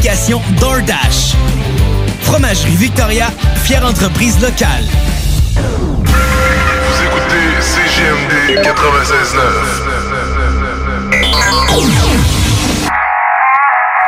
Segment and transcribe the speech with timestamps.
[0.00, 1.36] Application DoorDash.
[2.22, 3.26] Fromagerie Victoria,
[3.64, 4.84] fière entreprise locale.
[5.54, 8.70] Vous écoutez CGMD 96.9.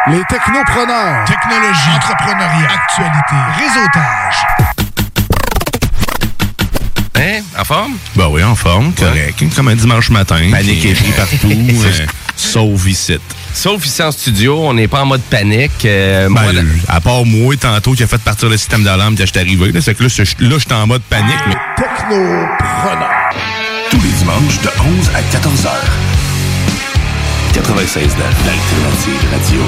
[0.06, 1.24] Les technopreneurs.
[1.26, 1.90] Technologie.
[1.94, 2.70] Entrepreneuriat.
[2.72, 3.36] Actualité.
[3.58, 4.81] Réseautage.
[7.22, 7.42] Hein?
[7.58, 7.92] En forme?
[8.16, 9.42] Ben oui, en forme, correct.
[9.54, 10.40] Comme un dimanche matin.
[10.50, 11.48] Panique et Puis, partout.
[11.50, 12.06] euh,
[12.36, 13.16] sauf ici.
[13.54, 15.84] Sauf ici en studio, on n'est pas en mode panique.
[15.84, 16.52] euh, Ben, moi,
[16.88, 19.70] à part moi, tantôt, qui a fait partir le système d'alarme quand je suis arrivé.
[19.72, 21.34] Là, c'est que là, je j'étais en mode panique.
[21.46, 21.54] Mais...
[23.90, 25.90] Tous les dimanches de 11 à 14 heures.
[27.52, 29.62] 96 l'alternative radio.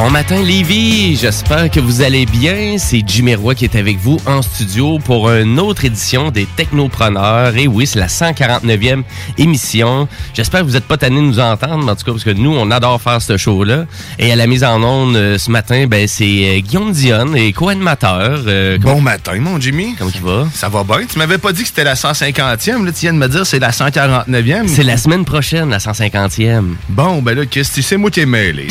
[0.00, 1.16] Bon matin, Lévi.
[1.16, 2.76] J'espère que vous allez bien.
[2.78, 7.56] C'est Jimmy Roy qui est avec vous en studio pour une autre édition des Technopreneurs.
[7.56, 9.02] Et oui, c'est la 149e
[9.38, 10.06] émission.
[10.34, 12.54] J'espère que vous n'êtes pas tannés de nous entendre, en tout cas, parce que nous,
[12.56, 13.86] on adore faire ce show-là.
[14.20, 17.52] Et à la mise en onde euh, ce matin, ben, c'est euh, Guillaume Dionne et
[17.52, 18.42] co-animateur.
[18.46, 19.96] Euh, Bon matin, mon Jimmy.
[19.98, 20.46] Comment il va?
[20.54, 21.06] Ça va bien?
[21.10, 23.58] Tu m'avais pas dit que c'était la 150e, là, tu viens de me dire c'est
[23.58, 24.68] la 149e.
[24.68, 26.76] C'est la semaine prochaine, la 150e.
[26.88, 28.68] Bon, ben là, qu'est-ce que c'est moi qui ai mêlé.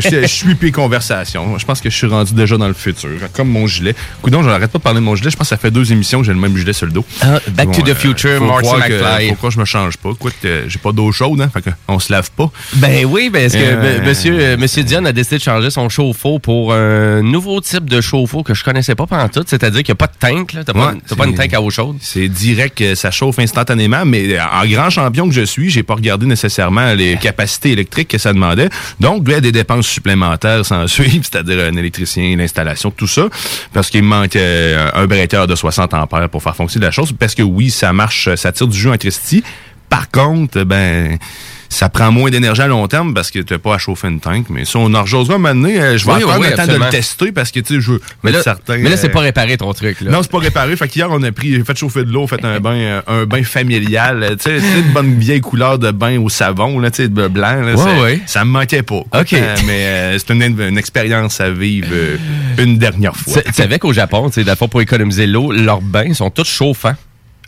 [0.00, 1.58] Je suis conversation.
[1.58, 3.10] Je pense que je suis rendu déjà dans le futur.
[3.32, 3.94] Comme mon gilet.
[4.20, 5.30] Coudon, je n'arrête pas de parler de mon gilet.
[5.30, 7.04] Je pense que ça fait deux émissions que j'ai le même gilet sur le dos.
[7.20, 9.28] Ah, Back to the Future, faut Marty McFly.
[9.28, 10.10] Pourquoi je me change pas?
[10.10, 11.50] Écoute, euh, j'ai pas d'eau chaude, hein?
[11.52, 12.50] Fait qu'on se lave pas.
[12.74, 15.88] Ben oui, parce que Euh, m- monsieur, euh, monsieur Dion a décidé de changer son
[15.88, 19.44] chauffe-eau pour un nouveau type de chauffe-eau que je connaissais pas pendant tout.
[19.46, 20.64] C'est-à-dire qu'il n'y a pas de tank, là.
[20.64, 21.96] T'as pas, Ouais, pas une tank à eau chaude?
[22.00, 25.94] C'est direct que ça chauffe instantanément, mais en grand champion que je suis, j'ai pas
[25.94, 28.68] regardé nécessairement les capacités électriques que ça demandait.
[29.00, 33.28] Donc, il y a des dépenses supplémentaires s'en suivent, c'est-à-dire un électricien, l'installation, tout ça,
[33.72, 37.34] parce qu'il manque euh, un breaker de 60 ampères pour faire fonctionner la chose, parce
[37.34, 39.42] que oui, ça marche, ça tire du jus en Christie.
[39.88, 41.18] Par contre, ben
[41.72, 44.20] ça prend moins d'énergie à long terme parce que tu n'as pas à chauffer une
[44.20, 44.46] tank.
[44.50, 45.04] Mais ça, on en
[45.38, 45.80] moment donné.
[45.80, 47.80] Euh, Je vais Oui, prendre oui, le temps de le tester parce que, tu sais,
[47.80, 48.76] je veux Mais là, certain.
[48.78, 50.10] mais là c'est euh, pas réparé ton truc, là.
[50.10, 50.76] non, c'est pas réparé.
[50.76, 53.42] Fait qu'hier, on a pris, fait chauffer de l'eau, fait un bain, euh, un bain
[53.42, 54.36] familial.
[54.38, 57.60] Tu sais, une bonne vieille couleur de bain au savon, là, tu sais, de blanc.
[57.62, 58.20] Là, Ouais, ça, ouais.
[58.26, 58.96] ça me manquait pas.
[59.12, 59.32] OK.
[59.66, 62.16] Mais euh, c'est une, une expérience à vivre euh,
[62.58, 63.42] une dernière fois.
[63.42, 66.94] Tu savais qu'au Japon, tu sais, d'abord pour économiser l'eau, leurs bains sont tous chauffants.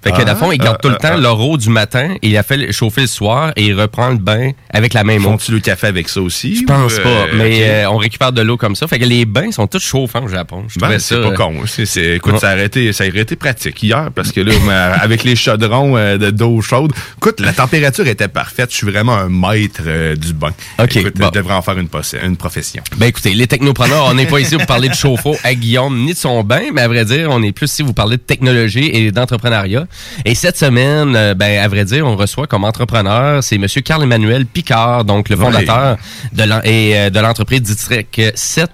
[0.05, 1.21] Fait que, Ah, fond, ils gardent ah, tout le ah, temps ah.
[1.21, 4.51] leur eau du matin il a fait chauffer le soir et il reprend le bain
[4.71, 5.31] avec la même eau.
[5.31, 6.57] Font-tu le café avec ça aussi?
[6.57, 8.87] Je pense pas, euh, mais euh, on récupère de l'eau comme ça.
[8.87, 10.65] Fait que les bains sont tous chauffants au Japon.
[10.69, 11.55] Je Ben, c'est pas euh, con.
[11.67, 14.53] C'est, c'est- écoute, ça, aurait été, ça aurait été pratique hier parce que là,
[15.01, 18.71] avec les chaudrons euh, de d'eau chaude, écoute, la température était parfaite.
[18.71, 20.53] Je suis vraiment un maître euh, du bain.
[20.79, 21.31] OK, Écoute, bon.
[21.31, 21.89] devrais en faire une,
[22.25, 22.83] une profession.
[22.97, 26.13] Ben écoutez, les technopreneurs, on n'est pas ici pour parler de chauffe-eau à Guillaume ni
[26.13, 28.91] de son bain, mais à vrai dire, on est plus ici pour parler de technologie
[28.93, 29.87] et d'entrepreneuriat.
[30.25, 34.47] Et cette semaine, euh, ben à vrai dire, on reçoit comme entrepreneur, c'est Monsieur Carl-Emmanuel
[34.47, 35.97] Picard, donc le fondateur
[36.33, 38.71] de l'en- et euh, de l'entreprise District 7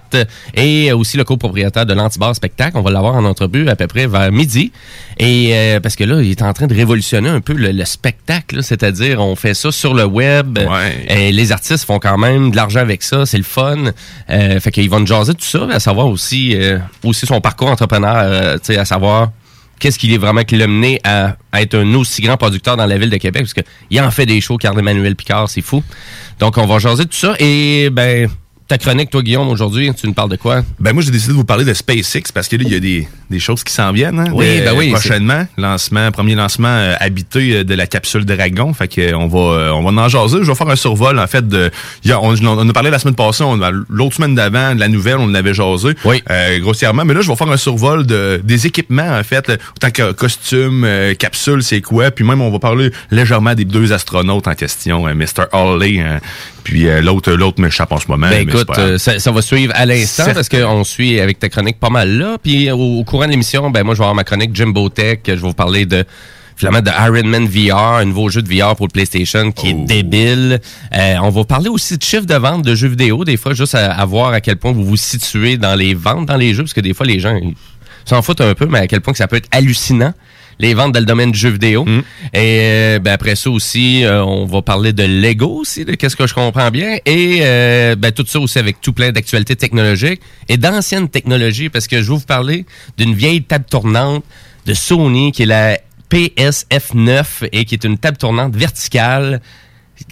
[0.55, 2.77] et aussi le copropriétaire de l'Antibar Spectacle.
[2.77, 4.71] On va l'avoir en entrevue à peu près vers midi.
[5.17, 7.85] Et euh, parce que là, il est en train de révolutionner un peu le, le
[7.85, 10.57] spectacle, c'est-à-dire on fait ça sur le web.
[10.57, 11.05] Ouais.
[11.27, 13.77] Et les artistes font quand même de l'argent avec ça, c'est le fun.
[14.29, 17.69] Euh, fait qu'ils vont nous jaser tout ça, à savoir aussi, euh, aussi son parcours
[17.69, 19.31] entrepreneur, euh, tu sais, à savoir
[19.81, 22.97] qu'est-ce qui est vraiment qui l'a mené à, être un aussi grand producteur dans la
[22.97, 25.83] ville de Québec, parce que il en fait des shows, Carl-Emmanuel Picard, c'est fou.
[26.39, 28.29] Donc on va jaser tout ça et ben
[28.71, 30.61] ta chronique, toi Guillaume, aujourd'hui, tu nous parles de quoi?
[30.79, 32.79] Ben moi j'ai décidé de vous parler de SpaceX parce que là il y a
[32.79, 34.17] des, des choses qui s'en viennent.
[34.17, 38.73] Hein, Oui, ben oui, Prochainement, lancement, premier lancement euh, habité euh, de la capsule Dragon.
[38.73, 40.37] Fait que euh, on va on va en jaser.
[40.41, 41.69] Je vais faire un survol en fait de.
[42.09, 44.87] a- on, on en a parlé la semaine passée, a- l'autre semaine d'avant de la
[44.87, 45.89] nouvelle, on en avait jasé.
[46.05, 46.23] Oui.
[46.31, 47.03] euh, grossièrement.
[47.03, 50.87] Mais là je vais faire un survol de des équipements en fait, autant que costume,
[51.19, 52.09] capsule, c'est quoi.
[52.11, 55.43] Puis même on va parler légèrement des deux astronautes en question, Mr.
[55.51, 56.19] Hawley, hein,
[56.63, 58.27] puis euh, l'autre l'autre m'échappe en ce moment.
[58.29, 61.79] Ben écoute, euh, ça, ça va suivre à l'instant parce qu'on suit avec ta chronique
[61.79, 62.37] pas mal là.
[62.41, 65.19] Puis au, au courant de l'émission, ben moi je vais avoir ma chronique Jimbo Tech.
[65.27, 66.05] Je vais vous parler de
[66.55, 69.81] finalement de Iron Man VR, un nouveau jeu de VR pour le PlayStation qui Oh.
[69.83, 70.59] est débile.
[70.95, 73.73] Euh, on va parler aussi de chiffre de vente de jeux vidéo, des fois juste
[73.73, 76.63] à, à voir à quel point vous vous situez dans les ventes dans les jeux,
[76.63, 77.39] parce que des fois les gens
[78.05, 80.13] s'en foutent un peu, mais à quel point que ça peut être hallucinant
[80.61, 81.83] les ventes dans le domaine du jeu vidéo.
[81.83, 82.03] Mm.
[82.33, 86.15] Et euh, ben, après ça aussi, euh, on va parler de Lego aussi, de qu'est-ce
[86.15, 86.97] que je comprends bien.
[87.05, 91.87] Et euh, ben, tout ça aussi avec tout plein d'actualités technologiques et d'anciennes technologies, parce
[91.87, 92.65] que je vais vous parler
[92.97, 94.23] d'une vieille table tournante
[94.65, 95.79] de Sony qui est la
[96.11, 99.41] PSF9 et qui est une table tournante verticale.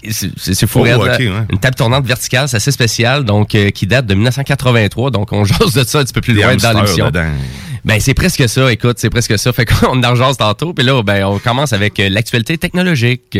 [0.10, 0.79] C'est fou.
[0.79, 1.17] Oh, raide, ok, là.
[1.17, 1.46] ouais.
[1.51, 5.12] Une table tournante verticale, c'est assez spécial, donc euh, qui date de 1983.
[5.12, 7.12] Donc on jase de ça un petit peu plus loin dans l'émission.
[7.86, 9.53] Ben c'est presque ça, écoute, c'est presque ça.
[9.53, 13.39] Fait qu'on en jase tantôt, puis là, ben on commence avec euh, l'actualité technologique.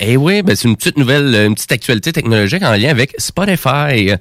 [0.00, 4.12] Eh oui, ben c'est une petite nouvelle, une petite actualité technologique en lien avec Spotify.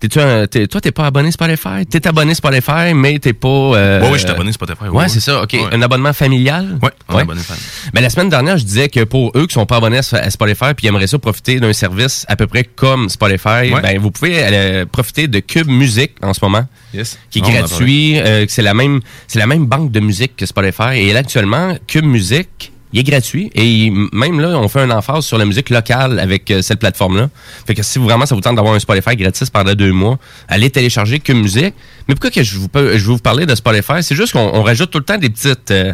[0.00, 1.86] T'es-tu un- t'es- toi, t'es pas abonné Spotify?
[1.88, 3.48] T'es abonné Spotify, mais t'es pas...
[3.48, 4.82] euh, Ouais, oui, je suis abonné Spotify.
[4.84, 5.08] Ouais, ouais, ouais.
[5.08, 5.42] c'est ça.
[5.42, 5.52] OK.
[5.54, 5.60] Ouais.
[5.72, 6.78] Un abonnement familial?
[6.82, 7.68] Ouais, un abonné familial.
[7.94, 10.74] Ben, la semaine dernière, je disais que pour eux qui sont pas abonnés à Spotify
[10.76, 13.80] puis aimeraient ça profiter d'un service à peu près comme Spotify, Ouais.
[13.82, 16.66] ben, vous pouvez euh, profiter de Cube Musique en ce moment.
[16.94, 17.18] Yes.
[17.30, 20.46] Qui est Non, gratuit, euh, c'est la même, c'est la même banque de musique que
[20.46, 20.96] Spotify.
[20.98, 23.50] Et là, actuellement, Cube Musique, il est gratuit.
[23.54, 27.28] Et même là, on fait un emphase sur la musique locale avec euh, cette plateforme-là.
[27.66, 30.18] Fait que si vous- vraiment ça vous tente d'avoir un Spotify gratis pendant deux mois,
[30.48, 31.74] allez télécharger Cube Musique.
[32.08, 34.02] Mais pourquoi que je vous, je vous parler de Spotify?
[34.02, 35.70] C'est juste qu'on on rajoute tout le temps des petites...
[35.70, 35.92] euh,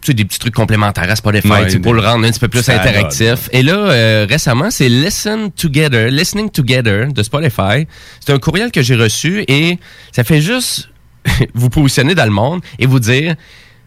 [0.00, 2.46] tu sais, des petits trucs complémentaires à Spotify Ouais, pour le rendre un petit peu
[2.46, 3.48] plus interactif.
[3.52, 7.88] Et là, euh, récemment, c'est Listen Together, Listening Together de Spotify.
[8.24, 9.76] C'est un courriel que j'ai reçu et
[10.12, 10.88] ça fait juste
[11.54, 13.34] vous positionner dans le monde et vous dire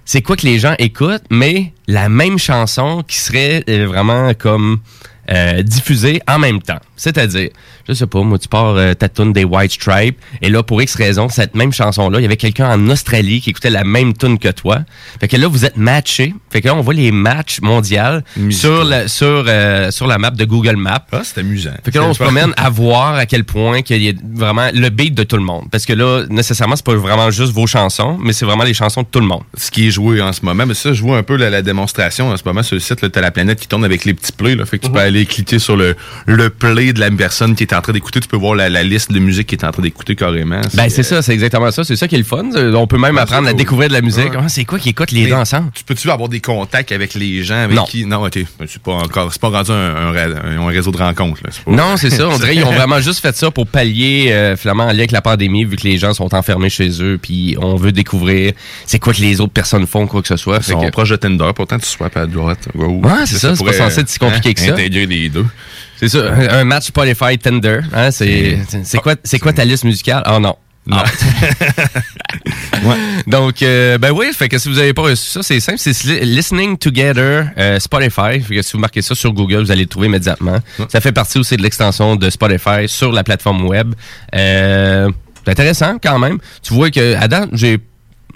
[0.05, 4.79] c'est quoi que les gens écoutent, mais la même chanson qui serait euh, vraiment comme
[5.31, 6.79] euh, diffusée en même temps.
[6.95, 7.49] C'est-à-dire,
[7.87, 10.81] je sais pas, moi, tu pars euh, ta tune des White Stripes, et là, pour
[10.81, 14.13] X raison, cette même chanson-là, il y avait quelqu'un en Australie qui écoutait la même
[14.13, 14.79] tune que toi.
[15.19, 16.33] Fait que là, vous êtes matchés.
[16.51, 20.31] Fait que là, on voit les matchs mondiaux sur la, sur, euh, sur la map
[20.31, 21.05] de Google Maps.
[21.11, 21.71] Ah, c'est amusant.
[21.83, 24.69] Fait que là, on se promène à voir à quel point qu'il y a vraiment
[24.73, 25.65] le beat de tout le monde.
[25.71, 29.01] Parce que là, nécessairement, c'est pas vraiment juste vos chansons, mais c'est vraiment les chansons
[29.01, 29.43] de tout le monde.
[29.55, 30.65] ce qui est joué en ce moment.
[30.65, 32.99] Mais ça, je vois un peu la, la démonstration en ce moment sur le site.
[33.11, 34.55] Tu as la planète qui tourne avec les petits plays.
[34.55, 37.63] Là, fait que tu peux aller cliquer sur le, le play de la personne qui
[37.63, 38.19] est en train d'écouter.
[38.19, 40.61] Tu peux voir la, la liste de musique qui est en train d'écouter carrément.
[40.73, 41.83] Ben, c'est ça, c'est exactement ça.
[41.83, 42.43] C'est ça qui est le fun.
[42.55, 44.31] On peut même Ouais, apprendre c'est à découvrir de la musique.
[44.31, 44.39] Ouais.
[44.41, 45.71] Ah, c'est quoi qui écoute les deux ensemble?
[45.73, 47.85] Tu peux-tu avoir des contacts avec les gens avec Non.
[47.85, 48.05] qui?
[48.05, 48.39] Non, ok.
[48.59, 49.31] Ben, C'est pas encore.
[49.31, 51.41] C'est pas rendu un, un réseau de rencontres.
[51.43, 51.49] là.
[51.51, 52.27] C'est pas- Non, c'est ça.
[52.29, 55.11] On dirait qu'ils ont vraiment juste fait ça pour pallier, euh, finalement, en lien avec
[55.11, 58.53] la pandémie, vu que les gens sont enfermés chez eux, puis on veut découvrir
[58.85, 60.57] c'est quoi que les autres personnes font, quoi que ce soit.
[60.57, 62.67] Ils Fait sont que- proches de Tinder, pourtant tu swipes à droite.
[62.75, 64.75] Ouais, c'est ça, c'est pas censé être si compliqué hein, que ça.
[65.05, 65.45] Les deux.
[65.97, 67.81] C'est ça, un un match Spotify Tender.
[67.93, 68.57] Hein, c'est
[69.39, 70.23] quoi, ta liste musicale?
[70.27, 70.55] Oh non.
[70.87, 70.97] Non.
[73.27, 76.23] Donc, euh, ben oui, fait que si vous avez pas reçu ça, c'est simple, c'est
[76.23, 78.41] Listening Together euh, Spotify.
[78.41, 80.57] Fait que si vous marquez ça sur Google, vous allez le trouver immédiatement.
[80.89, 83.93] Ça fait partie aussi de l'extension de Spotify sur la plateforme web.
[84.33, 85.11] Euh,
[85.45, 86.39] c'est intéressant quand même.
[86.63, 87.77] Tu vois que date, j'ai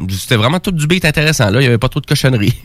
[0.09, 1.49] c'était vraiment tout du beat intéressant.
[1.49, 2.53] Là, il y avait pas trop de cochonneries.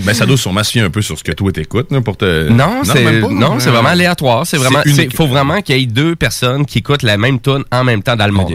[0.00, 2.48] Ben, ça doit sûrement se un peu sur ce que toi t'écoutes, là, pour te.
[2.48, 4.46] Non, c'est non, c'est vraiment aléatoire.
[4.46, 7.64] C'est vraiment, C'est faut vraiment qu'il y ait deux personnes qui écoutent la même tune
[7.72, 8.52] en même temps dans le monde.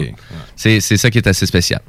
[0.62, 1.80] C'est c'est ça qui est assez spécial.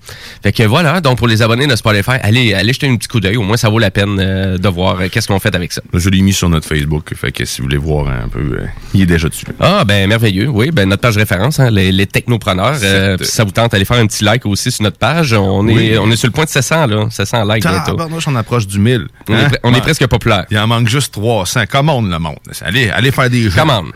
[0.42, 1.00] Fait que voilà.
[1.00, 3.38] Donc pour les abonnés de Spotify, allez allez jeter un petit coup d'œil.
[3.38, 5.82] Au moins ça vaut la peine euh, de voir euh, qu'est-ce qu'on fait avec ça.
[5.94, 8.66] Je l'ai mis sur notre Facebook, fait que si vous voulez voir un peu, euh,
[8.96, 9.46] il est déjà dessus.
[9.60, 10.48] Ah ben merveilleux.
[10.48, 12.76] Oui, ben notre page référence, hein, les, les technopreneurs.
[12.78, 15.34] Si ça vous tente, allez faire un petit like aussi sur notre page.
[15.34, 15.90] On Oui.
[15.92, 17.98] est on est sur le point de 700 là, 700 likes bientôt.
[18.28, 19.08] On approche du 1000.
[19.30, 19.50] On, est, Hein?
[19.64, 19.82] on est Ouais.
[19.82, 20.46] presque populaire.
[20.50, 21.66] Il en manque juste 300.
[21.70, 22.38] Commande le monde.
[22.62, 23.52] Allez, allez faire des jeux.
[23.60, 23.92] Commande.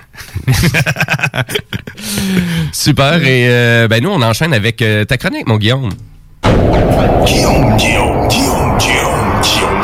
[2.72, 3.24] Super.
[3.26, 5.90] Et ben nous, on enchaîne avec euh, ta chronique, mon Guillaume.
[7.26, 9.78] Guillaume, Guillaume, Guillaume, Guillaume, Guillaume.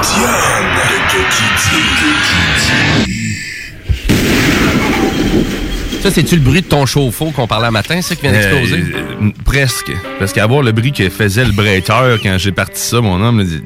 [6.02, 8.76] Ça, c'est-tu le bruit de ton chauffe-eau qu'on parlait un matin, ça, qui vient d'exploser?
[8.76, 9.90] Euh, euh, presque.
[10.20, 13.46] Parce qu'avoir le bruit que faisait le breaker quand j'ai parti ça, mon homme me
[13.46, 13.62] dit.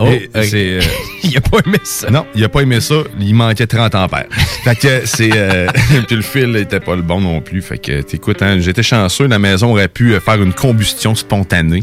[0.00, 0.80] Il- Oh, euh, euh,
[1.24, 2.10] il a pas aimé ça.
[2.10, 2.96] Non, il a pas aimé ça.
[3.20, 4.26] Il manquait 30 ampères.
[4.64, 5.30] fait que c'est...
[5.34, 5.66] euh,
[6.06, 7.60] puis le fil était pas le bon non plus.
[7.62, 9.26] Fait que, t'écoutes, hein, j'étais chanceux.
[9.26, 11.82] La maison aurait pu euh, faire une combustion spontanée.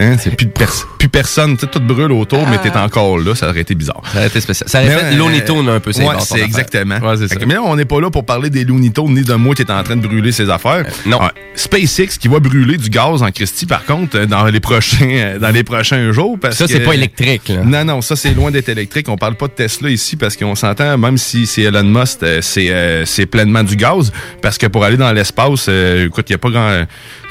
[0.00, 1.56] Hein, c'est plus, de pers- plus personne.
[1.56, 3.34] Tu sais, tout brûle autour, mais t'es encore là.
[3.34, 4.00] Ça aurait été bizarre.
[4.12, 4.68] Ça aurait été spécial.
[4.68, 6.44] Ça aurait Mais, fait euh, Looney Tunes un peu, c'est ouais, c'est affaire.
[6.46, 6.98] exactement.
[6.98, 7.34] Ouais, ça.
[7.34, 9.54] que, mais là, on n'est pas là pour parler des Looney Tunes ni de moi
[9.56, 10.84] qui est en train de brûler ses affaires.
[11.04, 11.18] non.
[11.20, 11.30] Ouais.
[11.56, 15.38] SpaceX qui va brûler du gaz en Christie, par contre, euh, dans les prochains, euh,
[15.40, 16.38] dans les prochains jours.
[16.40, 17.62] Parce Ça, c'est pas électrique, là.
[17.64, 19.08] Non, non, ça, c'est loin d'être électrique.
[19.08, 22.38] On parle pas de Tesla ici parce qu'on s'entend, même si c'est Elon Musk, euh,
[22.40, 24.12] c'est euh, c'est pleinement du gaz.
[24.40, 26.84] Parce que pour aller dans l'espace, euh, écoute, il n'y a pas grand...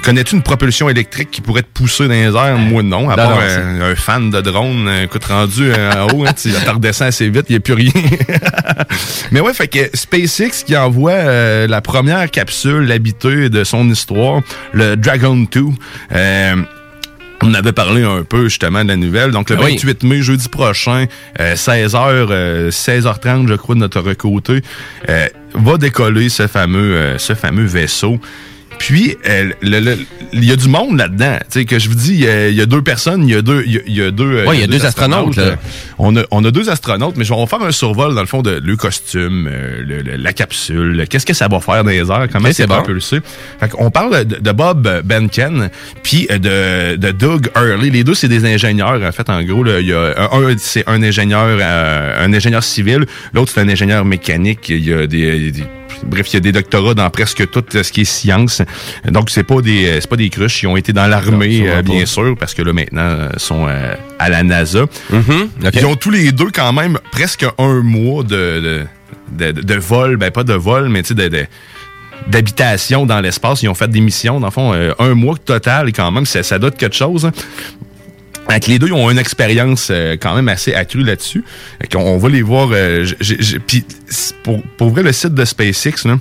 [0.04, 2.57] Connais-tu une propulsion électrique qui pourrait te pousser dans les airs?
[2.58, 3.10] Moi, non.
[3.10, 6.26] À Non, part non, un, un fan de drone, euh, écoute, rendu euh, en haut,
[6.26, 7.92] hein, tu redescends assez vite, il n'y a plus rien.
[9.32, 14.42] Mais ouais, fait que SpaceX qui envoie euh, la première capsule habitée de son histoire,
[14.74, 15.62] le Dragon 2.
[16.14, 16.56] Euh,
[17.44, 19.30] on avait parlé un peu justement de la nouvelle.
[19.32, 19.74] Donc le Ah oui.
[19.74, 21.06] 28 mai, jeudi prochain,
[21.40, 24.62] euh, 16h, 16h30, je crois, de notre côté,
[25.10, 28.20] euh, va décoller ce fameux, euh, ce fameux vaisseau
[28.80, 29.52] Puis, euh,
[30.34, 31.38] il y a du monde là-dedans.
[31.52, 33.34] Tu sais, que je vous dis, il y a, il y a deux personnes, il
[33.34, 33.64] y a deux...
[33.66, 35.44] Il y a, il y a deux, euh, Ouais, il y a deux astronautes, là.
[35.44, 35.56] euh,
[35.98, 38.22] On a, on a deux astronautes, mais je vais- on va faire un survol, dans
[38.22, 41.84] le fond, de le costume, euh, le- le- la capsule, qu'est-ce que ça va faire
[41.84, 42.76] dans les airs, comment c'est bon.
[42.76, 43.20] propulsé.
[43.60, 45.70] Fait qu'on parle de, de Bob Benken,
[46.04, 47.90] puis euh, de, de Doug Hurley.
[47.90, 49.64] Les deux, c'est des ingénieurs, en fait, en gros.
[49.64, 54.06] là, y a un, c'est un ingénieur euh, un ingénieur civil, l'autre, c'est un ingénieur
[54.06, 54.70] mécanique.
[54.70, 55.18] Il y a des...
[55.18, 55.64] il y a des-
[56.06, 58.62] Bref, il y a des doctorats dans presque tout ce qui est science.
[59.06, 60.64] Donc, c'est pas des c'est pas des cruches.
[60.64, 63.96] Ils ont été dans l'armée, euh, bien sûr, parce que là, maintenant, euh, sont euh,
[64.20, 64.86] à la NASA.
[65.66, 65.74] ok.
[65.76, 68.86] Ils ont tous les deux quand même presque un mois de,
[69.32, 70.18] de, de, de vol.
[70.18, 71.46] Ben, pas de vol, mais tu sais, de, de-
[72.28, 73.62] d'habitation dans l'espace.
[73.64, 76.44] Ils ont fait des missions, dans le fond, euh, un mois total, quand même, ça,
[76.44, 77.26] ça doit être quelque chose.
[77.26, 77.32] hein.
[78.48, 81.44] Que les deux, ils ont une expérience euh, quand même assez accrue là-dessus.
[81.92, 82.70] Qu'on- On va les voir.
[82.72, 83.06] euh,
[83.68, 83.86] Puis
[84.44, 86.18] pour, pour vrai, le site de SpaceX, là,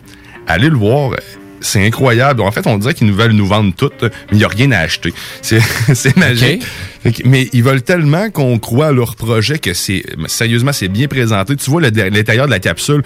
[0.46, 1.12] allez le voir.
[1.12, 1.16] euh,
[1.60, 2.42] C'est incroyable.
[2.42, 4.70] En fait, on dirait qu'ils nous veulent nous vendre tout, mais il n'y a rien
[4.72, 5.14] à acheter.
[5.42, 6.62] C'est magique.
[7.04, 11.06] Que- mais ils veulent tellement qu'on croit à leur projet que c'est sérieusement c'est bien
[11.06, 11.54] présenté.
[11.56, 13.02] Tu vois l'intérieur de la capsule,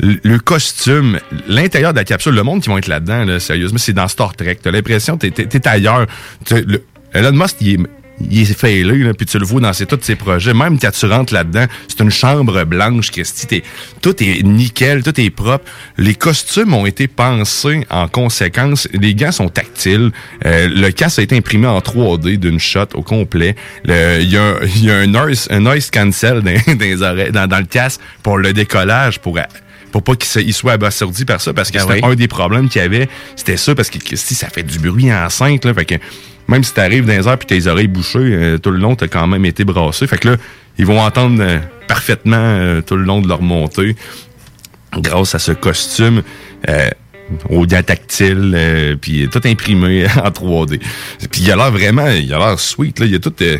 [0.00, 1.18] le, costume,
[1.48, 4.34] l'intérieur de la capsule, le monde qui vont être là-dedans, là, sérieusement, c'est dans Star
[4.36, 4.58] Trek.
[4.62, 6.06] T'as l'impression que t'es, ailleurs.
[6.50, 6.82] Le-
[7.14, 7.78] Elon Musk, il est,
[8.30, 10.54] il est failé, là, puis tu le vois dans tous ses projets.
[10.54, 13.62] Même quand tu rentres là-dedans, c'est une chambre blanche, Christy.
[14.00, 15.64] Tout est nickel, tout est propre.
[15.98, 18.88] Les costumes ont été pensés en conséquence.
[18.92, 20.12] Les gants sont tactiles.
[20.44, 23.54] Euh, le casque a été imprimé en 3D d'une shot au complet.
[23.84, 26.42] Le- Il y a, y a un, noise, un noise cancel
[27.32, 29.38] dans, dans le casque pour le décollage, pour
[29.96, 32.12] pour pas qu'il se- il soit abasourdi par ça, parce que Ah c'était oui.
[32.12, 35.12] un des problèmes qu'il y avait, c'était ça, parce que si ça fait du bruit
[35.12, 35.94] enceinte, là, fait que
[36.48, 39.08] même si t'arrives dans les airs puis tes oreilles bouchées, euh, tout le long, t'as
[39.08, 40.06] quand même été brassé.
[40.06, 40.36] Fait que là,
[40.78, 43.96] ils vont entendre euh, parfaitement euh, tout le long de leur montée,
[44.98, 46.22] grâce à ce costume.
[46.68, 46.88] Euh,
[47.50, 50.78] au gants tactile, euh, puis tout imprimé en 3D.
[51.32, 53.06] Puis il a l'air vraiment, il a l'air sweet, là.
[53.06, 53.34] Il a tout...
[53.42, 53.56] euh,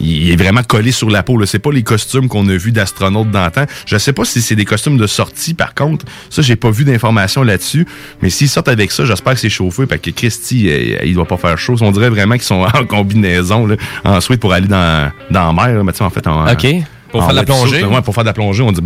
[0.00, 1.44] il est vraiment collé sur la peau.
[1.46, 3.64] C'est pas les costumes qu'on a vus d'astronautes d'antan.
[3.86, 6.04] Je sais pas si c'est des costumes de sortie, par contre.
[6.30, 7.86] Ça, j'ai pas vu d'informations là-dessus.
[8.22, 9.86] Mais s'ils sortent avec ça, j'espère que c'est chauffé.
[9.86, 11.76] Parce que Christy, euh, il doit pas faire chaud.
[11.80, 15.76] On dirait vraiment qu'ils sont en combinaison, là, ensuite pour aller dans, dans la mer.
[15.76, 15.84] là.
[15.84, 16.66] Mais tu sais, en fait, en, OK.
[17.10, 17.84] Pour en faire de la plongée.
[17.84, 18.80] Ouais, pour faire de la plongée, on dit,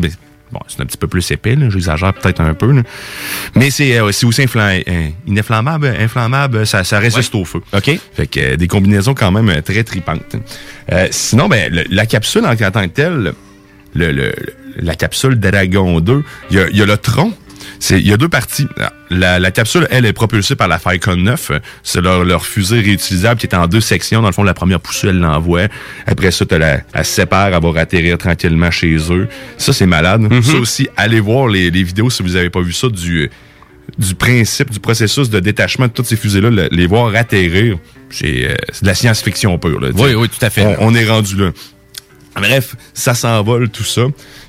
[0.53, 1.69] bon, c'est un petit peu plus épais, là.
[1.71, 2.83] J'exagère peut-être un peu, là.
[3.55, 4.27] Mais c'est euh, aussi
[4.87, 7.61] euh, ininflammable, inflammable, ça, ça résiste au feu.
[7.73, 7.90] OK.
[8.14, 10.37] Fait que euh, des combinaisons quand même très tripantes.
[10.92, 13.33] Euh, sinon, ben, le- la capsule en tant que telle,
[13.94, 14.35] le, le-
[14.79, 17.33] la capsule Dragon 2, il y y a le tronc.
[17.90, 18.66] Il y a deux parties.
[19.11, 21.52] La, la capsule, elle, est propulsée par la Falcon 9.
[21.83, 24.20] C'est leur, leur fusée réutilisable qui est en deux sections.
[24.22, 25.68] Dans le fond, la première poussée, elle l'envoie.
[26.07, 29.29] Après ça, t'as la, elle se sépare, elle va atterrir tranquillement chez eux.
[29.59, 30.29] Ça, c'est malade.
[30.42, 33.31] Ça aussi, allez voir les, les vidéos si vous avez pas vu ça du
[33.98, 37.79] du principe, du processus de détachement de toutes ces fusées-là, le- les voir atterrir,
[38.11, 39.81] c'est euh, c'est de la science-fiction pure.
[39.81, 40.00] Là, tu.
[40.02, 40.66] Oui, oui, tout à fait.
[40.81, 41.52] On, on est rendu là.
[42.35, 44.02] Bref, ça s'envole, tout ça.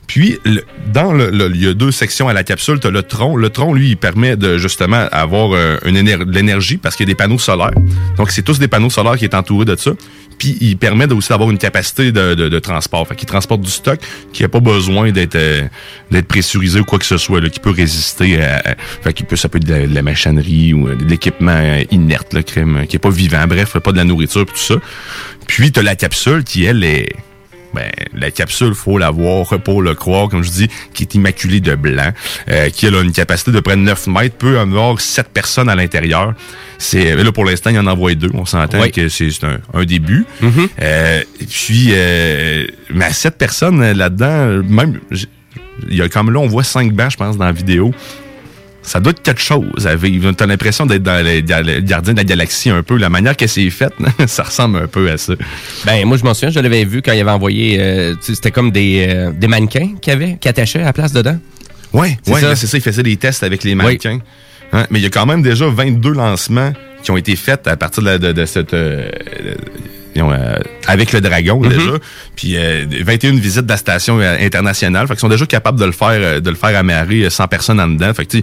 [0.08, 2.80] Puis, le- dans le, le- il y a deux sections à la capsule.
[2.80, 3.36] Tu as le tronc.
[3.36, 7.06] Le tronc, lui, il permet de justement avoir euh, une éner- de l'énergie parce qu'il
[7.06, 7.72] y a des panneaux solaires.
[8.17, 9.91] Donc, c'est tous des panneaux solaires qui est entouré de ça.
[10.38, 13.06] Puis, il permet aussi d'avoir une capacité de, de- de transport.
[13.08, 14.00] Fait qu'il transporte du stock
[14.32, 15.63] qui n'a pas besoin d'être euh,
[16.10, 18.78] d'être pressurisé ou quoi que ce soit, là, qui peut résister à...
[19.04, 22.43] fait qu'il peut, ça peut être de la, machinerie ou euh, de l'équipement inerte, là,
[22.43, 23.46] crème, qui est pas vivant.
[23.48, 24.76] Bref, pas de la nourriture, tout ça.
[25.48, 27.10] Puis, tu as la capsule qui, elle, est
[27.73, 31.60] ben, la capsule, faut la voir pour le croire, comme je dis, qui est immaculée
[31.60, 32.12] de blanc,
[32.49, 35.69] euh, qui a là, une capacité de près de 9 mètres, peut avoir 7 personnes
[35.69, 36.34] à l'intérieur.
[36.77, 38.30] C'est là pour l'instant, il y en envoie deux.
[38.34, 38.91] On s'entend Oui.
[38.91, 40.25] que c'est un, un début.
[40.82, 44.99] Euh, et puis, euh, mais à 7 personnes euh, là-dedans, euh, même,
[45.89, 47.93] il y a comme là, on voit 5 bancs, je pense, dans la vidéo.
[48.88, 50.32] Ça doit être quelque chose à vivre.
[50.32, 52.97] T'as l'impression d'être dans les, gardiens de la galaxie un peu.
[52.97, 53.91] La manière que c'est fait,
[54.28, 55.34] ça ressemble un peu à ça.
[55.86, 57.78] Ben, moi, je m'en souviens, je l'avais vu quand il avait envoyé.
[57.82, 61.12] euh, C'était comme des, euh, des mannequins qu'il y avait, qui attachaient à la place
[61.12, 61.38] dedans.
[61.91, 62.56] Ouais, C'est ouais, ça.
[62.56, 62.78] c'est ça.
[62.78, 64.19] Il faisait des tests avec les mannequins.
[64.71, 66.71] Hein, mais il y a quand même déjà 22 lancements
[67.04, 68.73] qui ont été faits à partir de, la- de- de cette...
[68.73, 69.10] euh,
[70.19, 71.69] euh, euh, avec le Dragon Mm-hmm.
[71.69, 71.91] déjà,
[72.36, 75.86] puis euh, 21 visites de la station euh, internationale, fait qu'ils sont déjà capables de
[75.86, 78.13] le faire, euh, de le faire amarrer euh, 100 personnes en dedans.
[78.13, 78.38] Fait que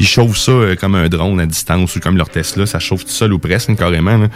[0.00, 3.04] ils chauffent ça euh, comme un drone à distance ou comme leur Tesla, ça chauffe
[3.04, 4.16] tout seul ou presque hein, carrément.
[4.16, 4.28] là.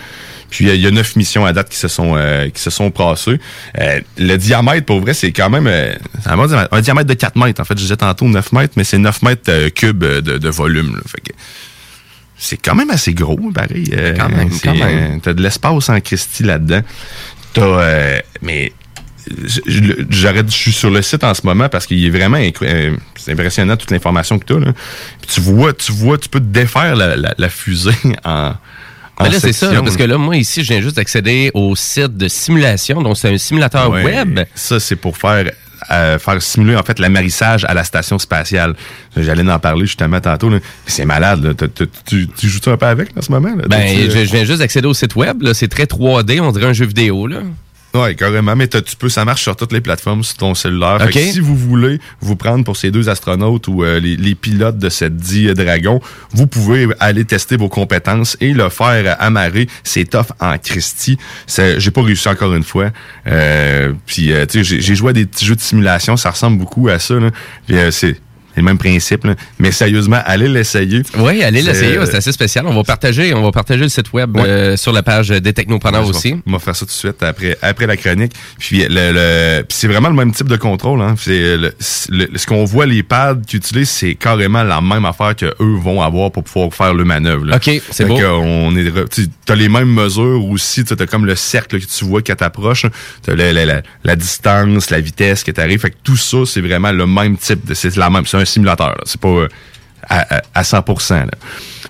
[0.51, 2.71] Puis euh, il y a neuf missions à date qui se sont euh, qui se
[2.71, 3.39] sont passées.
[3.81, 5.93] Euh, le diamètre, pour vrai, c'est quand même euh,
[6.27, 7.61] un diamètre de 4 mètres.
[7.61, 10.39] En fait, je disais tantôt 9 mètres, mais c'est 9 mètres euh, cubes euh, de,
[10.39, 10.95] de volume.
[10.97, 11.03] là.
[11.07, 11.33] Fait que
[12.39, 13.91] c'est quand même assez gros, pareil.
[13.97, 15.17] Euh, Quand même, quand même.
[15.17, 16.83] euh, T'as de l'espace en Christie là-dedans.
[17.53, 18.73] T'as, euh, mais
[19.45, 22.39] je- je- j'arrête, je suis sur le site en ce moment parce qu'il est vraiment
[22.63, 24.59] euh, c'est impressionnant toute l'information que tu as.
[24.61, 24.73] Là.
[25.21, 27.91] Puis tu vois, tu vois, tu peux te défaire la, la, la fusée
[28.25, 28.53] en.
[29.21, 32.17] Ben là, c'est ça, parce que là, moi, ici, je viens juste d'accéder au site
[32.17, 33.03] de simulation.
[33.03, 34.41] Donc, c'est un simulateur Ouais, web.
[34.55, 35.51] Ça, c'est pour faire
[35.91, 38.75] euh, faire simuler en fait l'amarissage à la station spatiale.
[39.17, 40.51] J'allais en parler justement tantôt.
[40.51, 40.59] là.
[40.87, 41.43] C'est malade.
[41.45, 41.55] Là.
[41.55, 41.67] T'as-
[42.07, 43.55] Tu, tu joues-tu un peu avec là, en ce moment?
[43.55, 43.65] Là?
[43.69, 45.43] Ben, euh, je, je viens juste d'accéder au site web.
[45.43, 45.55] là.
[45.55, 47.27] C'est très 3D, on dirait un jeu vidéo.
[47.27, 47.39] Là.
[47.95, 48.55] Ouais, carrément.
[48.55, 50.99] Mais tu peux, ça marche sur toutes les plateformes sur ton cellulaire.
[51.01, 51.13] Fait Ok.
[51.15, 54.77] que si vous voulez vous prendre pour ces deux astronautes ou euh, les, les pilotes
[54.79, 56.01] de cette dit euh, Dragon,
[56.33, 59.69] vous pouvez aller tester vos compétences et le faire amarrer.
[59.85, 61.19] C'est tough en Christie.
[61.79, 62.91] J'ai pas réussi encore une fois.
[63.27, 66.17] Euh, puis, euh, tu sais, j'ai- joué à des petits jeux de simulation.
[66.17, 67.15] Ça ressemble beaucoup à ça.
[67.15, 67.31] Là.
[67.67, 68.21] Puis, euh, c'est
[68.59, 69.25] le même principe.
[69.25, 69.35] là.
[69.59, 71.03] Mais sérieusement, allez l'essayer.
[71.19, 72.67] Oui, allez l'essayer, c'est assez spécial.
[72.67, 74.43] On va partager, on va partager le site web Ouais.
[74.47, 76.35] euh, sur la page des technopreneurs Ouais, aussi.
[76.47, 78.33] On va faire ça tout de suite après, après la chronique.
[78.59, 81.01] Puis le, le- c'est vraiment le même type de contrôle.
[81.01, 81.15] Hein.
[81.19, 81.73] C'est le-
[82.11, 85.77] le- ce qu'on voit les pads qu'ils utilisent, c'est carrément la même affaire que eux
[85.83, 87.45] vont avoir pour pouvoir faire le manœuvre.
[87.47, 87.57] là.
[87.57, 88.19] OK, c'est beau.
[88.19, 90.85] on est, re- tu as les mêmes mesures aussi.
[90.85, 92.87] Tu as comme le cercle que tu vois quand t'approches.
[93.25, 95.81] Tu as la, la, la, la distance, la vitesse que tu arrives.
[95.81, 97.65] Fait que tout ça, c'est vraiment le même type.
[97.67, 98.27] de C'est la même.
[98.27, 98.97] C'est un simulateur.
[99.05, 99.49] C'est pas euh,
[100.09, 101.15] à, à, à 100%.
[101.15, 101.27] Là.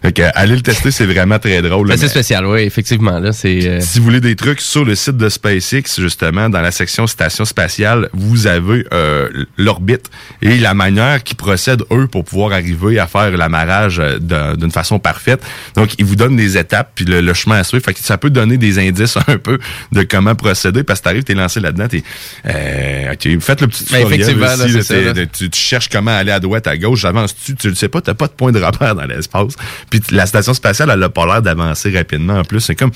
[0.02, 1.88] Fait que, aller le tester, c'est vraiment très drôle.
[1.96, 3.18] C'est spécial, oui, effectivement.
[3.18, 3.66] Là, c'est.
[3.66, 7.06] euh, si vous voulez des trucs sur le site de SpaceX, justement, dans la section
[7.06, 10.10] station spatiale, vous avez euh, l'orbite
[10.42, 14.70] et la manière qu'ils procèdent, eux, pour pouvoir arriver à faire l'amarrage euh, d'un- d'une
[14.70, 15.42] façon parfaite.
[15.74, 17.84] Donc, ils vous donnent des étapes, puis le, le chemin à suivre.
[17.84, 19.58] Fait que ça peut donner des indices un peu
[19.92, 22.02] de comment procéder, parce que t'arrives, t'es lancé là-dedans, t'es...
[22.46, 26.10] Euh, OK, faites le petit tutoriel effectivement, là, aussi, là, ça, tu, tu cherches comment
[26.16, 28.60] aller à droite, à gauche, j'avance-tu, tu le sais pas, t'as pas de point de
[28.62, 29.54] repère dans l'espace.
[29.90, 32.60] Puis la station spatiale, elle a pas l'air d'avancer rapidement en plus.
[32.60, 32.90] C'est comme,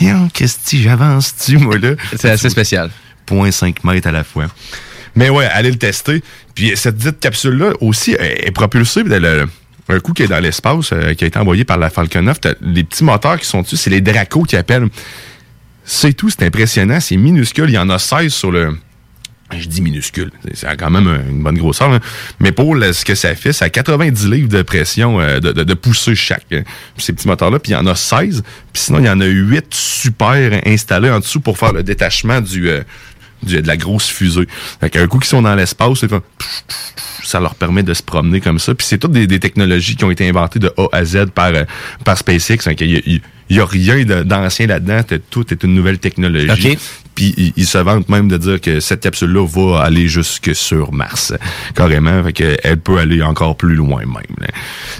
[0.00, 1.90] Yo, qu'est-ce que j'avance-tu, moi, là?
[2.16, 2.90] C'est assez spécial.
[3.28, 4.46] 0.5 mètres à la fois.
[5.16, 6.22] Mais ouais, allez le tester.
[6.54, 9.02] Puis cette dite capsule-là aussi est propulsée.
[9.04, 9.46] le-
[9.88, 12.40] un coup qui est dans l'espace, euh, qui a été envoyé par la Falcon 9,
[12.40, 14.88] t'as les petits moteurs qui sont dessus, c'est les Draco qui appellent.
[15.84, 17.68] C'est tout, c'est impressionnant, c'est minuscule.
[17.68, 18.76] Il y en a 16 sur le.
[19.56, 21.90] Je dis minuscule, c'est- quand même une bonne grosseur.
[21.90, 22.00] là.
[22.40, 25.62] Mais pour ce que ça fait, c'est à 90 livres de pression euh, de, de,
[25.64, 26.46] de poussée chaque.
[26.52, 26.62] euh,
[26.96, 28.42] Ces petits moteurs-là, puis il y en a 16.
[28.72, 32.40] Puis sinon, il y en a 8 super installés en dessous pour faire le détachement
[32.40, 32.80] du, euh,
[33.42, 34.48] de la grosse fusée.
[34.80, 36.04] Fait qu'un coup qu'ils sont dans l'espace,
[37.22, 38.74] ça leur permet de se promener comme ça.
[38.74, 41.48] Puis c'est toutes des, des technologies qui ont été inventées de A à Z par,
[41.54, 41.64] euh,
[42.04, 42.66] par SpaceX.
[42.66, 45.02] A- il n'y a, rien de- d'ancien là-dedans.
[45.30, 46.72] Tout est une nouvelle technologie.
[46.72, 46.78] OK.
[47.14, 51.32] Puis ils, se vantent même de dire que cette capsule-là va aller jusque sur Mars.
[51.74, 52.22] Carrément.
[52.24, 54.48] Fait qu'elle peut aller encore plus loin même.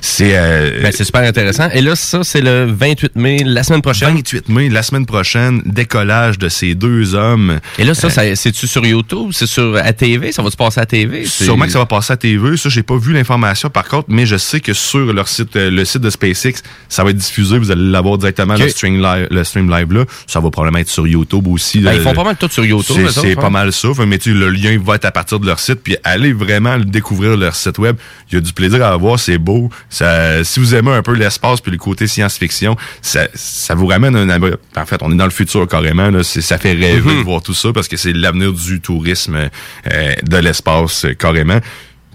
[0.00, 0.36] C'est...
[0.36, 1.68] euh, Ben, c'est super intéressant.
[1.72, 4.14] Et là, ça, c'est le 28 mai, la semaine prochaine.
[4.14, 7.60] 28 mai, la semaine prochaine, décollage de ces deux hommes.
[7.78, 9.30] Et là, ça, ça c'est-tu sur YouTube?
[9.32, 10.32] C'est sur à TV?
[10.32, 11.24] Ça va-tu passer à TV?
[11.26, 12.56] Sûrement que ça va passer à TV.
[12.56, 15.70] Ça, j'ai pas vu l'information par contre, mais je sais que sur leur site, euh,
[15.70, 17.58] le site de SpaceX, ça va être diffusé.
[17.58, 20.04] Vous allez l'avoir directement le stream live, le stream live là.
[20.26, 21.80] Ça va probablement être sur YouTube aussi.
[21.80, 23.08] Ben, ils font pas mal tout sur YouTube.
[23.10, 23.88] C'est- pas mal ça.
[24.06, 25.80] Mais tu le lien va être à partir de leur site.
[25.82, 27.96] Puis allez vraiment découvrir leur site web.
[28.30, 29.18] Il y a du plaisir à avoir.
[29.18, 29.70] C'est beau.
[29.88, 34.14] Ça, si vous aimez un peu l'espace puis le côté science-fiction, ça, ça vous ramène
[34.16, 34.28] un.
[34.76, 36.10] En fait, on est dans le futur carrément.
[36.10, 36.22] Là.
[36.22, 37.18] C'est- Ça fait rêver Mhm.
[37.18, 41.58] de voir tout ça parce que c'est l'avenir du tourisme euh, de l'espace carrément.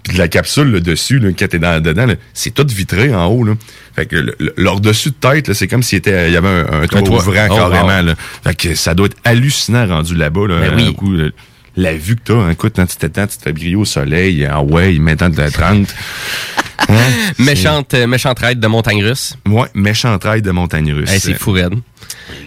[0.08, 3.44] Puis la capsule là, dessus, là, quand t'es dans, dedans, c'est tout vitré en haut.
[3.44, 3.54] Là.
[3.94, 6.36] Fait que le- le- leur dessus de tête, là, c'est comme s'il était, il y
[6.36, 7.18] avait un, un toit toit.
[7.18, 8.02] ouvrant Oh, carrément.
[8.02, 8.14] Là.
[8.44, 10.46] Fait que ça doit être hallucinant rendu là-bas.
[10.48, 10.88] Là, Ben oui.
[10.88, 11.32] un coup, le-
[11.76, 14.46] la vue que t'as, hein, écoute, quand tu t'étends, tu te fais briller au soleil,
[14.50, 15.86] ah ouais, maintenant de la 30.
[16.88, 16.94] Hein?
[17.38, 19.34] Méchante, euh, méchante raid de montagne russe.
[19.46, 21.10] Ouais, méchant trail de montagne russe.
[21.10, 21.74] Hey, c'est fou, raide.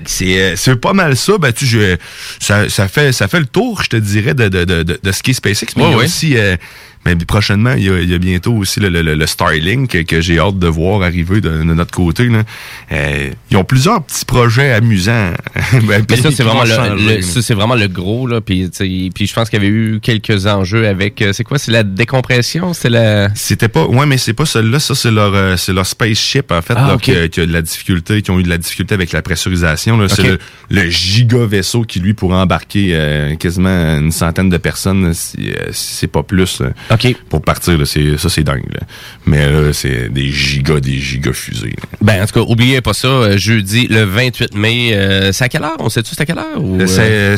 [0.06, 1.38] C'est euh, c'est pas mal ça.
[1.38, 1.96] Ben, tu, je,
[2.40, 5.12] ça, ça, fait, ça fait le tour, je te dirais, de, de, de, de, de
[5.12, 5.68] ce qui est SpaceX.
[5.78, 6.06] Mais Ouais, il y a ouais.
[6.06, 6.58] aussi, euh,
[7.06, 9.90] mais prochainement, il y, a, il y a bientôt aussi le, le, le- le Starlink
[9.92, 12.26] que, que j'ai hâte de voir arriver de, de notre côté.
[12.28, 12.44] Là.
[12.92, 15.32] Euh, ils ont plusieurs petits projets amusants.
[15.88, 18.28] Ben, Mais ça, c'est vraiment, le, c'est vraiment le gros.
[18.28, 18.70] Là, puis,
[19.14, 21.22] puis je pense qu'il y avait eu quelques enjeux avec...
[21.22, 21.58] euh, C'est quoi?
[21.58, 22.74] C'est la décompression?
[22.74, 23.30] C'est la...
[23.36, 24.80] C'était pas, ouais, mais c'est pas celui-là.
[24.80, 27.46] Ça, c'est leur, euh, c'est leur spaceship en fait, Ah, là, qui, a, qui a
[27.46, 29.98] de la difficulté, qui ont eu de la difficulté avec la pressurisation.
[29.98, 30.40] Là, c'est le,
[30.70, 35.96] le giga vaisseau qui lui pourrait embarquer euh, quasiment une centaine de personnes, si, si
[35.96, 36.62] c'est pas plus.
[36.94, 37.16] OK.
[37.30, 38.72] Pour partir, là, ça c'est dingue.
[38.74, 38.82] là.
[39.26, 41.76] Mais là, c'est des gigas, des gigas fusées.
[41.78, 41.98] là.
[42.02, 43.08] Ben, en tout cas, oubliez pas ça.
[43.08, 44.92] euh, jeudi, le 28 mai.
[44.94, 45.76] euh, c'est à quelle heure?
[45.80, 46.58] On sait-tu c'est à quelle heure?
[46.62, 46.88] Ou, euh,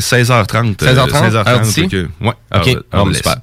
[0.22, 0.82] 16h30.
[0.82, 1.80] euh, 16h30, heure d'ici?
[1.82, 2.32] fait que- ouais.
[2.54, 2.76] OK.
[2.92, 3.36] Bon, ben, super.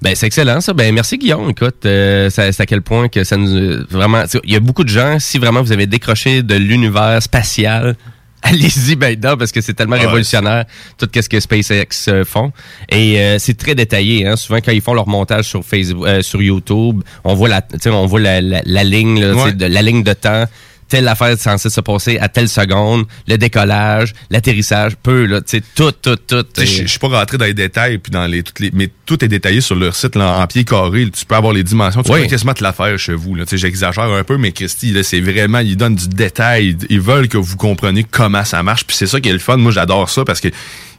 [0.00, 0.72] Ben, c'est excellent, ça.
[0.74, 1.50] Ben, merci, Guillaume.
[1.50, 3.52] Écoute, euh, c'est à quel point que ça nous.
[3.52, 7.20] euh, Vraiment, il y a beaucoup de gens, si vraiment vous avez décroché de l'univers
[7.20, 7.96] spatial,
[8.42, 10.06] allez-y maintenant parce que c'est tellement ouais.
[10.06, 10.64] révolutionnaire
[10.96, 12.52] tout ce que SpaceX euh, font
[12.88, 14.36] et euh, c'est très détaillé hein.
[14.36, 17.78] souvent quand ils font leur montage sur Facebook euh, sur YouTube on voit la tu
[17.80, 19.52] sais, on voit la, la, la ligne là, Ouais.
[19.52, 20.44] de, la ligne de temps
[20.88, 25.58] telle affaire est censée se passer à telle seconde le décollage l'atterrissage peu là tu
[25.58, 28.42] sais tout tout tout sais, Je suis pas rentré dans les détails, puis dans les,
[28.42, 31.08] toutes les, mais tout est détaillé sur leur site là, en pied carré.
[31.10, 32.02] Tu peux avoir les dimensions.
[32.02, 32.22] Tu Oui.
[32.22, 33.34] peux quasiment te la faire chez vous.
[33.34, 33.44] là.
[33.44, 36.76] Tu sais, J'exagère un peu, mais Christy, là, c'est vraiment, ils donnent du détail.
[36.90, 38.84] Ils veulent que vous compreniez comment ça marche.
[38.84, 39.56] Puis c'est ça qui est le fun.
[39.56, 40.48] Moi, j'adore ça parce que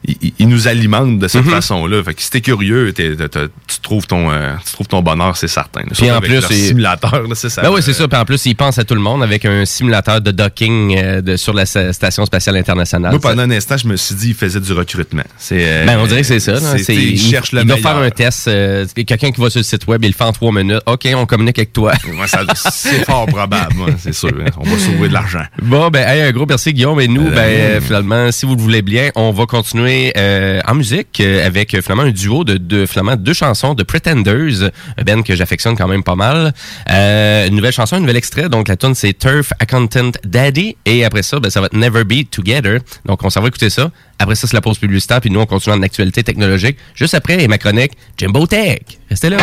[0.06, 1.52] ils nous alimentent de cette Mhm.
[1.52, 2.02] façon-là.
[2.04, 5.02] Fait que si t'es curieux, t'es- t'es- t'es- tu trouves ton, euh, tu trouves ton
[5.02, 5.82] bonheur, c'est certain.
[5.92, 7.62] Surtout en avec plus, leur simulateur, c'est ça.
[7.62, 8.08] Ben oui, c'est ça.
[8.08, 11.22] Puis en plus, ils pensent à tout le monde avec un simulateur de docking euh,
[11.22, 13.12] de, sur la Station spatiale internationale.
[13.12, 15.24] Moi, pendant un instant, je me suis dit, il faisait du recrutement.
[15.52, 16.60] Euh, Ben, on dirait que c'est ça.
[16.78, 17.92] c'est- il il cherche le il doit meilleur.
[17.94, 18.48] faire un test.
[18.48, 20.82] euh, Quelqu'un qui va sur le site web, il le fait en trois minutes.
[20.86, 21.92] OK, on communique avec toi.
[22.08, 24.30] Ouais, c'est fort probable, c'est sûr.
[24.30, 24.50] hein.
[24.58, 25.44] On va sauver de l'argent.
[25.62, 27.00] Bon, ben, hey, un gros merci, Guillaume.
[27.02, 31.20] Et nous, ben, finalement, si vous le voulez bien, on va continuer euh, en musique
[31.20, 34.72] euh, avec euh, finalement un duo de, de deux chansons de Pretenders,
[35.06, 36.54] band que j'affectionne quand même pas mal.
[36.88, 38.50] Une nouvelle chanson, un nouvel extrait.
[38.50, 40.76] Donc, la tune c'est Turf Accountant Daddy.
[40.86, 42.80] Et après ça, ben, ça va être Never Be Together.
[43.06, 43.92] Donc, on s'en va écouter ça.
[44.20, 45.22] Après ça, c'est la pause publicitaire.
[45.22, 46.78] Puis nous, on continue en actualité technologique.
[46.96, 48.82] Juste après, et ma chronique Jimbo Tech.
[49.10, 49.38] Restez là.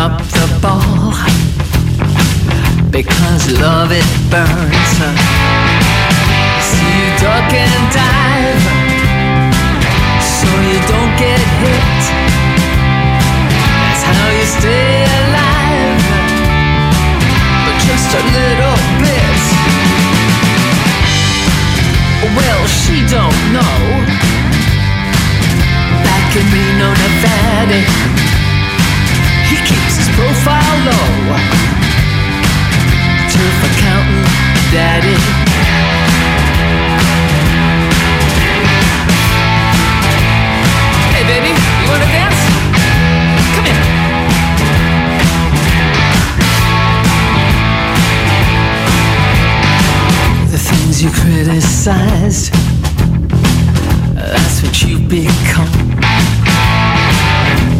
[0.00, 1.12] Drop the ball
[2.90, 4.92] because love it burns.
[6.68, 8.64] So you duck and dive
[10.24, 12.00] so you don't get hit.
[13.76, 16.02] That's how you stay alive,
[17.64, 19.40] but just a little bit.
[22.36, 24.10] Well, she don't know.
[26.32, 28.19] Reno, Nevada, he keeps his
[30.20, 31.06] profile low.
[33.32, 34.26] Turf accountant,
[34.70, 35.16] daddy.
[41.14, 42.40] Hey, baby, you wanna dance?
[43.54, 43.82] Come here.
[50.52, 52.52] The things you criticized,
[54.14, 55.72] that's what you become.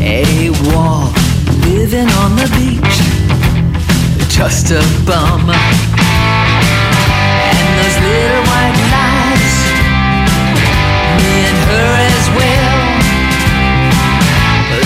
[0.02, 0.99] A wall
[1.80, 2.96] living on the beach,
[4.28, 5.48] just a bum.
[7.48, 9.56] And those little white lies,
[11.24, 12.80] me and her as well.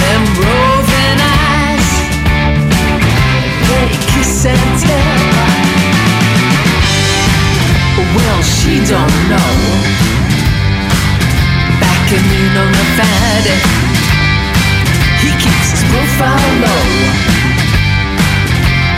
[0.05, 1.91] Them roving eyes,
[3.69, 5.19] they kiss and tell.
[8.15, 9.53] Well, she don't know.
[11.83, 14.04] Back in Reno, Nevada, he
[15.95, 16.85] keeps his profile low.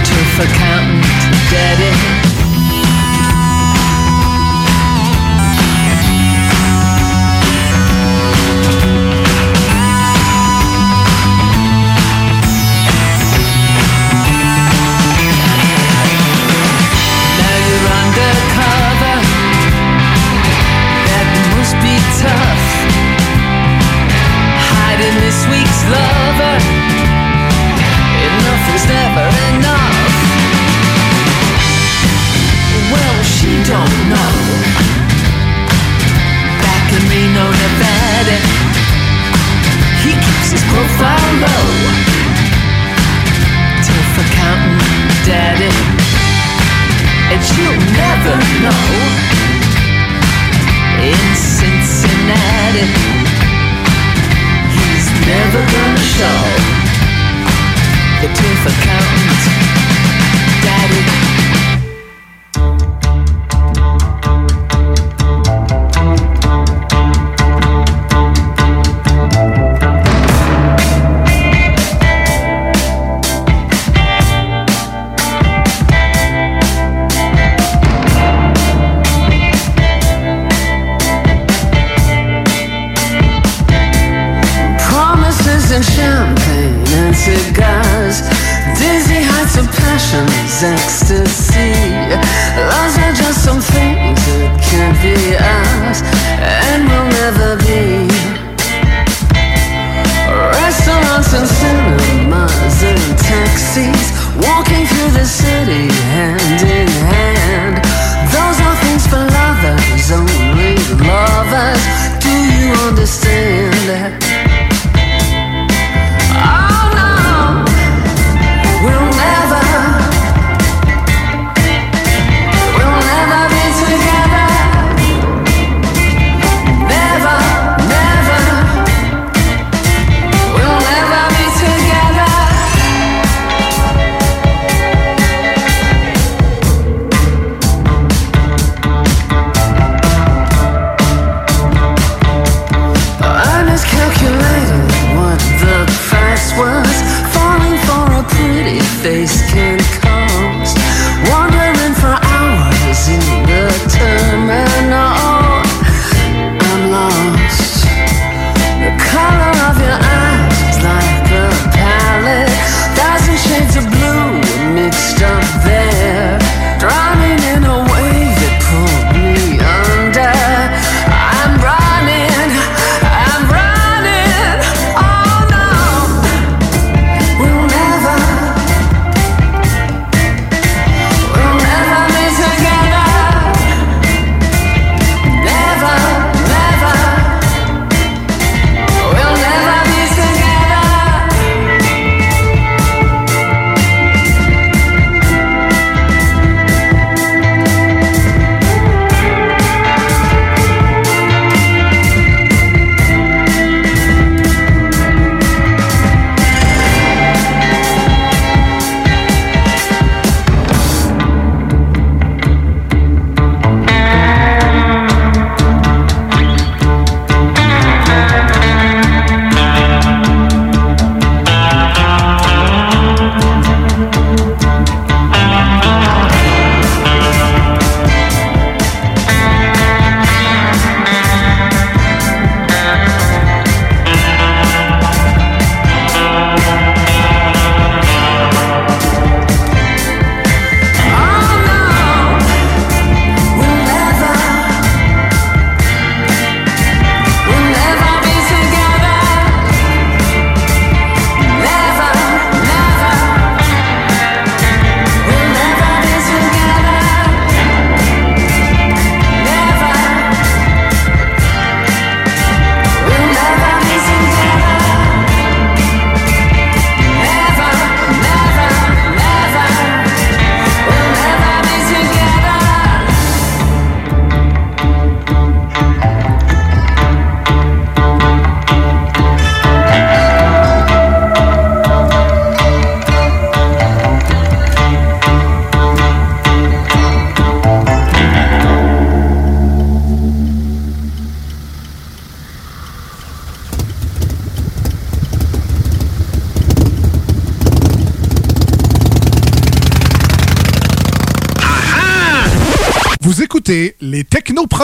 [0.04, 1.04] Turf accountant,
[1.50, 2.45] daddy.
[33.66, 34.33] Don't know.
[36.62, 38.38] Back in Reno, Nevada,
[40.05, 42.15] he keeps his profile low.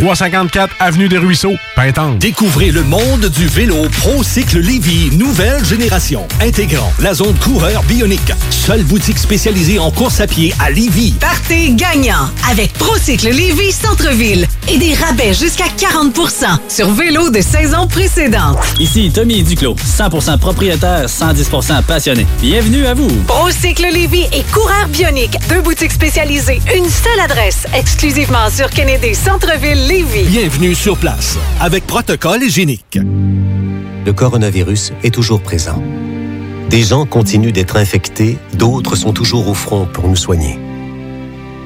[0.00, 2.18] 354 Avenue des Ruisseaux, Pintante.
[2.18, 8.32] Découvrez le monde du vélo ProCycle Lévy, nouvelle génération, intégrant la zone coureur bionique.
[8.50, 11.14] Seule boutique spécialisée en course à pied à Lévy.
[11.18, 16.14] Partez gagnant avec Procycle Lévy Centre-Ville et des rabais jusqu'à 40
[16.68, 18.58] sur vélo de saison précédente.
[18.78, 22.26] Ici Tommy Duclos, 100% propriétaire, 110% passionné.
[22.40, 23.08] Bienvenue à vous.
[23.26, 29.86] Procycle Lévy et Coureur Bionique, deux boutiques spécialisées, une seule adresse, exclusivement sur Kennedy Centre-Ville
[29.86, 30.24] Lévy.
[30.24, 32.98] Bienvenue sur place, avec protocole hygiénique.
[34.04, 35.82] Le coronavirus est toujours présent.
[36.70, 40.57] Des gens continuent d'être infectés, d'autres sont toujours au front pour nous soigner.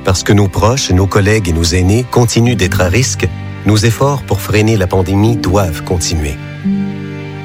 [0.04, 3.28] Parce que nos proches, nos collègues et nos aînés continuent d'être à risque,
[3.66, 6.36] nos efforts pour freiner la pandémie doivent continuer.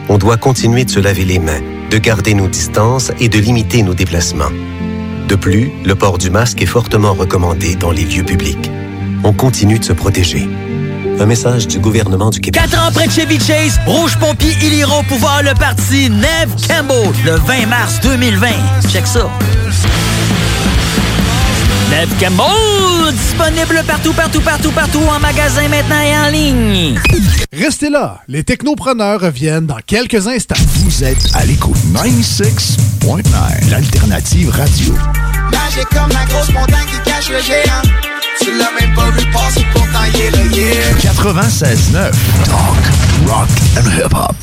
[0.09, 3.83] On doit continuer de se laver les mains, de garder nos distances et de limiter
[3.83, 4.51] nos déplacements.
[5.27, 8.71] De plus, le port du masque est fortement recommandé dans les lieux publics.
[9.23, 10.47] On continue de se protéger.
[11.19, 12.61] Un message du gouvernement du Québec.
[12.69, 17.31] 4 ans près Chevy Chase, Rouge Pompier, ils iront pouvoir le parti Neve Campbell le
[17.31, 18.47] 20 mars 2020.
[18.89, 19.29] Check ça.
[21.89, 26.99] Neve Campbell, disponible partout, partout, partout, partout en magasin maintenant et en ligne.
[27.53, 30.55] Restez là, les technopreneurs reviennent dans quelques instants.
[30.83, 34.93] Vous êtes à l'écoute 96.9, l'alternative radio.
[35.51, 37.81] Magique comme la grosse montagne qui cache le géant.
[38.41, 40.93] Tu l'as même pas vu passer, pourtant il est le yeah.
[41.01, 42.11] 96.9,
[42.45, 44.35] talk, rock and hip-hop.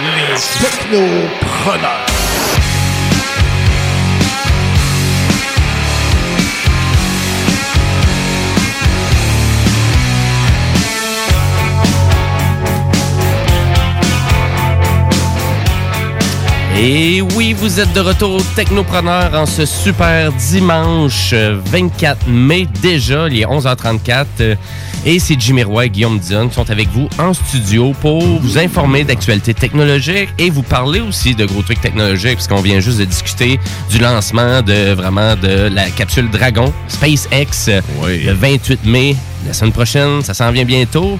[0.00, 2.17] Les technopreneurs.
[16.80, 23.26] Et oui, vous êtes de retour Technopreneur en ce super dimanche euh, 24 mai déjà,
[23.28, 24.26] il est 11h34.
[24.40, 24.54] euh,
[25.04, 28.58] Et c'est Jimmy Roy et Guillaume Dion qui sont avec vous en studio pour vous
[28.58, 33.04] informer d'actualités technologiques et vous parler aussi de gros trucs technologiques puisqu'on vient juste de
[33.06, 33.58] discuter
[33.90, 39.16] du lancement de vraiment de la capsule Dragon SpaceX euh, le 28 mai.
[39.48, 41.18] La semaine prochaine, ça s'en vient bientôt.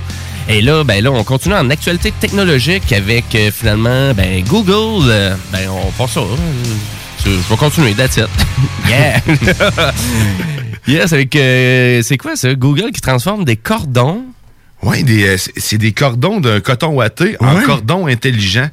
[0.49, 5.07] Et là, ben là, on continue en actualité technologique avec euh, finalement ben, Google.
[5.11, 6.21] euh, ben, on passe ça.
[6.21, 7.25] hein.
[7.25, 8.29] Je vais continuer, that's it.
[8.89, 9.21] yeah!
[10.87, 11.37] yes, avec.
[11.37, 12.55] euh, c'est quoi ça?
[12.55, 14.23] Google qui transforme des cordons.
[14.83, 18.69] Oui, euh, c'est des cordons d'un coton ouaté en cordon intelligent.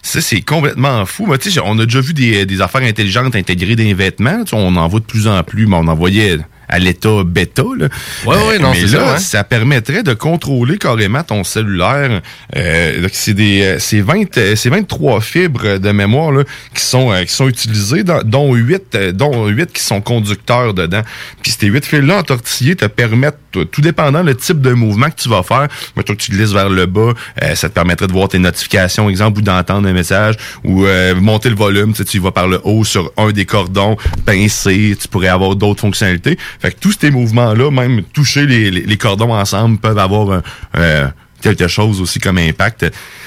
[0.00, 1.26] Ça, c'est complètement fou.
[1.26, 4.42] Mais, on a déjà vu des, des affaires intelligentes intégrées dans les vêtements.
[4.52, 6.38] On en voit de plus en plus, mais on en voyait
[6.72, 7.62] à l'état bêta.
[7.76, 7.88] Là.
[8.26, 9.44] Ouais, ouais, non, mais là, ça, hein.
[9.44, 12.22] permettrait de contrôler carrément ton cellulaire.
[12.56, 16.44] Euh, donc, c'est des, euh, c'est 20, euh, c'est 23 fibres de mémoire là,
[16.74, 20.72] qui sont, euh, qui sont utilisées, dans- dont 8, euh, dont 8 qui sont conducteurs
[20.72, 21.02] dedans.
[21.42, 25.28] Puis ces 8 fils-là entortillés te permettent, tout dépendant le type de mouvement que tu
[25.28, 28.28] vas faire, mettons que tu glisses vers le bas, euh, ça te permettrait de voir
[28.28, 32.48] tes notifications, exemple, ou d'entendre un message, ou euh, monter le volume, tu vas par
[32.48, 36.38] le haut sur un des cordons, pincer, tu pourrais avoir d'autres fonctionnalités.
[36.60, 40.42] Fait que tous ces mouvements-là, même toucher les, cordons ensemble, peuvent avoir
[40.76, 41.08] euh,
[41.40, 42.86] quelque chose aussi comme impact.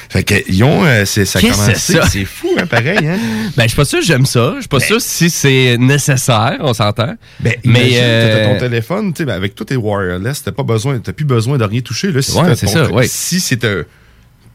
[0.10, 3.18] Fait que ils ont, euh, c'est, ça a commencé, c'est fou, hein, pareil, hein?
[3.58, 4.54] Ben, je suis pas sûr que j'aime ça.
[4.56, 7.16] Je suis pas sûr si c'est nécessaire, on s'entend.
[7.40, 7.92] Ben, mais.
[7.96, 11.26] euh, ton téléphone, tu sais, ben, avec tous tes wireless, t'as pas besoin, t'as plus
[11.26, 12.12] besoin de rien toucher.
[12.12, 13.08] Là, si Ouais, c'est ça, ouais.
[13.08, 13.66] Si c'est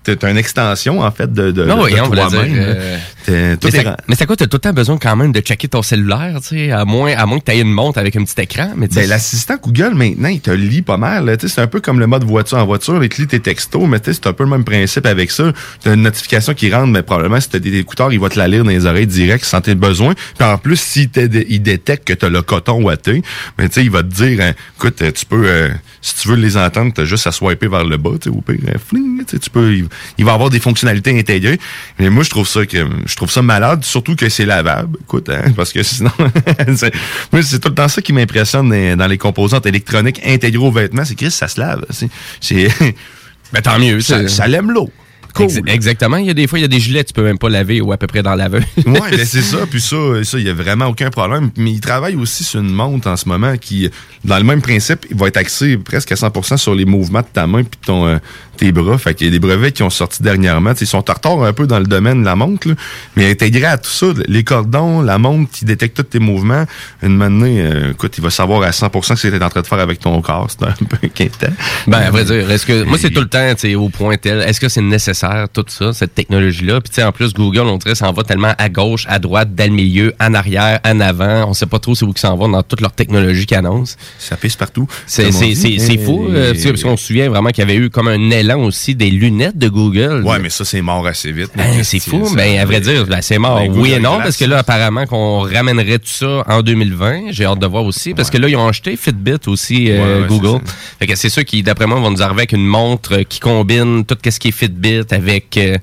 [0.05, 2.55] t'as une extension, en fait, de, de, Non, de oui, voulait toi-même.
[2.57, 5.69] euh, T'es- mais mais c'est quoi, t'as tout le temps besoin quand même de checker
[5.69, 8.41] ton cellulaire, tu sais, à moins, à moins que t'aies une montre avec un petit
[8.41, 8.73] écran.
[8.77, 11.27] Mais Ben, l'assistant Google, maintenant, il te lit pas mal.
[11.27, 11.37] là.
[11.37, 13.03] Tu sais, C'est un peu comme le mode voiture en voiture.
[13.03, 15.53] Il te lit tes textos, mais c'est un peu le même principe avec ça.
[15.83, 18.29] Tu as une notification qui rentre, mais probablement, si tu as des écouteurs, il va
[18.31, 20.15] te la lire dans les oreilles direct sans tes besoin.
[20.39, 21.09] Puis en plus, si
[21.49, 23.23] il détecte que tu as le coton ouaté,
[23.59, 25.69] mais tu sais, il va te dire, hein, écoute, tu peux, euh,
[26.01, 28.37] si tu veux les entendre, tu as juste à swiper vers le bas, tu sais,
[28.37, 29.77] au pire, euh, fling, tu peux,
[30.19, 31.59] il, va avoir des fonctionnalités intégrées.
[31.99, 34.99] Mais moi, je trouve ça que, je trouve ça malade, surtout que c'est lavable.
[35.03, 36.11] Écoute, hein, parce que sinon,
[36.77, 36.93] c'est-
[37.33, 40.73] moi, c'est tout le temps ça qui m'impressionne dans, dans les composantes électroniques intégrées aux
[40.73, 41.85] vêtements, c'est que ça se lave.
[41.91, 42.09] C'est,
[42.41, 42.69] c'est-
[43.53, 44.01] ben, tant mieux.
[44.01, 44.91] ça, ça l'aime l'eau.
[45.35, 45.45] Cool.
[45.47, 46.17] Ex- exactement.
[46.17, 47.81] Il y a des fois, il y a des gilets, tu peux même pas laver
[47.81, 48.65] ou à peu près dans la laveuse.
[48.87, 49.67] ben c'est ça.
[49.71, 51.51] Puis ça, ça, il y a vraiment aucun problème.
[51.57, 53.91] Mais il travaille aussi sur une montre en ce moment qui,
[54.25, 57.27] dans le même principe, il va être axé presque à 100% sur les mouvements de
[57.33, 58.19] ta main puis de ton, euh,
[58.57, 58.99] tes bras.
[58.99, 60.75] Fait qu'il y a des brevets qui ont sorti dernièrement.
[60.75, 62.75] T'sais, ils sont en retard un peu dans le domaine de la montre, là.
[63.17, 66.65] mais intégré à tout ça, les cordons, la montre qui détecte tous tes mouvements,
[67.03, 69.63] une manée, euh, écoute, il va savoir à 100% ce que tu es en train
[69.63, 70.49] de faire avec ton corps.
[70.51, 71.53] C'est un peu inquiétant.
[71.87, 74.17] Ben, à vrai dire, est-ce que, moi, c'est tout le temps, tu sais, au point
[74.17, 75.20] tel, est-ce que c'est nécessaire,
[75.53, 76.81] tout ça, cette technologie-là?
[76.81, 79.55] Puis, tu sais, en plus, Google, on dirait, s'en va tellement à gauche, à droite,
[79.55, 81.49] dans le milieu, en arrière, en avant.
[81.49, 83.97] On sait pas trop c'est où qu'ils s'en vont dans toute leur technologie qu'ils annoncent.
[84.19, 84.87] Ça pisse partout.
[85.07, 88.61] C'est, fou, euh, parce qu'on se souvient vraiment qu'il y avait eu comme un élan
[88.61, 90.23] aussi des lunettes de Google.
[90.25, 91.51] Ouais, mais ça, c'est mort assez vite.
[91.57, 92.29] Ben, c'est fou.
[92.35, 93.59] Ben, à vrai dire, ben, c'est mort.
[93.59, 97.31] Ben, oui et non, parce que là, apparemment, qu'on ramènerait tout ça en 2020.
[97.31, 100.23] J'ai hâte de voir aussi, parce que là, ils ont acheté Fitbit aussi, euh, Ouais,
[100.23, 100.65] ouais, Google.
[100.99, 104.05] Fait que c'est sûr qui, d'après moi, vont nous arriver avec une montre qui combine
[104.05, 105.57] tout ce qui est Fitbit avec.
[105.57, 105.77] euh,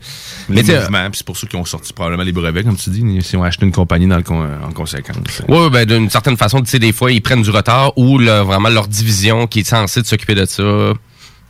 [0.50, 3.36] les mouvements, c'est pour ça qu'ils ont sorti probablement les brevets, comme tu dis, si
[3.36, 5.18] on a acheté une compagnie dans le con- en conséquence.
[5.48, 8.44] Oui, ben, d'une certaine façon, tu sais, des fois, ils prennent du retard ou là,
[8.44, 10.64] vraiment leur division qui est censée s'occuper de ça.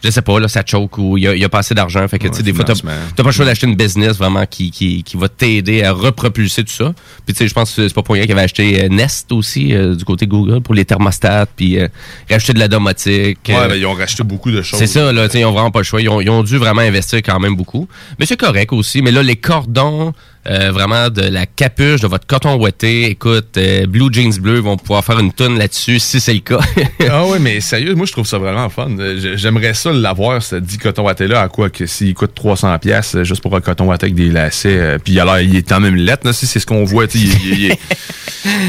[0.03, 1.73] Je sais pas, là, ça choke ou il y a, il y a pas assez
[1.73, 2.07] d'argent.
[2.07, 4.69] Fait que, tu sais, des fois, t'as pas le choix d'acheter une business vraiment qui,
[4.69, 6.93] qui, qui va t'aider à repropulser tout ça.
[7.25, 9.31] Puis, tu sais, je pense que c'est pas pour rien qu'ils avaient acheté euh, Nest
[9.31, 11.87] aussi, euh, du côté Google, pour les thermostats, puis euh,
[12.29, 13.39] racheter de la domotique.
[13.47, 14.77] Ouais, euh, ben, ils ont racheté beaucoup de choses.
[14.77, 16.01] c'est ça, là, tu sais, ils ont vraiment pas le choix.
[16.01, 17.87] Ils ont, ils ont dû vraiment investir quand même beaucoup.
[18.19, 19.01] Mais c'est correct aussi.
[19.01, 20.13] Mais là, les cordons
[20.49, 23.05] euh, vraiment de la capuche, de votre coton ouetté.
[23.09, 26.59] Écoute, euh, Blue Jeans Bleu vont pouvoir faire une tonne là-dessus si c'est le cas.
[27.09, 28.89] ah oui, mais sérieux, moi je trouve ça vraiment fun.
[28.99, 32.33] Euh, j'ai- J'aimerais ça l'avoir, ce dit coton watté là, à quoi que s'il coûte
[32.35, 35.41] 300 pièces juste pour un coton watté avec des lacets, euh, puis il a l'air,
[35.41, 37.79] il est quand même lettre, là, si c'est ce qu'on voit, il, il- il est,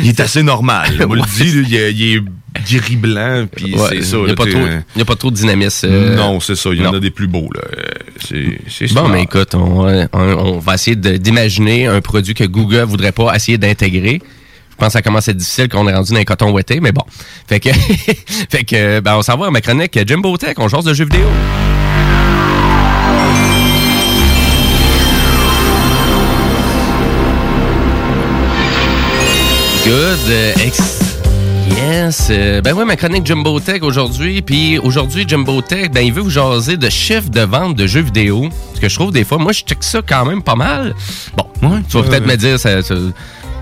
[0.03, 0.97] il est assez normal.
[0.99, 1.07] là.
[1.09, 1.23] Moi le
[1.77, 2.23] est- il est
[2.55, 4.17] gris blanc, puis Ouais, c'est ça.
[4.17, 5.87] Il n'y là, a, pas trop- sais, il y a pas trop de dynamisme.
[5.91, 6.71] euh, Non, c'est ça.
[6.73, 7.61] Il y en a des plus beaux, là.
[7.79, 12.45] Euh, C'est, Bon, mais écoute, on, euh, on- on va essayer d'imaginer un produit que
[12.45, 14.21] Google voudrait pas essayer d'intégrer.
[14.71, 16.51] Je pense que ça commence à être difficile quand on est rendu dans un coton
[16.53, 17.03] ouetté, mais bon.
[17.49, 17.71] Fait que,
[18.51, 21.05] fait que ben, on s'en va à ma chronique Jimbo Tech, on change de jeux
[21.05, 21.27] vidéo.
[29.85, 30.19] Good.
[30.29, 31.08] euh, ex-
[31.77, 32.29] Yes.
[32.31, 34.43] euh, ben ouais, ma chronique Jumbo Tech aujourd'hui.
[34.43, 38.01] Puis aujourd'hui, Jumbo Tech, ben il veut vous jaser de chiffres de vente de jeux
[38.03, 38.49] vidéo.
[38.75, 40.95] Ce que je trouve des fois, moi je check ça quand même pas mal.
[41.37, 42.33] Bon, tu vas ouais, peut-être ouais.
[42.33, 42.95] me dire, ça, ça-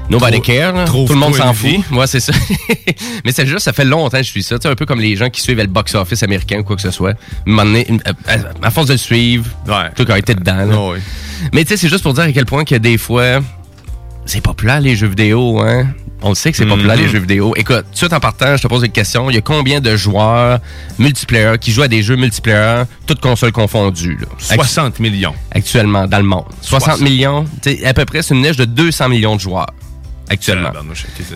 [0.08, 0.84] nobody care.
[0.86, 1.80] Tout le monde s'en fout.
[1.90, 2.32] Moi, c'est ça.
[3.24, 4.58] Mais c'est juste, ça fait longtemps que je suis ça.
[4.58, 6.82] Tu sais, un peu comme les gens qui suivent le box-office américain ou quoi que
[6.82, 7.14] ce soit.
[7.46, 9.46] Donné, euh, à, force de le suivre,
[9.96, 10.64] tout a été dedans.
[10.64, 10.94] là.
[11.52, 13.40] Mais tu sais, c'est juste pour dire à quel point que des fois,
[14.26, 15.88] c'est populaire les jeux vidéo, hein?
[16.26, 17.02] On le sait que c'est populaire Mhm.
[17.04, 17.52] les jeux vidéo.
[17.56, 19.30] Écoute, tout de suite en partant, je te pose une question.
[19.30, 20.58] Il y a combien de joueurs
[20.98, 24.18] multiplayer qui jouent à des jeux multiplayer, toutes consoles confondues?
[24.20, 24.26] Là?
[24.38, 25.34] 60 millions.
[25.52, 26.44] Actuellement, dans le monde.
[26.62, 27.00] 60, 60.
[27.08, 27.44] millions,
[27.84, 29.66] à peu près, c'est une neige de 200 millions de joueurs.
[30.28, 30.70] Actuellement.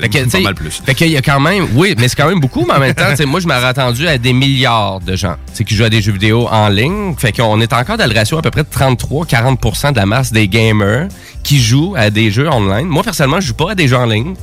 [0.01, 0.83] Fait que, tu pas mal plus.
[0.85, 2.93] Fait qu'il y a quand même, oui, mais c'est quand même beaucoup, mais en même
[2.93, 6.11] temps, moi, je m'aurais attendu à des milliards de gens qui jouent à des jeux
[6.11, 7.15] vidéo en ligne.
[7.17, 10.33] Fait qu'on est encore dans le ratio à peu près de 33-40% de la masse
[10.33, 11.07] des gamers
[11.45, 12.89] qui jouent à des jeux online.
[12.89, 14.35] Moi, personnellement, je joue pas à des jeux en ligne.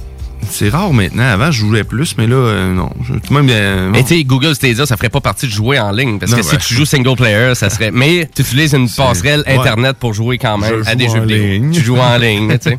[0.49, 1.23] C'est rare maintenant.
[1.27, 2.89] Avant, je jouais plus, mais là, euh, non.
[3.31, 6.19] Même, euh, Mais tu sais, Google Stadia, ça ferait pas partie de jouer en ligne.
[6.19, 7.91] Parce Non, que si tu joues single player, ça serait.
[7.91, 9.57] Mais tu utilises une passerelle ouais.
[9.57, 11.43] Internet pour jouer quand même Je à des jeux en vidéo.
[11.43, 11.71] ligne.
[11.71, 12.77] Tu joues en ligne, tu sais.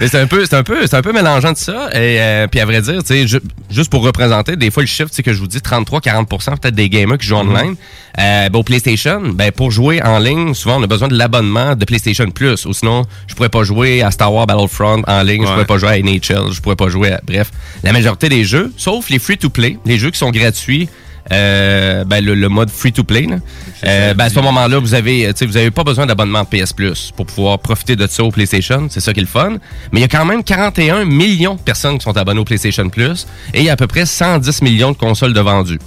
[0.00, 1.88] Mais c'est un peu, c'est un peu, c'est un peu mélangeant de ça.
[1.92, 3.40] Et euh, puis à vrai dire, tu sais, ju-
[3.70, 6.26] juste pour représenter, des fois le chiffre, sais que je vous dis 33-40%
[6.58, 7.74] peut-être des gamers qui jouent online.
[8.18, 11.74] Euh, ben, au PlayStation, ben pour jouer en ligne, souvent on a besoin de l'abonnement
[11.76, 12.66] de PlayStation Plus.
[12.66, 15.78] Ou sinon, je pourrais pas jouer à Star Wars Battlefront en ligne, je pourrais pas
[15.78, 17.20] jouer à NHL, je pourrais pas jouer à.
[17.26, 17.50] Bref,
[17.82, 20.88] la majorité des jeux, sauf les free-to-play, les jeux qui sont gratuits.
[21.32, 23.36] euh, ben, le, le mode free-to-play, là.
[23.84, 27.12] Euh, ben, à ce moment-là, vous avez, euh, vous avez pas besoin d'abonnement PS Plus
[27.14, 28.88] pour pouvoir profiter de ça au PlayStation.
[28.90, 29.56] C'est ça qui est le fun.
[29.92, 32.88] Mais il y a quand même 41 millions de personnes qui sont abonnées au PlayStation
[32.88, 35.78] Plus et il y a à peu près 110 millions de consoles de vendues.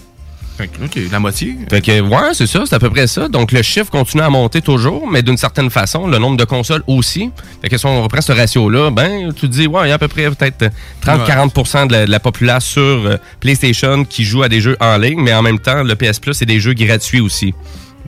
[0.59, 1.55] OK, la moitié.
[1.69, 3.27] Fait que, ouais, c'est ça, c'est à peu près ça.
[3.27, 6.83] Donc, le chiffre continue à monter toujours, mais d'une certaine façon, le nombre de consoles
[6.87, 7.31] aussi.
[7.61, 9.95] Fait que si on reprend ce ratio-là, ben, tu te dis, ouais, il y a
[9.95, 10.71] à peu près peut-être
[11.05, 14.97] 30-40% de la, de la population sur euh, PlayStation qui joue à des jeux en
[14.97, 17.53] ligne, mais en même temps, le PS Plus, c'est des jeux gratuits aussi.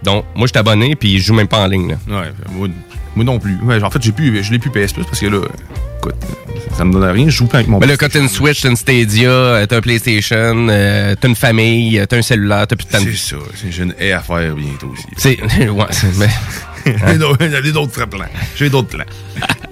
[0.03, 1.89] Donc, moi, je suis abonné, puis je joue même pas en ligne.
[2.07, 2.21] là.
[2.21, 2.69] Ouais,
[3.15, 3.57] moi, non plus.
[3.63, 5.41] Ouais, en fait, j'ai plus, je l'ai plus PS Plus parce que là,
[5.99, 6.15] écoute,
[6.77, 7.25] ça me donne rien.
[7.25, 9.65] Je joue pas avec mon Mais là, quand t'as une Switch, t'as une Stadia, euh,
[9.65, 12.99] t'as un PlayStation, euh, t'as une famille, euh, t'as un cellulaire, t'as plus de temps
[13.03, 13.35] C'est ça.
[13.69, 15.05] J'ai une haie à faire bientôt aussi.
[15.17, 15.41] C'est.
[15.69, 16.29] ouais, c'est- mais-
[17.63, 18.25] J'ai d'autres plans.
[18.55, 19.05] J'ai d'autres plans.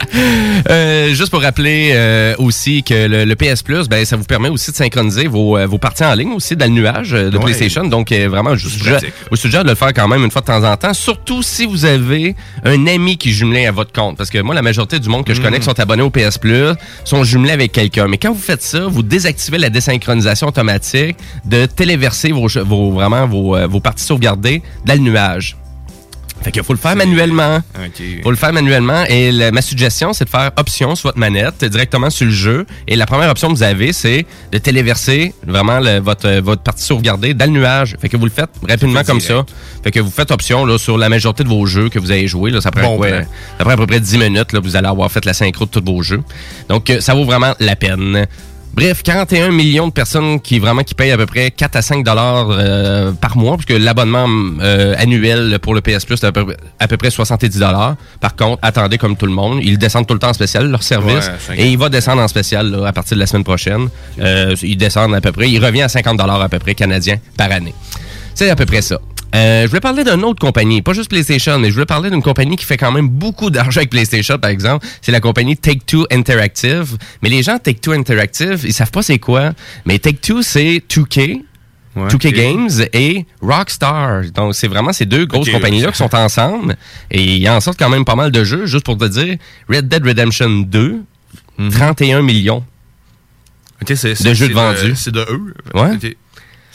[0.69, 4.49] Euh, juste pour rappeler euh, aussi que le, le PS Plus, ben, ça vous permet
[4.49, 7.43] aussi de synchroniser vos, euh, vos parties en ligne aussi dans le nuage de Ouais.
[7.43, 7.83] PlayStation.
[7.85, 8.99] Donc, vraiment, je vous suggère,
[9.31, 11.85] je de le faire quand même une fois de temps en temps, surtout si vous
[11.85, 14.17] avez un ami qui est jumelé à votre compte.
[14.17, 16.37] Parce que moi, la majorité du monde que je connais qui sont abonnés au PS
[16.37, 16.69] Plus
[17.03, 18.07] sont jumelés avec quelqu'un.
[18.07, 23.27] Mais quand vous faites ça, vous désactivez la désynchronisation automatique de téléverser vos, vos, vraiment
[23.27, 25.57] vos, vos parties sauvegardées dans le nuage.
[26.43, 27.57] Fait qu'il faut le faire manuellement.
[27.75, 28.03] OK.
[28.23, 29.03] Faut le faire manuellement.
[29.07, 32.65] Et la- ma suggestion, c'est de faire option sur votre manette, directement sur le jeu.
[32.87, 36.83] Et la première option que vous avez, c'est de téléverser vraiment le- votre, votre partie
[36.83, 37.95] sauvegardée dans le nuage.
[38.01, 39.47] Fait que vous le faites rapidement comme direct.
[39.47, 39.55] ça.
[39.83, 42.27] Fait que vous faites option là, sur la majorité de vos jeux que vous avez
[42.27, 42.51] joués.
[42.51, 43.25] Là, ça, prend Bon quoi, plan.
[43.57, 44.51] ça prend à peu près 10 minutes.
[44.53, 46.21] Là, vous allez avoir fait la synchro de tous vos jeux.
[46.69, 48.27] Donc, euh, ça vaut vraiment la peine.
[48.75, 52.03] Bref, 41 millions de personnes qui vraiment qui payent à peu près 4 à 5
[52.03, 54.27] dollars euh, par mois, puisque l'abonnement
[54.61, 56.43] euh, annuel pour le PS Plus c'est à peu,
[56.79, 57.95] à peu près 70 dollars.
[58.19, 60.81] Par contre, attendez comme tout le monde, ils descendent tout le temps en spécial leur
[60.81, 61.59] service Ouais, 50.
[61.59, 63.89] et il va descendre en spécial là, à partir de la semaine prochaine.
[64.19, 67.17] Euh, il descend à peu près, il revient à 50 dollars à peu près canadiens
[67.37, 67.75] par année.
[68.33, 68.97] C'est à peu près ça.
[69.35, 72.21] Euh, je voulais parler d'une autre compagnie, pas juste PlayStation, mais je voulais parler d'une
[72.21, 74.85] compagnie qui fait quand même beaucoup d'argent avec PlayStation, par exemple.
[75.01, 76.97] C'est la compagnie Take-Two Interactive.
[77.23, 79.53] Mais les gens Take-Two Interactive, ils savent pas c'est quoi.
[79.85, 81.41] Mais Take-Two, c'est 2K.
[81.95, 82.33] 2K ok.
[82.33, 84.23] Games et Rockstar.
[84.33, 85.91] Donc, c'est vraiment ces deux grosses compagnies-là ouais.
[85.91, 86.75] qui sont ensemble.
[87.11, 88.65] Et ils en sortent quand même pas mal de jeux.
[88.65, 89.37] Juste pour te dire,
[89.69, 91.01] Red Dead Redemption 2,
[91.59, 91.69] Mhm.
[91.71, 92.63] 31 millions.
[93.81, 94.93] Ok, c'est- De jeux de vendus.
[94.95, 95.53] C'est de eux?
[95.75, 96.15] Ouais.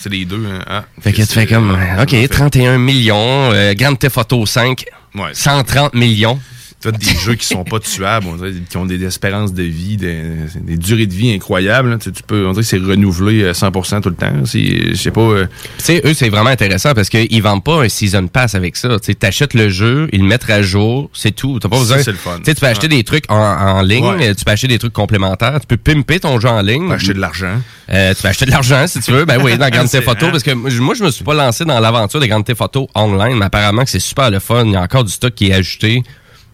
[0.00, 0.44] C'est les deux.
[0.46, 0.62] hein.
[0.66, 2.28] Ah, Fait que tu fais comme, ouais, OK, parfait.
[2.28, 3.50] 31 millions.
[3.52, 4.84] Euh, Grand Theft Auto 5,
[5.14, 5.30] Ouais.
[5.32, 6.38] 130 millions.
[6.80, 9.96] T'as des jeux qui sont pas tuables, on dirait, qui ont des espérances de vie,
[9.96, 10.22] des,
[10.60, 11.90] des durées de vie incroyables.
[11.90, 11.98] là.
[11.98, 14.32] Tu sais, tu peux, on dirait que c'est renouvelé à 100% tout le temps.
[14.44, 15.20] Je sais pas.
[15.20, 15.46] euh,
[15.78, 18.90] Tu sais, eux, c'est vraiment intéressant parce qu'ils vendent pas un season pass avec ça.
[19.00, 21.58] Tu sais, t'achètes le jeu, ils le mettent à jour, c'est tout.
[21.58, 21.98] T'as pas besoin.
[22.00, 22.38] c'est le fun.
[22.44, 22.96] Tu peux acheter Ouais.
[22.96, 24.34] des trucs en, en ligne, Ouais.
[24.36, 26.82] tu peux acheter des trucs complémentaires, tu peux pimper ton jeu en ligne.
[26.82, 27.60] Tu peux acheter de l'argent.
[27.88, 29.24] tu peux acheter de l'argent si tu veux.
[29.24, 30.30] Ben oui, dans Grande C'est Theft Photo, vrai.
[30.30, 33.36] parce que moi, je- me suis pas lancé dans l'aventure des Grande Theft Photo online,
[33.36, 34.64] mais apparemment que c'est super le fun.
[34.66, 36.04] Il y a encore du stock qui est ajouté.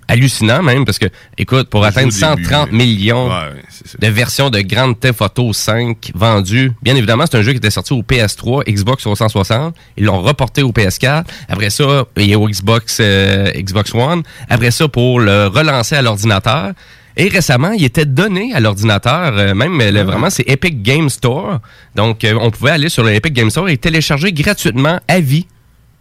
[0.08, 1.06] Hallucinant même, parce que,
[1.38, 3.62] écoute, pour atteindre joue au début, 130 mais- millions Ouais,
[4.00, 6.72] de versions de Grande Theft Auto 5 vendues.
[6.82, 9.74] Bien évidemment, c'est un jeu qui était sorti au PS3, Xbox 360.
[9.96, 11.24] Ils l'ont reporté au PS4.
[11.48, 14.22] Après ça, il est au Xbox, euh, Xbox One.
[14.48, 16.72] Après ça, pour le relancer à l'ordinateur.
[17.16, 21.60] Et récemment, il était donné à l'ordinateur, euh, même le- vraiment, c'est Epic Game Store.
[21.94, 25.46] Donc, euh, on pouvait aller sur le Epic Game Store et télécharger gratuitement à vie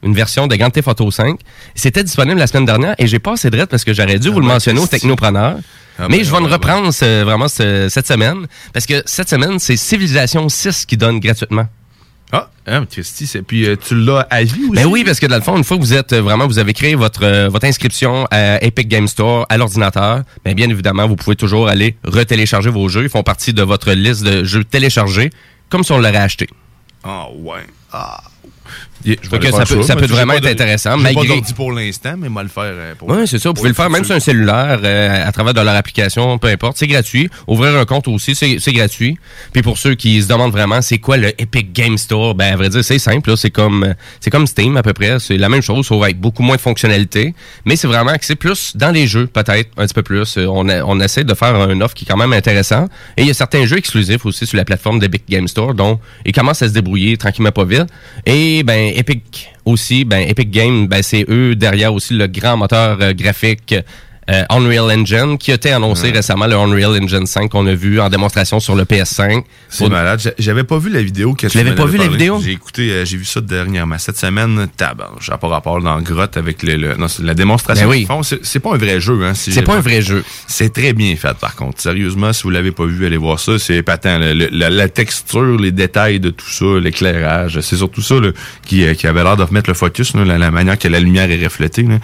[0.04, 1.40] une version de Grand Theft Auto 5.
[1.76, 4.40] C'était disponible la semaine dernière et j'ai pas assez de parce que j'aurais dû vous
[4.40, 5.58] le mentionner aux technopreneurs.
[6.00, 6.52] Ah Mais ben, je vais le ouais.
[6.52, 11.20] reprendre ce- vraiment ce- cette semaine parce que cette semaine, c'est Civilisation 6 qui donne
[11.20, 11.68] gratuitement.
[12.36, 14.72] Ah, hein, Christy, c'est- puis euh, tu l'as à vie aussi?
[14.82, 16.58] Ben oui, parce que dans le fond, une fois que vous êtes euh, vraiment, vous
[16.58, 21.08] avez créé votre, euh, votre inscription à Epic Game Store à l'ordinateur, ben bien évidemment,
[21.08, 23.04] vous pouvez toujours aller retélécharger vos jeux.
[23.04, 25.30] Ils font partie de votre liste de jeux téléchargés,
[25.70, 26.48] comme si on l'aurait acheté.
[27.04, 27.68] Ah, ouais.
[27.94, 28.22] Ah.
[29.06, 32.30] Yeah, je que ça peut- ça vraiment être de- intéressant, malgré- pas pour l'instant, mais
[32.30, 32.64] moi le faire.
[32.64, 33.50] euh, Oui, c'est ça.
[33.50, 36.48] Vous pouvez le faire même sur un cellulaire, euh, à travers de leur application, peu
[36.48, 36.78] importe.
[36.78, 37.30] C'est gratuit.
[37.46, 39.18] Ouvrir un compte aussi, c'est c'est gratuit.
[39.52, 42.56] Puis pour ceux qui se demandent vraiment c'est quoi le Epic Game Store, ben à
[42.56, 43.36] vrai dire, c'est simple.
[43.36, 45.20] C'est comme euh, c'est comme Steam à peu près.
[45.20, 47.36] C'est la même chose, sauf avec beaucoup moins de fonctionnalités.
[47.66, 50.38] Mais c'est vraiment axé plus dans les jeux, peut-être un petit peu plus.
[50.38, 52.88] On, a- on essaie de faire un offre qui est quand même intéressant.
[53.18, 56.00] Et il y a certains jeux exclusifs aussi sur la plateforme d'Epic Game Store, dont
[56.26, 57.83] ils commencent à se débrouiller tranquillement pas vite.
[58.26, 62.98] Et ben Epic aussi, ben Epic Games, ben c'est eux derrière aussi le grand moteur
[63.02, 63.76] euh, graphique
[64.30, 68.00] euh, Unreal Engine qui a été annoncé récemment, le Unreal Engine 5 qu'on a vu
[68.00, 69.44] en démonstration sur le PS5.
[69.70, 70.20] C'est malade.
[70.20, 72.40] J'a- J'avais pas vu la vidéo que Tu l'avais pas vu, la vidéo?
[72.44, 73.98] J'ai écouté, euh, j'ai vu ça dernièrement.
[73.98, 75.26] Cette semaine, tabarge.
[75.32, 78.06] J'ai pas rapport dans la grotte avec le, le- non, c'est la démonstration Ben oui.
[78.44, 79.34] C'est pas un vrai jeu, hein.
[79.34, 80.24] si C'est pas un vrai jeu.
[80.48, 81.82] C'est très bien fait, par contre.
[81.82, 83.60] Sérieusement, si vous l'avez pas vu, allez voir ça.
[83.60, 84.20] C'est épatant.
[84.20, 87.60] Le- le- la, la texture, les détails de tout ça, l'éclairage.
[87.62, 88.30] C'est surtout ça là,
[88.66, 91.00] qui, euh, qui avait l'air de remettre le focus, là, la, la manière que la
[91.00, 91.84] lumière est reflétée.
[91.84, 91.98] là.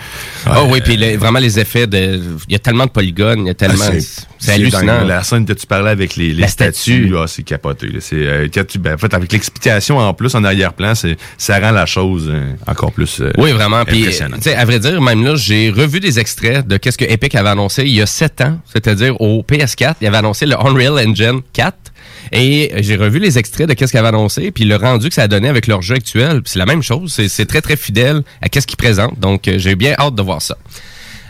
[0.45, 2.08] Ah oui, puis le- vraiment les effets de.
[2.47, 3.85] Il y a tellement de polygones, il y a tellement.
[3.87, 3.99] Ah,
[4.37, 5.03] c'est hallucinant.
[5.05, 7.15] La scène que tu parlais avec les, statues, statue.
[7.17, 7.89] ah, c'est capoté.
[7.99, 8.47] C'est, euh,
[8.79, 12.53] ben, en fait, avec l'explication en plus en arrière-plan, c'est, ça rend la chose euh,
[12.67, 13.83] encore plus euh, Oui, vraiment.
[13.85, 17.49] Puis, à vrai dire, même là, j'ai revu des extraits de qu'est-ce que Epic avait
[17.49, 21.41] annoncé il y a sept ans, c'est-à-dire au PS4, il avait annoncé le Unreal Engine
[21.53, 21.75] 4.
[22.31, 25.23] Et j'ai revu les extraits de qu'est-ce qu'il avait annoncé, puis le rendu que ça
[25.23, 26.41] a donné avec leur jeu actuel.
[26.45, 27.13] C'est la même chose.
[27.13, 29.19] C'est- très, très fidèle à qu'est-ce qu'ils présentent.
[29.19, 30.55] Donc, euh, j'ai bien hâte de voir ça.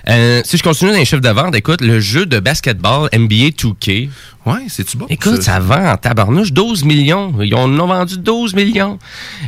[0.07, 4.09] Euh, si je continue dans les chiffres de écoute, le jeu de basketball NBA 2K.
[4.45, 5.05] Ouais, c'est-tu bon?
[5.09, 5.59] Écoute, ça?
[5.59, 7.33] vend en tabarnouche 12 millions.
[7.41, 8.97] Ils en ont vendu 12 millions.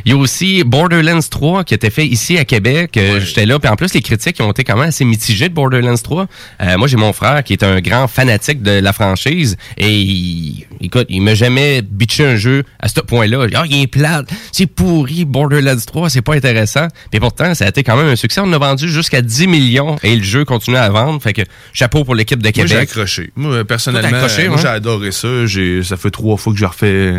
[0.04, 2.96] Il y a aussi Borderlands 3 qui a été fait ici à Québec.
[2.96, 3.58] Euh, J'étais là.
[3.58, 6.26] Puis en plus, les critiques ont été quand même assez mitigées de Borderlands 3.
[6.60, 9.56] Euh, moi, j'ai mon frère qui est un grand fanatique de la franchise.
[9.78, 13.46] Et il, écoute, il m'a jamais bitché un jeu à ce point-là.
[13.54, 14.28] Ah, il est plate.
[14.52, 16.10] C'est pourri, Borderlands 3.
[16.10, 16.86] C'est pas intéressant.
[17.12, 18.40] Mais pourtant, ça a été quand même un succès.
[18.44, 21.20] On a vendu jusqu'à 10 millions et le jeu continue à vendre.
[21.22, 22.90] Fait que chapeau pour l'équipe de Moi, j'ai Québec.
[22.90, 23.32] accroché.
[23.36, 25.46] Moi, euh, personnellement, accroché, moi, j'ai adoré ça.
[25.46, 27.14] J'ai, ça fait trois fois que je refais,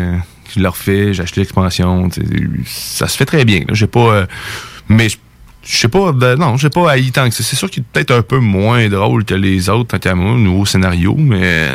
[0.54, 1.14] je le refais.
[1.14, 2.08] J'ai acheté l'expansion.
[2.66, 3.62] Ça se fait très bien.
[3.72, 4.26] J'ai pas, euh,
[4.88, 5.16] mais je
[5.76, 7.34] sais pas, ben non, j'ai pas haï tant que.
[7.34, 10.36] C'est sûr qu'il est peut-être un peu moins drôle que les autres, tant qu'à moi,
[10.36, 11.68] nouveau scénario, mais,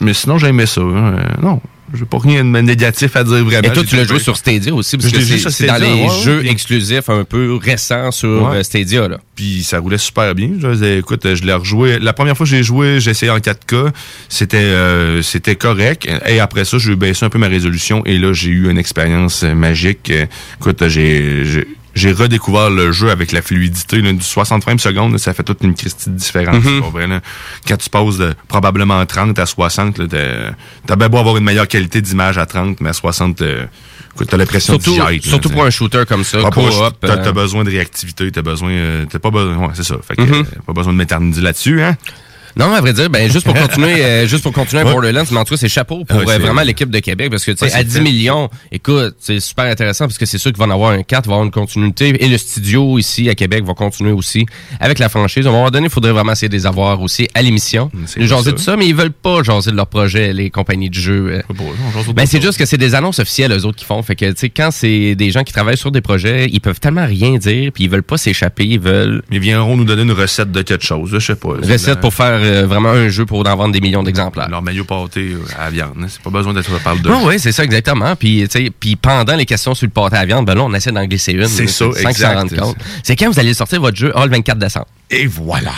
[0.00, 0.80] mais sinon, j'aimais ça.
[0.80, 1.18] hein.
[1.42, 1.56] Euh,
[1.92, 3.68] Non, j'ai pas rien de négatif à dire vraiment.
[3.68, 6.08] Et toi, tu l'as joué sur Stadia aussi, parce Je que c'est dans les ouais,
[6.24, 8.56] jeux exclusifs un peu récents sur Ouais.
[8.58, 9.08] euh, Stadia.
[9.08, 9.18] Là.
[9.34, 10.50] Puis ça roulait super bien.
[10.60, 11.98] Je disais, écoute, je l'ai rejoué.
[11.98, 13.92] La première fois que j'ai joué, j'ai essayé en 4K.
[14.28, 16.08] C'était euh, c'était correct.
[16.26, 18.02] Et après ça, j'ai baissé un peu ma résolution.
[18.04, 20.12] Et là, j'ai eu une expérience magique.
[20.60, 21.66] Écoute, j'ai
[21.96, 24.00] j'ai- redécouvert le jeu avec la fluidité.
[24.00, 26.64] là, du 60 frames secondes, là, ça fait toute une de différence.
[26.64, 26.80] Mhm.
[26.82, 27.20] pas vrai, là.
[27.66, 30.54] Quand tu passes de probablement 30 à 60, là, t'as-
[30.86, 33.66] t'as bien beau avoir une meilleure qualité d'image à 30, mais à 60, euh,
[34.28, 35.54] t'as l'impression Surtout, là, surtout t'sais.
[35.56, 36.94] pour un shooter comme ça, co-op.
[37.00, 38.70] T'as euh, t'as besoin de réactivité, t'as besoin.
[38.70, 39.56] euh, T'as pas besoin.
[39.56, 39.96] Ouais, c'est ça.
[40.06, 41.96] Fait que, euh, pas besoin de m'éterniser là-dessus, hein?
[42.56, 45.38] Non, à vrai dire, ben juste pour continuer, euh, juste pour continuer à Borderlands, mais
[45.38, 47.58] en tout cas, c'est chapeau pour Ouais, euh, vraiment l'équipe de Québec parce que tu
[47.58, 48.00] sais, Ouais, à 10 fait.
[48.00, 51.24] millions, écoute, c'est super intéressant parce que c'est sûr qu'il va en avoir un 4,
[51.26, 54.46] il va avoir une continuité et le studio ici à Québec va continuer aussi
[54.80, 55.46] avec la franchise.
[55.46, 57.90] À un moment donné, il faudrait vraiment essayer de les avoir aussi à l'émission.
[58.16, 58.52] Ils jaser ça.
[58.52, 61.28] de ça, mais ils veulent pas jaser de leur projet, les compagnies de jeux.
[61.32, 62.12] euh.
[62.14, 64.02] Ben, c'est juste que c'est des annonces officielles, eux autres, qui font.
[64.02, 66.80] Fait que, tu sais, quand c'est des gens qui travaillent sur des projets, ils peuvent
[66.80, 69.22] tellement rien dire, puis ils veulent pas s'échapper, ils veulent...
[69.30, 71.48] Ils viendront nous donner une recette de quelque chose, je sais pas.
[71.62, 74.48] Recette pour faire euh, vraiment un jeu pour en vendre des millions d'exemplaires.
[74.48, 75.94] Leur maillot pâté euh, à la viande.
[76.02, 76.06] hein.
[76.08, 77.10] C'est pas besoin d'être parle de.
[77.10, 78.14] Oui, oui, c'est ça, exactement.
[78.16, 78.46] Puis,
[78.80, 81.32] puis pendant les questions sur le pâté à viande, ben là, on essaie d'en glisser
[81.32, 81.46] une.
[81.46, 82.76] C'est là, ça, sans compte.
[83.02, 84.86] C'est quand vous allez sortir votre jeu, ah, le 24 décembre.
[85.10, 85.70] Et voilà.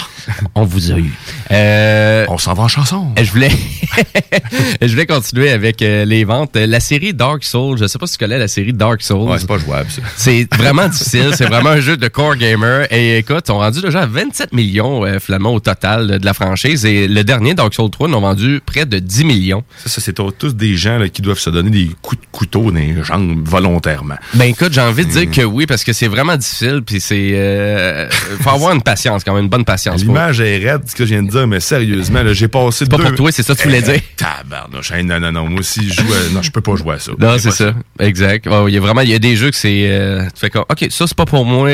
[0.55, 1.13] On vous a eu.
[1.51, 3.07] Euh, on s'en va en chanson.
[3.17, 3.49] Je voulais,
[4.83, 6.57] je voulais continuer avec euh, les ventes.
[6.57, 9.31] Euh, La série Dark Souls, je sais pas si tu connais la série Dark Souls.
[9.31, 10.03] Ouais, c'est pas jouable, ça.
[10.17, 11.31] C'est vraiment difficile.
[11.35, 12.87] C'est vraiment un jeu de core gamer.
[12.93, 16.35] Et écoute, on rendu déjà à 27 millions, euh, finalement, au total euh, de la
[16.35, 16.58] franchise.
[16.67, 19.65] Et le dernier, Dark Souls 3, ont vendu près de 10 millions.
[19.85, 22.71] Ça, ça, c'est tous des gens là, qui doivent se donner des coups de couteau
[22.71, 24.17] dans les jambes volontairement.
[24.35, 25.31] Ben écoute, j'ai envie de dire Mm.
[25.31, 27.33] que oui, parce que c'est vraiment difficile, puis c'est...
[27.35, 28.09] Euh,
[28.41, 30.01] faut avoir une patience, quand même, une bonne patience.
[30.03, 32.97] L'image est raide, ce que je viens de dire, mais sérieusement, là, j'ai passé pas
[32.97, 33.05] deux...
[33.05, 34.01] pour toi, c'est ça que tu voulais dire?
[34.17, 36.99] Tabarnouche, non, non, non, moi aussi, je joue à- Non, je peux pas jouer à
[36.99, 37.13] ça.
[37.19, 37.75] Non, c'est ça.
[37.99, 38.47] Exact.
[38.69, 39.87] Il y a vraiment, il y a des jeux que c'est...
[39.91, 41.69] euh, tu fais comme, OK, ça, c'est pas pour moi,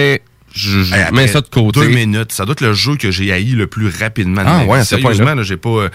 [0.55, 1.81] je, je mets ça de côté.
[1.81, 4.43] Deux minutes, ça doit être le jeu que j'ai haï le plus rapidement.
[4.43, 4.85] de Ah, ouais.
[4.85, 5.69] Sérieusement, j'ai pas...
[5.71, 5.89] euh,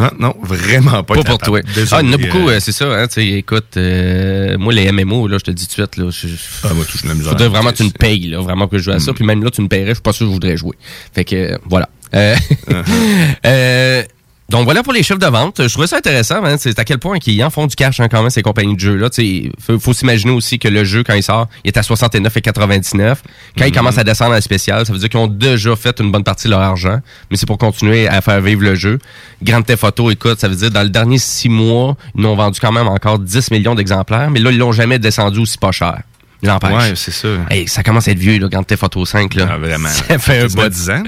[0.00, 1.60] ah, non, vraiment pas Pas pour toi.
[1.60, 2.86] Désolé, Ah, il y en a beaucoup, euh, euh, c'est ça.
[3.02, 6.28] Hein, écoute, euh, moi, les MMO, là, je te dis tout de suite, là, je,
[6.62, 7.32] Ah, moi, la misère.
[7.32, 9.12] faudrait vraiment que tu me payes, là, vraiment que je joue à ça.
[9.12, 10.76] Puis même là, tu me paierais, je suis pas sûr que je voudrais jouer.
[11.12, 11.88] Fait que, euh, voilà.
[12.14, 12.36] Euh,
[13.46, 14.02] euh,
[14.48, 15.60] donc voilà pour les chiffres de vente.
[15.62, 18.08] Je trouvais ça intéressant, hein, c'est à quel point ils en font du cash hein,
[18.08, 19.08] quand même ces compagnies de jeux là.
[19.18, 23.16] Il faut, faut s'imaginer aussi que le jeu quand il sort, il est à 69,99.
[23.58, 26.00] Quand il commence à descendre à la spéciale, ça veut dire qu'ils ont déjà fait
[26.00, 26.98] une bonne partie de leur argent,
[27.30, 28.98] mais c'est pour continuer à faire vivre le jeu.
[29.42, 32.58] Grande Theft Auto, écoute, ça veut dire dans le dernier six mois, ils ont vendu
[32.58, 36.00] quand même encore 10 millions d'exemplaires, mais là ils l'ont jamais descendu aussi pas cher.
[36.42, 36.70] L'empêche.
[36.72, 37.28] Ouais, c'est ça.
[37.50, 39.34] Hey, ça commence à être vieux, là, Grand Theft Auto 5.
[39.34, 39.48] Là.
[39.52, 39.88] Ah, vraiment.
[40.08, 40.68] Ça fait un bout.
[40.68, 41.02] 10 ans,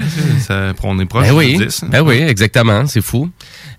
[0.45, 1.83] ça, on est proche Ben de oui, 10.
[1.83, 1.87] hein.
[1.89, 3.29] ben oui, exactement, c'est fou.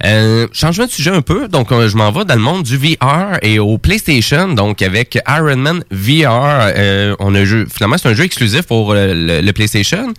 [0.05, 2.77] Euh, changement de sujet un peu, donc euh, je m'en vais dans le monde du
[2.77, 7.99] VR et au PlayStation, donc avec Iron Man VR, euh, on a un jeu, finalement
[7.99, 10.13] c'est un jeu exclusif pour euh, le, le PlayStation.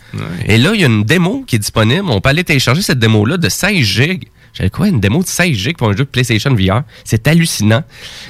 [0.45, 2.99] Et là il y a une démo qui est disponible, on peut aller télécharger cette
[2.99, 4.27] démo là de 16 gigs.
[4.53, 6.83] J'avais quoi, une démo de 16 gigs pour un jeu de PlayStation VR?
[7.03, 7.83] C'est hallucinant.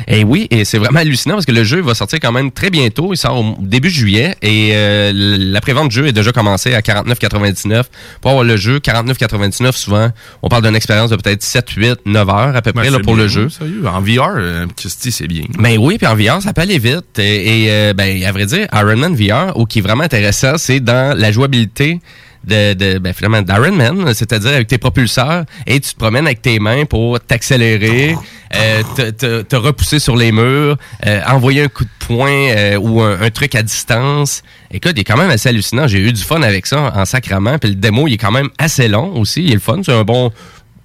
[0.08, 2.70] Et oui, et c'est vraiment hallucinant parce que le jeu va sortir quand même très
[2.70, 3.14] bientôt.
[3.14, 6.80] Il sort au début juillet et euh, la prévente du jeu est déjà commencée à
[6.80, 7.84] 49,99.
[8.22, 10.10] Pour avoir le jeu, 49,99 souvent,
[10.42, 12.98] on parle d'une expérience de peut-être 7, 8, 9 heures à peu près Ben, là,
[12.98, 13.50] c'est pour bien, le jeu.
[13.50, 15.44] Sérieux, en VR, euh, Christy, c'est bien.
[15.58, 17.20] Ben oui, puis en VR, ça peut aller vite.
[17.20, 20.58] Et, et, euh, ben, à vrai dire, Iron Man VR, ou qui est vraiment intéressant,
[20.58, 22.00] c'est dans la jouabilité
[22.44, 26.42] de, de ben, finalement d'Iron Man, c'est-à-dire avec tes propulseurs, et tu te promènes avec
[26.42, 28.16] tes mains pour t'accélérer,
[28.56, 32.76] euh, te, te, te repousser sur les murs, euh, envoyer un coup de poing euh,
[32.78, 34.44] ou un, un truc à distance.
[34.72, 35.88] Écoute, il est quand même assez hallucinant.
[35.88, 37.58] J'ai eu du fun avec ça en sacrament.
[37.60, 39.44] Puis le démo, il est quand même assez long aussi.
[39.44, 39.82] Il est le fun.
[39.84, 40.32] C'est un bon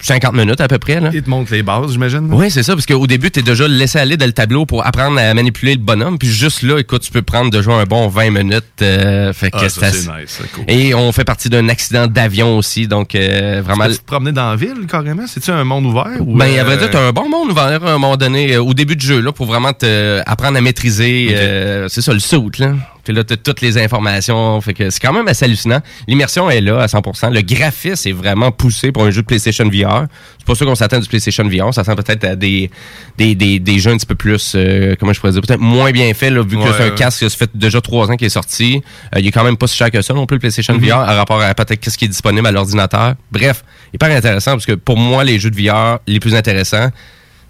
[0.00, 1.00] 50 minutes à peu près.
[1.00, 1.10] Là.
[1.12, 2.28] Il te montre les bases, j'imagine.
[2.32, 4.86] Oui, c'est ça, parce qu'au début, tu es déjà laissé aller dans le tableau pour
[4.86, 6.18] apprendre à manipuler le bonhomme.
[6.18, 8.64] Puis juste là, écoute, tu peux prendre déjà un bon 20 minutes.
[8.82, 10.64] euh, fait que Ah, ça, c'est nice, cool.
[10.68, 13.86] Et on fait partie d'un accident d'avion aussi, donc euh, vraiment...
[13.88, 15.26] Tu te promener dans la ville, carrément?
[15.26, 16.08] C'est-tu un monde ouvert?
[16.20, 18.62] Ou, Ben, à vrai dire, t'as un bon monde ouvert à un moment donné, euh,
[18.62, 22.20] au début du jeu, là, pour vraiment te apprendre à maîtriser, euh, c'est ça, le
[22.20, 22.72] saut, là.
[23.08, 25.80] Puis là, toutes les informations, fait que c'est quand même assez hallucinant.
[26.06, 27.32] L'immersion est là à 100%.
[27.32, 30.04] Le graphisme est vraiment poussé pour un jeu de PlayStation VR.
[30.36, 31.72] C'est pas ça qu'on s'attend du PlayStation VR.
[31.72, 32.70] Ça sent peut-être à des,
[33.16, 35.90] des, des, des jeux un petit peu plus, euh, comment je pourrais dire, peut-être moins
[35.90, 36.94] bien fait, là, vu que c'est un ouais.
[36.96, 38.82] casque qui fait déjà trois ans qu'il est sorti.
[39.14, 40.84] Euh, il est quand même pas si cher que ça non plus, le PlayStation Mhm.
[40.86, 43.14] VR, à rapport à peut-être qu'est-ce qui est disponible à l'ordinateur.
[43.32, 46.90] Bref, hyper intéressant, parce que pour moi, les jeux de VR les plus intéressants,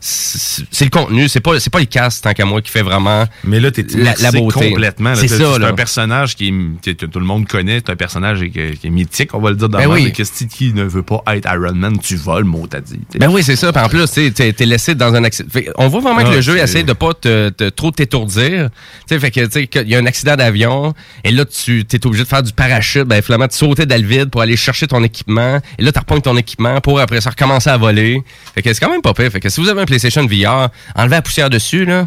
[0.01, 3.25] c'est le contenu, c'est pas c'est pas le casque tant qu'à moi qui fait vraiment
[3.45, 4.71] Mais là, t'es la, beauté.
[4.71, 5.15] complètement.
[5.17, 6.49] C'est ça C'est un personnage qui
[6.85, 7.81] est, que tout le monde connaît.
[7.85, 10.13] C'est un personnage qui est, qui est mythique, on va le dire dans Ben oui.
[10.13, 13.01] Christy, qui ne veut pas être Iron Man, tu voles, mot t'as dit.
[13.19, 13.73] Ben oui, c'est ça.
[13.73, 15.49] Puis en plus, tu t'es laissé dans un accident.
[15.77, 18.71] On voit vraiment que Ah, le jeu essaie de pas te, te- trop t'étourdir.
[19.09, 20.95] Tu sais, fait que tu qu'il y a un accident d'avion
[21.25, 24.07] et là tu t'es obligé de faire du parachute, ben finalement de sauter dans le
[24.07, 27.31] vide pour aller chercher ton équipement et là tu reprends ton équipement pour après ça
[27.31, 28.23] recommencer à voler.
[28.55, 29.31] Fait que c'est quand même pas pire.
[29.31, 32.05] Fait que si vous avez un PlayStation VR, enlevez la poussière dessus là,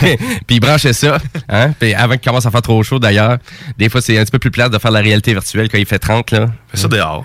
[0.46, 1.18] puis, branchez ça,
[1.48, 3.38] hein, puis avant qu'il commence à faire trop chaud d'ailleurs.
[3.76, 5.86] Des fois c'est un petit peu plus plate de faire la réalité virtuelle quand il
[5.86, 6.46] fait 30 là.
[6.68, 7.24] Fais ça dehors.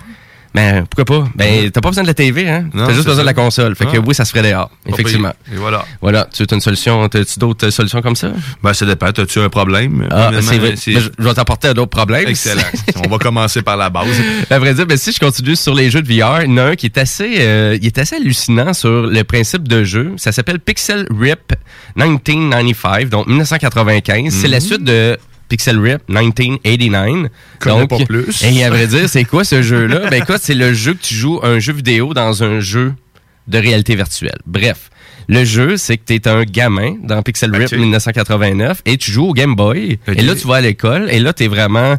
[0.52, 1.28] Ben, pourquoi pas?
[1.36, 2.64] Ben, t'as pas besoin de la TV, hein?
[2.72, 3.20] T'as juste besoin ça.
[3.20, 3.76] de la console.
[3.76, 4.00] Fait que Ah.
[4.04, 4.68] oui, ça se ferait dehors.
[4.84, 5.32] Effectivement.
[5.52, 5.84] Et voilà.
[6.02, 6.28] Voilà.
[6.32, 7.08] Tu as une solution?
[7.08, 8.32] T'as-tu d'autres euh, solutions comme ça?
[8.62, 9.06] Ben, ça dépend.
[9.06, 10.08] As-tu un problème?
[10.10, 10.74] Ah, c'est vrai.
[10.74, 10.76] Ben,
[11.18, 12.26] je vais t'apporter à d'autres problèmes.
[12.28, 12.62] Excellent.
[13.04, 14.08] On va commencer par la base.
[14.50, 16.56] À vrai dire, ben, si je continue sur les jeux de VR, il y en
[16.56, 20.14] a un qui est assez, euh, il est assez hallucinant sur le principe de jeu.
[20.16, 21.52] Ça s'appelle Pixel Rip
[21.96, 24.32] 1995, donc 1995.
[24.32, 24.64] C'est la Mhm.
[24.66, 25.16] suite de
[25.50, 27.30] Pixel Rip 1989.
[27.58, 28.42] Connais donc, pas plus.
[28.42, 30.00] Et à vrai dire, c'est quoi ce jeu-là?
[30.10, 32.94] Ben écoute, c'est le jeu que tu joues un jeu vidéo dans un jeu
[33.48, 34.38] de réalité virtuelle.
[34.46, 34.90] Bref.
[35.28, 37.78] Le jeu, c'est que tu es un gamin dans Pixel Rip Ok.
[37.78, 39.98] 1989 et tu joues au Game Boy.
[40.08, 41.96] Et là, tu vas à l'école et là, tu es vraiment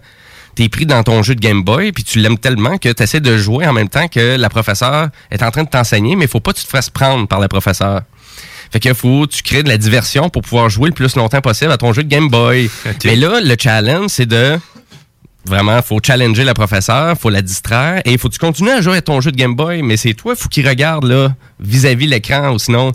[0.55, 3.21] t'es pris dans ton jeu de Game Boy, puis tu l'aimes tellement que tu essaies
[3.21, 6.39] de jouer en même temps que la professeure est en train de t'enseigner, mais faut
[6.39, 8.01] pas que tu te fasses prendre par la professeure.
[8.71, 11.71] Fait que faut tu crées de la diversion pour pouvoir jouer le plus longtemps possible
[11.71, 12.69] à ton jeu de Game Boy.
[13.05, 14.57] Mais là, le challenge, c'est de
[15.45, 18.97] Vraiment, faut challenger la professeure, faut la distraire et faut que tu continues à jouer
[18.97, 22.51] à ton jeu de Game Boy, mais c'est toi, faut qu'il regarde là vis-à-vis l'écran
[22.51, 22.91] ou sinon,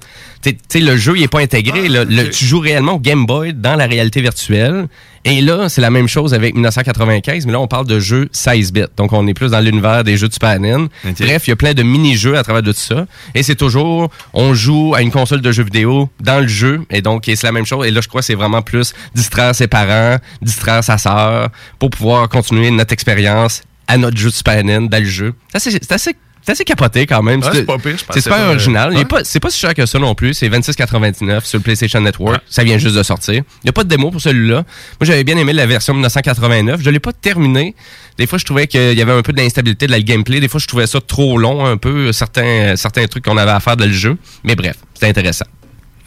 [0.68, 1.88] sais- le jeu il est pas intégré.
[1.88, 2.04] là.
[2.04, 4.86] Le- tu joues réellement au Game Boy dans la réalité virtuelle.
[5.28, 8.72] Et là, c'est la même chose avec 1995, mais là on parle de jeux 16
[8.72, 10.86] bits, donc on est plus dans l'univers des jeux de Super NES.
[11.26, 14.08] Bref, il y a plein de mini-jeux à travers de tout ça, et c'est toujours,
[14.34, 17.50] on joue à une console de jeux vidéo dans le jeu, et donc c'est la
[17.50, 17.84] même chose.
[17.86, 21.48] Et là, je crois que c'est vraiment plus distraire ses parents, distraire sa sœur,
[21.80, 25.34] pour pouvoir continuer notre expérience à notre jeu de Super NES dans le jeu.
[25.48, 26.14] C'est assez, c'est assez,
[26.46, 27.42] c'est assez capoté quand même.
[27.42, 28.94] Ouais, c'est pas pire, C'est super euh, original.
[28.94, 29.04] Ouais.
[29.24, 30.32] C'est pas si cher que ça non plus.
[30.32, 32.40] C'est 26,99 sur le PlayStation Network.
[32.48, 33.34] Ça vient juste de sortir.
[33.34, 34.54] Il n'y a pas de démo pour celui-là.
[34.58, 34.64] Moi,
[35.02, 36.80] j'avais bien aimé la version 1989.
[36.80, 37.74] Je l'ai pas terminé.
[38.16, 40.38] Des fois, je trouvais qu'il y avait un peu d'instabilité de la gameplay.
[40.38, 43.58] Des fois, je trouvais ça trop long, un peu, certains, certains trucs qu'on avait à
[43.58, 44.16] faire dans le jeu.
[44.44, 45.46] Mais bref, c'était intéressant.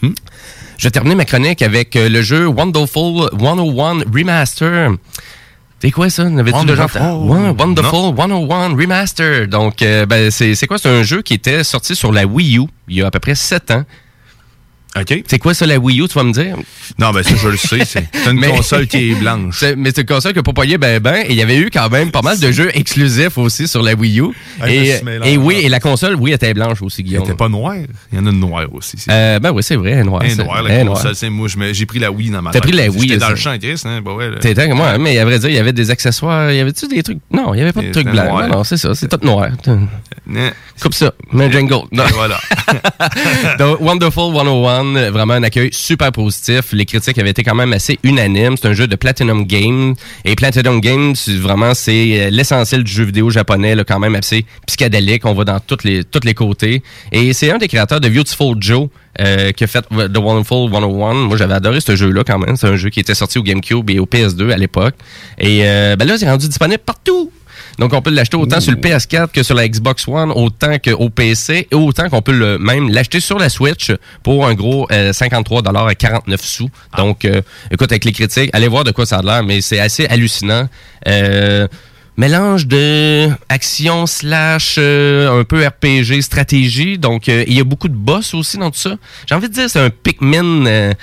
[0.02, 0.14] Hmm.
[0.78, 4.92] Je vais terminer ma chronique avec euh, le jeu Wonderful 101 Remaster.
[5.82, 6.26] C'est quoi ça?
[6.26, 7.02] N'avais-tu déjà Wonderful.
[7.02, 7.32] entendu?
[7.32, 9.48] Ouais, Wonderful 101 Remaster.
[9.48, 10.78] Donc, euh, ben, c'est c'est quoi?
[10.78, 13.20] C'est un jeu qui était sorti sur la Wii U il y a à peu
[13.20, 13.84] près 7 ans.
[15.00, 15.24] OK.
[15.28, 16.56] C'est quoi ça, la Wii U, tu vas me dire?
[16.98, 17.86] Non, ben ça, je le sais.
[17.86, 19.64] C'est une Mais- console qui est blanche.
[19.78, 21.24] Mais c'est une console que pas payé ben ben.
[21.28, 23.94] Et il y avait eu quand même pas mal de jeux exclusifs aussi sur la
[23.94, 24.26] Wii U.
[24.60, 27.24] Ah, et, oui, et la console, oui, était blanche aussi, Elle Guillaume.
[27.24, 27.76] était pas noire.
[28.12, 28.98] Il y en a une noire aussi.
[29.10, 30.24] Euh, ben oui, c'est vrai, elle est noire.
[30.26, 31.16] Elle est noire, elle la console.
[31.16, 33.36] C'est moi, j'ai pris la Wii dans ma T'as pris la Wii, J'étais dans le
[33.36, 33.80] champ, Chris.
[33.86, 34.02] Hein?
[34.04, 34.40] Bah ouais.
[34.40, 36.52] T'étais comme moi, mais à vrai dire, il y avait des accessoires.
[36.52, 37.20] Il y avait-tu des trucs?
[37.32, 38.26] Non, il n'y avait pas de trucs blancs.
[38.28, 38.48] noir.
[38.48, 39.50] Non, non, c'est ça, c'est tout noir.
[40.82, 41.76] Coupe ça, un jingle.
[41.92, 42.40] Voilà.
[43.60, 46.72] Donc, Wonderful 101, vraiment un accueil super positif.
[46.74, 48.56] Les critiques avaient été quand même assez unanimes.
[48.58, 49.96] C'est un jeu de Platinum Games.
[50.26, 50.82] Et Platinum
[51.16, 55.26] c'est vraiment, c'est euh, l'essentiel du jeu vidéo japonais, là, quand même assez psychédélique.
[55.26, 56.84] On va dans tous les, tous les côtés.
[57.12, 58.90] Et c'est un des créateurs de Beautiful Joe.
[59.20, 61.14] euh, qui a fait The Wonderful 101.
[61.14, 62.56] Moi, j'avais adoré ce jeu-là quand même.
[62.56, 64.96] C'est un jeu qui était sorti au GameCube et au PS2 à l'époque.
[65.38, 67.32] Et euh, ben là, c'est rendu disponible partout.
[67.80, 71.10] Donc, on peut l'acheter autant sur le PS4 que sur la Xbox One, autant qu'au
[71.10, 75.14] PC, et autant qu'on peut le, même l'acheter sur la Switch pour un gros euh,
[75.14, 76.70] 53 à 49 sous.
[76.98, 79.80] Donc, euh, écoute, avec les critiques, allez voir de quoi ça a l'air, mais c'est
[79.80, 80.68] assez hallucinant.
[81.08, 81.68] Euh,
[82.20, 86.98] mélange de action slash euh, un peu RPG stratégie.
[86.98, 88.96] Donc, euh, il y a beaucoup de boss aussi dans tout ça.
[89.26, 90.66] J'ai envie de dire, c'est un Pikmin...
[90.66, 90.94] euh,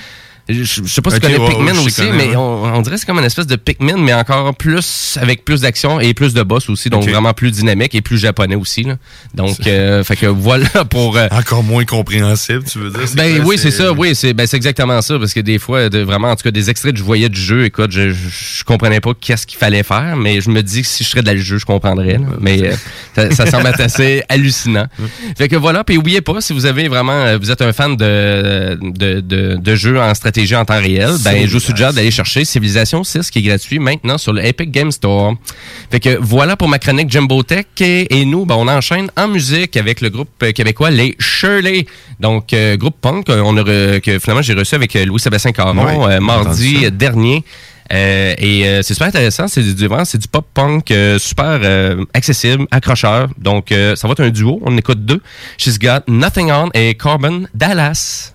[0.48, 2.36] je, je sais pas si tu connais Pikmin aussi, connais, mais ouais.
[2.36, 5.62] on, on dirait que c'est comme une espèce de Pikmin, mais encore plus, avec plus
[5.62, 6.88] d'action et plus de boss aussi.
[6.88, 7.10] Donc, Ok.
[7.10, 8.84] vraiment plus dynamique et plus japonais aussi.
[8.84, 8.96] Là.
[9.34, 11.16] Donc, euh, fait que voilà pour...
[11.16, 13.00] euh, Encore moins compréhensible, tu veux dire?
[13.16, 15.98] ben quoi, oui, c'est ça, oui, c'est ben, exactement ça, parce que des fois, de,
[16.00, 19.00] vraiment, en tout cas, des extraits que je voyais du jeu, écoute, je, je, comprenais
[19.00, 21.40] pas qu'est-ce qu'il fallait faire, mais je me dis que si je serais dans le
[21.40, 22.18] jeu, je comprendrais.
[22.18, 22.26] là.
[22.40, 22.72] mais euh,
[23.14, 24.86] ça, ça semble être assez hallucinant.
[25.36, 27.96] Fait que voilà, puis oubliez pas, si vous avez vraiment, euh, vous êtes un fan
[27.96, 32.10] de, de, de, de jeux en stratégie en temps réel, ben je vous suggère d'aller
[32.10, 35.34] chercher Civilization 6 qui est gratuit maintenant sur le Epic Game Store.
[35.90, 39.28] Fait que voilà pour ma chronique Jumbo Tech et, et nous, ben, on enchaîne en
[39.28, 41.86] musique avec le groupe euh, québécois les Shirley.
[42.20, 45.76] Donc euh, groupe punk euh, on a re- que finalement j'ai reçu avec Louis-Sébastien Caron
[45.84, 47.42] Ouais, euh, mardi dernier.
[47.92, 51.60] Euh, et euh, c'est super intéressant, c'est du c'est du pop punk euh, super
[52.14, 53.28] accessible, accrocheur.
[53.38, 55.20] Donc ça va être un duo, on écoute deux.
[55.56, 58.32] She's Got Nothing On et Corbin Dallas.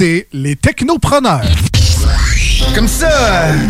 [0.00, 1.42] Les technopreneurs.
[2.74, 3.08] Comme ça,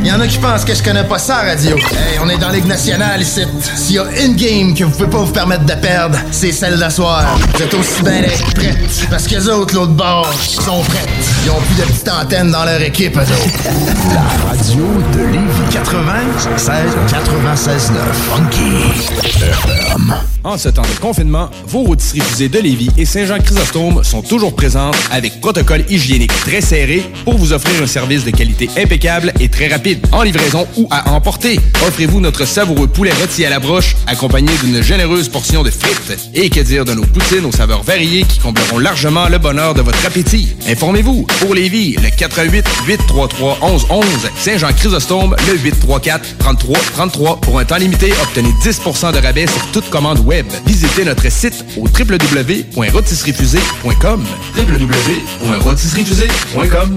[0.03, 1.77] il y en a qui pensent que je connais pas ça, radio.
[1.77, 3.43] Hey, on est dans Ligue nationale ici.
[3.77, 6.79] S'il y a une game que vous pouvez pas vous permettre de perdre, c'est celle
[6.79, 7.25] d'asseoir.
[7.55, 9.07] Vous êtes aussi bien d'être prêtes.
[9.11, 11.09] Parce que les autres, l'autre bord, sont prêtes.
[11.45, 14.15] Ils ont plus de petites antennes dans leur équipe, eux autres.
[14.15, 20.15] La radio de Lévis 96 96 9 Funky FM.
[20.45, 24.97] En ce temps de confinement, vos rôtisseries fusées de Lévis et Saint-Jean-Chrysostome sont toujours présentes
[25.11, 29.69] avec protocole hygiénique très serré pour vous offrir un service de qualité impeccable et très
[29.69, 31.59] rapide, en livraison ou à emporter.
[31.87, 36.31] Offrez-vous notre savoureux poulet rôti à la broche, accompagné d'une généreuse portion de frites.
[36.35, 39.83] Et que dire de nos poutines aux saveurs variées qui combleront largement le bonheur de
[39.83, 40.55] votre appétit?
[40.69, 44.05] Informez-vous, pour Lévis, le 88 833 1111
[44.37, 48.81] Saint-Jean-Chrysostome, le 834 33 33 Pour un temps limité, obtenez 10
[49.13, 50.47] de rabais sur toute commande web.
[50.67, 54.25] Visitez notre site au www.rotisseriefusée.com
[54.57, 56.97] www.rotisseriefusée.com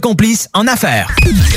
[0.00, 1.14] complice en affaires.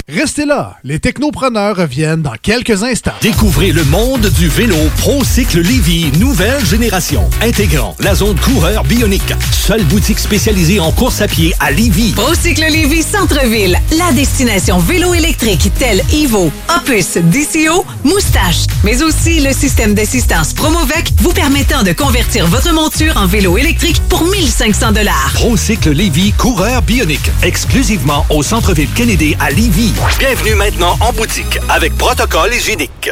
[0.07, 3.13] Restez là, les technopreneurs reviennent dans quelques instants.
[3.21, 9.33] Découvrez le monde du vélo ProCycle Lévy, nouvelle génération, intégrant la zone coureur bionique.
[9.51, 12.11] Seule boutique spécialisée en course à pied à Lévy.
[12.11, 19.53] Procycle Lévis Centre-Ville, la destination vélo électrique telle Evo, Opus, DCO, Moustache, mais aussi le
[19.53, 25.31] système d'assistance Promovec vous permettant de convertir votre monture en vélo électrique pour 1500 dollars.
[25.33, 29.93] ProCycle Lévy, coureur bionique, exclusivement au centre-ville Kennedy à Lévy.
[30.19, 33.11] Bienvenue maintenant en boutique avec protocole hygiénique.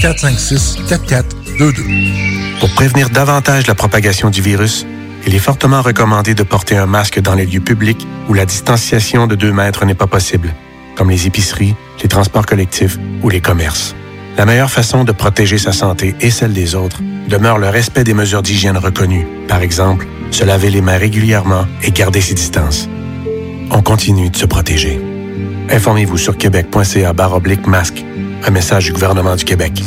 [0.00, 1.82] 456 4422.
[2.60, 4.86] Pour prévenir davantage la propagation du virus,
[5.26, 9.26] il est fortement recommandé de porter un masque dans les lieux publics où la distanciation
[9.26, 10.54] de 2 mètres n'est pas possible,
[10.96, 13.94] comme les épiceries, les transports collectifs ou les commerces.
[14.36, 18.14] La meilleure façon de protéger sa santé et celle des autres demeure le respect des
[18.14, 19.26] mesures d'hygiène reconnues.
[19.48, 22.88] Par exemple, se laver les mains régulièrement et garder ses distances.
[23.70, 25.00] On continue de se protéger.
[25.70, 28.04] Informez-vous sur québec.ca oblique masque.
[28.46, 29.82] Un message du gouvernement du Québec.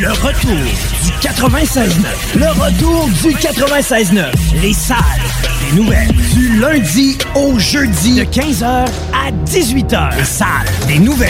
[0.00, 2.38] Le retour du 96.9.
[2.38, 4.26] Le retour du 96.9.
[4.62, 4.96] Les salles
[5.60, 6.12] des nouvelles.
[6.36, 10.16] Du lundi au jeudi de 15h à 18h.
[10.16, 10.48] Les salles
[10.86, 11.28] des nouvelles.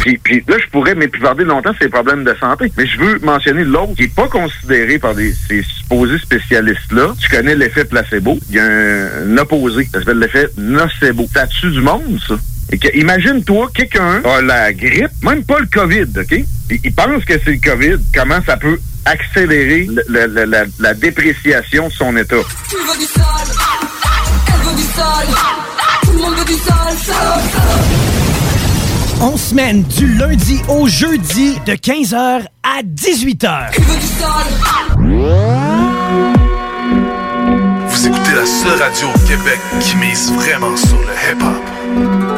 [0.00, 2.72] Puis, puis là, je pourrais m'épivarder longtemps sur les problèmes de santé.
[2.78, 7.12] Mais je veux mentionner l'autre qui n'est pas considéré par des, ces supposés spécialistes-là.
[7.20, 8.38] Tu connais l'effet placebo.
[8.48, 9.86] Il y a un, un opposé.
[9.92, 11.28] Ça s'appelle l'effet nocebo.
[11.60, 12.34] Tue du monde, ça.
[12.70, 16.32] Et que, imagine-toi, quelqu'un a la grippe, même pas le COVID, OK?
[16.70, 17.96] Il, il pense que c'est le COVID.
[18.14, 22.36] Comment ça peut accélérer le- le- le- la, la dépréciation de son état?
[22.68, 23.24] Tu veux du sol,
[24.46, 25.34] elle veut du sol,
[26.02, 27.16] tout le monde veut du sol, sol,
[29.22, 33.70] On semaine du lundi au jeudi de 15h à 18h.
[33.72, 34.46] Tu veux du sol,
[37.88, 42.37] Vous écoutez la seule radio au Québec qui mise vraiment sur le hip-hop.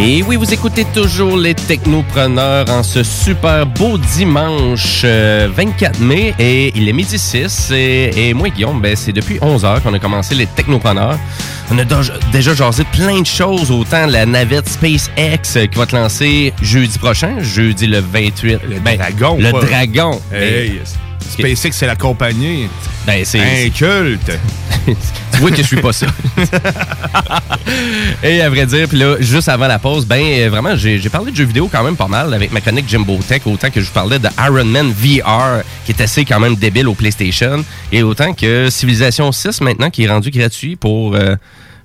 [0.00, 6.34] Et oui, vous écoutez toujours les technopreneurs en ce super beau dimanche euh, 24 mai
[6.40, 9.82] et il est midi 6 et, et moi et Guillaume, ben, c'est depuis 11 heures
[9.82, 11.18] qu'on a commencé les technopreneurs.
[11.70, 15.94] On a déjà- jasé plein de choses, autant la navette SpaceX euh, qui va te
[15.94, 18.58] lancer jeudi prochain, jeudi le 28.
[18.68, 20.20] Le dragon, Le dragon.
[20.32, 20.80] Hey,
[21.30, 22.68] SpaceX, c'est la compagnie.
[23.06, 23.40] Ben, c'est.
[23.40, 24.30] Un culte.
[24.86, 26.06] tu vois que je suis pas ça.
[28.22, 31.08] Et à vrai dire, puis là, juste avant la pause, ben euh, vraiment, j'ai j'ai
[31.08, 33.80] parlé de jeux vidéo quand même pas mal avec ma chronique Jimbo Tech, autant que
[33.80, 37.64] je vous parlais de Iron Man VR, qui est assez quand même débile au PlayStation,
[37.92, 41.14] et autant que Civilization 6 maintenant, qui est rendu gratuit pour...
[41.14, 41.36] euh,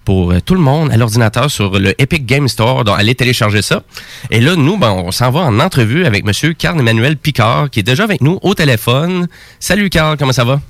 [0.08, 2.86] pour euh, tout le monde à l'ordinateur sur le Epic Game Store.
[2.86, 3.84] Donc, allez télécharger ça.
[4.32, 7.82] Et là, nous, ben, on s'en va en entrevue avec Monsieur Carl Emmanuel Picard, qui
[7.82, 9.28] est déjà avec nous au téléphone.
[9.60, 10.62] Salut Carl, comment ça va?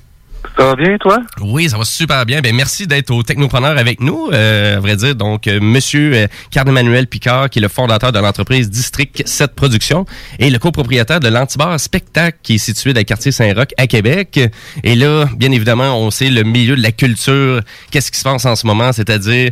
[0.56, 1.18] Ça va bien, toi?
[1.40, 2.40] Oui, ça va super bien.
[2.40, 4.28] Ben, merci d'être au Technopreneur avec nous.
[4.32, 8.18] Euh, à vrai dire, donc, euh, Monsieur euh, Carl-Emmanuel Picard, qui est le fondateur de
[8.18, 10.04] l'entreprise District 7 Productions
[10.38, 14.40] et le copropriétaire de l'Antibar Spectacle, qui est situé dans le quartier Saint-Roch à Québec.
[14.82, 17.60] Et là, bien évidemment, on sait le milieu de la culture.
[17.90, 18.92] Qu'est-ce qui se passe en ce moment?
[18.92, 19.50] C'est-à-dire,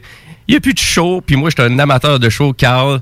[0.48, 1.20] il n'y a plus de show.
[1.24, 3.00] Puis moi, je suis un amateur de show, Carl.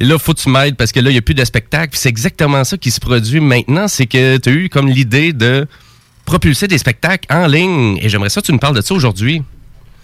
[0.00, 1.96] Et là, faut que tu m'aides parce que là, il n'y a plus de spectacle.
[1.96, 3.88] C'est exactement ça qui se produit maintenant.
[3.88, 5.66] C'est que tu as eu comme l'idée de
[6.28, 7.98] propulser des spectacles en ligne.
[8.02, 9.42] Et j'aimerais ça que tu nous parles de ça aujourd'hui.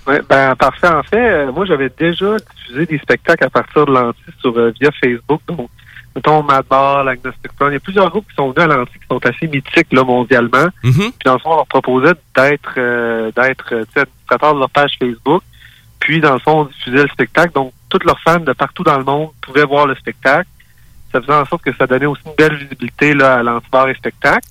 [0.06, 0.88] Oui, ben parfait.
[0.88, 4.72] En fait, euh, moi j'avais déjà diffusé des spectacles à partir de l'anti sur euh,
[4.80, 5.40] via Facebook.
[5.48, 5.68] Donc,
[6.14, 7.68] mettons Mad Bar, l'Agnostic Front.
[7.68, 10.02] Il y a plusieurs groupes qui sont venus à l'anti qui sont assez mythiques là,
[10.02, 10.68] mondialement.
[11.10, 14.60] Puis dans le fond, on leur proposait d'être euh, d'être euh, tu sais, administrateur de
[14.60, 15.42] leur page Facebook.
[16.00, 17.52] Puis dans le fond, on diffusait le spectacle.
[17.54, 20.48] Donc, tous leurs fans de partout dans le monde pouvaient voir le spectacle.
[21.12, 23.94] Ça faisait en sorte que ça donnait aussi une belle visibilité là, à l'antibar et
[23.94, 24.46] spectacle.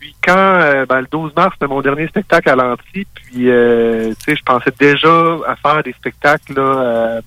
[0.00, 4.08] Puis quand euh, ben, le 12 mars, c'était mon dernier spectacle à l'anti, puis euh,
[4.18, 7.20] tu sais, je pensais déjà à faire des spectacles là, euh,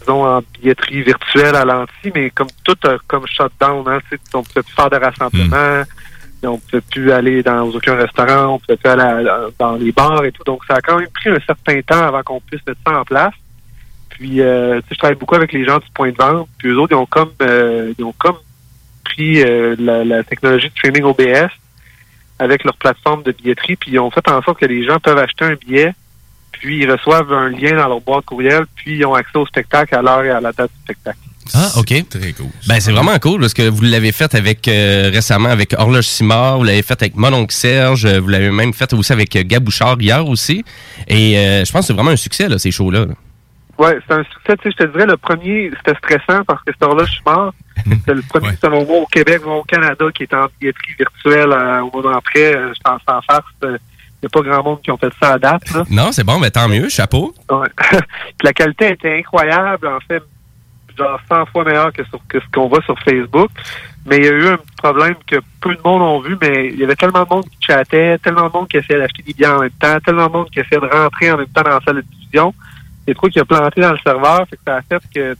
[0.00, 4.22] disons en billetterie virtuelle à l'anti, mais comme tout a comme shutdown, hein, tu sais,
[4.34, 5.84] on pouvait plus faire de rassemblements,
[6.42, 9.90] et on pouvait plus aller dans aucun restaurant, on pouvait plus aller à- dans les
[9.90, 10.44] bars et tout.
[10.44, 13.04] Donc ça a quand même pris un certain temps avant qu'on puisse mettre ça en
[13.04, 13.34] place.
[14.10, 16.68] Puis euh, tu sais, je travaille beaucoup avec les gens du point de vente, puis
[16.68, 18.36] eux autres, ils ont comme euh, ils ont comme
[19.08, 21.50] pris euh, la, la technologie de streaming OBS
[22.38, 25.18] avec leur plateforme de billetterie, puis ils ont fait en sorte que les gens peuvent
[25.18, 25.92] acheter un billet,
[26.52, 29.94] puis ils reçoivent un lien dans leur boîte courriel, puis ils ont accès au spectacle
[29.94, 31.18] à l'heure et à la date du spectacle.
[31.54, 32.08] Ah, OK.
[32.08, 32.46] Très cool.
[32.66, 36.58] Ben, c'est vraiment cool parce que vous l'avez fait avec euh, récemment avec Horloge Simard,
[36.58, 39.96] vous l'avez fait avec mon oncle Serge, vous l'avez même fait aussi avec euh, Gabouchard
[40.00, 40.64] hier aussi.
[41.06, 43.06] Et euh, je pense que c'est vraiment un succès, là, ces shows-là.
[43.06, 43.14] là.
[43.78, 44.56] Ouais, c'est un succès.
[44.56, 47.22] Tu sais, je te dirais, le premier, c'était stressant parce que cette heure-là, je suis
[47.24, 47.54] mort.
[47.76, 51.82] C'était le premier, selon moi, au Québec, au Canada, qui était en billetterie virtuelle euh,
[51.82, 52.56] au moment d'après.
[52.56, 53.44] Euh, je pense en face.
[53.62, 55.70] Il n'y a pas grand monde qui ont fait ça à date.
[55.72, 55.84] Là.
[55.90, 57.32] Non, c'est bon, mais tant mieux, chapeau.
[57.48, 57.68] Ouais.
[57.78, 60.22] Puis la qualité était incroyable, en fait,
[60.98, 63.50] genre 100 fois meilleure que, sur, que ce qu'on voit sur Facebook.
[64.06, 66.80] Mais il y a eu un problème que peu de monde ont vu, mais il
[66.80, 69.56] y avait tellement de monde qui chattait, tellement de monde qui essayait d'acheter des biens
[69.56, 71.80] en même temps, tellement de monde qui essayait de rentrer en même temps dans la
[71.84, 72.52] salle de diffusion.
[73.08, 75.36] C'est trop qui a planté dans le serveur, fait que ça a fait que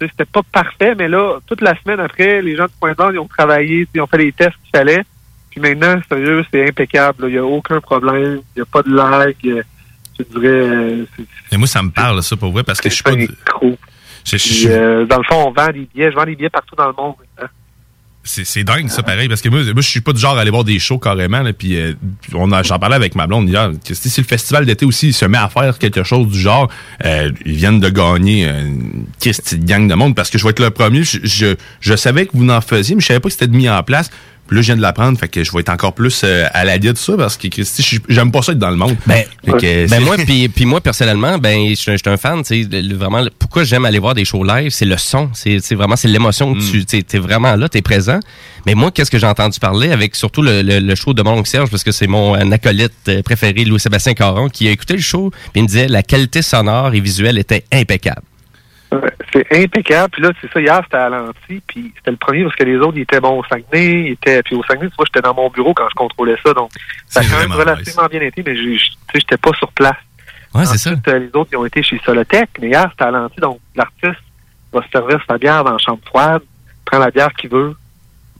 [0.00, 3.12] c'était pas parfait, mais là, toute la semaine après, les gens du point de vente,
[3.14, 5.04] ils ont travaillé, ils ont fait les tests qu'il fallait.
[5.50, 7.22] Puis maintenant, sérieux, c'est impeccable.
[7.22, 7.28] là.
[7.28, 8.40] Il n'y a aucun problème.
[8.56, 9.34] Il n'y a pas de lag.
[9.46, 9.62] euh,
[10.18, 11.06] Je dirais, euh,
[11.52, 13.12] Et moi, ça me parle, ça, pour vrai, parce que je suis pas.
[13.12, 13.32] de-
[14.38, 16.10] Puis, euh, dans le fond, on vend des billets.
[16.10, 17.14] Je vends des billets partout dans le monde.
[17.38, 17.48] maintenant.
[18.28, 20.50] C'est dingue, ça, pareil, parce que moi, moi je suis pas du genre à aller
[20.50, 21.94] voir des shows carrément, là, puis euh,
[22.34, 25.24] on a- j'en parlais avec ma blonde hier, que si le festival d'été aussi se
[25.24, 26.68] met à faire quelque chose du genre,
[27.04, 30.60] euh, ils viennent de gagner une petite gang de monde, parce que je vais être
[30.60, 33.34] le premier, je, je, je savais que vous en faisiez, mais je savais pas que
[33.34, 34.10] c'était mis en place,
[34.46, 36.64] puis là, je viens de l'apprendre, fait que je vais être encore plus euh, à
[36.64, 38.96] la guide de ça, parce que Christy, j'aime pas ça être dans le monde.
[39.06, 42.42] Ben, que, ben c'est- moi, puis puis moi personnellement, ben je suis un- fan.
[42.42, 45.30] Tu sais, le- vraiment, pourquoi j'aime aller voir des shows live, c'est le son.
[45.34, 48.20] C'est vraiment c'est l'émotion que tu tu es vraiment là, tu es présent.
[48.64, 51.44] Mais moi, qu'est-ce que j'ai entendu parler avec surtout le, le- le show de mon
[51.44, 55.00] Serge, parce que c'est mon euh, acolyte euh, préféré, Louis-Sébastien Caron, qui a écouté le
[55.02, 58.22] show, puis il me disait la qualité sonore et visuelle était impeccable.
[59.32, 60.10] C'est impeccable.
[60.10, 61.10] Puis là, c'est ça, hier, c'était à.
[61.38, 61.60] Puis
[61.96, 64.08] c'était le premier parce que les autres, ils étaient bons au Saguenay.
[64.08, 66.54] Ils étaient, puis au Saguenay, tu vois, j'étais dans mon bureau quand je contrôlais ça.
[66.54, 66.70] Donc,
[67.06, 69.96] ça a quand même relativement bien été, mais j'étais pas sur place.
[70.54, 70.90] Ouais, c'est ça.
[71.18, 72.50] Les autres, ils ont été chez Solotech.
[72.60, 73.28] Mais hier, c'était à.
[73.38, 74.22] Donc, l'artiste
[74.72, 76.42] va se servir sa bière dans la chambre froide,
[76.84, 77.74] prend la bière qu'il veut.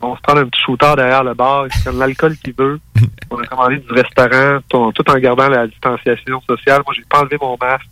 [0.01, 2.79] On se prend un petit shooter derrière le bar, il prend l'alcool qu'il veut.
[3.31, 6.83] On a commandé du restaurant, tout en, tout en gardant la distanciation sociale.
[6.87, 7.87] Moi, j'ai pas enlevé mon masque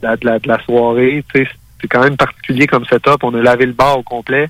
[0.00, 1.24] de la, de la, de la soirée.
[1.32, 1.50] Tu sais,
[1.80, 3.22] c'est quand même particulier comme setup.
[3.22, 4.48] On a lavé le bar au complet.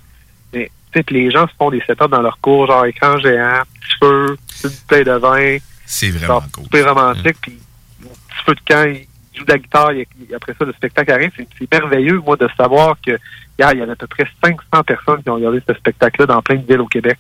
[0.53, 3.17] Mais tu sais, que les gens se font des setups dans leur cours, genre écran
[3.19, 5.57] géant, petit feu, une bouteille de vin.
[5.87, 6.65] C'est vraiment cool.
[6.65, 7.37] Super romantique.
[7.41, 7.59] Puis,
[8.01, 9.07] petit feu de camp, il
[9.39, 9.93] joue de la guitare.
[9.93, 11.31] il- il- après ça, le spectacle arrive.
[11.37, 13.13] C'est c'est merveilleux, moi, de savoir que
[13.59, 16.43] hier, il y avait à peu près 500 personnes qui ont regardé ce spectacle-là dans
[16.43, 17.19] plein de villes au Québec.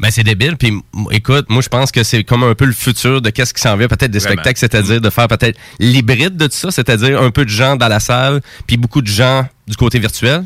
[0.00, 0.56] Ben c'est débile.
[0.56, 0.72] Puis
[1.10, 3.76] écoute, moi je pense que c'est comme un peu le futur de qu'est-ce qui s'en
[3.76, 4.34] vient, peut-être des Vraiment.
[4.34, 7.88] spectacles, c'est-à-dire de faire peut-être l'hybride de tout ça, c'est-à-dire un peu de gens dans
[7.88, 10.44] la salle, puis beaucoup de gens du côté virtuel.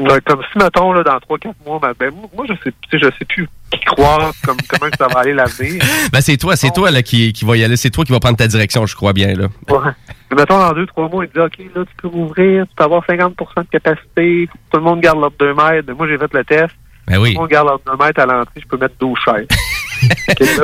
[0.00, 3.24] Ouais, comme si, mettons, là, dans 3-4 mois, ben, ben, moi, je sais, je sais
[3.26, 5.82] plus qui croire, comme, comment que ça va aller l'avenir.
[6.12, 7.76] Ben, c'est toi, c'est toi là, qui, qui va y aller.
[7.76, 9.34] C'est toi qui va prendre ta direction, je crois bien.
[9.34, 9.48] Là.
[9.68, 9.90] Ouais.
[10.30, 13.04] Mais mettons, dans 2-3 mois, il dit, OK, là, tu peux rouvrir, tu peux avoir
[13.06, 15.86] 50% de capacité, tout le monde garde leur 2 mètres.
[15.86, 16.74] Ben, moi, j'ai fait le test.
[17.06, 17.30] Ben oui.
[17.30, 19.46] Tout le monde garde leur 2 mètres à l'entrée, je peux mettre 12 chaises.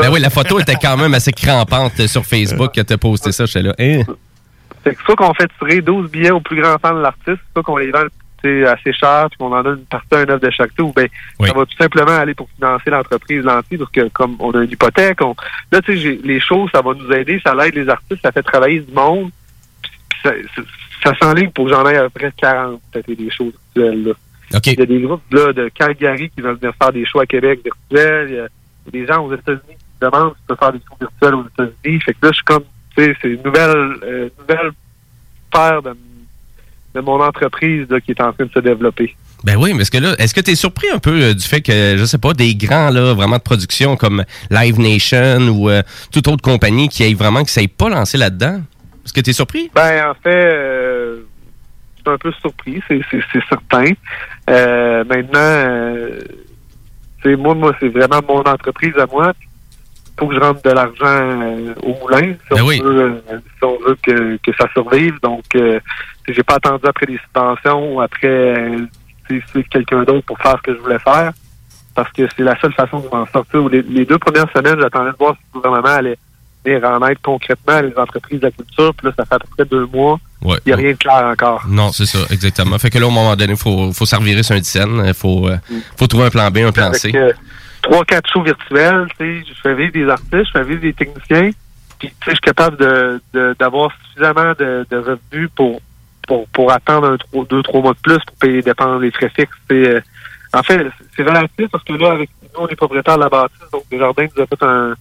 [0.00, 3.32] Ben oui, la photo était quand même assez crampante sur Facebook que tu as posté
[3.32, 3.44] ça.
[3.44, 3.74] J'étais là.
[3.78, 4.00] Hein?
[4.82, 7.76] C'est soit qu'on fait tirer 12 billets au plus grand fan de l'artiste, soit qu'on
[7.76, 8.04] les vend
[8.66, 11.08] assez cher, puis qu'on en donne une partie à un œuvre de chaque tour, ben,
[11.40, 14.70] ça va tout simplement aller pour financer l'entreprise l'entier, parce que comme on a une
[14.70, 15.34] hypothèque, on,
[15.72, 18.42] là, tu sais, les choses, ça va nous aider, ça l'aide les artistes, ça fait
[18.42, 19.30] travailler du monde,
[20.08, 20.62] puis ça, ça,
[21.04, 24.12] ça s'enligne pour que j'en aille à peu près 40, peut-être, des choses virtuelles, là.
[24.52, 27.26] Il y a des groupes, là, de Calgary qui veulent venir faire des shows à
[27.26, 28.48] Québec virtuels, il y a
[28.90, 32.00] des gens aux États-Unis qui demandent si tu peux faire des shows virtuels aux États-Unis,
[32.00, 32.64] fait que là, je suis comme,
[32.96, 34.70] tu sais, c'est une nouvelle, euh, nouvelle
[35.50, 35.96] paire de,
[36.94, 39.14] de mon entreprise, là, qui est en train de se développer.
[39.44, 41.44] Ben oui, mais est-ce que là, est-ce que tu es surpris un peu euh, du
[41.44, 45.68] fait que, je sais pas, des grands, là, vraiment de production comme Live Nation ou
[45.68, 48.62] euh, toute autre compagnie qui aille vraiment, qui pas lancer là-dedans?
[49.04, 49.70] Est-ce que tu es surpris?
[49.74, 51.20] Ben, en fait, euh,
[52.10, 53.00] un peu surpris, c'est,
[53.48, 53.92] certain.
[54.50, 56.20] Euh, maintenant, euh,
[57.22, 59.32] c'est moi, moi, c'est vraiment mon entreprise à moi.
[59.38, 63.64] Il faut que je rentre de l'argent euh, au moulin si, on, veut, euh, si
[63.64, 65.18] on veut que, que ça survive.
[65.22, 65.44] Donc,
[66.26, 68.54] j'ai pas attendu après des subventions ou après
[69.70, 71.32] quelqu'un d'autre pour faire ce que je voulais faire.
[71.94, 73.68] Parce que c'est la seule façon de m'en sortir.
[73.68, 76.18] Les, les deux premières semaines, j'attendais de voir si le gouvernement allait
[76.66, 78.92] venir en aide concrètement à les entreprises de la culture.
[78.94, 80.18] Puis là, ça fait à peu près deux mois.
[80.42, 80.56] Ouais.
[80.66, 81.64] Il n'y a rien de clair encore.
[81.68, 82.78] Non, c'est ça, exactement.
[82.78, 85.02] Fait que là, au moment donné, il faut, faut servir sur un dizaine.
[85.06, 85.56] Il faut, euh,
[85.96, 87.10] faut trouver un plan B, un plan C.
[87.14, 87.32] Euh,
[87.82, 90.92] trois, quatre shows virtuels, tu sais, je fais vivre des artistes, je fais vivre des
[90.92, 91.50] techniciens,
[91.98, 95.80] puis tu sais, je suis capable de de- d'avoir suffisamment de, de revenus pour,
[96.26, 99.10] pour pour attendre un trois, deux, trois mois de plus pour payer les dépenses, les
[99.12, 99.52] frais fixes.
[99.70, 100.00] euh.
[100.52, 100.84] en fait,
[101.16, 104.26] c'est relatif parce que là, avec nous, on est propriétaire de la bâtisse, donc Desjardins
[104.36, 104.94] nous a fait un,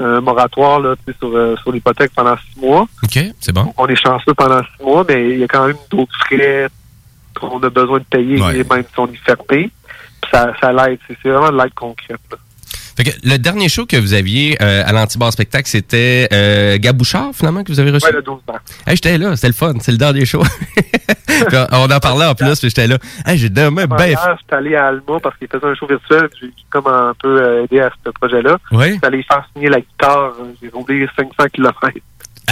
[0.00, 2.86] un moratoire là, sur, euh, sur l'hypothèque pendant six mois.
[3.04, 3.72] OK, c'est bon.
[3.76, 6.68] On est chanceux pendant six mois, mais il y a quand même d'autres frais
[7.38, 9.70] qu'on a besoin de payer, et même si on est fermé.
[10.22, 10.98] Puis Ça, ça l'aide.
[11.06, 12.20] C'est c'est vraiment de l'aide concrète.
[12.30, 12.36] là.
[13.00, 17.30] Fait que le dernier show que vous aviez euh, à l'Antibar Spectacle, c'était euh, Gabouchard,
[17.32, 18.04] finalement, que vous avez reçu?
[18.04, 18.62] Ouais, le 12 mars.
[18.86, 20.42] Hey, j'étais là, c'était le fun, c'est le dernier show.
[21.72, 22.98] On en parlait en plus, puis j'étais là.
[23.24, 26.28] Hey, j'ai demain ben j'étais allé à Alma parce qu'il faisait un show virtuel.
[26.28, 28.58] puis J'ai comme un peu euh, aidé à ce projet-là.
[28.72, 28.92] Oui.
[28.92, 30.34] J'étais allé faire signer la guitare.
[30.62, 31.80] J'ai roulé 500 km.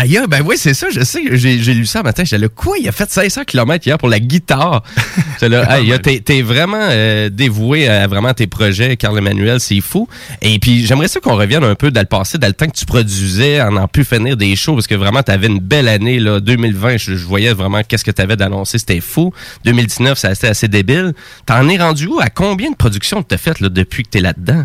[0.01, 1.20] Aïe, ben oui, c'est ça, je sais.
[1.33, 2.23] J'ai j'ai lu ça un matin.
[2.23, 2.77] J'étais là, quoi?
[2.79, 4.85] Il a fait 500 km hier pour la guitare?
[5.33, 9.81] J'étais là, là, t'es t'es vraiment euh, dévoué à vraiment tes projets, Carl Emmanuel, c'est
[9.81, 10.09] fou.
[10.41, 12.77] Et puis, j'aimerais ça qu'on revienne un peu dans le passé, dans le temps que
[12.77, 16.20] tu produisais, en en pu finir des shows, parce que vraiment, t'avais une belle année,
[16.20, 16.39] là.
[16.39, 19.33] 2020, je, je voyais vraiment qu'est-ce que t'avais d'annoncé, c'était fou.
[19.65, 21.12] 2019, ça c'était assez débile.
[21.45, 22.20] T'en es rendu où?
[22.20, 24.65] À combien de productions t'as faites, là, depuis que t'es là-dedans?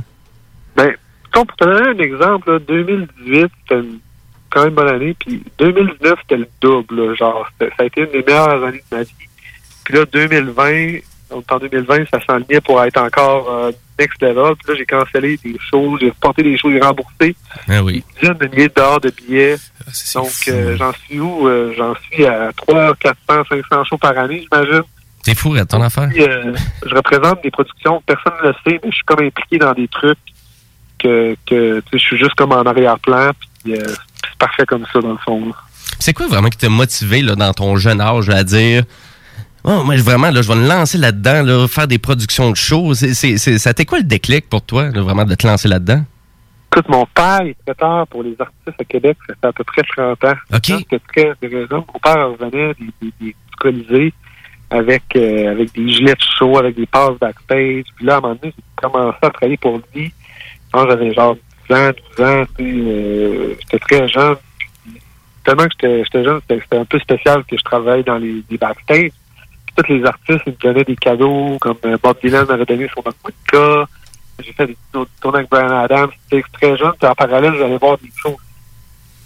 [0.75, 0.91] Ben,
[1.31, 3.99] comme pour te donner un exemple, là, 2018, c'était une
[4.53, 5.15] quand même bonne année.
[5.19, 7.07] Puis 2019, c'était le double.
[7.09, 9.13] là, genre, ça a été une des meilleures années de ma vie.
[9.83, 10.99] Puis là, 2020,
[11.31, 14.55] donc en 2020, ça s'enlignait pour être encore euh, next level.
[14.55, 17.35] Puis là, j'ai cancellé des shows, j'ai reporté des shows, j'ai remboursé
[17.67, 18.03] Ah oui.
[18.15, 19.55] des dizaines de milliers de dollars de billets.
[20.15, 21.47] Donc, euh, j'en suis où?
[21.47, 24.83] Euh, j'en suis à 300, 400, 500 shows par année, j'imagine.
[25.23, 26.09] T'es fou, ton affaire?
[26.09, 29.73] Puis, je représente des productions, personne ne le sait, mais je suis comme impliqué dans
[29.73, 30.17] des trucs
[30.99, 33.31] que, que tu sais, je suis juste comme en arrière-plan,
[33.63, 33.73] puis
[34.43, 35.51] parfait comme ça, dans le fond.
[35.99, 38.83] C'est quoi vraiment qui t'a motivé là, dans ton jeune âge à dire
[39.63, 42.93] Oh, moi, vraiment, là, je vais me lancer là-dedans, là, faire des productions de shows.
[42.95, 46.03] C'est, ça été quoi le déclic pour toi, là, vraiment, de te lancer là-dedans?
[46.69, 49.83] Écoute, mon père est traiteur pour les artistes à Québec, ça fait à peu près
[49.83, 50.33] 30 ans.
[50.53, 50.65] OK.
[50.65, 51.33] C'était très.
[51.71, 54.13] Mon père revenait des, des, colisées
[54.69, 57.85] avec, euh, avec des gilets de show, avec des passes backstage.
[57.95, 60.11] Puis là, à un moment donné, j'ai commencé à travailler pour lui.
[60.73, 61.41] Quand j'avais genre 10
[61.73, 64.35] ans, 12 ans, euh, j'étais très jeune.
[65.43, 69.11] Tellement que j'étais jeune, c'était un peu spécial que je travaille dans les, les backstage.
[69.75, 73.85] Tous les artistes, me donnaient des cadeaux, comme euh, Bob Dylan m'avait donné son Aquatica.
[74.39, 74.77] J'ai fait des
[75.21, 76.11] tournées avec Brian Adams.
[76.29, 76.93] C'était très jeune.
[77.01, 78.37] En parallèle, j'allais voir des shows.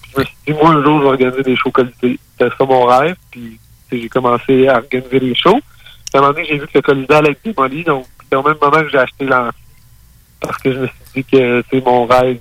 [0.02, 2.20] Puis je me suis dit, moi, un jour, je vais organiser des shows qualité.
[2.32, 3.16] C'était ça mon rêve.
[3.32, 3.60] Puis
[3.92, 5.60] j'ai commencé à organiser des shows.
[6.14, 7.84] À un moment donné, j'ai vu que le Colisée allait être démoli.
[7.84, 9.52] Donc, c'était au même moment que j'ai acheté l'ancien.
[10.40, 12.38] Parce que je me suis dit que c'est mon rêve.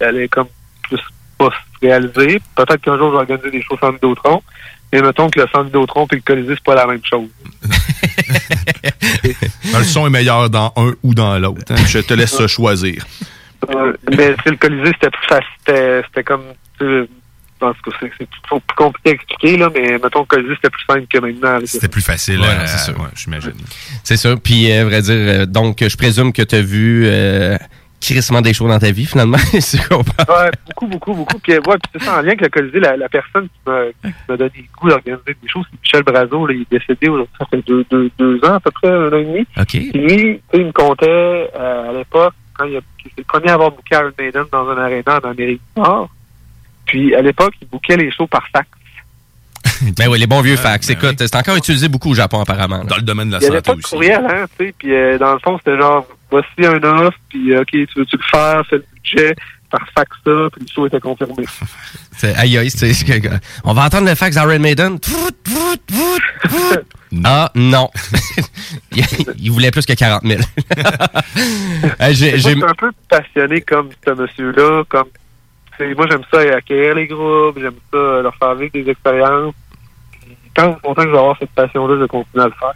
[0.00, 0.46] Il allait comme
[0.82, 1.00] plus
[1.38, 2.40] pas se réaliser.
[2.56, 4.42] Peut-être qu'un jour, je vais organiser des shows sans Vidéotron.
[4.92, 7.28] Mais mettons que le centre Vidéotron et le Colisée, c'est pas la même chose.
[9.72, 11.62] Ben, le son est meilleur dans un ou dans l'autre.
[11.70, 11.76] hein.
[11.88, 13.04] Je te laisse choisir.
[13.70, 16.02] Euh, mais le Colisée, c'était plus facile.
[16.06, 16.44] C'était, comme
[17.64, 21.06] en tout cas, c'est plus compliqué à expliquer, là, mais mettons que c'était plus simple
[21.08, 21.54] que maintenant.
[21.56, 22.98] avec C'était plus facile, Ouais, euh, c'est sûr.
[23.00, 23.52] ouais, j'imagine.
[24.02, 24.34] C'est ça.
[24.36, 27.56] Puis, euh, vrai dire, euh, donc, je présume que tu as vu euh,
[28.00, 29.38] crissement des shows dans ta vie, finalement.
[30.28, 31.38] Ouais, beaucoup, beaucoup, beaucoup.
[31.38, 33.60] Puis, euh, ouais, puis c'est ça, en lien avec le Colisée, la, la personne qui
[33.66, 36.46] m'a qui m'a donné le goût d'organiser des choses, c'est Michel Brazo.
[36.46, 39.08] Là, il est décédé aujourd'hui, ça fait deux, deux, deux ans, à peu près, un
[39.12, 39.40] an et demi.
[39.58, 39.66] OK.
[39.68, 43.54] Puis lui, il me comptait euh, à l'époque, quand il a- c'est le premier à
[43.54, 46.08] avoir booké Iron Maiden dans un aréna en Amérique du Nord.
[46.86, 48.68] Puis à l'époque, il bookait les shows par fax.
[49.98, 50.88] Ben oui, les bons vieux fax.
[50.90, 52.84] Écoute, c'est encore utilisé beaucoup au Japon, apparemment.
[52.84, 54.74] Dans le domaine de la Il n'y avait pas de courriel, hein, tu sais.
[54.78, 58.16] Puis euh, dans le fond, c'était genre, voici un offre, puis euh, OK, tu veux-tu
[58.16, 59.34] le faire, fais le budget,
[59.70, 61.44] par fax ça, puis le show était confirmé.
[62.16, 62.92] C'est- Aïe, aïe, c'est-
[63.64, 64.98] on va entendre le fax d'Iron Maiden.
[67.24, 67.88] Ah, non.
[68.92, 69.04] il,
[69.38, 70.40] il voulait plus que 40 000.
[70.40, 75.06] Euh, j'ai- Moi, je j'ai- suis un peu passionné comme ce monsieur-là, comme
[75.96, 79.54] moi j'aime ça acquérir les groupes, j'aime ça euh, leur faire vivre des expériences.
[80.10, 82.72] Puis, Tant longtemps que je vais avoir cette passion-là, je vais continuer à le faire.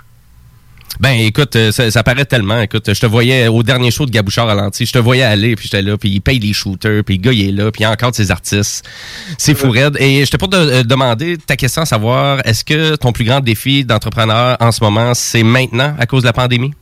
[1.01, 2.61] Ben, écoute, euh, ça, ça paraît tellement.
[2.61, 5.55] Écoute, je te voyais au dernier show de Gabouchard à l'anti, je te voyais aller,
[5.55, 7.81] puis j'étais là, puis il paye les shooters, puis le gars, il est là, puis
[7.81, 8.89] il y a encore de ses artistes.
[9.37, 9.97] C'est fou raide.
[10.01, 13.25] Et je t'ai pas de- euh, demandé ta question à savoir, est-ce que ton plus
[13.25, 16.73] grand défi d'entrepreneur en ce moment, c'est maintenant, à cause de la pandémie?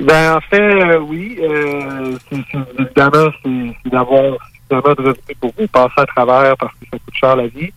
[0.00, 1.38] Ben en fait, euh, oui.
[1.40, 4.36] Euh, c'est- c'est- évidemment, c'est c'est d'avoir
[4.68, 7.72] suffisamment de revenus pour passer à travers parce que ça coûte cher la vie.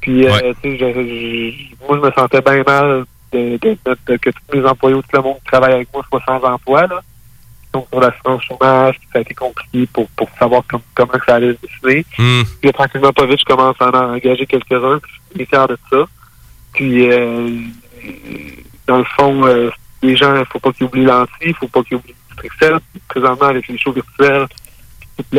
[0.00, 4.30] Puis, euh, tu sais, je- je- moi, je me sentais bien mal de, de que
[4.30, 6.86] tous mes employés ou tout le monde qui travaille avec moi soient sans emploi.
[6.86, 7.00] Là.
[7.72, 11.54] Donc, sur l'assurance chômage, ça a été compliqué pour, pour savoir com- comment ça allait
[11.54, 12.04] se dessiner.
[12.18, 12.42] Hmm.
[12.60, 15.78] Puis, tranquillement, pas vite, je commence à en engager quelques-uns, puis je suis fier de
[15.90, 16.04] ça.
[16.74, 17.58] Puis, euh,
[18.86, 19.70] dans le fond, euh,
[20.02, 22.78] les gens, il faut pas qu'ils oublient l'anti, il faut pas qu'ils oublient Strixel.
[23.08, 24.46] Présentement, avec les shows virtuels,
[25.16, 25.32] toutes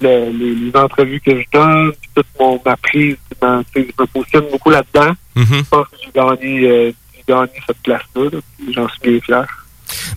[0.00, 4.70] les, les entrevues que je donne, toute mon, ma prise, dans- je me positionne beaucoup
[4.70, 5.12] là-dedans.
[5.36, 5.56] Mm-hmm.
[5.58, 6.92] Je pense que j'ai gagné, euh,
[7.28, 8.30] gagné cette place-là,
[8.74, 9.46] j'en suis bien fier.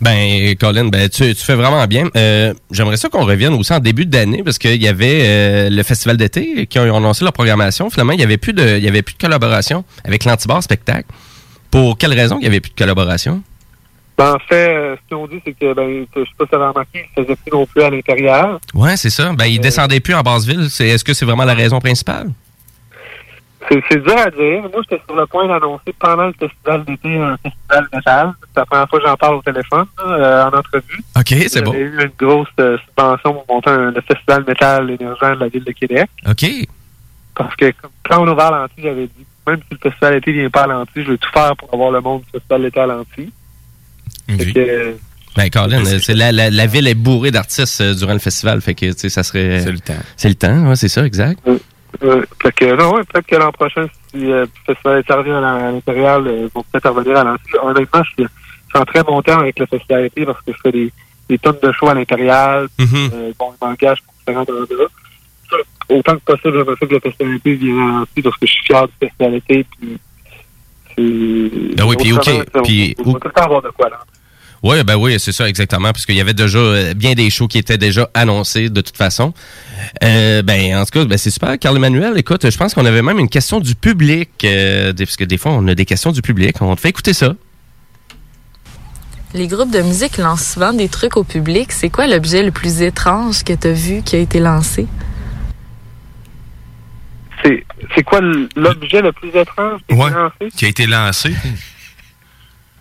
[0.02, 2.08] Ben, Colin, ben, tu, tu fais vraiment bien.
[2.16, 5.84] Euh, J'aimerais ça qu'on revienne aussi en début d'année parce qu'il y avait euh, le
[5.84, 7.90] festival d'été qui ont annoncé leur programmation.
[7.90, 11.08] Finalement, il n'y avait plus de, il y avait plus de collaboration avec l'Antibar Spectacle.
[11.70, 13.44] Pour quelle raison il n'y avait plus de collaboration?
[14.20, 16.56] Ben, en fait, euh, ce qu'on dit, c'est que, ben, je sais pas si tu
[16.56, 18.60] avais remarqué, ils faisaient plus non plus à l'intérieur.
[18.74, 19.32] Ouais, c'est ça.
[19.32, 20.70] Ben, ils descendaient plus en Basseville.
[20.70, 22.28] C'est, est-ce que c'est vraiment la raison principale?
[23.70, 24.62] C'est c'est dur à dire.
[24.64, 28.34] Moi, j'étais sur le point d'annoncer pendant le festival d'été un festival métal.
[28.41, 31.00] C'est la première fois que j'en parle au téléphone, là, euh, en entrevue.
[31.18, 31.72] OK, c'est bon.
[31.72, 35.48] J'avais eu une grosse euh, subvention pour monter un, le festival métal émergent de la
[35.48, 36.10] ville de Québec.
[36.30, 36.46] OK.
[37.36, 37.72] Parce que
[38.04, 40.64] quand on a ouvert à l'anti, j'avais dit, même si le festival d'été vient pas
[40.64, 43.32] à l'anti, je vais tout faire pour avoir le monde du festival d'été à l'anti.
[44.27, 44.94] Fait que, euh,
[45.36, 48.61] Ben, Colin, c'est la, la, la ville est bourrée d'artistes euh, durant le festival.
[48.61, 49.61] Fait que, tu sais, ça serait.
[49.61, 49.94] C'est le temps.
[50.18, 51.40] C'est le temps, ouais, c'est ça, exact.
[52.03, 55.31] euh, fait que, non, ouais, peut-être que l'an prochain, si euh, le festival d'été revient
[55.31, 55.41] à
[56.27, 57.44] euh, ils vont peut-être revenir à l'anti.
[57.61, 58.31] Honnêtement, je suis,
[58.73, 60.91] je en très bon temps avec le festival parce que je fais des,
[61.30, 62.68] des tonnes de shows à l'intérieur.
[62.80, 63.10] Mm-hmm.
[63.14, 64.88] Euh, bon, ils m'engagent pour différents endroits.
[65.49, 65.57] Ça,
[65.90, 68.88] Autant que possible, j'aimerais ça que le festival vienne à parce que je suis fier
[68.88, 69.65] du festival d'été.
[71.00, 71.76] Puis.
[71.76, 73.90] Ben oui, puis OK, autrement, ça, puis- on va tout le temps avoir de quoi,
[73.90, 74.00] là.
[74.62, 77.48] Oui, ben oui, c'est ça, exactement, parce qu'il y avait déjà euh, bien des shows
[77.48, 79.34] qui étaient déjà annoncés de toute façon.
[80.04, 81.58] Euh, ben, en tout cas, ben, c'est super.
[81.58, 85.16] Carl Emmanuel, écoute, je pense qu'on avait même une question du public, euh, des- parce
[85.16, 86.58] que des fois, on a des questions du public.
[86.62, 87.36] On te fait écouter ça.
[89.34, 91.72] Les groupes de musique lancent souvent des trucs au public.
[91.72, 94.88] C'est quoi l'objet le plus étrange que tu as vu qui a été lancé?
[97.44, 98.20] C'est c'est quoi
[98.56, 100.11] l'objet le plus étrange qui a été Ouais.
[100.11, 100.56] lancé?
[100.57, 101.34] Qui a été lancé.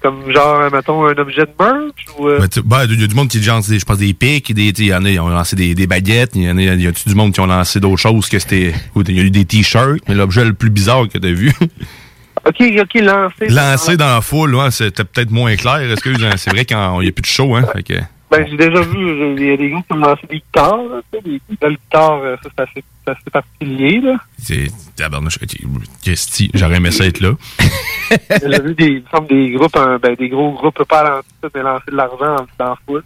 [0.01, 2.29] Comme genre, mettons, un objet de merch ou...
[2.29, 4.15] euh, Ben, tu- ben, il y a du monde qui lance, des- je pense, des
[4.15, 6.51] pics, des, tu il y en a, ils ont lancé des, des baguettes, il y
[6.51, 9.19] en a, y a du monde qui ont lancé d'autres choses que c'était, il y
[9.19, 11.53] a eu des t-shirts, mais l'objet le plus bizarre que t'as vu.
[12.47, 13.49] OK, OK, lancé.
[13.49, 17.09] lancé dans la foule, ouais, c'était peut-être moins clair, excuse, hein, c'est vrai qu'il n'y
[17.09, 17.95] a plus de show, hein, fait que,
[18.31, 21.01] Ben, j'ai déjà vu, il y a des groupes qui ont lancé des guitares, là,
[21.25, 24.17] des belles guitares, euh, ça, c'est assez, c'est assez particulier, là.
[24.39, 25.39] c'est, tabarnouche,
[26.03, 27.33] Christy, j'aurais aimé ça être là.
[28.43, 31.63] J'ai vu des, me des groupes, hein, ben, des gros groupes pas à lancer, mais
[31.63, 33.05] lancer de l'argent en- dans la foule.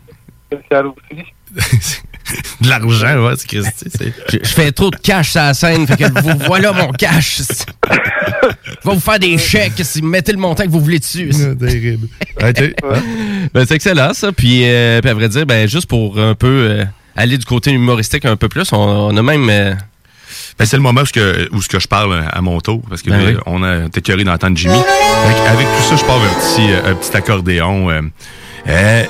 [0.51, 1.23] C'est aussi.
[2.61, 3.51] De l'argent, ouais, c'est.
[4.31, 7.41] Je, je fais trop de cash sur la scène, fait que vous, voilà mon cash.
[7.43, 11.31] Je vais vous faire des chèques si vous mettez le montant que vous voulez dessus.
[11.59, 12.09] terrible.
[13.55, 14.33] Ben, c'est excellent, ça.
[14.33, 16.85] Puis, euh, puis à vrai dire, ben, juste pour un peu euh,
[17.17, 19.49] aller du côté humoristique un peu plus, on, on a même...
[19.51, 19.75] euh,
[20.59, 22.81] Ben, c'est le moment où, ce que, où ce que je parle à mon tour,
[22.89, 23.37] parce que Ben oui.
[23.47, 24.75] on a t'écœuré d'entendre Jimmy.
[24.75, 27.91] Avec, avec tout ça, je parle un petit, euh, un petit accordéon.
[27.91, 28.01] euh,
[28.69, 29.05] euh,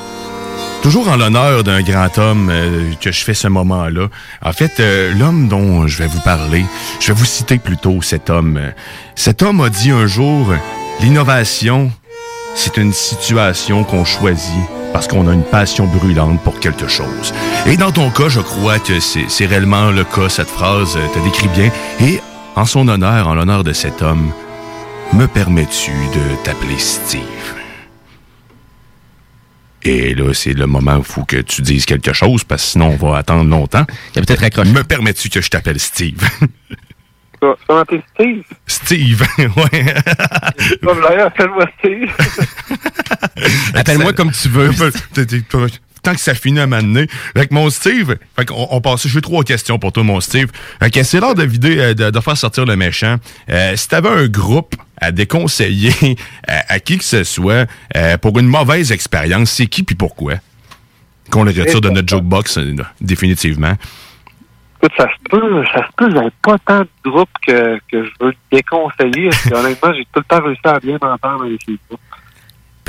[0.82, 4.08] Toujours en l'honneur d'un grand homme euh, que je fais ce moment-là.
[4.44, 6.64] En fait, euh, l'homme dont je vais vous parler,
[6.98, 8.60] je vais vous citer plutôt cet homme.
[9.14, 10.52] Cet homme a dit un jour,
[11.00, 11.92] l'innovation,
[12.56, 14.60] c'est une situation qu'on choisit
[14.92, 17.32] parce qu'on a une passion brûlante pour quelque chose.
[17.66, 21.06] Et dans ton cas, je crois que c'est c'est réellement le cas, cette phrase euh,
[21.14, 21.70] te décrit bien.
[22.00, 22.20] Et
[22.56, 24.32] en son honneur, en l'honneur de cet homme,
[25.12, 27.61] me permets-tu de t'appeler Steve?
[29.84, 32.68] Et là, c'est le moment où il faut que tu dises quelque chose, parce que
[32.70, 33.84] sinon, on va attendre longtemps.
[34.14, 36.20] peut-être Me permets-tu que je t'appelle Steve?
[37.42, 38.42] Vas m'appeler Steve?
[38.66, 39.94] Steve, ouais.
[40.84, 42.10] Comme l'air, appelle-moi Steve.
[43.74, 44.70] Appelle-moi comme tu veux.
[46.02, 47.08] Tant que ça finit à m'amener.
[47.34, 50.48] Avec mon Steve, fait qu'on, on passe, je fais trois questions pour toi, mon Steve.
[50.80, 53.16] Fait que c'est l'heure de vider, euh, de, de faire sortir le méchant.
[53.50, 56.16] Euh, si t'avais un groupe à déconseiller
[56.46, 57.66] à, à qui que ce soit
[57.96, 60.34] euh, pour une mauvaise expérience, c'est qui puis pourquoi?
[61.30, 63.74] Qu'on le retire de notre jokebox, euh, définitivement?
[64.82, 68.10] Écoute, ça se peut, ça se peut, j'avais pas tant de groupes que, que je
[68.20, 69.28] veux déconseiller.
[69.28, 72.00] Parce que, honnêtement, j'ai tout le temps réussi à bien m'entendre avec les groupes.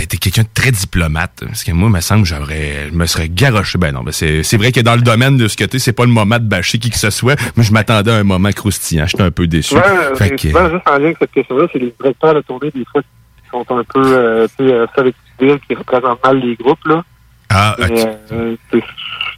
[0.04, 1.44] Ben, t'es quelqu'un de très diplomate.
[1.46, 3.78] Parce que moi, il me semble que j'aurais, je me serais garoché.
[3.78, 5.94] Ben non, ben c'est, c'est vrai que dans le domaine de ce que t'es, c'est
[5.94, 7.40] pas le moment de bâcher qui que ce soit.
[7.56, 9.08] Mais je m'attendais à un moment croustillant.
[9.08, 9.70] J'étais un peu déçu.
[9.76, 9.84] Souvent,
[10.16, 12.84] Fait que- souvent, juste en lien avec cette question-là, c'est les directeurs de tournée, des
[12.92, 17.02] fois, qui sont un peu, euh, tu sais, euh, qui représentent mal les groupes, là.
[17.50, 18.80] Ah, Mais, euh, je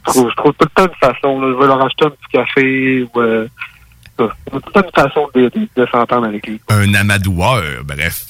[0.04, 1.48] trouve, je trouve tout le temps une façon, là.
[1.54, 3.46] Je vais leur acheter un petit café ou, euh,
[4.18, 6.60] le temps une façon de, de, de s'entendre avec lui.
[6.68, 8.26] un amadoueur, bref.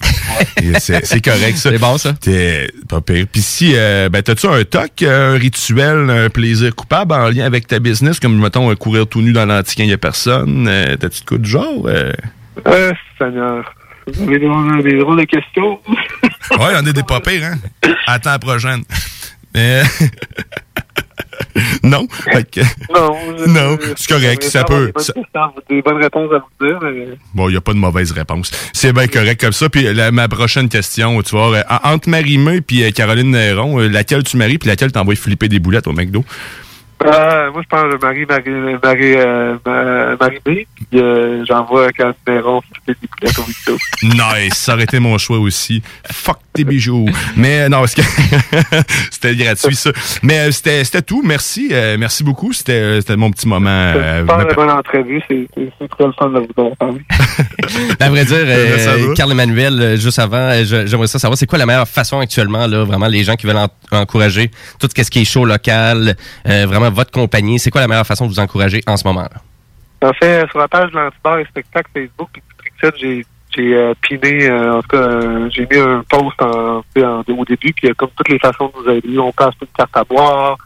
[0.79, 1.71] C'est c'est correct, ça.
[1.71, 2.13] C'est bon, ça.
[2.15, 3.27] T'es pas pire.
[3.31, 7.67] Puis si, euh, ben, t'as-tu un toc, un rituel, un plaisir coupable en lien avec
[7.67, 10.67] ta business, comme, mettons, courir tout nu dans l'antique, il y a personne?
[10.69, 11.87] Euh, T'as-tu de coup de genre?
[11.87, 12.13] Euh?
[12.67, 13.73] Euh, Seigneur.
[14.07, 15.81] Vous avez des, drôles de questions.
[16.53, 17.89] Ouais, on est des pas pires, hein?
[18.07, 18.83] Attends la prochaine.
[19.53, 19.83] Mais...
[21.83, 22.07] non?
[22.07, 22.61] Que-
[22.95, 23.17] Non.
[23.47, 24.93] Non, c'est correct, ça peut.
[24.97, 27.07] Des ça- bonnes, questions, des bonnes réponses à vous dire, mais...
[27.35, 28.51] Bon, il n'y a pas de mauvaise réponse.
[28.73, 29.69] C'est bien correct comme ça.
[29.69, 34.37] Puis la- ma prochaine question, tu vois, entre Marie-May et Caroline Néron, euh, laquelle tu
[34.37, 36.25] maries puis laquelle t'envoies flipper des boulettes au McDo?
[37.05, 40.51] Euh, moi, je pense que Marie, Marie, Marie, euh, Ma- Marie B.
[40.75, 41.89] Puis, euh, j'envoie
[42.27, 42.63] des au
[43.47, 43.77] Victo.
[44.03, 45.83] Nice, ça aurait été mon choix aussi.
[46.11, 47.07] Fuck tes bijoux.
[47.37, 48.03] Mais euh, non, parce que
[49.11, 49.91] c'était gratuit ça.
[50.23, 51.23] Mais euh, c'était c'était tout.
[51.25, 52.53] Merci, euh, merci beaucoup.
[52.53, 53.71] C'était euh, c'était mon petit moment.
[53.71, 56.99] euh, Pas une bonne entrevue, c'est c'est- c'est très le fun de vous entendre.
[58.01, 59.15] À vrai dire, Euh, ça euh, va?
[59.15, 62.21] Carl Emmanuel, euh, juste avant, euh, je- j'aimerais ça savoir, c'est quoi la meilleure façon
[62.21, 66.17] actuellement, là, vraiment, les gens qui veulent en- encourager tout ce qui est show local,
[66.49, 69.23] euh, votre compagnie, c'est quoi la meilleure façon de vous encourager en ce moment?
[69.23, 70.09] Là?
[70.09, 73.27] En fait, sur la page de l'Antibar et Spectacle Facebook et District 7, j'ai
[73.57, 77.89] j'ai euh, piné, euh, en tout cas, euh, j'ai mis un post au début, puis
[77.97, 79.19] comme toutes les façons de nous aider.
[79.19, 80.59] On acheter une carte à boire,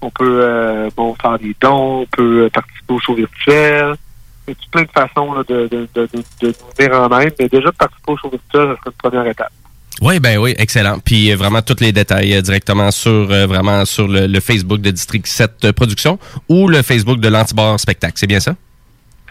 [0.00, 3.94] on peut bon, faire des dons, on peut participer au show virtuel.
[4.48, 7.76] Il y a plein de façons de, de, nous venir en aide, mais déjà de
[7.76, 9.52] participer au show virtuel, ça serait une première étape.
[10.00, 10.98] Oui, ben oui, excellent.
[11.04, 14.90] Puis euh, vraiment tous les détails euh, directement sur euh, vraiment sur le, Facebook de
[14.90, 18.14] District 7 Productions ou le Facebook de l'Antibar Spectacle.
[18.16, 18.56] C'est bien ça?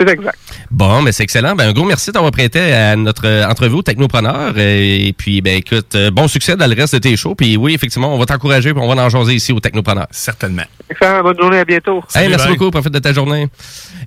[0.07, 0.38] C'est exact.
[0.72, 1.56] Bon, mais c'est excellent.
[1.56, 4.57] Ben, un gros merci d'avoir prêté à notre euh, entrevue au Technopreneur.
[4.57, 7.36] Et puis, ben, écoute, euh, bon succès dans le reste de tes shows.
[7.36, 10.07] Puis oui, effectivement, on va t'encourager puis on va en jaser ici au Technopreneur.
[10.11, 10.64] Certainement.
[10.90, 12.03] Excellent, bonne journée, à bientôt.
[12.15, 13.48] Hey, merci beaucoup, profite de ta journée.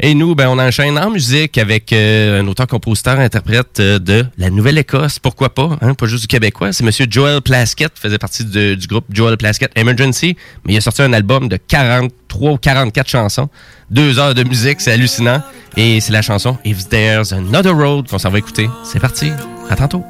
[0.01, 4.51] Et nous, ben, on enchaîne en musique avec euh, un auteur-compositeur, interprète euh, de la
[4.51, 6.73] Nouvelle-Écosse, pourquoi pas, hein, pas juste du québécois.
[6.73, 10.81] C'est Monsieur Joel Plaskett, faisait partie de- du groupe Joel Plaskett Emergency, mais il a
[10.81, 13.49] sorti un album de 43 ou 44 chansons,
[13.95, 15.41] deux heures de musique, c'est hallucinant.
[15.77, 18.69] Et c'est la chanson If There's Another Road qu'on s'en va écouter.
[18.85, 19.31] C'est parti,
[19.71, 20.05] à tantôt.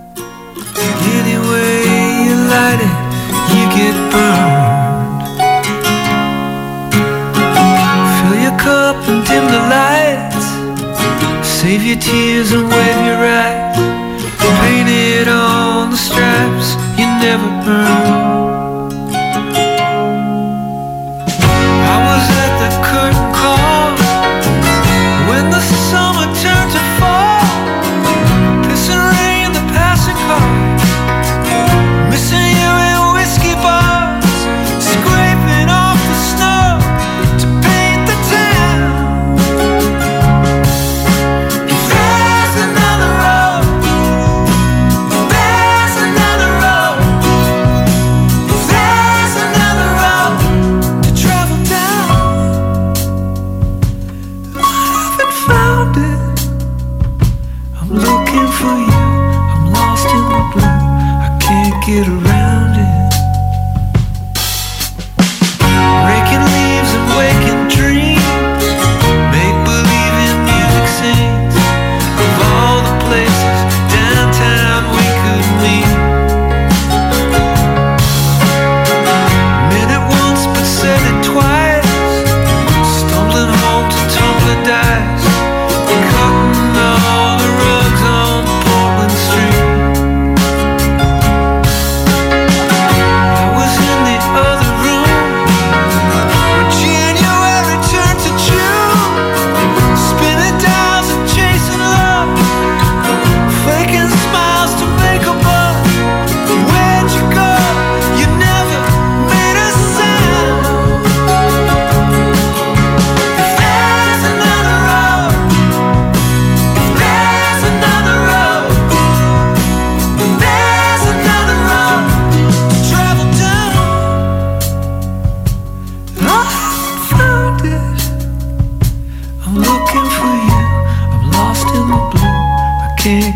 [3.77, 3.95] It.
[8.17, 10.47] Fill your cup and dim the lights.
[11.43, 13.75] Save your tears and wave your right.
[14.61, 18.54] Painted on the stripes you never earned.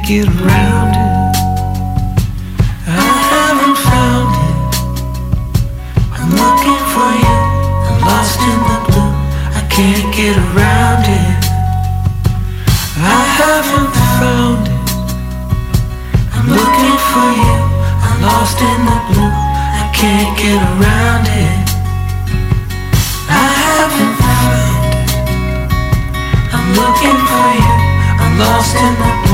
[0.09, 1.36] Get around it.
[2.89, 4.56] I haven't found it.
[6.16, 7.36] I'm looking for you.
[7.89, 9.12] I'm lost in the blue.
[9.52, 11.44] I can't get around it.
[12.97, 14.80] I haven't found it.
[16.32, 17.56] I'm looking for you.
[18.01, 19.28] I'm lost in the blue.
[19.28, 21.68] I can't get around it.
[23.28, 24.89] I haven't found it.
[26.56, 27.76] I'm looking for you.
[28.24, 29.28] I'm lost in the.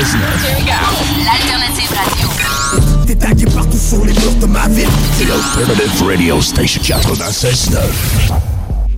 [0.00, 3.50] L'alternative radio.
[3.54, 4.88] Partout sur les murs de ma ville.
[5.18, 8.49] C'est l'Alternative Radio Station 96.9.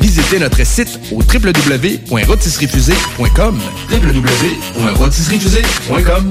[0.00, 3.58] Visitez notre site au www.rotisseriefusée.com
[3.90, 6.30] www.rotisseriefusée.com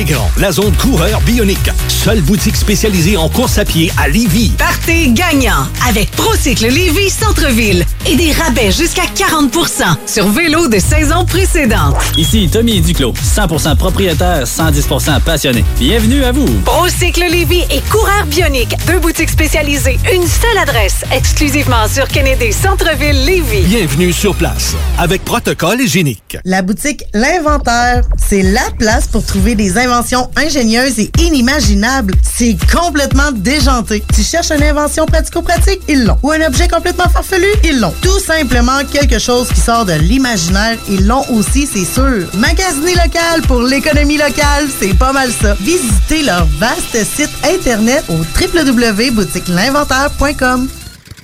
[0.00, 1.70] Intégrant la zone coureur bionique.
[1.88, 4.50] Seule boutique spécialisée en course à pied à Lévy.
[4.56, 11.26] Partez gagnant avec Procycle Lévis Centre-Ville et des rabais jusqu'à 40% sur vélo de saison
[11.26, 11.96] précédente.
[12.16, 15.62] Ici Tommy Duclos, 100% propriétaire, 110% passionné.
[15.78, 16.48] Bienvenue à vous.
[16.64, 23.26] Procycle Lévis et Coureur Bionique, deux boutiques spécialisées, une seule adresse, exclusivement sur Kennedy Centre-Ville
[23.26, 23.66] Lévis.
[23.66, 26.38] Bienvenue sur place avec protocole hygiénique.
[26.46, 32.14] La boutique L'Inventaire, c'est la place pour trouver des inventions ingénieuses et inimaginables.
[32.22, 34.04] C'est complètement déjanté.
[34.14, 35.80] Tu cherches une invention pratico-pratique?
[35.88, 36.18] Ils l'ont.
[36.22, 37.46] Ou un objet complètement farfelu?
[37.64, 37.94] Ils l'ont.
[38.02, 40.78] Tout simplement quelque chose qui sort de l'imaginaire?
[40.88, 42.28] Ils l'ont aussi, c'est sûr.
[42.34, 45.56] Magasiner local pour l'économie locale, c'est pas mal ça.
[45.60, 50.68] Visitez leur vaste site internet au www.boutiquelinventaire.com.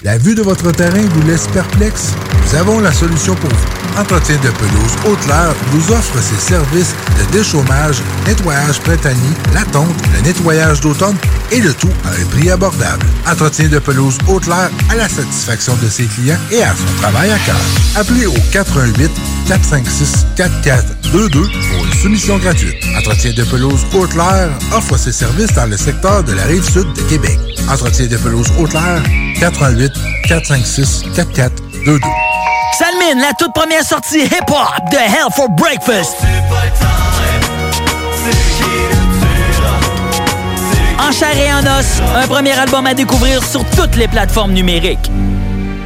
[0.02, 2.12] La vue de votre terrain vous laisse perplexe?
[2.44, 4.01] Nous avons la solution pour vous.
[4.01, 10.20] Entretien de pelouse Haute-Laure vous offre ses services de déchômage, nettoyage printanier, la tonte, le
[10.20, 11.16] nettoyage d'automne
[11.51, 13.06] et le tout à un prix abordable.
[13.27, 17.39] Entretien de pelouse Haute-Laure à la satisfaction de ses clients et à son travail à
[17.39, 17.56] cœur.
[17.97, 19.10] Appelez au 418
[19.48, 22.77] 456 4422 pour une soumission gratuite.
[22.98, 27.02] Entretien de pelouse Haute-Laure offre ses services dans le secteur de la rive sud de
[27.09, 27.39] Québec.
[27.70, 29.02] Entretien de pelouse Haute-Laure
[29.40, 29.85] 418
[30.28, 32.00] 456 4422.
[32.78, 36.16] Salmine, la toute première sortie hip-hop de Hell for Breakfast.
[40.98, 45.10] En chair et en os, un premier album à découvrir sur toutes les plateformes numériques.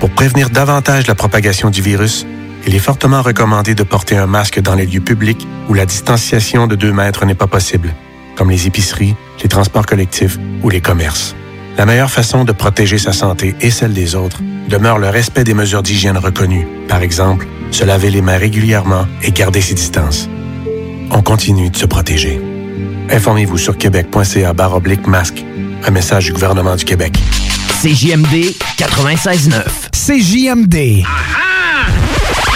[0.00, 2.26] Pour prévenir davantage la propagation du virus,
[2.66, 6.66] il est fortement recommandé de porter un masque dans les lieux publics où la distanciation
[6.66, 7.94] de 2 mètres n'est pas possible,
[8.36, 11.34] comme les épiceries, les transports collectifs ou les commerces.
[11.76, 15.54] La meilleure façon de protéger sa santé et celle des autres demeure le respect des
[15.54, 16.66] mesures d'hygiène reconnues.
[16.88, 20.28] Par exemple, se laver les mains régulièrement et garder ses distances.
[21.10, 22.40] On continue de se protéger.
[23.10, 25.44] Informez-vous sur québec.ca barre oblique masque.
[25.84, 27.14] Un message du gouvernement du Québec.
[27.82, 29.62] CJMD 96.9.
[29.92, 31.04] CJMD.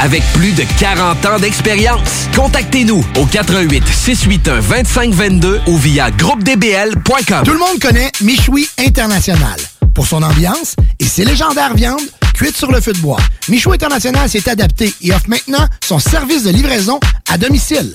[0.00, 2.28] avec plus de 40 ans d'expérience.
[2.34, 7.42] Contactez-nous au 88 681 2522 ou via groupedbl.com.
[7.44, 9.58] Tout le monde connaît Michoui International
[9.94, 12.00] pour son ambiance et ses légendaires viandes
[12.34, 13.20] cuites sur le feu de bois.
[13.48, 16.98] Michoui International s'est adapté et offre maintenant son service de livraison
[17.30, 17.94] à domicile.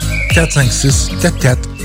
[0.33, 1.80] 456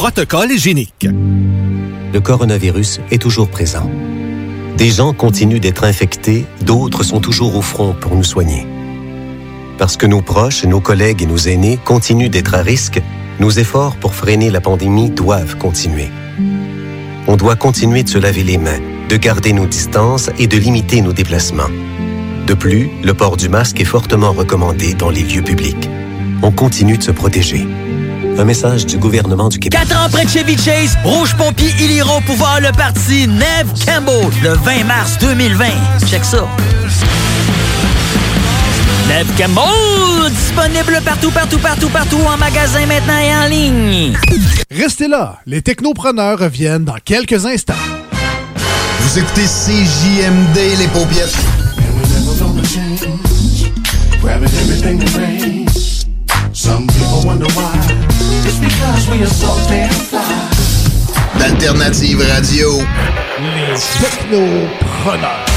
[0.00, 1.06] protocole hygiénique.
[2.14, 3.90] Le coronavirus est toujours présent.
[4.78, 8.66] Des gens continuent d'être infectés, d'autres sont toujours au front pour nous soigner.
[9.76, 13.02] Parce que nos proches, nos collègues et nos aînés continuent d'être à risque,
[13.40, 16.08] nos efforts pour freiner la pandémie doivent continuer.
[17.26, 21.02] On doit continuer de se laver les mains, de garder nos distances et de limiter
[21.02, 21.70] nos déplacements.
[22.46, 25.90] De plus, le port du masque est fortement recommandé dans les lieux publics.
[26.42, 27.66] On continue de se protéger.
[28.40, 29.78] Un message du gouvernement du Québec.
[29.78, 34.30] Quatre ans après Chevy Chase, Rouge Pompier, ils iront au pouvoir le parti Neve Campbell
[34.42, 35.66] le 20 mars 2020.
[36.06, 36.48] Check ça.
[39.08, 44.16] Neve Campbell, disponible partout, partout, partout, partout, en magasin maintenant et en ligne.
[44.70, 47.74] Restez là, les technopreneurs reviennent dans quelques instants.
[49.00, 51.36] Vous écoutez CJMD, les paupiètes.
[56.52, 58.09] Some people wonder why.
[58.46, 60.50] It's because we are so damn fly.
[61.38, 62.78] D'Alternative Radio.
[63.40, 65.49] Les technopreneurs.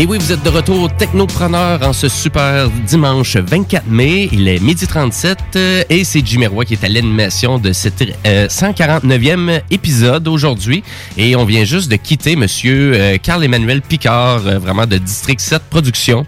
[0.00, 4.28] Et oui, vous êtes de retour technopreneur en ce super dimanche 24 mai.
[4.30, 8.46] Il est midi 37 euh, et c'est Jimmy qui est à l'animation de cet euh,
[8.46, 10.84] 149e épisode aujourd'hui.
[11.16, 15.62] Et on vient juste de quitter monsieur euh, Carl-Emmanuel Picard, euh, vraiment de District 7
[15.68, 16.24] Productions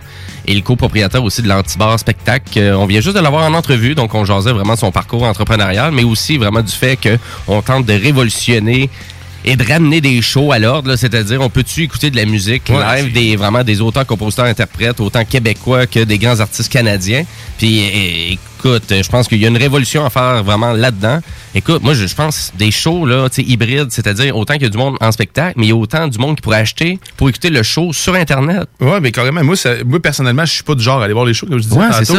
[0.47, 2.59] et le copropriétaire aussi de l'Antibar Spectacle.
[2.59, 5.93] Euh, on vient juste de l'avoir en entrevue, donc on jasait vraiment son parcours entrepreneurial,
[5.93, 8.91] mais aussi vraiment du fait qu'on tente de révolutionner
[9.45, 13.03] et de ramener des shows à l'ordre, c'est-à-dire on peut-tu écouter de la musique Ouais,
[13.03, 17.25] live, des vraiment des auteurs, compositeurs, interprètes, autant québécois que des grands artistes canadiens?
[17.59, 21.21] Puis écoute, je pense qu'il y a une révolution à faire vraiment là-dedans.
[21.55, 24.79] Écoute, moi, je, je pense des shows là, hybrides, c'est-à-dire autant qu'il y a du
[24.79, 27.51] monde en spectacle, mais il y a autant du monde qui pourrait acheter pour écouter
[27.51, 28.69] le show sur Internet.
[28.81, 31.25] Ouais, mais carrément, moi, ça- moi personnellement, je suis pas du genre à aller voir
[31.25, 32.15] les shows, comme je disais Ouais, tantôt.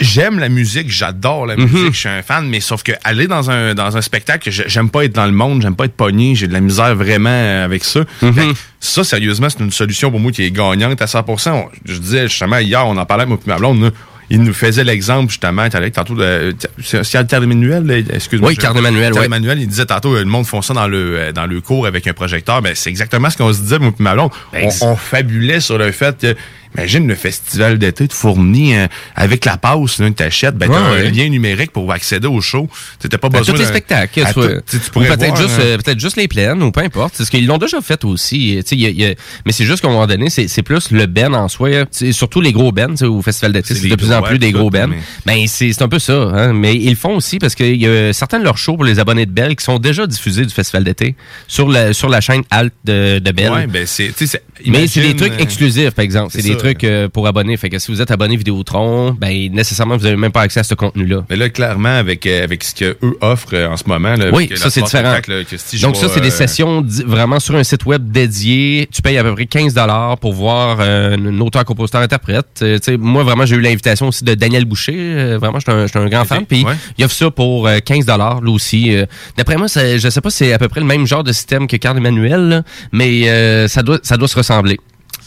[0.00, 1.62] J'aime la musique, j'adore la Mhm.
[1.70, 4.68] musique, je suis un fan, mais sauf que aller dans un, dans un spectacle, j'ai-
[4.68, 7.28] j'aime pas être dans le monde, j'aime pas être pogné, j'ai de la misère vraiment
[7.30, 8.00] euh, avec ça.
[8.22, 8.32] Mhm.
[8.34, 8.46] Fait
[8.80, 11.52] ça, sérieusement, c'est une solution pour moi qui est gagnante à 100%.
[11.54, 13.90] On- je disais justement, hier, on en parlait avec ma blonde, là,
[14.30, 18.50] il nous faisait l'exemple, justement, tantôt, de- c'est c'est Carl Emmanuel, là, excuse-moi.
[18.50, 19.26] Oui, je- Carl Emmanuel, Carl ouais.
[19.26, 22.06] Emmanuel, il disait tantôt, le monde font ça dans le, euh, dans le cours avec
[22.06, 22.60] un projecteur.
[22.60, 24.30] Ben, c'est exactement ce qu'on se disait, moi et ma blonde.
[24.52, 26.36] Ben, On, on fabulait sur le fait que,
[26.76, 28.86] imagine le festival d'été de fourni euh,
[29.16, 30.76] avec la passe, là, t'achètes, ben, ouais.
[30.76, 32.68] un lien numérique pour accéder au show.
[33.00, 34.20] Tu pas besoin tous les spectacles.
[34.20, 34.40] à tu
[34.78, 35.76] tu peut-être juste, hein.
[35.82, 37.14] peut-être juste les plaines ou peu importe.
[37.16, 38.62] C'est ce qu'ils l'ont déjà fait aussi.
[38.66, 39.14] Tu y a- y a-
[39.46, 41.70] mais c'est juste qu'à un moment donné, c'est c'est plus le ben en soi.
[42.12, 44.86] Surtout les gros ben au festival d'été, C'est de plus en plus des gros ben.
[44.88, 46.12] mais- Ben c'est c'est un peu ça.
[46.14, 46.52] Hein?
[46.52, 48.98] Mais ils le font aussi parce qu'il y a certains de leurs shows pour les
[48.98, 51.14] abonnés de Bell qui sont déjà diffusés du festival d'été
[51.46, 53.52] sur la sur la chaîne Alt de, de Bell.
[53.52, 54.26] Ouais, ben, c'est, tu
[54.66, 56.32] Mais c'est des trucs euh, exclusifs, par exemple.
[56.32, 56.56] C'est des.
[56.58, 57.56] Trucs euh, pour abonnés.
[57.56, 60.64] Fait que si vous êtes abonné Vidéotron, ben nécessairement vous n'avez même pas accès à
[60.64, 61.24] ce contenu-là.
[61.30, 64.50] Mais là, clairement, avec, euh, avec ce qu'eux offrent euh, en ce moment, là, Oui,
[64.54, 65.12] ça c'est différent.
[65.26, 68.88] là, si Donc ça, c'est des sessions vraiment sur un site web dédié.
[68.92, 72.60] Tu payes à peu près 15 dollars pour voir euh, un auteur, compositeur, interprète.
[72.62, 74.94] Euh, moi, vraiment, j'ai eu l'invitation aussi de Daniel Boucher.
[74.96, 76.44] Euh, vraiment, je suis un, un grand fan.
[76.46, 76.72] Puis ouais.
[76.98, 78.94] il offre ça pour euh, 15 dollars, là aussi.
[78.96, 79.06] Euh,
[79.36, 81.32] D'après moi, ça- je sais pas si c'est à peu près le même genre de
[81.32, 82.62] système que Carl Emmanuel, là,
[82.92, 84.78] mais euh, ça doit, ça doit se ressembler.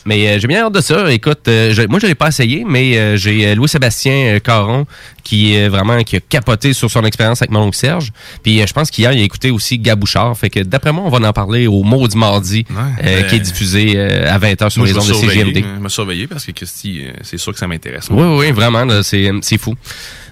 [0.05, 1.11] Mais euh, j'ai bien hâte de ça.
[1.11, 4.85] Écoute, euh, je- moi je l'ai pas essayé, mais euh, j'ai Louis-Sébastien Caron
[5.23, 8.11] qui est vraiment qui a capoté sur son expérience avec mon oncle Serge.
[8.43, 10.35] Puis je pense qu'hier il a écouté aussi Gabouchard.
[10.37, 12.73] Fait que d'après moi on va en parler au Maudit Mardi, euh,
[13.21, 15.57] ben, qui est diffusé euh, à 20h sur moi, les ondes de CGMD.
[15.63, 18.07] hein, Je vais surveiller parce que Christy, c'est sûr que ça m'intéresse.
[18.09, 19.75] Oui, oui, vraiment, c'est fou.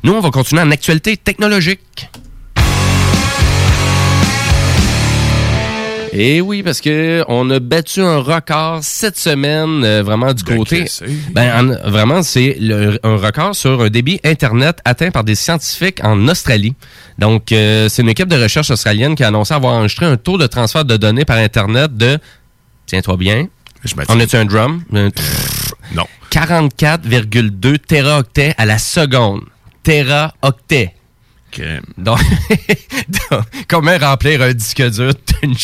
[0.04, 1.80] Nous, on va continuer en actualité technologique.
[6.22, 10.80] Et oui, parce que on a battu un record cette semaine, euh, vraiment du côté.
[11.32, 12.58] Ben, en- vraiment, c'est
[13.04, 16.76] un record sur un débit Internet atteint par des scientifiques en Australie.
[17.20, 20.38] Donc, euh, c'est une équipe de recherche australienne qui a annoncé avoir enregistré un taux
[20.38, 22.18] de transfert de données par Internet de,
[22.86, 23.48] tiens-toi bien,
[24.10, 24.84] on a-tu un drum?
[24.94, 25.10] Un-
[25.96, 26.06] Non.
[26.32, 29.44] 44,2 téraoctets à la seconde.
[29.84, 30.96] Téraoctets.
[31.98, 32.20] Donc,
[33.32, 35.56] donc, comment remplir un disque dur d'une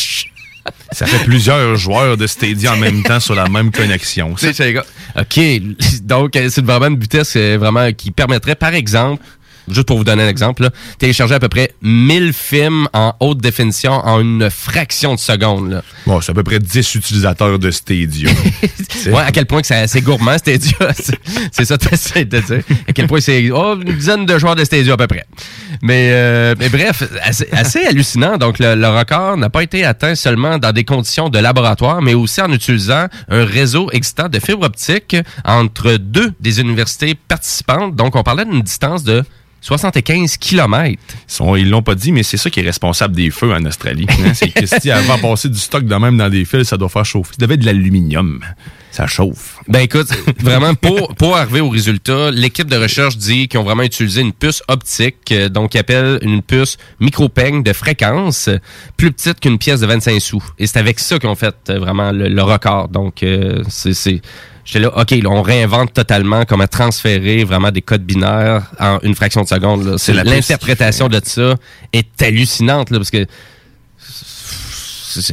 [0.92, 4.34] Ça fait plusieurs joueurs de Stadia en même temps sur la même connexion.
[5.18, 5.40] OK.
[6.02, 9.22] Donc, euh, c'est vraiment une vitesse euh, vraiment qui permettrait, par exemple,
[9.68, 13.38] juste pour vous donner un exemple, là, télécharger à peu près 1000 films en haute
[13.38, 15.70] définition en une fraction de seconde.
[15.70, 15.82] Là.
[16.06, 18.30] Bon, c'est à peu près 10 utilisateurs de Stadia.
[19.06, 20.72] Ouais, à quel point que c'est assez gourmand, Stadia?
[21.52, 22.62] C'est- ça tu de dire.
[22.88, 25.24] À quel point c'est oh, une dizaine de joueurs de Stadia à peu près.
[25.82, 28.36] Mais, euh, mais bref, assez, assez hallucinant.
[28.36, 32.14] Donc, le, le record n'a pas été atteint seulement dans des conditions de laboratoire, mais
[32.14, 37.94] aussi en utilisant un réseau existant de fibre optique entre deux des universités participantes.
[37.94, 39.22] Donc, on parlait d'une distance de
[39.60, 41.00] 75 km.
[41.56, 44.06] Ils l'ont pas dit, mais c'est ça qui est responsable des feux en Australie.
[44.24, 44.32] hein.
[44.34, 47.04] C'est que si avant passer du stock de même dans des fils, ça doit faire
[47.04, 47.32] chauffer.
[47.32, 48.40] Ça devait être de l'aluminium.
[48.92, 49.58] Ça chauffe.
[49.68, 50.08] Ben écoute,
[50.40, 54.32] vraiment pour pour arriver au résultat, l'équipe de recherche dit qu'ils ont vraiment utilisé une
[54.32, 58.48] puce optique, euh, donc ils appellent une puce micro-peigne de fréquence,
[58.96, 60.42] plus petite qu'une pièce de 25 sous.
[60.58, 62.88] Et c'est avec ça qu'ils ont fait euh, vraiment le, le record.
[62.88, 64.22] Donc euh, c'est
[64.66, 69.14] J'étais là, OK, là, on réinvente totalement comment transférer vraiment des codes binaires en une
[69.14, 69.96] fraction de seconde.
[69.96, 71.54] C'est L'interprétation de ça
[71.92, 73.26] est hallucinante, là, parce que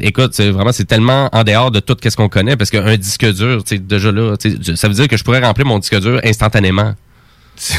[0.01, 3.25] écoute, c'est vraiment c'est tellement en dehors de tout ce qu'on connaît parce qu'un disque
[3.33, 4.35] dur, tu déjà là,
[4.75, 6.93] ça veut dire que je pourrais remplir mon disque dur instantanément.
[7.55, 7.73] Tu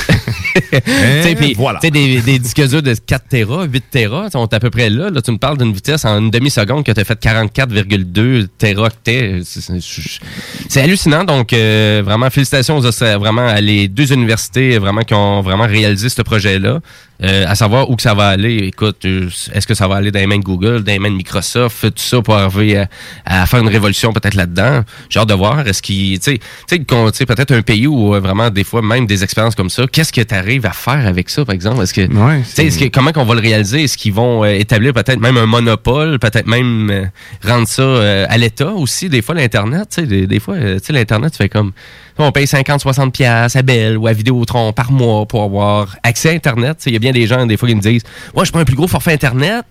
[1.23, 1.81] sais, puis, voilà.
[1.81, 1.91] des,
[2.21, 5.11] des disques durs de 4 Tera, 8 Tera, sont à peu près là.
[5.11, 9.41] Là, tu me parles d'une vitesse en une demi-seconde que tu as fait 44,2 téraoctets.
[9.45, 11.25] C'est- hallucinant.
[11.25, 16.09] Donc, euh, vraiment, félicitations aux, vraiment à les deux universités vraiment qui ont vraiment réalisé
[16.09, 16.81] ce projet-là.
[17.23, 18.57] Euh, à savoir où que ça va aller.
[18.57, 21.13] Écoute, euh, est-ce que ça va aller dans les mains de Google, dans les mains
[21.13, 22.89] de Microsoft, tout ça pour arriver à,
[23.25, 24.83] à faire une révolution peut-être là-dedans?
[25.09, 25.61] J'ai hâte de voir.
[25.67, 29.55] Est-ce qu'il, tu sais, peut-être un pays où euh, vraiment des fois même des expériences
[29.55, 31.85] comme ça, qu'est-ce que tu arrives à faire avec ça, par exemple?
[31.85, 33.85] Est-ce que, est-ce que comment qu'on va le réaliser?
[33.85, 37.11] Est-ce qu'ils vont euh, établir peut-être même un monopole, peut-être même
[37.45, 39.09] rendre ça à l'État aussi?
[39.09, 41.71] Des fois, l'Internet, tu sais, des, des fois, tu sais, l'Internet, tu fais comme,
[42.19, 46.33] on paye 50-60 pièces à Bell ou à Vidéotron par mois pour avoir accès à
[46.33, 46.83] Internet.
[46.87, 48.05] Il y a bien des gens, des fois, qui me disent,
[48.35, 49.65] moi, je prends un plus gros forfait Internet,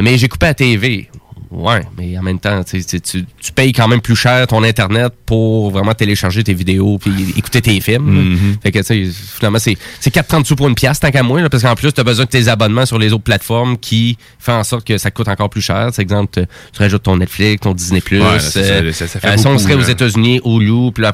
[0.00, 1.08] mais j'ai coupé la TV.
[1.54, 4.62] Ouais, mais en même temps, tu, sais, tu, tu payes quand même plus cher ton
[4.64, 8.04] Internet pour vraiment télécharger tes vidéos puis écouter tes films.
[8.32, 8.56] Mhm.
[8.62, 9.04] Fait que, tu sais,
[9.36, 11.92] finalement, c'est c'est 4,30 sous pour une pièce, tant qu'à moi, là, parce qu'en plus,
[11.92, 14.98] tu as besoin de tes abonnements sur les autres plateformes qui font en sorte que
[14.98, 15.90] ça coûte encore plus cher.
[15.92, 18.02] C'est exemple, tu- rajoutes ton Netflix, ton Disney+.
[18.10, 19.80] Ouais, là, ça, euh, ça- ça fait euh, si on serait aux.
[19.82, 21.04] États-Unis, Hulu, plus,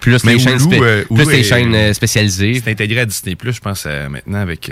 [0.00, 2.60] plus Mais les chaînes, Hulu, euh, plus les chaînes euh, spécialisées.
[2.62, 4.70] C'est intégré à Disney+, je pense, euh, maintenant, avec...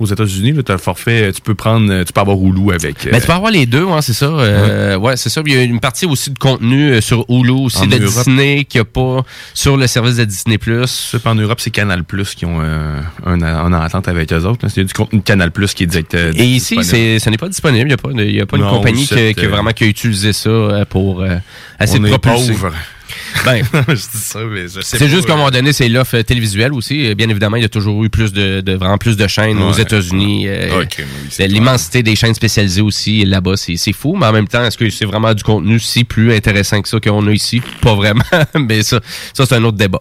[0.00, 2.36] euh, aux États-Unis, tu as le forfait, euh, tu peux prendre, euh, tu peux avoir
[2.36, 3.06] Hulu avec...
[3.06, 4.26] euh, Ben, tu peux avoir les deux, hein, c'est ça.
[4.26, 5.40] Euh, ouais, c'est ça.
[5.46, 8.24] Il y a une partie aussi de contenu euh, sur Hulu, aussi En de Europe.
[8.24, 10.58] Disney, qu'il n'y a pas sur le service de Disney+.
[10.86, 14.66] Ça, en Europe, c'est Canal Plus qui ont euh, un, un entente avec eux autres.
[14.74, 16.14] Il y a du contenu de Canal Plus qui est direct.
[16.14, 17.84] euh, Et ici, c'est, ce n'est pas disponible.
[17.84, 19.84] Il n'y a pas, y a pas une compagnie qui, qui a euh, vraiment qui
[19.84, 21.36] a utilisé ça euh, pour euh,
[21.80, 22.52] est propulser.
[22.52, 22.72] pauvres.
[23.44, 25.88] Ben, je dis ça, mais je sais c'est juste qu'à un euh, moment donné, c'est
[25.88, 27.06] l'offre télévisuelle aussi.
[27.06, 29.60] Euh, Bien évidemment, il y a toujours eu plus de, de vraiment plus de chaînes
[29.60, 29.72] aux.
[29.72, 30.46] États-Unis.
[30.48, 34.16] euh, oui, L'immensité des chaînes spécialisées aussi là-bas, c'est, fou.
[34.16, 37.00] Mais en même temps, est-ce que c'est vraiment du contenu si plus intéressant que ça
[37.00, 37.60] qu'on a ici?
[37.80, 38.22] Pas vraiment.
[38.68, 39.00] mais ça,
[39.32, 40.00] ça c'est un autre débat.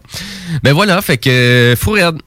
[0.64, 2.18] Mais voilà, fait que euh, fou raide.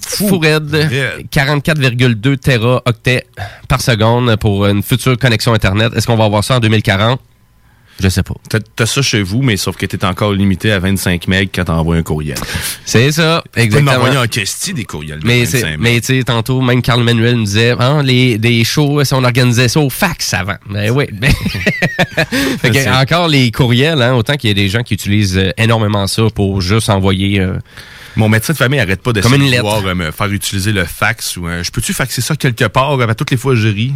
[0.00, 0.88] Fou raide,
[1.30, 3.26] 44,2 téraoctets
[3.68, 5.92] par seconde pour une future connexion Internet.
[5.94, 7.20] Est-ce qu'on va avoir ça en 2040?
[8.00, 8.34] Je sais pas.
[8.48, 11.64] T'as, t'as ça chez vous, mais sauf que t'es encore limité à 25 MB quand
[11.64, 12.36] t'envoies un courriel.
[12.84, 13.92] C'est ça, Tu exactement.
[13.92, 15.80] m'envoyer en question des courriels de Mais, 25 c'est- MB.
[15.82, 19.24] mais tu sais, tantôt, même Carl Manuel nous disait, hein, les, des shows, si on
[19.24, 20.54] organisait ça au fax avant.
[20.70, 21.06] Ben oui.
[21.12, 21.32] Ben-
[22.60, 25.50] fait que, encore les courriels, hein, autant qu'il y a des gens qui utilisent euh,
[25.58, 27.40] énormément ça pour juste envoyer.
[27.40, 27.58] euh,
[28.16, 31.46] Mon médecin de famille arrête pas de pouvoir euh, me faire utiliser le fax ou
[31.46, 33.00] euh, je peux-tu faxer ça quelque part?
[33.00, 33.92] À toutes les fois, je ris.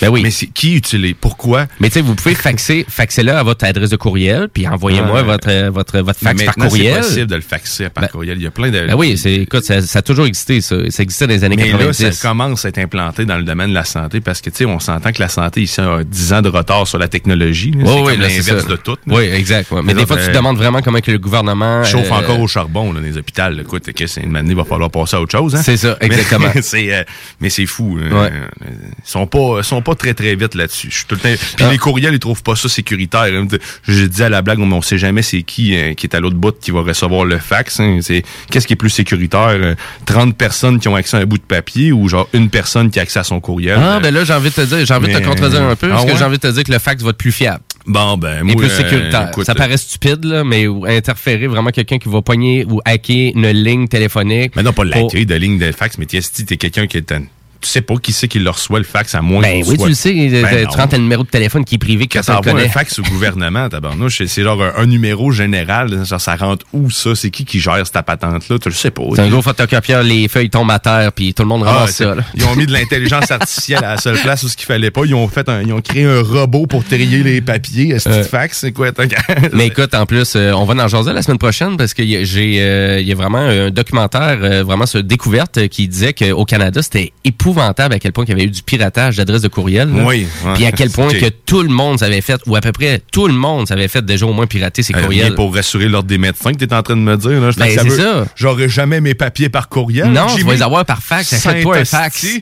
[0.00, 0.22] Ben oui.
[0.22, 1.14] Mais c'est qui utilise?
[1.20, 1.66] Pourquoi?
[1.80, 5.22] Mais tu sais, vous pouvez faxer, faxez-le à votre adresse de courriel, puis envoyez-moi Ouais.
[5.22, 6.94] votre, euh, votre, votre fax Mais par courriel.
[7.02, 8.38] C'est possible de le faxer par Ben- courriel.
[8.38, 8.86] Il y a plein de.
[8.86, 10.76] Ben oui, c'est, écoute, ça, ça a toujours existé, ça.
[10.90, 12.12] Ça existait dans les années Mais là, 90.
[12.12, 14.64] ça commence à être implanté dans le domaine de la santé parce que, tu sais,
[14.64, 17.72] on s'entend que la santé ici a 10 ans de retard sur la technologie.
[17.72, 17.84] là.
[17.84, 18.96] Là, c'est l'inverse de tout.
[19.06, 19.14] là.
[19.16, 19.70] Oui, exact.
[19.70, 19.82] ouais.
[19.82, 21.84] Mais des fois, tu te euh, demandes vraiment comment que le gouvernement...
[21.84, 23.34] chauffe encore au charbon dans les hôpitaux.
[23.54, 23.62] Là.
[23.62, 25.54] Écoute, que une année, il va falloir passer à autre chose.
[25.54, 25.62] Hein?
[25.64, 26.48] C'est ça, Mais- exactement.
[26.62, 27.02] c'est, euh,
[27.40, 27.98] mais c'est fou.
[28.00, 28.22] hein.
[28.22, 28.30] Ouais.
[28.66, 30.88] Ils sont pas, ils sont pas très très vite là-dessus.
[30.90, 31.28] Je suis tout le temps.
[31.56, 31.70] Puis Ah.
[31.70, 33.20] les courriels, ils trouvent pas ça sécuritaire.
[33.32, 33.46] hein.
[33.88, 36.20] J'ai dit à la blague, mais on sait jamais c'est qui euh, qui est à
[36.20, 37.80] l'autre bout qui va recevoir le fax.
[37.80, 37.98] hein.
[38.02, 39.74] C'est qu'est-ce qui est plus sécuritaire euh,
[40.06, 42.98] 30 personnes qui ont accès à un bout de papier ou genre une personne qui
[42.98, 43.78] a accès à son courriel?
[43.80, 45.62] Ah, Euh, ben là, j'ai envie de te dire, j'ai envie de te mais- contredire
[45.62, 47.16] un peu, Ah parce que j'ai envie de te dire que le fax va être
[47.16, 47.62] plus fiable.
[47.86, 49.28] Bon, ben, Et moi, plus euh, sécuritaire.
[49.30, 53.50] écoute, ça paraît stupide, là, mais interférer vraiment quelqu'un qui va pogner ou hacker une
[53.50, 54.56] ligne téléphonique.
[54.56, 57.24] Mais non, pas pour- de ligne de fax, mais si t'es quelqu'un qui est un-
[57.64, 59.76] Tu sais pas qui c'est qui le reçoit le fax à moins Ben qu'il oui,
[59.76, 60.12] soit- tu le sais,
[60.42, 60.70] Ben tu non.
[60.82, 62.66] rentres un numéro de téléphone qui est privé, que t'envoies connaît.
[62.66, 65.88] un fax au gouvernement, tabarnouche, c'est- genre un, un numéro général.
[65.90, 67.14] là, Genre, ça rentre où, ça?
[67.14, 68.58] C'est qui qui gère cette patente-là?
[68.58, 69.02] Tu le sais pas.
[69.14, 71.96] C'est un gros photocopieur, les feuilles tombent à terre, puis tout le monde Ah, ramasse
[71.96, 72.14] ça.
[72.14, 72.22] là.
[72.34, 75.02] Ils ont mis de l'intelligence artificielle à la seule place où ce qu'il fallait pas.
[75.06, 77.88] Ils ont fait un- ils ont créé un robot pour trier les papiers.
[77.94, 78.24] Est-ce Euh.
[78.24, 78.58] fax?
[78.58, 78.88] C'est quoi?
[79.54, 82.16] Mais écoute, en plus, euh, on va en jaser la semaine prochaine parce qu'il y
[82.16, 86.12] a- j'ai, euh, il y a vraiment un documentaire, euh, vraiment sur découverte, qui disait
[86.12, 89.48] qu'au Canada, c'était épouvantable à quel point il y avait eu du piratage d'adresses de
[89.48, 89.88] courriel.
[89.94, 90.04] là.
[90.04, 90.54] Oui, ouais.
[90.54, 93.26] Puis à quel point que tout le monde s'avait fait, ou à peu près tout
[93.26, 95.34] le monde s'avait fait déjà au moins pirater ses Euh, courriels.
[95.34, 97.40] pour rassurer l'ordre des médecins que t'es en train de me dire.
[97.40, 97.50] Là.
[97.50, 98.24] Je Ben, c'est veut- ça.
[98.36, 100.08] J'aurais jamais mes papiers par courriel.
[100.08, 101.32] Non, tu vas mis les avoir par fax.
[101.32, 102.26] Achète-toi un fax.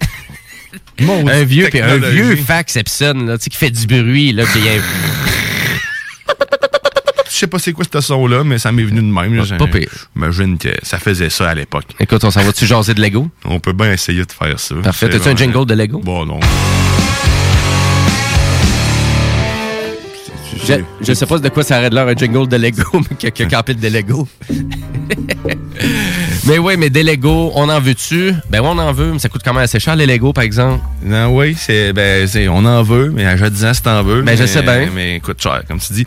[0.98, 4.60] Un vieux, un vieux fax Epson, là, tu sais, qui fait du bruit, là, puis
[4.60, 4.80] il y a-
[7.32, 9.34] Je sais pas c'est quoi ce son-là, mais ça m'est venu de même.
[9.34, 9.44] là.
[9.56, 9.88] Pas pire.
[10.14, 11.86] J'imagine que ça faisait ça à l'époque.
[11.98, 13.28] Écoute, on s'en va-tu jaser de Lego?
[13.44, 14.74] On peut bien essayer de faire ça.
[14.82, 15.08] Parfait.
[15.08, 16.00] T'as-tu un jingle de Lego?
[16.00, 16.40] Bon, non.
[20.64, 23.30] Je, je sais pas de quoi ça arrête l'air un jingle de Lego, mais a
[23.32, 24.28] qu'un pile de Lego.
[26.46, 28.32] mais oui, mais des Lego, on en veut-tu?
[28.48, 30.44] Ben oui, on en veut, mais ça coûte quand même assez cher les Lego, par
[30.44, 30.84] exemple.
[31.02, 34.22] Non, oui, c'est, ben, on en veut, mais à 10 ans, si t'en veux.
[34.22, 34.88] Ben, je mais- sais bien.
[34.94, 36.06] Mais coûte cher, comme tu dis.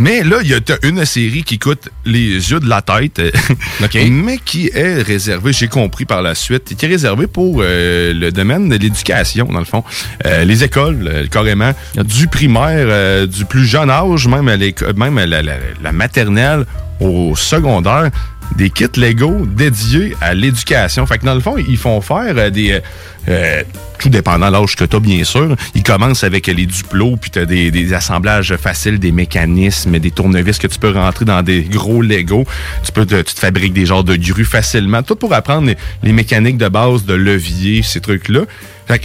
[0.00, 3.30] Mais là, il y a une série qui coûte les yeux de la tête, euh,
[4.10, 8.30] mais qui est réservée, j'ai compris par la suite, qui est réservée pour euh, le
[8.30, 9.82] domaine de l'éducation, dans le fond.
[10.24, 15.26] Euh, les écoles, euh, carrément, du primaire, du plus jeune âge, même, à même à
[15.26, 16.64] la, la- la maternelle,
[17.00, 18.10] au secondaire,
[18.56, 21.06] des kits Lego dédiés à l'éducation.
[21.06, 22.72] Fait que dans le fond, ils font faire euh, des...
[22.72, 22.80] euh,
[23.28, 23.62] euh,
[23.98, 25.56] tout dépendant l'âge que tu as, bien sûr.
[25.74, 30.10] Ils commencent avec les duplos, puis tu as des, des assemblages faciles, des mécanismes, des
[30.10, 32.44] tournevis que tu peux rentrer dans des gros Lego.
[32.84, 35.02] Tu peux te, tu te fabriques des genres de grues facilement.
[35.02, 38.42] Tout pour apprendre les, les mécaniques de base de levier, ces trucs-là.
[38.86, 39.04] Fait que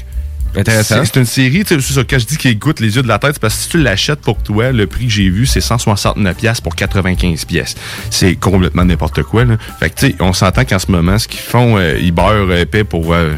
[0.56, 1.04] Intéressant.
[1.06, 3.32] c'est une série, tu sais, quand je dis qu'il goûte les yeux de la tête,
[3.34, 6.38] c'est parce que si tu l'achètes pour toi, le prix que j'ai vu, c'est 169
[6.38, 7.76] pièces pour 95 pièces.
[8.10, 9.58] C'est complètement n'importe quoi, là.
[9.80, 12.52] Fait que, tu sais, on s'entend qu'en ce moment, ce qu'ils font, euh, ils beurrent
[12.56, 13.14] épais pour...
[13.14, 13.34] euh,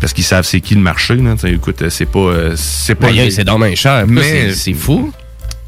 [0.00, 1.16] parce qu'ils savent c'est qui le marché.
[1.16, 1.32] Là.
[1.34, 3.10] Tu sais, Écoute, euh, c'est pas, euh, c'est pas.
[3.10, 4.04] Mais, c'est dommage cher.
[4.06, 5.10] Mais c'est- fou.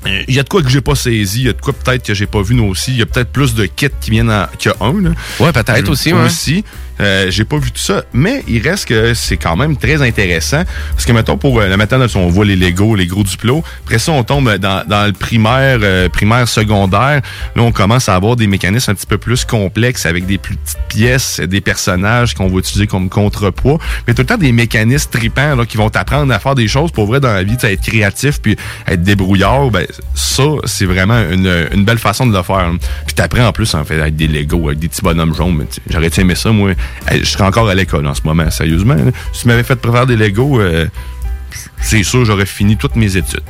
[0.07, 1.73] Euh, Il y a de quoi que j'ai pas saisi, il y a de quoi
[1.73, 2.93] peut-être que j'ai pas vu nous aussi.
[2.93, 5.01] Il y a peut-être plus de kits qui viennent en, qu'il y a un.
[5.03, 5.11] Là.
[5.41, 6.25] Ouais, peut-être Euh, aussi, ouais.
[6.25, 6.65] Aussi.
[7.01, 10.63] Euh, j'ai pas vu tout ça, mais il reste que c'est quand même très intéressant.
[10.93, 13.99] Parce que, mettons, pour euh, le matin, on voit les Lego, les gros Duplo, après
[13.99, 17.23] ça, on tombe dans, dans le primaire, euh, primaire, secondaire.
[17.57, 20.57] Là, on commence à avoir des mécanismes un petit peu plus complexes avec des plus
[20.57, 23.79] petites pièces, des personnages qu'on va utiliser comme contrepoids.
[24.07, 26.91] Mais tout le temps des mécanismes tripants là, qui vont t'apprendre à faire des choses
[26.91, 28.57] pour vrai dans la vie, sais, être créatif puis
[28.87, 29.71] être débrouillard.
[29.71, 32.71] Ben, ça, c'est vraiment une, une belle façon de le faire.
[33.07, 35.67] Puis t'apprends en plus en fait avec des Lego, avec des petits bonhommes jaunes.
[35.89, 36.73] J'aurais aimé ça, moi.
[37.11, 38.97] Je serais encore à l'école en ce moment, sérieusement.
[39.33, 40.87] Si tu m'avais fait préférer des Lego, euh,
[41.81, 43.43] c'est sûr, j'aurais fini toutes mes études.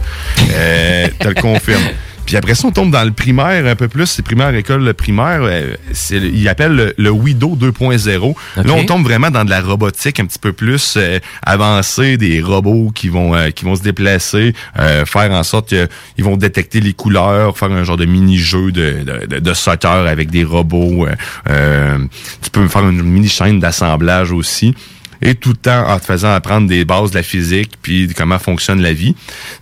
[0.53, 1.83] Euh, te le confirme.
[2.29, 4.05] Puis après ça, on tombe dans le primaire un peu plus.
[4.05, 5.41] C'est primaire, école primaire.
[5.45, 8.35] euh, c'est le- il appelle le, le Wido 2.0.
[8.57, 12.43] Là, on tombe vraiment dans de la robotique un petit peu plus euh, avancée, des
[12.43, 16.81] robots qui vont euh, qui vont se déplacer, euh, faire en sorte qu'ils vont détecter
[16.81, 21.07] les couleurs, faire un genre de mini-jeu de, de, de- de soccer avec des robots.
[21.47, 24.75] tu peux faire une mini-chaîne d'assemblage aussi
[25.23, 28.13] et tout le temps en te faisant apprendre des bases de la physique puis de
[28.13, 29.15] comment fonctionne la vie.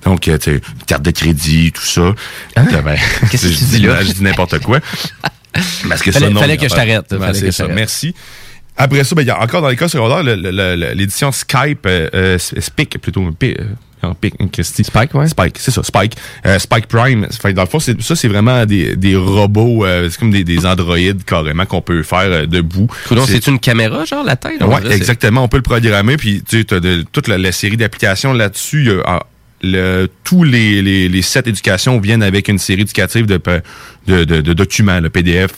[0.05, 2.15] Donc, euh, tu sais, carte de crédit, tout ça.
[2.57, 2.95] Ben, Hein?
[3.31, 4.03] Qu'est-ce que je tu dis là?
[4.03, 4.81] Je dis n'importe quoi.
[5.89, 7.15] Parce que Fallait- ça, non, fallait que je t'arrête.
[7.35, 7.67] C'est ça.
[7.69, 8.15] Merci.
[8.77, 10.23] Après ça, ben, il y a encore dans l'école secondaire
[10.95, 13.31] l'édition Skype, euh, euh, Spic plutôt.
[13.33, 13.65] P- euh,
[14.53, 14.85] Christy.
[14.85, 15.29] Spike, ouais.
[15.29, 16.15] Spike, c'est ça, Spike.
[16.47, 17.27] Euh, Spike Prime.
[17.31, 20.45] Fait, dans le fond, c'est- ça, c'est vraiment des, des robots, euh, c'est comme des,
[20.45, 22.89] des androïdes carrément qu'on peut faire euh, debout.
[23.27, 24.61] C'est une caméra, genre, la tête?
[24.91, 25.45] C'est- exactement.
[25.45, 28.91] On peut le programmer, puis tu as de, toute la, la série d'applications là-dessus.
[29.05, 29.21] ah,
[29.63, 33.41] le, tous les, les, les sept éducations viennent avec une série éducative de,
[34.07, 35.51] de, de, de documents, le PDF,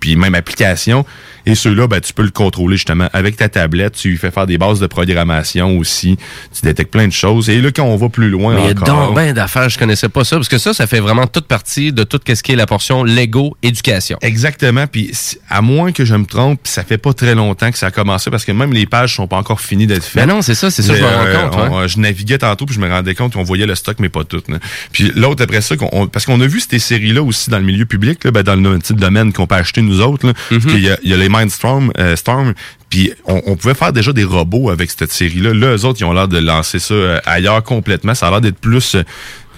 [0.00, 1.04] puis, même applications.
[1.48, 3.92] Et ceux-là, ben, tu peux le contrôler justement avec ta tablette.
[3.94, 6.16] Tu lui fais faire des bases de programmation aussi.
[6.52, 7.48] Tu détectes plein de choses.
[7.48, 9.78] Et là, quand on va plus loin Mais il y a donc ben d'affaires, je
[9.78, 12.50] connaissais pas ça, parce que ça, ça fait vraiment toute partie de tout ce qui
[12.52, 14.18] est la portion Lego éducation.
[14.22, 14.88] Exactement.
[14.88, 15.12] Puis
[15.48, 18.28] à moins que je me trompe, ça fait pas très longtemps que ça a commencé
[18.30, 20.26] parce que même les pages sont pas encore finies d'être faites.
[20.26, 21.88] Ben non, c'est ça, c'est ça, je me rends Euh, compte, on- ouais.
[21.88, 24.42] je naviguais tantôt puis je me rendais compte qu'on voyait le stock mais pas tout.
[24.48, 24.58] là.
[24.90, 27.64] Puis l'autre après ça, on- parce qu'on a vu ces séries là aussi dans le
[27.64, 30.32] milieu public, là, ben, dans le petit domaine qu'on peut acheter nous autres.
[30.80, 32.54] y, a- il y a les Mindstorm, euh, Storm.
[32.90, 35.52] Puis on, on pouvait faire déjà des robots avec cette série-là.
[35.54, 38.14] Là, eux autres, ils ont l'air de lancer ça euh, ailleurs complètement.
[38.14, 39.02] Ça a l'air d'être plus euh,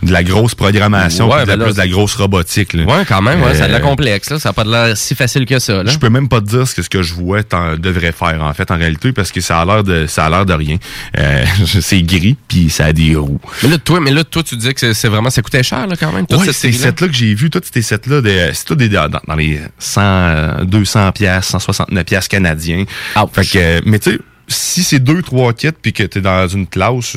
[0.03, 2.73] de la grosse programmation, Ouais, de la- ben là, plus de la grosse robotique.
[2.73, 2.85] Là.
[2.85, 4.39] Ouais, quand même, ouais, ça a de la Euh, complexe, là.
[4.39, 5.91] Ça n'a pas de l'air si facile que ça, là.
[5.91, 7.43] je peux même pas te dire ce que ce que je vois
[7.79, 10.47] devrait faire en fait en réalité parce que ça a l'air de ça a l'air
[10.47, 10.77] de rien.
[11.19, 11.45] Euh,
[11.81, 13.41] c'est gris puis ça a des roues.
[13.63, 15.97] Mais là, toi, mais là, toi, tu dis que c'est- vraiment, ça coûtait cher, là,
[15.99, 16.79] quand même, Ouais, ces série-là.
[16.91, 18.21] sets là que j'ai vu, tous ces sets là
[18.55, 22.85] c'est tout des dans, dans les 100 euh, 200 pièces, 169 pièces canadiens.
[23.33, 24.19] Fait que euh, mais tu sais
[24.51, 27.17] si c'est deux trois kits puis que tu es dans une classe,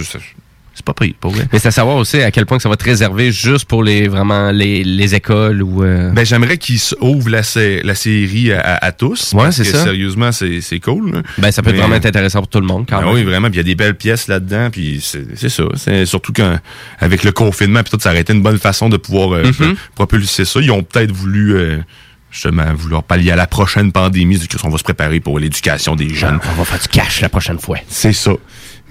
[0.74, 1.48] c'est pas pire, pour vrai.
[1.52, 3.84] Mais c'est à savoir aussi à quel point que ça va être réservé juste pour
[3.84, 7.42] les, vraiment, les, les écoles ou, euh, Ben, j'aimerais qu'ils ouvrent la,
[7.84, 9.34] la série à, tous.
[9.34, 9.84] Ouais, c'est ça.
[9.84, 11.12] Sérieusement, c'est cool.
[11.12, 11.22] là.
[11.38, 13.14] Ben, ça peut être Mais- vraiment être intéressant pour tout le monde, quand Ah même.
[13.14, 13.50] oui, vraiment.
[13.50, 14.70] Puis il y a des belles pièces là-dedans.
[14.72, 15.04] Puis
[15.36, 15.64] c'est ça.
[15.76, 19.34] C'est surtout qu'avec le confinement, puis tout, ça aurait été une bonne façon de pouvoir
[19.34, 19.76] euh, Mhm.
[19.96, 20.60] propulser ça.
[20.62, 21.80] Ils ont peut-être voulu euh,
[22.32, 24.40] justement vouloir pallier à la prochaine pandémie.
[24.62, 26.40] Qu'on va se préparer pour l'éducation des jeunes.
[26.50, 27.78] on va faire du cash la prochaine fois.
[27.90, 28.32] C'est ça.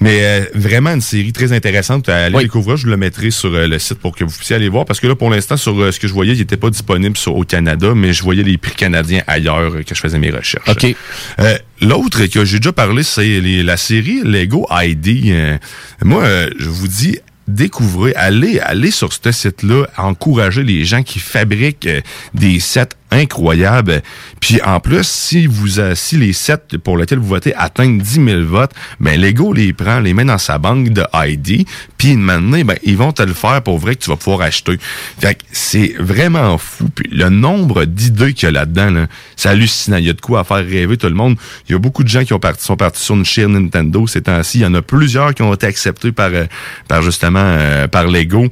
[0.01, 2.09] Mais euh, vraiment une série très intéressante.
[2.09, 4.68] Allez découvrir, je vous le mettrai sur euh, le site pour que vous puissiez aller
[4.68, 4.86] voir.
[4.86, 7.16] Parce que là, pour l'instant, sur euh, ce que je voyais, il n'était pas disponible
[7.16, 10.31] sur, au Canada, mais je voyais les prix canadiens ailleurs euh, que je faisais mes
[10.31, 10.68] recherches.
[10.68, 10.97] OK.
[11.40, 15.59] Euh, L'autre que j'ai déjà parlé, c'est la série Lego ID.
[16.02, 16.24] Moi,
[16.59, 17.18] je vous dis,
[17.48, 21.89] découvrez, allez, allez sur ce site-là, encouragez les gens qui fabriquent
[22.35, 24.03] des sets incroyables.
[24.41, 28.24] Puis en plus, si vous euh, si les sets pour lesquels vous votez atteignent 10
[28.24, 31.66] 000 votes, ben Lego les prend, les met dans sa banque de ID,
[31.99, 34.78] puis maintenant, ben ils vont te le faire pour vrai que tu vas pouvoir acheter.
[35.19, 36.89] Fait que c'est vraiment fou.
[36.95, 39.07] Puis le nombre d'idées qu'il y a là-dedans, là,
[39.37, 39.97] c'est hallucinant.
[39.97, 41.37] Il y a de quoi faire rêver tout le monde.
[41.69, 44.59] Il y a beaucoup de gens qui sont partis sur une chaîne Nintendo ces temps-ci.
[44.59, 46.47] Il y en a plusieurs qui ont été acceptés par, euh,
[46.89, 48.49] par justement euh, par Lego.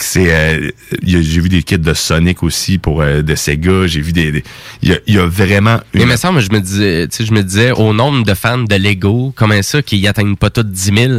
[0.00, 0.70] C'est euh,
[1.02, 4.42] j'ai vu des kits de Sonic aussi pour euh, de Sega, j'ai vu des,
[4.82, 7.26] il y y a vraiment Mais une- il me semble, je me disais, tu sais,
[7.26, 10.62] je me disais, au nombre de fans de Lego, comment ça qu'ils atteignent pas tous
[10.62, 11.12] 10 000?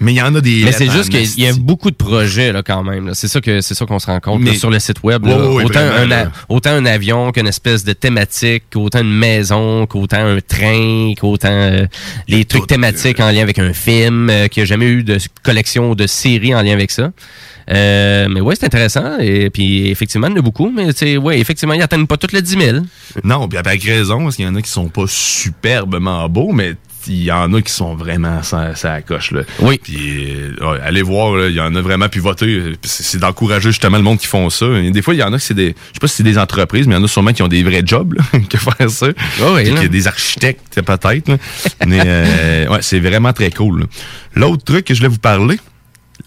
[0.00, 0.62] Mais il y en a des.
[0.64, 3.14] Mais c'est juste qu'il y a beaucoup de projets, là, quand même.
[3.14, 5.26] C'est ça que, c'est ça qu'on se rend compte, là, Mais- sur le site web.
[5.26, 10.40] Autant, vraiment, un, autant un avion qu'une espèce de thématique, qu'autant une maison, qu'autant un
[10.40, 11.86] train, qu'autant euh,
[12.28, 15.18] les trucs thématiques en lien avec un film, euh, qu'il n'y a jamais eu de
[15.42, 17.10] collection ou de série en lien avec ça.
[17.70, 19.18] Euh, mais ouais, c'est intéressant.
[19.20, 22.06] Et puis, effectivement, il y en a beaucoup, mais tu sais, ouais, effectivement, ils atteignent
[22.06, 22.78] pas toutes les 10 000.
[23.24, 26.74] Non, puis avec raison, parce qu'il y en a qui sont pas superbement beaux, mais
[27.06, 29.32] il y en a qui sont vraiment ça, ça coche.
[29.32, 29.42] Là.
[29.60, 29.80] Oui.
[29.82, 30.30] Puis
[30.60, 32.74] euh, allez voir, il y en a vraiment puis voter.
[32.82, 34.66] C'est d'encourager justement le monde qui font ça.
[34.66, 35.68] Et des fois, il y en a qui c'est des.
[35.68, 37.48] Je sais pas si c'est des entreprises, mais il y en a sûrement qui ont
[37.48, 39.06] des vrais jobs là, que faire ça.
[39.06, 39.82] oui, là.
[39.82, 41.38] y a des architectes peut-être.
[41.86, 43.86] mais euh, ouais, c'est vraiment très cool.
[44.34, 45.58] L'autre truc que je voulais vous parler,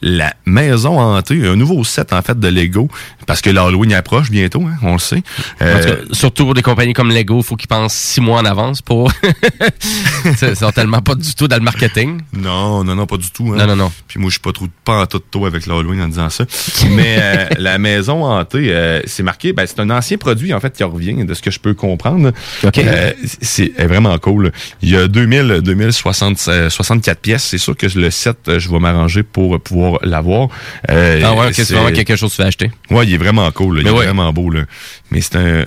[0.01, 2.89] la maison hantée, un nouveau set en fait de Lego,
[3.25, 5.23] parce que l'Halloween approche bientôt, hein, on le sait.
[5.61, 8.81] Euh, cas, surtout pour des compagnies comme Lego, faut qu'ils pensent six mois en avance
[8.81, 9.11] pour.
[10.25, 12.21] Ils sont tellement pas du tout dans le marketing.
[12.33, 13.53] Non, non, non, pas du tout.
[13.53, 13.57] hein.
[13.57, 13.91] Non, non, non.
[14.07, 16.45] Puis moi, je suis pas trop pas en tout tôt avec l'Halloween en disant ça.
[16.89, 20.73] Mais euh, la maison hantée, euh, c'est marqué, ben, c'est un ancien produit en fait
[20.73, 22.31] qui revient, de ce que je peux comprendre.
[23.41, 24.51] C'est est vraiment cool.
[24.81, 27.43] Il y a 2000, 2060, euh, 64 pièces.
[27.43, 30.49] C'est sûr que le set, je vais m'arranger pour pouvoir l'avoir.
[30.91, 32.71] Euh, ah ouais, c'est vraiment quelque chose que tu veux acheter.
[32.89, 33.75] Ouais, il est vraiment cool.
[33.77, 33.81] là.
[33.81, 34.05] Il est ouais.
[34.05, 34.49] vraiment beau.
[34.49, 34.61] Là.
[35.11, 35.65] Mais c'est un.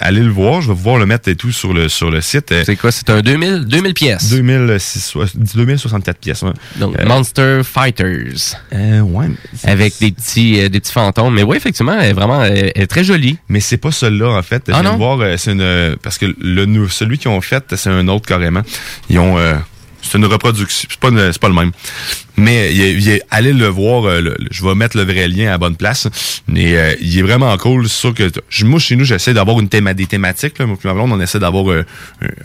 [0.00, 0.60] Allez le voir.
[0.62, 2.52] Je vais pouvoir le mettre et tout sur le sur le site.
[2.64, 2.90] C'est quoi?
[2.92, 4.30] C'est un 2000 2000 pièces.
[4.30, 5.14] 2006
[5.54, 6.42] 2064 pièces.
[6.42, 6.52] ouais.
[6.76, 8.56] Donc Euh, Monster Fighters.
[8.72, 9.26] Euh, ouais.
[9.64, 11.34] Avec des petits euh, des petits fantômes.
[11.34, 13.38] Mais oui, effectivement, elle est vraiment elle est très jolie.
[13.48, 14.64] Mais c'est pas celui-là en fait.
[14.68, 14.92] Je Ah viens non?
[14.96, 18.62] de voir, c'est une parce que le celui qu'ils ont fait, c'est un autre carrément.
[19.08, 19.54] Ils ont euh,
[20.02, 21.72] c'est une reproduction, c'est pas pas le même.
[22.36, 25.28] Mais il est- il est- allez le voir, euh, le- je vais mettre le vrai
[25.28, 26.08] lien à la bonne place.
[26.48, 28.30] Mais euh, il est vraiment cool, c'est sûr que
[28.64, 31.38] moi chez nous j'essaie d'avoir une théma, des thématiques là, moi ma blonde, on essaie
[31.38, 31.84] d'avoir euh,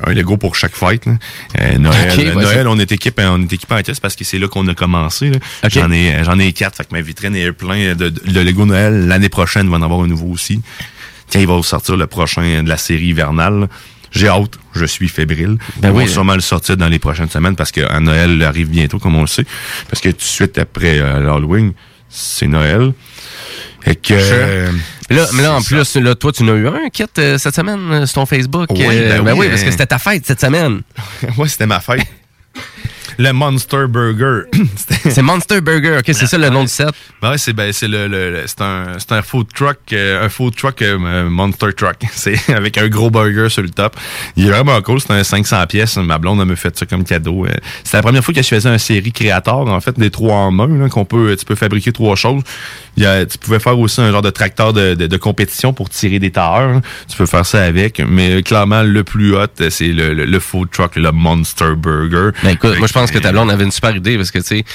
[0.05, 1.07] un, Lego pour chaque fête.
[1.07, 2.35] Euh, Noël, Ok, vas-y.
[2.35, 4.73] Noël, on est équipé, on est équipé en caisse parce que c'est là qu'on a
[4.73, 5.29] commencé.
[5.29, 5.37] là.
[5.63, 5.71] Ok.
[5.71, 8.65] J'en ai j'en ai quatre, fait que ma vitrine est plein de, de, de Lego
[8.65, 9.07] Noël.
[9.07, 10.61] L'année prochaine, il va en avoir un nouveau aussi.
[11.29, 13.67] Tiens, il va sortir le prochain de la série hivernale.
[14.15, 15.57] J'ai hâte, je suis fébrile.
[15.77, 18.69] Ben Ils oui, vont sûrement le sortir dans les prochaines semaines parce qu'à Noël arrive
[18.69, 19.45] bientôt, comme on le sait.
[19.89, 21.73] Parce que tout de suite après euh, l'Halloween,
[22.09, 22.93] c'est Noël.
[23.85, 24.13] Et que.
[25.09, 27.53] Mais là, mais là, en plus, là, toi, tu n'as eu un kit euh, cette
[27.55, 28.67] semaine euh, sur ton Facebook.
[28.71, 30.81] Oui, Euh, ben oui, parce que c'était ta fête cette semaine.
[31.37, 32.01] ouais, c'était ma fête.
[33.17, 34.41] Le Monster Burger.
[35.09, 36.89] C'est Monster Burger, ok, c'est ça le nom du set?
[37.21, 40.25] Ben ouais, c'est ben, c'est le, le- le- c'est un c'est un food truck euh,
[40.25, 41.97] un food truck euh, monster truck.
[42.11, 43.95] C'est avec un gros burger sur le top.
[44.35, 45.97] Il est vraiment cool, c'est un 500 pièces.
[45.97, 47.45] Ma blonde elle me fait ça comme cadeau.
[47.45, 47.49] Euh,
[47.83, 50.51] C'est la première fois que je faisais un série créateur en fait des trois en
[50.51, 52.41] main qu'on peut tu peux fabriquer trois choses.
[52.97, 55.73] Il y a, tu pouvais faire aussi un genre de tracteur de, de, de compétition
[55.73, 56.81] pour tirer des tailleurs.
[57.09, 60.39] Tu peux faire ça avec, mais euh, clairement le plus hot c'est le, le, le
[60.39, 62.29] food truck, le Monster Burger.
[62.43, 64.45] Ben écoute, moi je pense que ta blonde avait une super idée parce que tu
[64.45, 64.65] sais,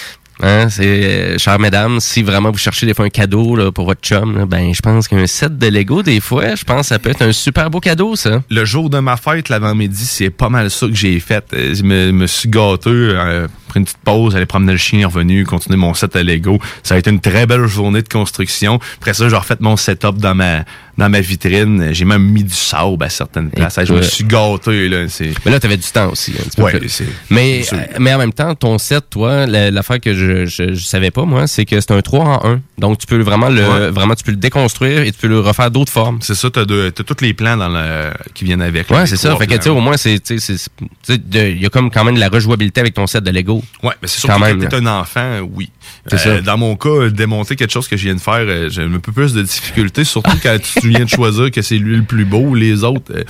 [0.42, 4.00] hein, c'est euh, chères mesdames, si vraiment vous cherchez des fois un cadeau pour votre
[4.00, 6.98] chum, là, ben je pense qu'un set de Lego des fois, je pense que ça
[6.98, 8.42] peut être un super beau cadeau ça.
[8.50, 11.44] Le jour de ma fête, l'avant-midi, c'est pas mal ça que j'ai fait.
[11.52, 15.06] Euh, Je me, me suis gâté, euh, pris une petite pause, aller promener le chien,
[15.06, 16.58] revenu, continuer mon set à Lego.
[16.82, 18.80] Ça a été une très belle journée de construction.
[18.98, 20.64] Après ça, j'ai refait mon setup dans ma
[21.00, 21.88] dans ma vitrine.
[21.92, 23.78] J'ai même mis du sable à certaines places.
[23.84, 24.88] Je me suis gâté.
[24.88, 25.06] Là.
[25.44, 26.32] Mais là, tu avais du temps aussi.
[26.38, 29.98] un petit Ouais, c'est- mais, euh, mais en même temps, ton set, toi, la- l'affaire
[30.00, 32.60] que je, je, je savais pas, moi, c'est que c'est un 3 en 1.
[32.80, 33.90] Donc, tu peux vraiment le, Ouais.
[33.90, 36.18] vraiment, tu peux le déconstruire et tu peux le refaire d'autres formes.
[36.22, 38.90] C'est ça, t'as, de- t'as tous les plans dans le, qui viennent avec.
[38.90, 39.36] Ouais, c'est ça.
[39.36, 42.14] Fait que, tu sais, au moins, c'est, tu tu il y a comme quand même
[42.16, 43.62] de la rejouabilité avec ton set de Lego.
[43.82, 45.70] Ouais, mais c'est sûr Quand que même, quand t'es un enfant, oui.
[46.06, 46.40] C'est Euh, ça.
[46.40, 49.12] Dans mon cas, démonter quelque chose que je viens de faire, euh, j'ai un peu
[49.12, 52.54] plus de difficultés, surtout quand tu viens de choisir que c'est lui le plus beau.
[52.54, 53.22] Les autres, euh,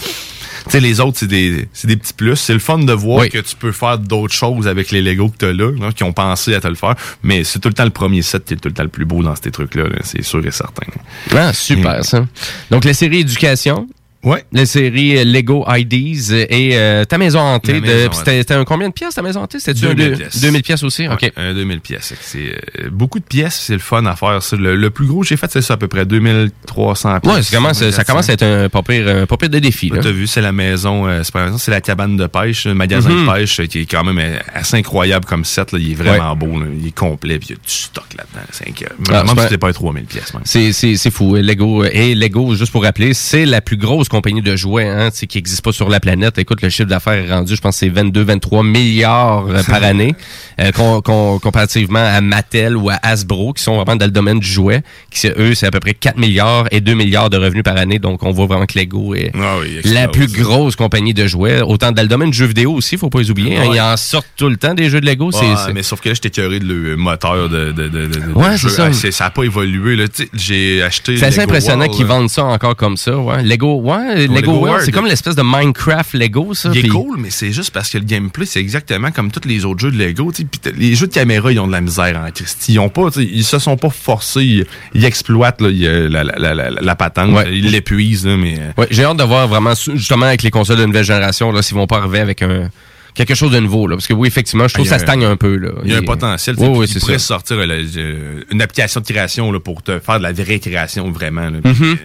[0.65, 2.37] tu sais, les autres, c'est des, c'est des petits plus.
[2.37, 3.29] C'est le fun de voir Oui.
[3.31, 6.13] que tu peux faire d'autres choses avec les Lego que t'as là, là, qui ont
[6.13, 6.95] pensé à te le faire.
[7.23, 9.05] Mais c'est tout le temps le premier set qui est tout le temps le plus
[9.05, 10.87] beau dans ces trucs-là, là, c'est sûr et certain.
[11.35, 12.27] Ah, super, ça.
[12.71, 13.87] Donc, la série Éducation.
[14.23, 14.45] Ouais.
[14.53, 17.75] La série euh, Lego IDs et euh, ta maison hantée.
[17.75, 19.59] Ma maison C'était un combien de pièces ta maison hantée?
[19.61, 20.41] C'était 2000 deux- pièces.
[20.43, 21.09] 2000 pièces aussi?
[21.09, 21.33] OK.
[21.37, 22.13] Un 2000 pièces.
[22.21, 22.39] C'est
[22.81, 24.41] euh, beaucoup de pièces, c'est le fun à faire.
[24.59, 27.35] Le, le plus gros que j'ai fait, c'est ça, à peu près 2300 pièces.
[27.35, 29.89] Ouais, ça commence, ça commence à être un pas pire, un pas pire de défi.
[29.89, 30.01] Là.
[30.03, 32.67] T'as vu, c'est la maison, euh, c'est pas la maison, c'est la cabane de pêche,
[32.67, 33.27] le magasin Mhm.
[33.27, 35.73] de pêche euh, qui est quand même euh, assez incroyable comme set.
[35.73, 35.79] Là.
[35.81, 36.67] Il est vraiment beau, là.
[36.79, 38.47] il est complet, puis il y a du stock là-dedans.
[38.53, 38.97] C'est incroyable.
[39.09, 40.33] Ah, Même c'est si pas- pas un 3000 pièces.
[40.45, 41.37] c'est, c'est fou.
[41.37, 45.39] Lego et Lego, juste pour rappeler, c'est la plus grosse compagnie de jouets hein, qui
[45.39, 46.39] n'existe pas sur la planète.
[46.39, 50.15] Écoute, le chiffre d'affaires est rendu, je pense, c'est 22-23 milliards euh, par année,
[50.61, 54.41] euh, com- com- comparativement à Mattel ou à Hasbro, qui sont vraiment dans le domaine
[54.41, 54.83] du jouet.
[55.11, 57.99] Qui, eux, c'est à peu près 4 milliards et 2 milliards de revenus par année.
[57.99, 61.61] Donc, on voit vraiment que Lego est Ah oui, la plus grosse compagnie de jouets.
[61.63, 63.57] Autant dans le domaine du jeu vidéo aussi, faut pas les oublier.
[63.57, 63.69] hein.
[63.69, 63.77] Ouais.
[63.77, 65.31] ils en sortent tout le temps des jeux de Lego.
[65.33, 68.09] c'est, Ouais, c'est- mais sauf que là, j'étais curé de le moteur de, de, de,
[68.35, 68.69] Ouais, jeu.
[68.69, 68.89] c'est ça.
[68.91, 69.97] Ah, ça a pas évolué.
[70.35, 71.17] J'ai acheté.
[71.17, 73.17] C'est assez impressionnant qu'ils vendent ça encore comme ça.
[73.19, 73.43] Ouais.
[73.43, 76.71] Lego, ouais, Lego, Lego World, c'est comme l'espèce de Minecraft Lego, ça.
[76.75, 79.65] Il est cool, mais c'est juste parce que le gameplay, c'est exactement comme tous les
[79.65, 80.33] autres jeux de Lego.
[80.77, 82.75] les jeux de caméra, ils ont de la misère en Christie.
[82.75, 84.45] Ils ont pas, ils se sont pas forcés.
[84.45, 87.33] Ils, ils exploitent là, ils, la, la, la, la, la patente.
[87.33, 87.57] Ouais.
[87.57, 88.57] Ils l'épuisent, mais.
[88.59, 91.63] euh, Ouais, j'ai hâte de voir vraiment, justement, avec les consoles de nouvelle génération, là,
[91.63, 92.71] s'ils vont pas arriver avec un,
[93.15, 93.97] quelque chose de nouveau, là.
[93.97, 95.71] Parce que oui, effectivement, je trouve que ça stagne un peu, là.
[95.85, 96.57] Il y a un potentiel.
[96.59, 97.67] Oui, oui, pourrait sortir euh,
[97.97, 101.51] euh, une application de création là, pour te faire de la vraie création, vraiment.
[101.51, 101.59] là.
[101.65, 101.99] Mhm.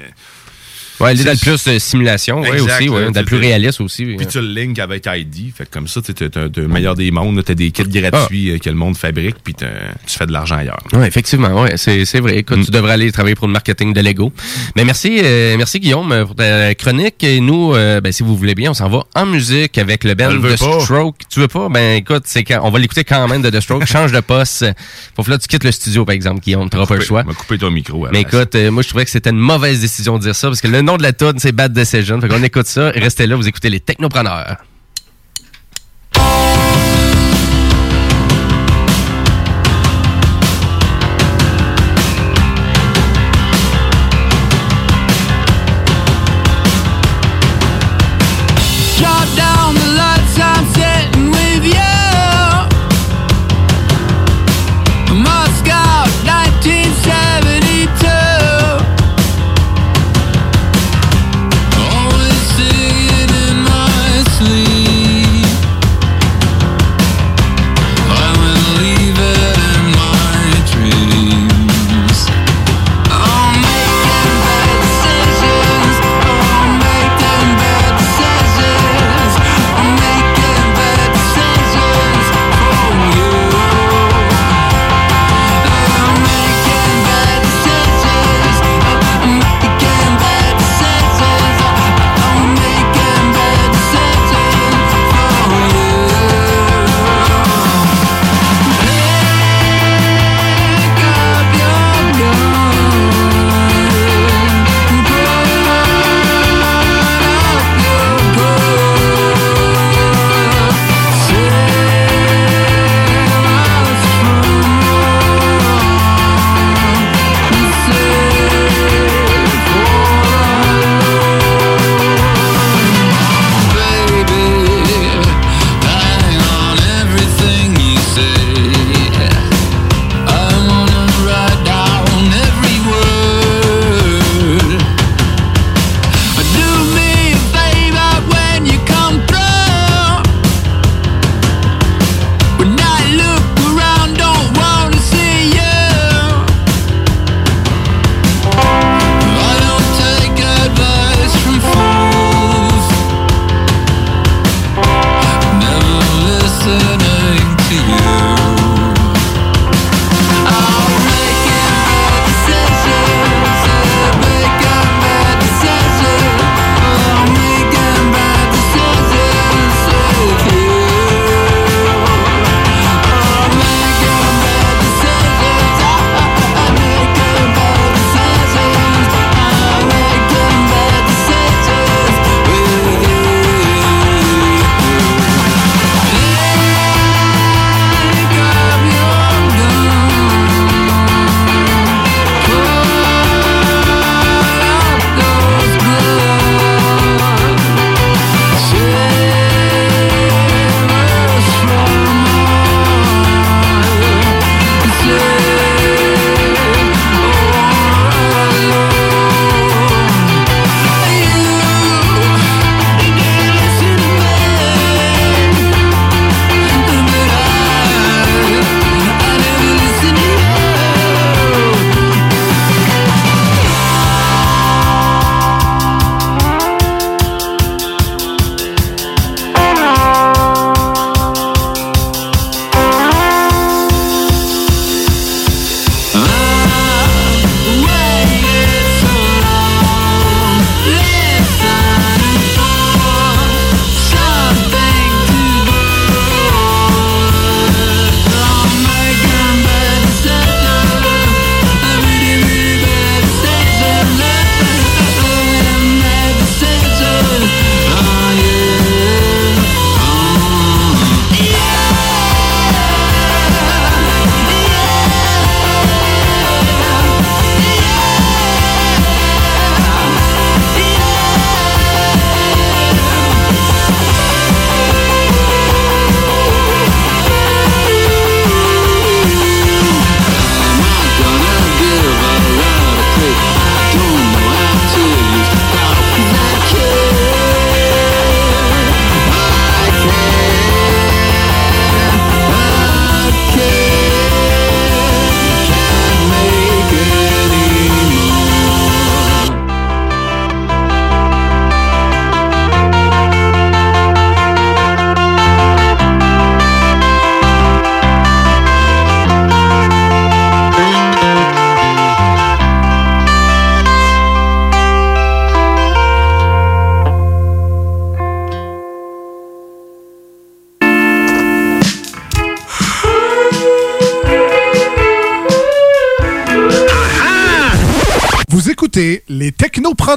[0.99, 3.25] Ouais, elle est dans le plus de simulation, ouais, Exact, aussi, ouais, là, dans le
[3.25, 4.05] plus réaliste aussi.
[4.05, 5.53] Puis tu le link avec ID.
[5.55, 7.43] Fait comme ça, tu as le meilleur des mondes.
[7.43, 9.65] Tu as des kits gratuits euh, que le monde fabrique, puis tu
[10.07, 10.79] fais de l'argent ailleurs.
[10.93, 12.37] Oui, effectivement, ouais, c'est, vrai.
[12.37, 14.31] Écoute, tu devrais aller travailler pour le marketing de Lego.
[14.75, 17.23] Mais merci, euh, merci Guillaume euh, pour ta chronique.
[17.23, 20.13] Et nous, euh, ben, si vous voulez bien, on s'en va en musique avec le
[20.13, 20.57] band pas.
[20.57, 21.15] Stroke.
[21.29, 21.69] Tu veux pas?
[21.69, 23.85] Ben écoute, c'est quand, on va l'écouter quand même de The Stroke.
[23.95, 24.65] Change de poste.
[25.15, 26.69] Faut que là, tu quittes le studio, par exemple, Guillaume.
[26.69, 27.23] T'auras pas le choix.
[27.25, 28.07] On va couper ton micro.
[28.11, 28.33] Mais place.
[28.33, 30.67] écoute, euh, moi je trouvais que c'était une mauvaise décision de dire ça parce que
[30.85, 32.21] le nom de la tune c'est Bad Decision.
[32.21, 32.91] Fait qu'on écoute ça.
[32.91, 34.57] Restez là, vous écoutez les technopreneurs.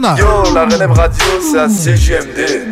[0.01, 2.71] Yo, la relève radio, c'est à CGMD.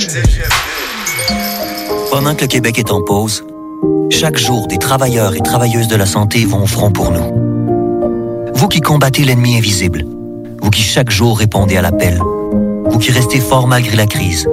[2.13, 3.45] Pendant que le Québec est en pause,
[4.11, 8.53] chaque jour, des travailleurs et travailleuses de la santé vont au front pour nous.
[8.55, 10.05] Vous qui combattez l'ennemi invisible,
[10.63, 14.49] vous qui chaque jour répondez à l'appel, vous qui restez fort malgré la crise,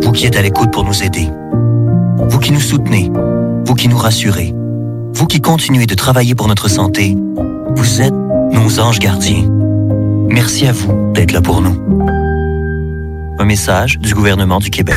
[0.00, 1.28] vous qui êtes à l'écoute pour nous aider,
[2.16, 3.12] vous qui nous soutenez,
[3.66, 4.54] vous qui nous rassurez,
[5.12, 7.14] vous qui continuez de travailler pour notre santé,
[7.76, 9.57] vous êtes nos anges gardiens.
[10.28, 11.76] Merci à vous d'être là pour nous.
[13.38, 14.96] Un message du gouvernement du Québec.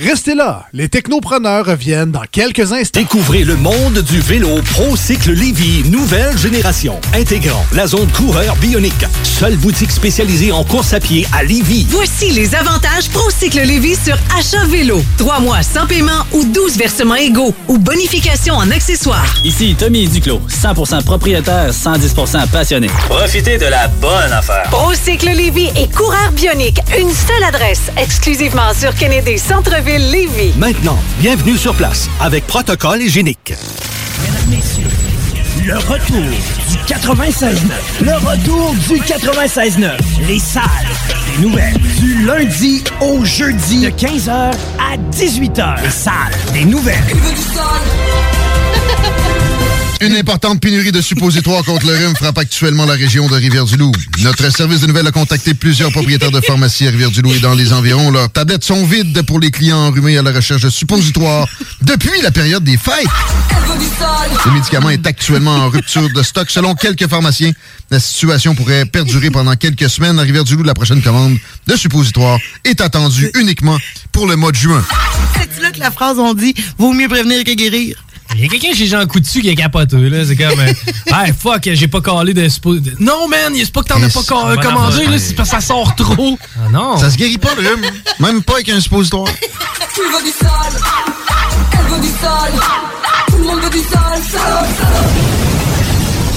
[0.00, 3.00] Restez là, les technopreneurs reviennent dans quelques instants.
[3.00, 9.04] Découvrez le monde du vélo ProCycle Lévy, nouvelle génération, intégrant la zone coureur bionique.
[9.24, 11.84] Seule boutique spécialisée en course à pied à Lévy.
[11.90, 15.02] Voici les avantages ProCycle Lévy sur achat vélo.
[15.16, 19.34] Trois mois sans paiement ou 12 versements égaux ou bonification en accessoires.
[19.42, 22.86] Ici Tommy Duclos, 100% propriétaire, 110% passionné.
[23.08, 24.68] Profitez de la bonne affaire.
[24.70, 26.78] ProCycle Lévy et coureur bionique.
[26.96, 29.87] Une seule adresse, exclusivement sur Kennedy Centre-ville
[30.58, 33.54] Maintenant, bienvenue sur place avec protocole hygiénique.
[35.64, 36.20] Le retour
[36.68, 37.56] du 96.9.
[38.02, 39.96] Le retour du 96.9.
[40.26, 40.62] Les salles
[41.32, 41.78] des nouvelles.
[41.98, 45.82] Du lundi au jeudi de 15h à 18h.
[45.82, 47.04] Les salles des nouvelles.
[50.00, 53.90] Une importante pénurie de suppositoires contre le rhume frappe actuellement la région de Rivière-du-Loup.
[54.22, 57.72] Notre service de nouvelles a contacté plusieurs propriétaires de pharmacies à Rivière-du-Loup et dans les
[57.72, 58.12] environs.
[58.12, 61.48] Leurs tablettes sont vides pour les clients enrhumés à la recherche de suppositoires
[61.82, 63.08] depuis la période des fêtes.
[64.46, 66.48] Le médicament est actuellement en rupture de stock.
[66.48, 67.50] Selon quelques pharmaciens,
[67.90, 70.18] la situation pourrait perdurer pendant quelques semaines.
[70.20, 73.78] À Rivière-du-Loup, la prochaine commande de suppositoires est attendue uniquement
[74.12, 74.84] pour le mois de juin.
[75.52, 77.96] C'est là que la phrase on dit vaut mieux prévenir que guérir.
[78.34, 80.24] Il y a quelqu'un chez Jean Coutu qui est capoteux, là.
[80.26, 80.58] C'est comme.
[80.60, 80.72] euh,
[81.12, 82.46] hey, fuck, j'ai pas collé de.
[83.00, 85.18] Non, man, c'est pas que t'en as pas co- Voilà, commandé, là.
[85.18, 86.38] C'est parce que ça sort trop.
[86.56, 86.96] Ah non.
[86.98, 87.86] Ça se guérit pas, le rhume.
[88.20, 89.26] Même pas avec un suppositoire.
[89.94, 90.48] Tu veux du sol,
[91.72, 92.52] elle veut du sol,
[93.28, 94.40] tout le monde veut du sol, sol,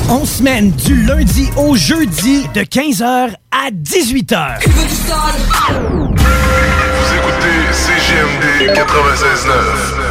[0.10, 4.60] On semaine du lundi au jeudi de 15h à 18h.
[4.62, 5.76] Tu veux du sol.
[6.10, 10.11] Vous écoutez CGMD 96.9.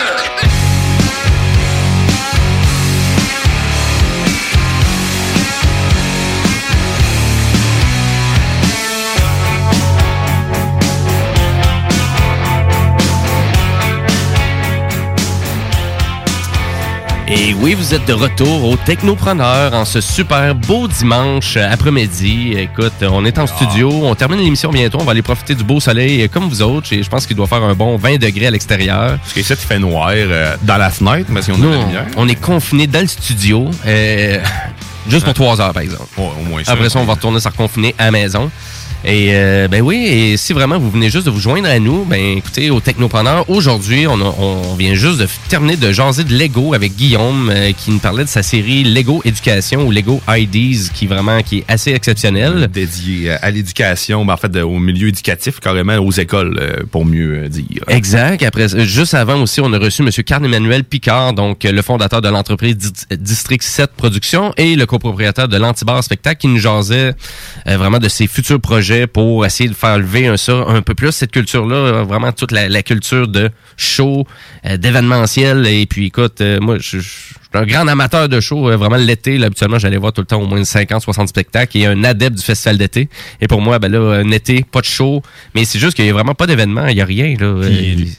[17.33, 22.55] Et oui, vous êtes de retour au Technopreneur en ce super beau dimanche après-midi.
[22.57, 25.79] Écoute, on est en studio, on termine l'émission bientôt, on va aller profiter du beau
[25.79, 26.91] soleil comme vous autres.
[26.91, 29.17] Et je pense qu'il doit faire un bon 20 degrés à l'extérieur.
[29.17, 32.05] Parce que ça, fait noir euh, dans la fenêtre, parce qu'on a de la lumière.
[32.17, 34.37] on est confinés dans le studio, euh,
[35.07, 36.03] juste pour trois heures par exemple.
[36.17, 36.73] au moins ça.
[36.73, 38.51] Après ça, on va retourner se reconfiner à la maison.
[39.03, 42.05] Et euh, ben oui, et si vraiment vous venez juste de vous joindre à nous,
[42.05, 46.75] ben écoutez, au Technopreneur, aujourd'hui, on, on vient juste de terminer de jaser de Lego
[46.75, 51.07] avec Guillaume euh, qui nous parlait de sa série Lego Éducation ou Lego IDs qui
[51.07, 52.69] vraiment qui est assez exceptionnelle.
[52.71, 57.45] Dédié à l'éducation, ben, en fait, au milieu éducatif, carrément aux écoles, euh, pour mieux
[57.45, 57.83] euh, dire.
[57.87, 58.43] Exact.
[58.43, 60.09] Après, euh, juste avant aussi, on a reçu M.
[60.23, 65.47] Carl-Emmanuel Picard, donc euh, le fondateur de l'entreprise Di- District 7 Productions et le copropriétaire
[65.47, 67.13] de l'Antibar Spectacle qui nous jasait
[67.67, 70.93] euh, vraiment de ses futurs projets pour essayer de faire lever un, ça un peu
[70.93, 74.25] plus, cette culture-là, euh, vraiment toute la, culture de show,
[74.65, 75.65] euh, d'événementiel.
[75.67, 78.61] Et puis écoute, euh, moi, je suis un grand amateur de show.
[78.77, 82.03] vraiment, l'été, habituellement, j'allais voir tout le temps au moins 50, 60 spectacles et un
[82.03, 83.09] adepte du festival d'été.
[83.41, 85.21] Et pour moi, ben là, un été, pas de show.
[85.53, 86.87] Mais c'est juste qu'il y a vraiment pas d'événement.
[86.87, 87.35] Il y a rien,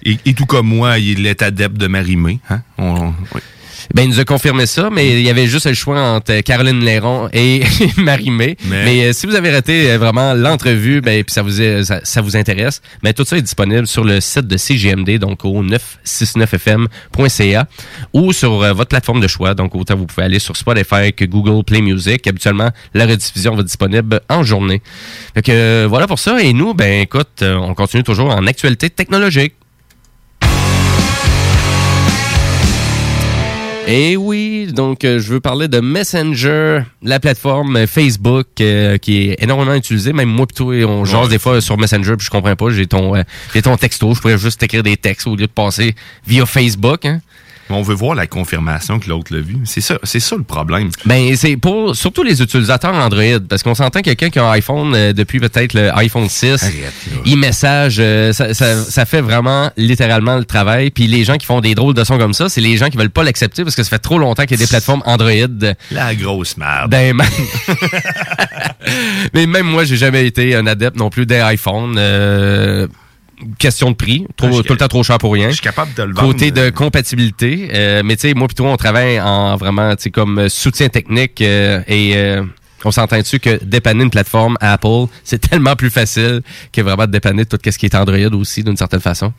[0.04, 2.40] et, tout comme moi, il est adepte de Marimé.
[2.50, 2.62] Hein?
[3.94, 6.84] Ben, il nous a confirmé ça, mais il y avait juste le choix entre Caroline
[6.84, 7.62] Léron et
[7.96, 8.56] Marie-Mé.
[8.66, 11.84] Mais, Mais- euh, si vous avez raté euh, vraiment l'entrevue, ben, puis ça vous, est-
[11.84, 15.44] ça, ça vous intéresse, ben, tout ça est disponible sur le site de CGMD, donc
[15.44, 17.66] au 969fm.ca
[18.12, 19.54] ou sur euh, votre plateforme de choix.
[19.54, 22.26] Donc, autant vous pouvez aller sur Spotify que Google Play Music.
[22.26, 24.82] Habituellement, la rediffusion va être disponible en journée.
[25.34, 26.40] Fait que, euh, voilà pour ça.
[26.42, 29.54] Et nous, ben, écoute, on continue toujours en actualité technologique.
[33.88, 39.42] Et oui, donc euh, je veux parler de Messenger, la plateforme Facebook euh, qui est
[39.42, 40.12] énormément utilisée.
[40.12, 42.70] Même moi, plutôt, on jase des fois sur Messenger, puis je comprends pas.
[42.70, 43.22] J'ai ton, euh,
[43.52, 45.94] j'ai ton texto, je pourrais juste écrire des textes au lieu de passer
[46.26, 47.04] via Facebook.
[47.04, 47.20] Hein.
[47.72, 49.56] On veut voir la confirmation que l'autre l'a vu.
[49.64, 50.90] C'est ça, c'est ça le problème.
[51.06, 54.94] Ben, c'est pour surtout les utilisateurs Android, parce qu'on s'entend quelqu'un qui a un iPhone
[54.94, 56.64] euh, depuis peut-être le iPhone 6,
[57.26, 60.90] e-message, euh, ça, ça, ça fait vraiment littéralement le travail.
[60.90, 62.96] Puis les gens qui font des drôles de sons comme ça, c'est les gens qui
[62.96, 65.30] veulent pas l'accepter parce que ça fait trop longtemps qu'il y a des plateformes Android.
[65.90, 66.90] La grosse merde.
[66.90, 67.26] Ben, même-
[69.34, 71.96] mais même moi, j'ai jamais été un adepte non plus des iPhones.
[71.98, 72.86] euh,
[73.58, 75.48] question de prix, trop, Ah, tout le temps trop cher pour rien.
[75.48, 76.26] Je suis capable de le vendre.
[76.26, 80.10] Côté de compatibilité, euh, mais tu sais, moi plutôt on travaille en vraiment, tu sais,
[80.10, 82.42] comme euh, soutien technique euh, et euh,
[82.84, 86.42] on s'entend dessus que dépanner une plateforme Apple, c'est tellement plus facile
[86.72, 89.32] que vraiment de dépanner tout ce qui est Android aussi d'une certaine façon.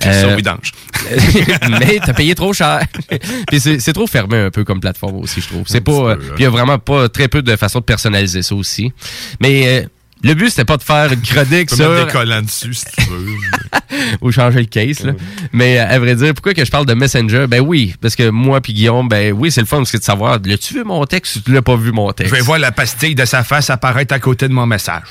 [0.00, 0.72] Ça, vidange.
[1.80, 2.82] mais t'as payé trop cher.
[3.48, 5.62] Puis c'est trop fermé un peu comme plateforme aussi, je trouve.
[5.66, 8.42] C'est pas, euh, puis il y a vraiment pas très peu de façons de personnaliser
[8.42, 8.92] ça aussi.
[9.40, 9.86] Mais euh,
[10.22, 12.74] le but c'était pas de faire une chronique Tu peux sur mettre des collants dessus
[12.74, 13.26] si tu veux.
[14.20, 15.00] ou changer le case.
[15.04, 15.12] Là.
[15.52, 17.46] Mais euh, à vrai dire, pourquoi que je parle de Messenger?
[17.48, 20.02] Ben oui, parce que moi puis Guillaume, ben oui, c'est le fun parce que de
[20.02, 22.34] savoir, l'as-tu vu mon texte ou tu l'as pas vu mon Je texte?
[22.34, 25.02] vais voir la pastille de sa face apparaître à côté de mon message.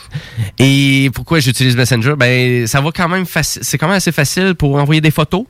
[0.57, 2.13] Et pourquoi j'utilise Messenger?
[2.17, 3.61] Ben ça va quand même facile.
[3.63, 5.45] C'est quand même assez facile pour envoyer des photos?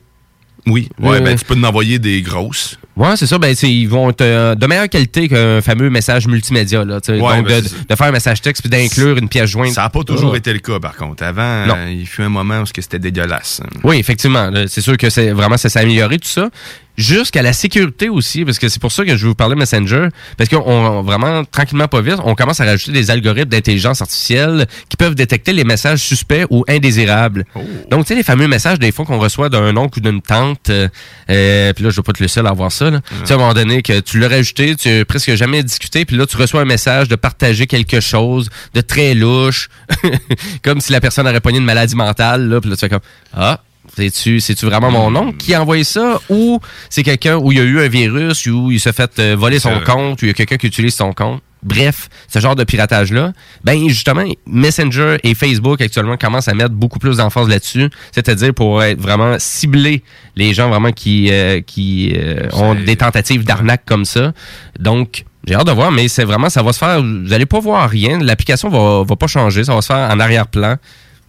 [0.66, 2.78] Oui, ouais, Euh, ben tu peux en envoyer des grosses.
[3.00, 3.38] Ouais, c'est ça.
[3.38, 6.84] Ben, ils vont être euh, de meilleure qualité qu'un fameux message multimédia.
[6.84, 6.98] Là.
[7.08, 9.72] Ouais, Donc, ben, de, faire un message texte puis d'inclure une pièce jointe.
[9.72, 10.36] Ça n'a pas toujours Ah.
[10.36, 11.22] été le cas, par contre.
[11.24, 11.74] Avant, Non.
[11.78, 13.62] euh, il fut un moment où c'était dégueulasse.
[13.84, 14.50] Oui, effectivement.
[14.68, 16.50] C'est sûr que c'est vraiment ça s'est amélioré tout ça.
[16.96, 19.60] Jusqu'à la sécurité aussi, parce que c'est pour ça que je veux vous parler de
[19.60, 24.02] Messenger, parce qu'on on- vraiment tranquillement pas vite, on commence à rajouter des algorithmes d'intelligence
[24.02, 27.46] artificielle qui peuvent détecter les messages suspects ou indésirables.
[27.90, 30.68] Donc, tu sais, les fameux messages des fois qu'on reçoit d'un oncle ou d'une tante,
[30.68, 30.88] euh,
[31.30, 32.89] euh, puis là, je veux pas te le seul à voir ça.
[32.90, 33.00] Là.
[33.00, 36.04] Tu sais, à un moment donné, que tu l'as rajouté, tu as presque jamais discuté,
[36.04, 39.68] puis là, tu reçois un message de partager quelque chose de très louche,
[40.62, 43.00] comme si la personne aurait pogné une maladie mentale, là, puis là, tu fais comme,
[43.36, 43.60] ah,
[43.96, 47.60] c'est-tu, c'est-tu vraiment mon oncle qui a envoyé ça ou c'est quelqu'un où il y
[47.60, 50.28] a eu un virus ou il s'est fait euh, voler son C'est- compte ou il
[50.28, 51.42] y a quelqu'un qui utilise son compte?
[51.62, 53.32] Bref, ce genre de piratage-là,
[53.64, 58.82] ben justement, Messenger et Facebook actuellement commencent à mettre beaucoup plus d'emphase là-dessus, c'est-à-dire pour
[58.82, 60.02] être vraiment cibler
[60.36, 64.32] les gens vraiment qui, euh, qui euh, ont des tentatives d'arnaque comme ça.
[64.78, 67.60] Donc, j'ai hâte de voir, mais c'est vraiment, ça va se faire, vous allez pas
[67.60, 70.76] voir rien, l'application va, va pas changer, ça va se faire en arrière-plan.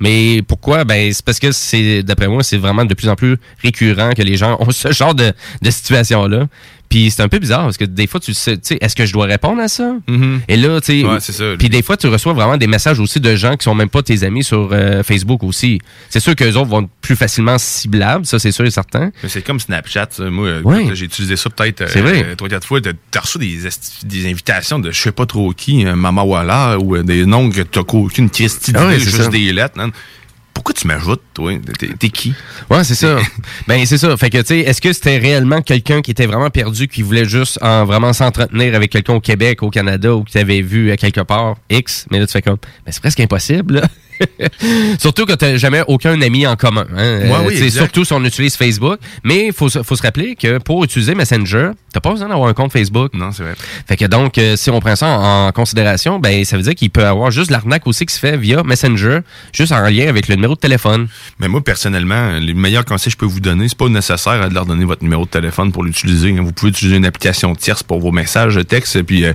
[0.01, 0.83] Mais pourquoi?
[0.83, 4.23] Ben, c'est parce que c'est, d'après moi, c'est vraiment de plus en plus récurrent que
[4.23, 5.31] les gens ont ce genre de,
[5.61, 6.47] de situation-là.
[6.91, 9.25] Puis c'est un peu bizarre parce que des fois, tu sais, est-ce que je dois
[9.25, 9.95] répondre à ça?
[10.47, 11.45] Et là, tu sais, Ouais, c'est ça.
[11.57, 14.03] puis des fois, tu reçois vraiment des messages aussi de gens qui sont même pas
[14.03, 15.79] tes amis sur euh, Facebook aussi.
[16.09, 19.11] C'est sûr qu'eux autres vont être plus facilement ciblables, ça c'est sûr et certain.
[19.23, 20.07] Mais c'est comme Snapchat.
[20.11, 20.29] ça.
[20.29, 22.79] Moi, euh, écoute, j'ai utilisé ça peut-être euh, euh, trois, quatre fois.
[22.81, 27.03] T'as reçu des, invitations de je sais pas trop qui, un Mama Walla, ou euh,
[27.03, 29.27] des noms que t'as aucune Christie Ah juste ça.
[29.29, 29.77] des lettres.
[29.77, 29.91] man.
[30.53, 31.53] Pourquoi tu m'ajoutes, toi?
[31.99, 32.33] T'es qui?
[32.69, 33.17] Ouais, c'est ça.
[33.67, 34.15] ben, c'est ça.
[34.17, 37.25] Fait que, tu sais, est-ce que c'était réellement quelqu'un qui était vraiment perdu, qui voulait
[37.25, 40.97] juste en vraiment s'entretenir avec quelqu'un au Québec, au Canada, ou qui t'avait vu à
[40.97, 42.05] quelque part, X?
[42.11, 43.87] Mais là, tu fais comme, ben, c'est presque impossible, là.
[44.99, 46.85] surtout quand t'as jamais aucun ami en commun.
[46.95, 47.19] Hein?
[47.29, 47.79] Ouais, oui, exact.
[47.79, 48.99] surtout si on utilise Facebook.
[49.23, 52.49] Mais il faut, se- faut se rappeler que pour utiliser Messenger, t'as pas besoin d'avoir
[52.49, 53.13] un compte Facebook.
[53.13, 53.53] Non, c'est vrai.
[53.87, 56.75] Fait que donc, euh, si on prend ça en, en considération, ben, ça veut dire
[56.75, 59.19] qu'il peut avoir juste l'arnaque aussi qui se fait via Messenger,
[59.53, 61.07] juste en lien avec le numéro de téléphone.
[61.39, 64.53] Mais moi, personnellement, les meilleurs conseils que je peux vous donner, c'est pas nécessaire de
[64.53, 66.29] leur donner votre numéro de téléphone pour l'utiliser.
[66.31, 66.41] hein.
[66.43, 69.33] Vous pouvez utiliser une application tierce pour vos messages texte, puis euh,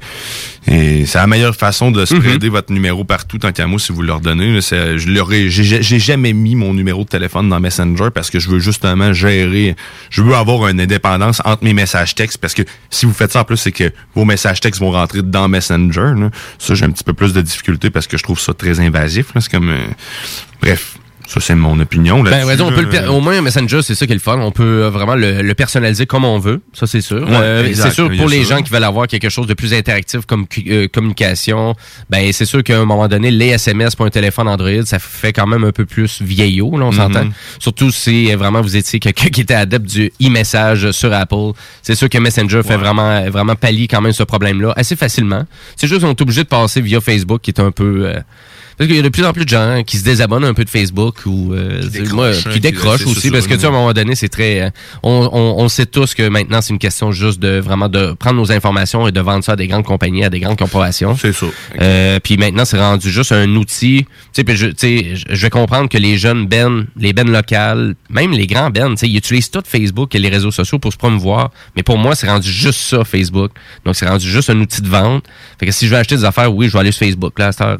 [0.66, 4.20] c'est la meilleure façon de spreader votre numéro partout tant qu'à moi si vous leur
[4.20, 4.60] donnez.
[4.76, 8.58] C'est- Je j'ai jamais mis mon numéro de téléphone dans Messenger parce que je veux
[8.58, 9.76] justement gérer,
[10.10, 13.40] je veux avoir une indépendance entre mes messages textes parce que si vous faites ça
[13.40, 16.14] en plus, c'est que vos messages textes vont rentrer dans Messenger.
[16.58, 19.26] Ça, j'ai un petit peu plus de difficulté parce que je trouve ça très invasif.
[19.38, 19.86] C'est comme, euh,
[20.60, 20.98] bref.
[21.26, 22.22] Ça, c'est mon opinion.
[22.22, 23.02] Ben, là-dessus, ouais, on peut le là.
[23.02, 24.38] per- au moins Messenger, c'est ça qui est le fun.
[24.38, 26.60] On peut euh, vraiment le, le personnaliser comme on veut.
[26.72, 27.22] Ça, c'est sûr.
[27.28, 30.20] Ouais, Euh, c'est sûr pour les gens qui veulent avoir quelque chose de plus interactif
[30.26, 31.74] comme euh, communication.
[32.10, 35.32] Ben, c'est sûr qu'à un moment donné, les SMS pour un téléphone Android, ça fait
[35.32, 36.96] quand même un peu plus vieillot, là, on Mhm.
[36.96, 37.28] s'entend.
[37.58, 41.52] Surtout si euh, vraiment vous étiez quelqu'un qui était adepte du e-message sur Apple.
[41.82, 45.44] C'est sûr que Messenger fait vraiment, vraiment pallier quand même ce problème-là assez facilement.
[45.76, 48.20] C'est juste qu'on est obligé de passer via Facebook qui est un peu, euh,
[48.76, 50.64] parce qu'il y a de plus en plus de gens qui se désabonnent un peu
[50.64, 53.30] de Facebook ou euh, moi, décrochent, hein, qui qui- décrochent aussi.
[53.30, 54.70] parce que tu sais, à un moment donné c'est très euh,
[55.02, 58.36] on, on, on sait tous que maintenant c'est une question juste de vraiment de prendre
[58.36, 61.16] nos informations et de vendre ça à des grandes compagnies à des grandes corporations.
[61.16, 61.46] C'est ça
[61.80, 64.06] euh, puis maintenant c'est rendu juste un outil.
[64.34, 68.46] Tu sais je je- vais comprendre que les jeunes bennes les bennes locales même les
[68.46, 71.50] grands bennes tu sais ils utilisent tout Facebook et les réseaux sociaux pour se promouvoir.
[71.76, 73.52] Mais pour moi c'est rendu juste ça Facebook.
[73.84, 75.24] Donc c'est rendu juste un outil de vente.
[75.58, 77.38] Fait que si je veux acheter des affaires oui je vais aller sur Facebook.
[77.38, 77.78] Là à cette heure,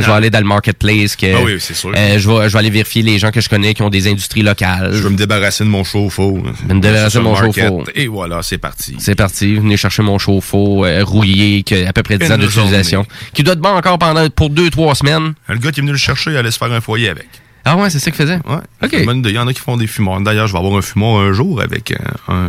[0.00, 1.16] je vais aller dans le marketplace.
[1.16, 1.92] Que, Ah oui, c'est sûr.
[1.94, 4.08] euh, je, vais, je vais aller vérifier les gens que je connais qui ont des
[4.08, 4.90] industries locales.
[4.92, 6.38] Je veux me débarrasser de mon chauffe-eau.
[6.68, 7.84] me débarrasser de mon chauffe-eau.
[7.94, 8.96] Et voilà, c'est parti.
[8.98, 9.56] C'est parti.
[9.56, 13.06] Venez chercher mon chauffe-eau euh, rouillé, qui a à peu près 10 ans d'utilisation.
[13.34, 15.34] Qui doit être bon encore pendant pour 2-3 semaines.
[15.48, 17.28] Le gars qui est venu le chercher, il allait se faire un foyer avec.
[17.64, 18.38] Ah ouais, c'est ça qu'il faisait?
[18.48, 18.56] Ouais.
[18.82, 18.90] OK.
[18.92, 20.20] Il y en a- qui font des fumoirs.
[20.20, 21.94] D'ailleurs, je vais avoir un fumoir un jour avec euh,
[22.32, 22.48] un.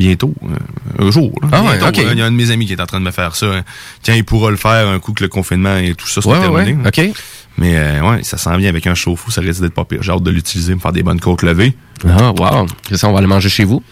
[0.00, 0.32] Bientôt.
[0.42, 1.30] euh, un jour.
[1.42, 1.48] là.
[1.52, 2.08] Ah Bientôt, hein.
[2.12, 3.62] Il y a un de mes amis qui est en train de me faire ça.
[4.02, 6.46] Tiens, il pourra le faire un coup que le confinement et tout ça soit Ouais,
[6.48, 6.82] ouais, terminé.
[6.82, 7.08] ouais.
[7.10, 7.16] OK.
[7.60, 10.02] Mais euh, ouais, ça s'en vient avec un chauffe-eau, ça risque d'être pas pire.
[10.02, 11.76] J'ai hâte de l'utiliser, me faire des bonnes côtes levées.
[12.08, 12.66] Ah, wow.
[12.94, 13.82] Ça, on va aller manger chez vous.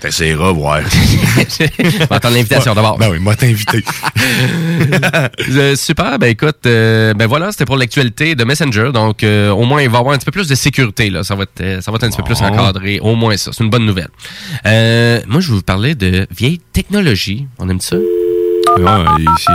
[0.00, 0.82] T'essaieras, ouais.
[1.38, 2.98] Je vais attendre l'invitation d'abord.
[2.98, 3.84] Ben oui, moi t'invité.
[5.50, 8.90] Euh, super, ben écoute, euh, ben voilà, c'était pour l'actualité de Messenger.
[8.92, 11.10] Donc, euh, au moins, il va y avoir un petit peu plus de sécurité.
[11.10, 11.22] Là.
[11.22, 12.98] Ça, va être, ça va être un petit peu plus encadré.
[13.00, 14.08] Au moins ça, c'est une bonne nouvelle.
[14.64, 17.46] Moi, je vais vous parler de vieille technologie.
[17.58, 17.96] On aime ça?
[17.96, 19.46] Ouais, ici.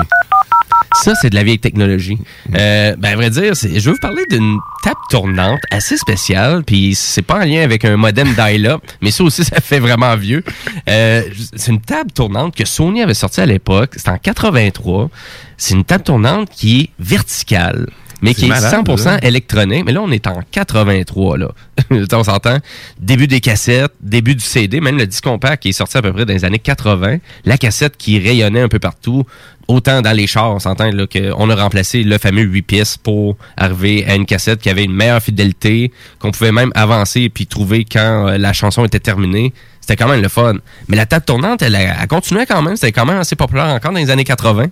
[0.95, 2.17] Ça, c'est de la vieille technologie.
[2.55, 6.63] Euh, ben, à vrai dire, c'est- je vais vous parler d'une table tournante assez spéciale,
[6.63, 10.15] puis c'est pas en lien avec un modem dial-up, mais ça aussi, ça fait vraiment
[10.15, 10.43] vieux.
[10.89, 11.23] Euh,
[11.55, 13.91] c'est une table tournante que Sony avait sortie à l'époque.
[13.95, 15.09] C'était en 83.
[15.57, 17.87] C'est une table tournante qui est verticale
[18.21, 19.19] mais qui est malade, 100% là.
[19.23, 19.83] électronique.
[19.85, 21.51] Mais là, on est en 83, là.
[22.13, 22.57] on s'entend.
[22.99, 26.11] Début des cassettes, début du CD, même le disque compact qui est sorti à peu
[26.13, 27.17] près dans les années 80.
[27.45, 29.25] La cassette qui rayonnait un peu partout,
[29.67, 33.37] autant dans les chars, on s'entend, là, qu'on a remplacé le fameux 8 pièces pour
[33.55, 37.85] arriver à une cassette qui avait une meilleure fidélité, qu'on pouvait même avancer puis trouver
[37.85, 39.53] quand euh, la chanson était terminée.
[39.89, 40.53] C'était quand même le fun.
[40.87, 42.75] Mais la table tournante, elle, a- elle continuait quand même.
[42.75, 44.65] C'était quand même assez populaire encore dans les années 80.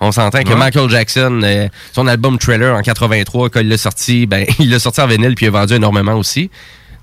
[0.00, 0.56] On s'entend que Ouais.
[0.56, 4.78] Michael Jackson, euh, son album Trailer en 83, quand il l'a sorti, ben, il l'a
[4.78, 6.50] sorti en vinyle puis il a vendu énormément aussi.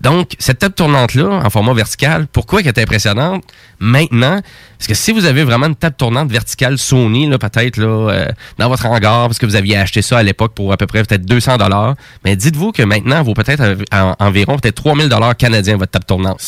[0.02, 3.44] Donc, cette table tournante-là, en format vertical, pourquoi elle est impressionnante
[3.80, 4.40] maintenant?
[4.78, 8.26] Parce que si vous avez vraiment une table tournante verticale Sony, là, peut-être, là, euh,
[8.58, 11.04] dans votre hangar, parce que vous aviez acheté ça à l'époque pour à peu près
[11.04, 13.62] peut-être 200 dollars, mais dites-vous que maintenant, elle vaut peut-être
[13.92, 16.40] en- environ peut-être 3000 dollars canadiens, votre table tournante.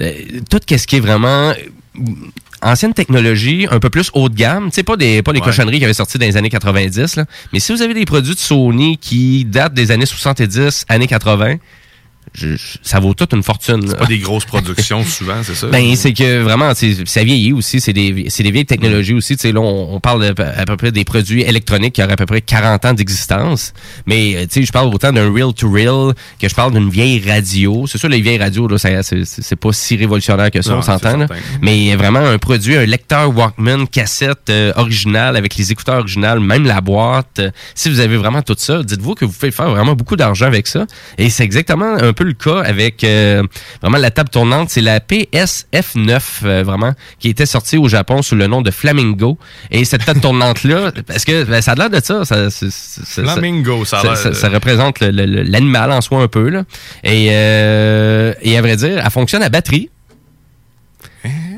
[0.00, 0.12] Euh,
[0.50, 1.54] tout ce qui est vraiment euh,
[2.60, 5.38] ancienne technologie, un peu plus haut de gamme, tu sais pas des pas Ouais.
[5.40, 8.34] cochonneries qui avaient sorti dans les années 90 là, mais si vous avez des produits
[8.34, 11.54] de Sony qui datent des années 70, années 80,
[12.34, 13.86] je- je- ça vaut toute une fortune.
[13.88, 13.94] là.
[13.94, 15.66] Pas des grosses productions souvent, c'est ça?
[15.68, 17.80] Ben, c'est que vraiment, c'est- ça vieillit aussi.
[17.80, 19.36] C'est des, c'est des vieilles technologies aussi.
[19.36, 22.12] Tu sais, là, on, on parle de- à peu près des produits électroniques qui auraient
[22.12, 23.72] à peu près 40 ans d'existence.
[24.06, 27.86] Mais, euh, tu sais, je parle autant d'un reel-to-reel que je parle d'une vieille radio.
[27.86, 30.78] C'est sûr, les vieilles radios, là, c'est, c'est c'est pas si révolutionnaire que ça, Non,
[30.78, 31.26] on s'entend.
[31.28, 31.34] c'est.
[31.62, 36.64] Mais vraiment, un produit, un lecteur Walkman, cassette euh, original avec les écouteurs originales, même
[36.64, 37.38] la boîte.
[37.40, 40.46] euh, si vous avez vraiment tout ça, dites-vous que vous pouvez faire vraiment beaucoup d'argent
[40.46, 40.86] avec ça.
[41.18, 43.42] Et c'est exactement un peu le cas avec euh,
[43.80, 44.70] vraiment la table tournante.
[44.70, 49.38] C'est la PSF9, euh, vraiment, qui était sortie au Japon sous le nom de Flamingo.
[49.70, 52.24] Et cette table tournante-là, parce que ben, ça a l'air de ça.
[52.24, 52.70] ça, c'est-
[53.22, 56.48] Flamingo, ça a ça, ça- ça représente l'animal en soi un peu.
[56.48, 56.64] Là.
[57.04, 59.90] Et, euh, et à vrai dire, elle fonctionne à batterie.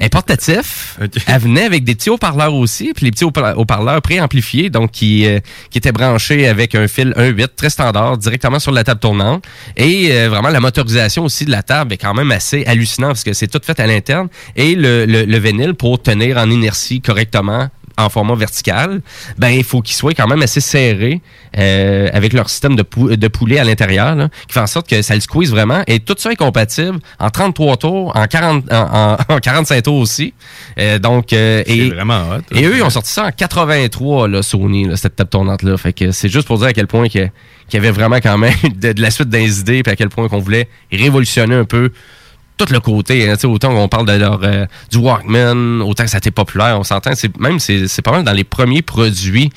[0.00, 0.98] Elle est portatif.
[1.26, 5.26] Elle venait avec des petits haut-parleurs aussi, puis les petits haut- haut-parleurs préamplifiés, donc qui,
[5.26, 9.44] euh, qui étaient branchés avec un fil 1.8 très standard directement sur la table tournante.
[9.76, 13.24] Et euh, vraiment, la motorisation aussi de la table est quand même assez hallucinant parce
[13.24, 14.28] que c'est tout fait à l'interne.
[14.56, 17.68] Et le, le, le vinyle, pour tenir en inertie correctement,
[18.04, 19.00] en format vertical,
[19.38, 21.20] ben il faut qu'ils soient quand même assez serrés
[21.58, 24.16] euh, avec leur système de, pou- de poulet à l'intérieur,
[24.48, 25.82] qui fait en sorte que ça le squeeze vraiment.
[25.86, 28.76] Et tout ça est compatible en 33 tours, en, 40, en,
[29.12, 30.34] en- en 45 tours aussi.
[30.78, 32.54] Euh, donc, euh, et, vraiment hot.
[32.56, 35.76] Et eux, ils ont sorti ça en 83, là, Sony, là, cette table tournante-là.
[35.76, 37.30] Fait que c'est juste pour dire à quel point qu'il
[37.72, 40.28] y avait vraiment quand même de, de la suite des idées, puis à quel point
[40.28, 41.90] qu'on voulait révolutionner un peu
[42.66, 46.16] tout le côté, hein, autant qu'on parle de leur euh, du Walkman, autant que ça
[46.16, 49.50] a été populaire, on s'entend, c'est même c'est c'est pas mal dans les premiers produits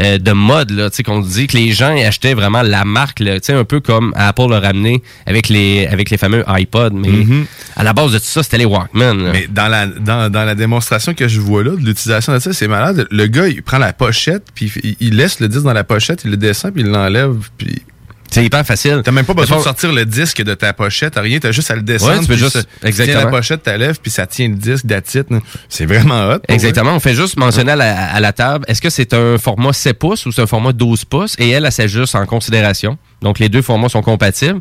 [0.00, 3.20] euh, de mode là, tu sais qu'on dit que les gens achetaient vraiment la marque
[3.20, 6.90] là, tu sais un peu comme Apple l'a ramené avec les avec les fameux iPods,
[6.94, 7.46] mais Mhm.
[7.76, 9.14] à la base de tout ça, c'était les Walkman.
[9.24, 9.30] là.
[9.32, 12.52] Mais dans la, dans, dans la démonstration que je vois là, de l'utilisation de ça,
[12.52, 13.06] c'est malade.
[13.10, 16.22] Le gars, il prend la pochette, puis il, il laisse le disque dans la pochette,
[16.24, 17.82] il le descend, puis il l'enlève, puis...
[18.30, 19.00] C'est hyper facile.
[19.04, 21.70] T'as même pas besoin de sortir le disque de ta pochette, t'as rien, t'as juste
[21.70, 22.12] à le descendre.
[22.14, 23.20] Ouais, tu peux juste- tu tiens exactement.
[23.20, 25.26] la pochette, t'enlèves, puis ça tient le disque d'attitude.
[25.68, 26.38] C'est vraiment hot.
[26.48, 26.94] Exactement.
[26.94, 29.98] On fait juste mentionner à la, à la table, est-ce que c'est un format 7
[29.98, 31.34] pouces ou c'est un format 12 pouces?
[31.38, 32.98] Et elle, elle s'ajuste en considération.
[33.22, 34.60] Donc, les deux formats sont compatibles.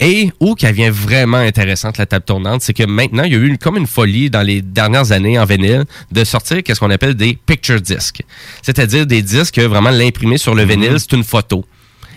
[0.00, 3.38] Et où qu'elle vient vraiment intéressante, la table tournante, c'est que maintenant, il y a
[3.38, 6.90] eu une- comme une folie dans les dernières années en vinyle de sortir qu'est-ce qu'on
[6.90, 8.22] appelle des picture discs.
[8.62, 11.64] C'est-à-dire des disques que vraiment l'imprimer sur le vinyle, c'est une photo.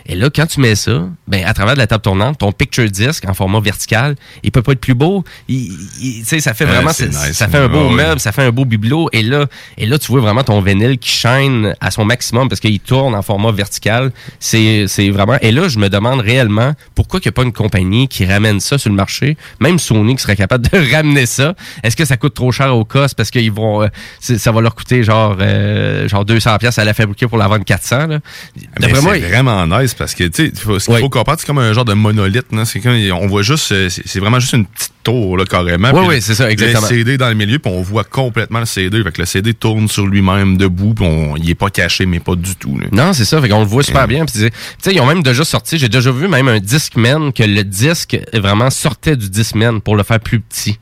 [0.05, 2.89] Et là, quand tu mets ça, ben, à travers de la table tournante, ton picture
[2.89, 5.23] disc en format vertical, il peut pas être plus beau.
[5.47, 5.71] Il,
[6.01, 7.31] il- tu sais, ça fait vraiment, nice.
[7.33, 9.09] ça fait un beau Ouais, meuble, ça fait un beau bibelot.
[9.13, 9.45] Et là,
[9.77, 13.15] et là, tu vois vraiment ton vinyle qui shine à son maximum parce qu'il tourne
[13.15, 14.11] en format vertical.
[14.39, 15.38] C'est, c'est vraiment.
[15.41, 18.59] Et là, je me demande réellement pourquoi il n'y a pas une compagnie qui ramène
[18.59, 21.55] ça sur le marché, même Sony qui serait capable de ramener ça.
[21.83, 23.88] Est-ce que ça coûte trop cher au cost parce qu'ils vont, euh,
[24.19, 27.65] ça va leur coûter genre, euh, genre 200 pièces à la fabriquer pour la vendre
[27.65, 28.19] 400 là?
[28.55, 31.57] Mais D'après moi, vraiment nice parce que, tu sais, ce qu'il faut comprendre, c'est comme
[31.59, 32.45] un genre de monolithe.
[32.65, 35.91] C'est on voit juste, euh, c'est vraiment juste une petite tour, là, carrément.
[35.91, 36.81] Ouais, le- c'est ça, exactement.
[36.81, 39.01] Le CD dans le milieu, puis on voit complètement le CD.
[39.03, 42.19] Fait que le CD tourne sur lui-même debout, puis on- il est pas caché, mais
[42.19, 42.77] pas du tout.
[42.79, 42.87] là.
[42.91, 43.41] Non, c'est ça.
[43.41, 44.25] Fait qu'on le voit super bien.
[44.25, 45.77] Tu sais, ils ont même déjà sorti.
[45.77, 50.03] J'ai déjà vu même un Discman que le disque vraiment sortait du Discman pour le
[50.03, 50.77] faire plus petit.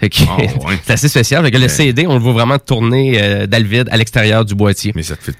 [0.00, 0.08] Que
[0.84, 1.42] c'est assez spécial.
[1.44, 1.68] Fait que le.
[1.68, 4.92] CD, on le voit vraiment tourner euh, dans le vide à l'extérieur du boîtier.
[4.94, 5.36] Mais ça te fait.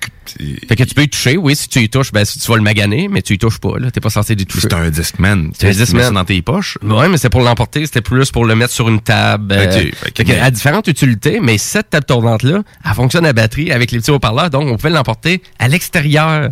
[0.68, 2.56] Fait que tu peux y toucher, oui, si tu y touches, ben si tu vas
[2.56, 3.90] le maganer, mais tu y touches pas, là.
[3.90, 4.66] T'es pas censé y toucher.
[4.68, 5.50] C'est un Discman.
[5.56, 6.10] C'est un Discman.
[6.12, 6.78] dans tes poches.
[6.82, 9.52] Ouais, mais c'est pour l'emporter, c'était plus pour le mettre sur une table.
[9.52, 13.24] euh, Ok, fait fait que- que à différentes utilités, mais cette table tournante-là, elle fonctionne
[13.26, 16.50] à batterie avec les petits haut-parleurs, donc on pouvait l'emporter à l'extérieur.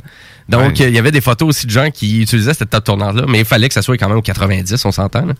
[0.49, 0.89] Donc, Ouais.
[0.89, 3.45] il y avait des photos aussi de gens qui utilisaient cette table tournante-là, mais il
[3.45, 5.25] fallait que ça soit quand même au 90, on s'entend.
[5.25, 5.35] là.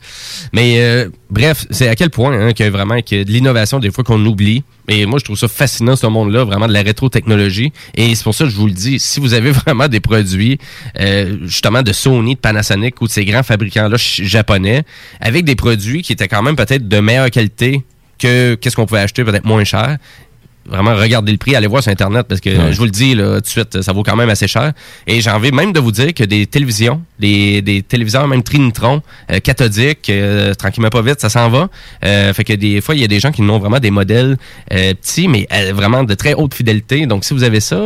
[0.55, 3.79] Mais euh, bref, c'est à quel point hein, qu'il y a vraiment que de l'innovation
[3.81, 4.63] des fois qu'on oublie.
[4.89, 7.73] Et moi, je trouve ça fascinant, ce monde-là, vraiment de la rétro-technologie.
[7.95, 10.59] Et c'est pour ça que je vous le dis, si vous avez vraiment des produits,
[11.01, 14.85] euh, justement, de Sony, de Panasonic ou de ces grands fabricants-là japonais,
[15.21, 17.83] avec des produits qui étaient quand même peut-être de meilleure qualité
[18.19, 19.99] que qu'est-ce qu'on pouvait acheter peut-être moins cher,
[20.67, 22.73] vraiment regardez le prix, allez voir sur internet parce que Ouais.
[22.73, 24.73] je vous le dis là tout de suite, ça vaut quand même assez cher.
[25.07, 29.03] Et j'ai envie même de vous dire que des télévisions, des, des téléviseurs même Trinitron,
[29.31, 31.69] euh, cathodiques, euh, tranquillement pas vite, ça s'en va.
[32.05, 34.37] Euh, fait que des fois il y a des gens qui n'ont vraiment des modèles
[34.73, 37.07] euh, petits, mais euh, vraiment de très haute fidélité.
[37.07, 37.81] Donc si vous avez ça,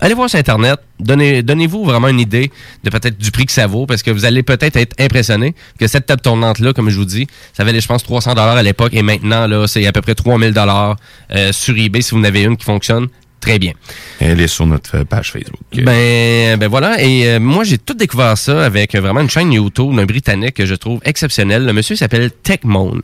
[0.00, 0.78] allez voir sur internet.
[1.00, 2.52] Donnez, donnez-vous vraiment une idée
[2.84, 5.88] de peut-être du prix que ça vaut parce que vous allez peut-être être impressionné que
[5.88, 8.62] cette table tournante là, comme je vous dis, ça valait je pense 300 dollars à
[8.62, 10.94] l'époque et maintenant là c'est à peu près 3000 dollars
[11.32, 13.08] euh, sur eBay si vous en avez une qui fonctionne
[13.42, 13.72] très bien.
[14.20, 15.60] Elle est sur notre euh, page Facebook.
[15.74, 17.02] Ben, ben voilà.
[17.02, 20.54] Et euh, moi, j'ai tout découvert ça avec euh, vraiment une chaîne YouTube d'un Britannique
[20.54, 21.66] que je trouve exceptionnel.
[21.66, 23.00] Le monsieur s'appelle Techmoan.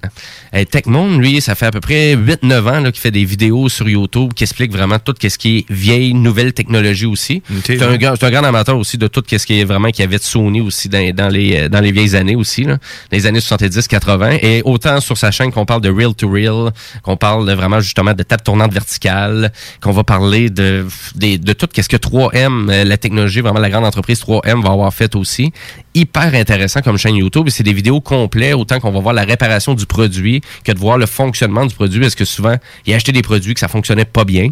[0.53, 3.89] Et Techmoan, lui, ça fait à peu près 8-9 ans qu'il fait des vidéos sur
[3.89, 7.43] YouTube qui expliquent vraiment tout ce qui est vieille, nouvelle technologie aussi.
[7.65, 7.97] c'est un, un
[8.31, 10.89] grand amateur aussi de tout ce qui est vraiment qu'il y avait de Sony aussi
[10.89, 12.79] dans, dans les, euh, dans les vieilles années aussi, là,
[13.11, 14.39] les années 70-80.
[14.43, 17.81] Et autant sur sa chaîne qu'on parle de Real to Real, qu'on parle de vraiment
[17.81, 22.85] justement de table tournante verticale, qu'on va parler de, de tout ce que 3M, euh,
[22.85, 25.53] la technologie, vraiment la grande entreprise 3M va avoir fait aussi.
[25.95, 27.49] Hyper intéressant comme chaîne YouTube.
[27.51, 30.99] C'est des vidéos complètes, autant qu'on va voir la réparation du produit que de voir
[30.99, 34.05] le fonctionnement du produit, parce que souvent, il a acheté des produits que ça fonctionnait
[34.05, 34.51] pas bien.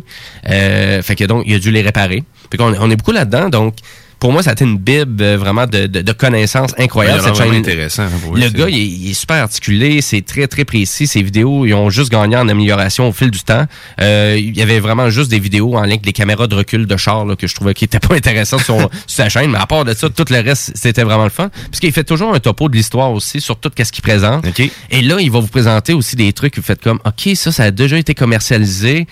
[0.48, 2.24] Euh, fait que donc, il a dû les réparer.
[2.56, 3.74] Qu'on on est beaucoup là-dedans, donc
[4.18, 7.20] pour moi, ça a été une bible euh, vraiment de, de, de connaissances incroyables.
[7.20, 7.46] Ouais, a cette chaîne.
[7.48, 10.64] vraiment intéressant, hein, pour Le gars, il est, il est super articulé, c'est très, très
[10.64, 11.06] précis.
[11.06, 13.66] Ses vidéos, ils ont juste gagné en amélioration au fil du temps.
[14.00, 16.86] Euh, il y avait vraiment juste des vidéos en lien avec des caméras de recul
[16.86, 19.50] de char là, que je trouvais qui étaient pas intéressantes sur, sur sa chaîne.
[19.50, 21.50] Mais à part de ça, tout le reste, c'était vraiment le fun.
[21.70, 24.44] Parce qu'il fait toujours un topo de l'histoire aussi sur tout ce qu'il présente.
[24.90, 27.52] Et là, il va vous présenter aussi des trucs que vous faites comme, OK, ça,
[27.52, 29.06] ça a déjà été commercialisé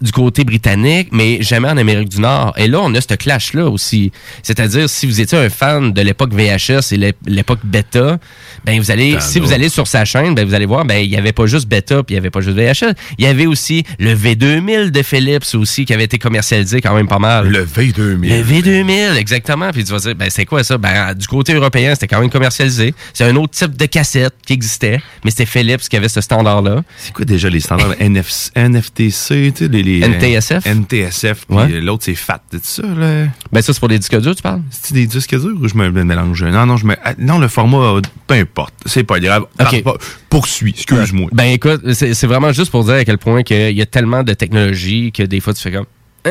[0.00, 2.54] du côté britannique, mais jamais en Amérique du Nord.
[2.56, 4.12] Et là, on a ce clash-là aussi.
[4.42, 8.18] C'est-à-dire, si vous étiez un fan de l'époque VHS et l'ép- l'époque bêta,
[8.64, 11.10] ben vous allez, si vous allez sur sa chaîne, ben vous allez voir, ben il
[11.10, 12.94] y avait pas juste bêta, puis il y avait pas juste VHS.
[13.18, 17.08] Il y avait aussi le V2000 de Philips aussi qui avait été commercialisé quand même
[17.08, 17.48] pas mal.
[17.48, 18.28] Le V2000.
[18.28, 19.70] Le V2000, exactement.
[19.72, 20.78] Puis tu vas dire, ben c'est quoi ça?
[20.78, 22.94] Ben du côté européen, c'était quand même commercialisé.
[23.14, 26.82] C'est un autre type de cassette qui existait, mais c'était Philips qui avait ce standard-là.
[26.98, 27.94] C'est quoi déjà les standards?
[28.00, 30.66] NFC, NFTC, tu sais, les, les- NTSF?
[30.66, 31.80] NTSF, puis Ouais.
[31.80, 33.26] l'autre c'est FAT, c'est ça, là?
[33.52, 34.60] Ben ça, c'est pour les disques durs, tu parles?
[34.70, 36.42] C'est des disques durs ou je me mélange?
[36.44, 39.44] Non, non, je me, ah, non, le format, euh, peu importe, c'est pas grave.
[39.60, 39.82] Ok.
[39.82, 39.98] Par-
[40.30, 41.30] Poursuis, excuse-moi.
[41.32, 44.34] Ben écoute, c'est vraiment juste pour dire à quel point qu'il y a tellement de
[44.34, 45.86] technologie que des fois tu fais comme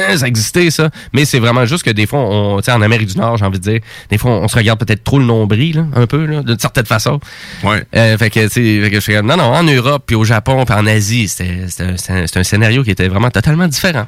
[0.10, 2.82] Hein, ça existait ça, mais c'est vraiment juste que des fois on tu sais en
[2.82, 5.26] Amérique du Nord, j'ai envie de dire, des fois on se regarde peut-être trop le
[5.26, 7.20] nombril là, un peu d'une certaine façon.
[7.64, 7.84] Ouais.
[7.96, 10.66] Euh, fait que tu sais, fait que je non non, en Europe puis au Japon
[10.66, 14.06] puis en Asie, c'était un- scénario qui était vraiment totalement différent.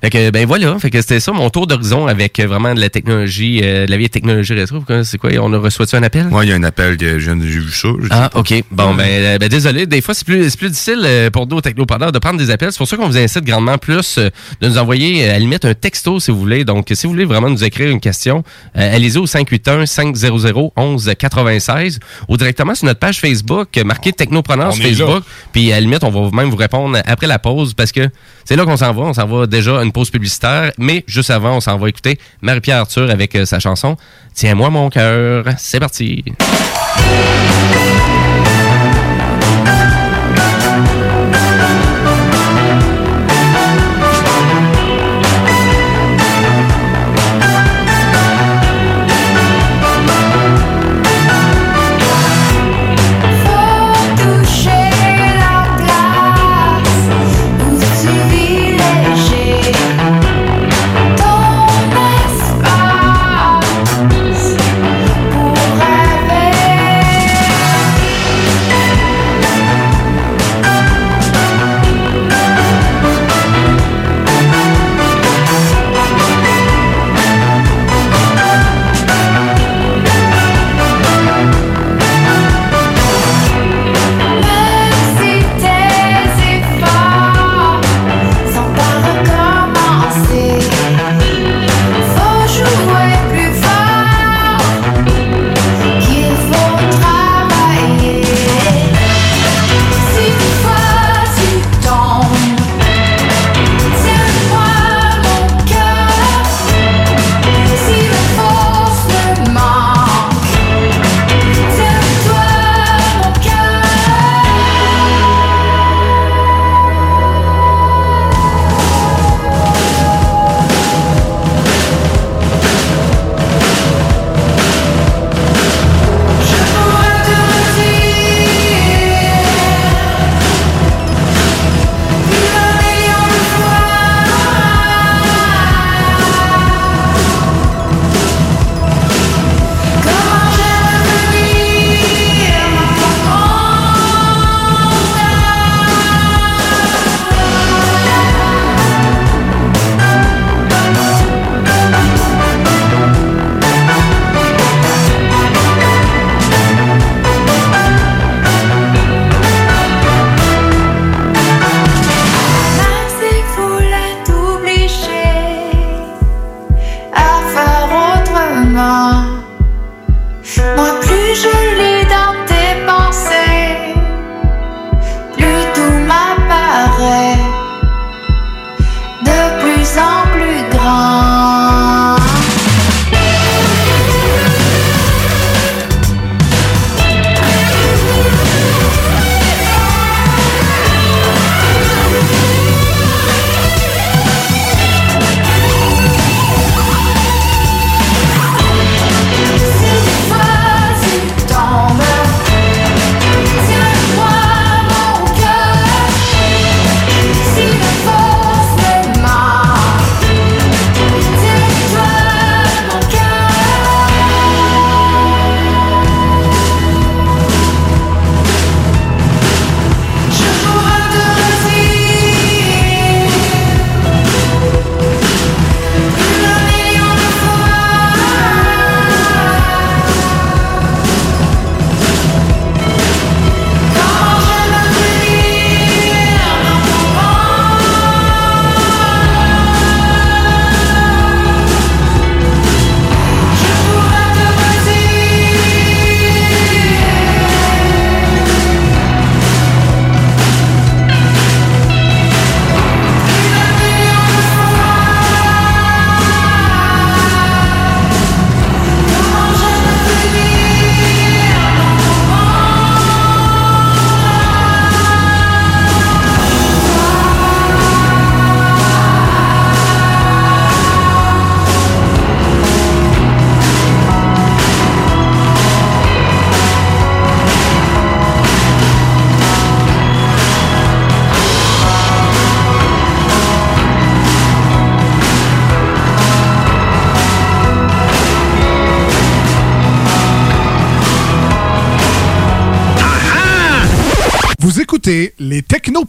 [0.00, 2.80] Fait que ben voilà, fait que c'était ça mon tour d'horizon avec euh, vraiment de
[2.80, 4.78] la technologie, euh, de la vieille technologie rétro.
[5.04, 6.26] C'est quoi On a reçu un appel?
[6.28, 7.88] Moi, il y a un appel que j'ai vu ça.
[8.10, 8.30] ah.
[8.34, 8.54] OK.
[8.70, 9.86] Bon, ben, euh, ben, désolé.
[9.86, 12.72] Des fois, c'est plus, plus difficile euh, pour nous, technopreneurs, de prendre des appels.
[12.72, 15.38] C'est pour ça qu'on vous incite grandement plus euh, de nous envoyer euh, à la
[15.38, 16.64] limite, un texto si vous voulez.
[16.64, 18.44] Donc, si vous voulez vraiment nous écrire une question,
[18.76, 21.98] euh, allez-y au 581-500-1196
[22.28, 25.22] ou directement sur notre page Facebook, euh, marquez Technopreneur Facebook.
[25.52, 28.08] Puis, à la limite, on va même vous répondre après la pause parce que
[28.44, 29.02] c'est là qu'on s'en va.
[29.02, 32.78] On s'en va déjà une pause publicitaire, mais juste avant, on s'en va écouter Marie-Pierre
[32.78, 33.96] Arthur avec sa chanson
[34.34, 35.44] Tiens-moi mon cœur.
[35.58, 36.24] C'est parti.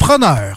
[0.08, 0.57] entrepreneur.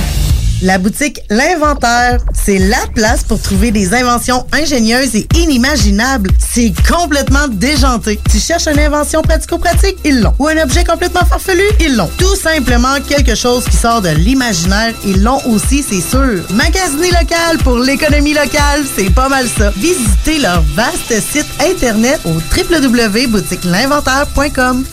[0.61, 6.29] La boutique L'Inventaire, c'est la place pour trouver des inventions ingénieuses et inimaginables.
[6.37, 8.19] C'est complètement déjanté.
[8.29, 9.97] Tu cherches une invention pratico-pratique?
[10.05, 10.35] Ils l'ont.
[10.37, 11.63] Ou un objet complètement farfelu?
[11.79, 12.11] Ils l'ont.
[12.19, 14.93] Tout simplement quelque chose qui sort de l'imaginaire?
[15.03, 16.43] Ils l'ont aussi, c'est sûr.
[16.51, 19.71] Magasiner local pour l'économie locale, c'est pas mal ça.
[19.77, 24.85] Visitez leur vaste site internet au www.boutiquelinventaire.com.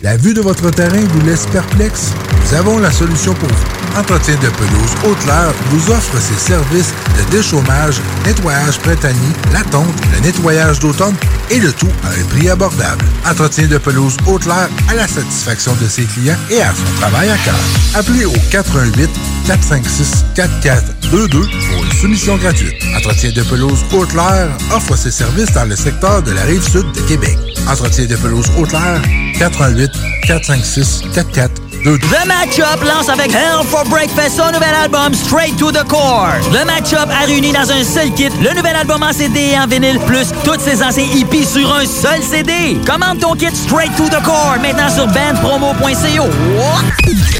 [0.00, 2.06] La vue de votre terrain vous laisse perplexe?
[2.42, 3.89] Nous avons la solution pour vous.
[3.96, 10.20] Entretien de pelouse Haute-Lair vous offre ses services de déchômage, nettoyage printanier, la tonte, le
[10.20, 11.14] nettoyage d'automne
[11.50, 13.04] et le tout à un prix abordable.
[13.28, 17.36] Entretien de pelouse Haute-Lair à la satisfaction de ses clients et à son travail à
[17.38, 17.58] cœur.
[17.94, 19.10] Appelez au 418
[19.46, 22.74] 456 4422 pour une soumission gratuite.
[22.96, 27.00] Entretien de pelouse Haute-Lair offre ses services dans le secteur de la rive sud de
[27.02, 27.36] Québec.
[27.68, 29.02] Entretien de pelouse Haute-Lair
[29.38, 29.90] 418
[30.26, 35.82] 456 4422 The Matchup lance avec Hell for Breakfast son nouvel album Straight to the
[35.88, 36.34] Core.
[36.52, 39.66] Le Matchup a réuni dans un seul kit le nouvel album en CD et en
[39.66, 42.76] vinyle plus toutes ses anciens hippies sur un seul CD.
[42.84, 46.28] Commande ton kit Straight to the Core maintenant sur bandpromo.co.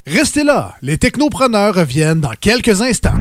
[0.06, 3.18] Restez là, les technopreneurs reviennent dans quelques instants.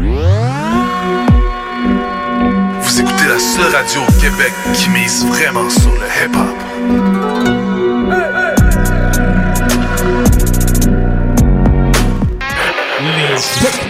[2.81, 7.38] Vous écoutez la seule radio au Québec qui mise vraiment sur le hip-hop.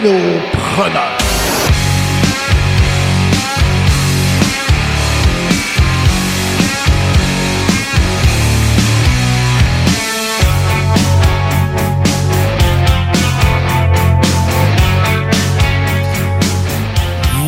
[0.02, 1.18] Les technopreneurs.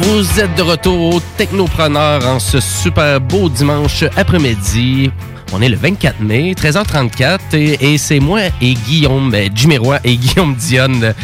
[0.02, 5.10] Vous êtes de retour au Technopreneur en ce super beau dimanche après-midi.
[5.54, 10.54] On est le 24 mai, 13h34, et, c'est moi et Guillaume, ben, Jimmy et Guillaume
[10.54, 11.14] Dionne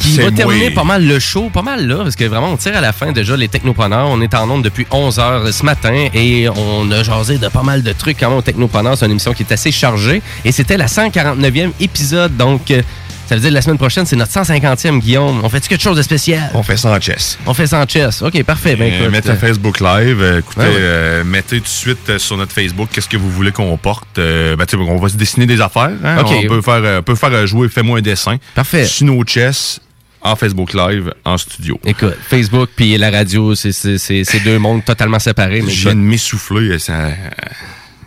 [0.00, 2.76] qui va terminer pas mal le show, pas mal là, parce que vraiment on tire
[2.76, 4.08] à la fin déjà les Technopreneurs.
[4.08, 7.82] On est en onde depuis 11h ce matin et on a jasé de pas mal
[7.82, 8.96] de trucs quand même au Technopreneurs.
[8.96, 12.70] C'est une émission qui est assez chargée et c'était la 149e épisode, donc...
[12.70, 12.82] euh,
[13.28, 15.40] ça veut dire que la semaine prochaine, c'est notre 150e, Guillaume.
[15.44, 16.50] On fait quelque chose de spécial?
[16.52, 17.38] On fait ça en chess.
[17.46, 18.22] On fait ça en chess.
[18.22, 18.74] OK, parfait.
[18.74, 20.20] Ben, Euh, écoute, mettez un Facebook Live.
[20.20, 20.74] euh, écoutez, Ouais, ouais.
[20.80, 24.18] euh, mettez tout de suite euh, sur notre Facebook qu'est-ce que vous voulez qu'on porte.
[24.18, 25.92] Euh, ben, tu sais, on va se dessiner des affaires.
[26.04, 26.24] hein.
[26.26, 28.36] On peut faire, euh, on peut faire euh, jouer Fais-moi un dessin.
[28.56, 28.84] Parfait.
[29.28, 29.78] Chess.
[30.22, 31.78] En Facebook Live, en studio.
[31.84, 35.62] Écoute, Facebook puis la radio, c'est c'est- c'est- c'est deux mondes totalement séparés.
[35.62, 37.08] Mais Je viens de m'essouffler, ça...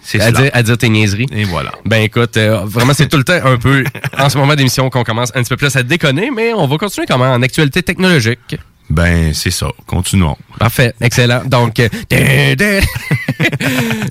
[0.05, 1.27] C'est à dire, à dire tes niaiseries.
[1.31, 1.71] Et voilà.
[1.85, 3.85] Ben écoute, euh, vraiment c'est tout le temps un peu
[4.19, 6.77] en ce moment d'émission qu'on commence un petit peu plus à déconner, mais on va
[6.77, 8.57] continuer quand même en actualité technologique.
[8.89, 10.35] Ben c'est ça, continuons.
[10.59, 11.41] Parfait, excellent.
[11.45, 11.87] Donc, euh,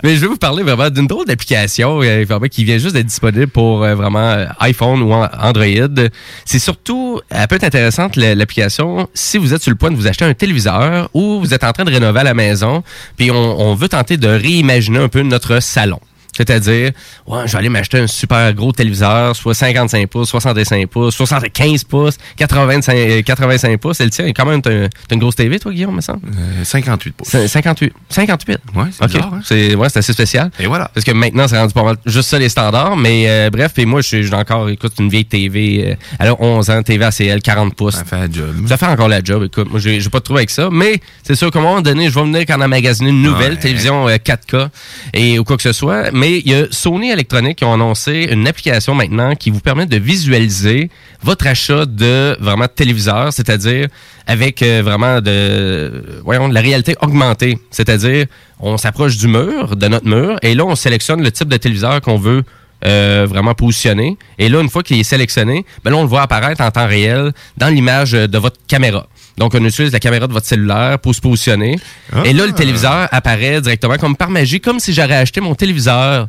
[0.02, 3.46] mais je vais vous parler vraiment d'une drôle d'application euh, qui vient juste d'être disponible
[3.48, 6.06] pour euh, vraiment iPhone ou an- Android.
[6.44, 10.06] C'est surtout, peut être intéressante la- l'application si vous êtes sur le point de vous
[10.06, 12.82] acheter un téléviseur ou vous êtes en train de rénover à la maison,
[13.16, 16.00] puis on veut tenter de réimaginer un peu notre salon.
[16.36, 16.92] C'est-à-dire,
[17.26, 21.84] ouais, je vais aller m'acheter un super gros téléviseur, soit 55 pouces, 65 pouces, 75
[21.84, 23.96] pouces, 85, euh, 85 pouces.
[23.98, 24.26] C'est le tien.
[24.32, 26.20] Quand même, t'as t'as une grosse TV, toi, Guillaume, me semble?
[26.64, 27.28] 58 pouces.
[27.28, 27.92] C'est 58.
[28.08, 28.58] 58?
[28.74, 29.10] Ouais, c'est OK.
[29.10, 29.40] bizarre, hein?
[29.44, 30.50] C'est ouais, c'est assez spécial.
[30.58, 30.90] Et voilà.
[30.94, 32.96] Parce que maintenant, c'est rendu pas mal juste ça les standards.
[32.96, 35.90] Mais euh, bref, et moi, je suis encore, écoute, une vieille TV.
[35.92, 37.94] Euh, elle a 11 ans, TV ACL, 40 pouces.
[37.96, 38.66] Ça fait la job.
[38.68, 39.44] Ça fait encore la job.
[39.44, 40.68] Écoute, moi, j'ai pas de trouble avec ça.
[40.70, 43.22] Mais c'est sûr qu'à un moment donné, je vais venir quand on a magasiné une
[43.22, 43.58] nouvelle Ouais.
[43.58, 44.68] télévision euh, 4K
[45.14, 46.10] et ou quoi que ce soit.
[46.12, 49.86] Mais il y a Sony Electronics qui ont annoncé une application maintenant qui vous permet
[49.86, 50.90] de visualiser
[51.22, 53.88] votre achat de vraiment téléviseur, c'est-à-dire
[54.26, 58.26] avec euh, vraiment de voyons la réalité augmentée, c'est-à-dire
[58.60, 62.00] on s'approche du mur, de notre mur, et là on sélectionne le type de téléviseur
[62.00, 62.44] qu'on veut
[62.84, 64.18] euh, vraiment positionner.
[64.38, 66.88] Et là, une fois qu'il est sélectionné, ben là, on le voit apparaître en temps
[66.88, 69.06] réel dans l'image de votre caméra.
[69.38, 71.78] Donc, on utilise la caméra de votre cellulaire pour se positionner.
[72.24, 76.28] Et là, le téléviseur apparaît directement comme par magie, comme si j'aurais acheté mon téléviseur.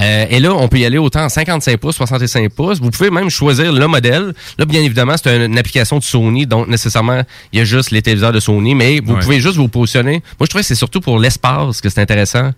[0.00, 2.78] Euh, et là, on peut y aller autant en 55 pouces, 65 pouces.
[2.80, 4.32] Vous pouvez même choisir le modèle.
[4.56, 7.90] Là, bien évidemment, c'est une, une application de Sony, donc nécessairement, il y a juste
[7.90, 9.20] les téléviseurs de Sony, mais vous Ouais.
[9.20, 10.22] pouvez juste vous positionner.
[10.38, 12.52] Moi, je trouvais que c'est surtout pour l'espace que c'est intéressant.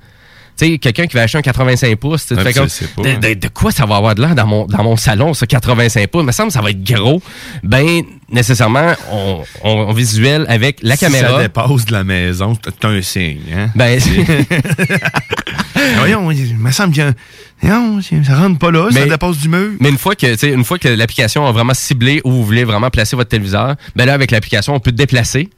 [0.60, 3.18] Sais, quelqu'un qui va acheter un 85 pouces, tu Ouais, fais comme, pas, de, hein.
[3.18, 6.06] de- de quoi ça va avoir de l'air dans mon, dans mon salon, ce 85
[6.08, 6.22] pouces?
[6.22, 7.22] Il me semble que ça va être gros.
[7.62, 11.36] Ben, nécessairement, on, on, on visuel avec la Si caméra.
[11.36, 13.40] ça dépasse de la maison, c'est un signe.
[13.56, 13.70] Hein?
[13.74, 13.98] Ben,
[15.98, 17.12] Voyons, il me semble que
[17.62, 19.70] non, ça rentre pas là, ça dépasse du mur.
[19.80, 22.90] Mais une fois que, une fois que l'application a vraiment ciblé où vous voulez vraiment
[22.90, 25.48] placer votre téléviseur, ben là, avec l'application, on peut déplacer.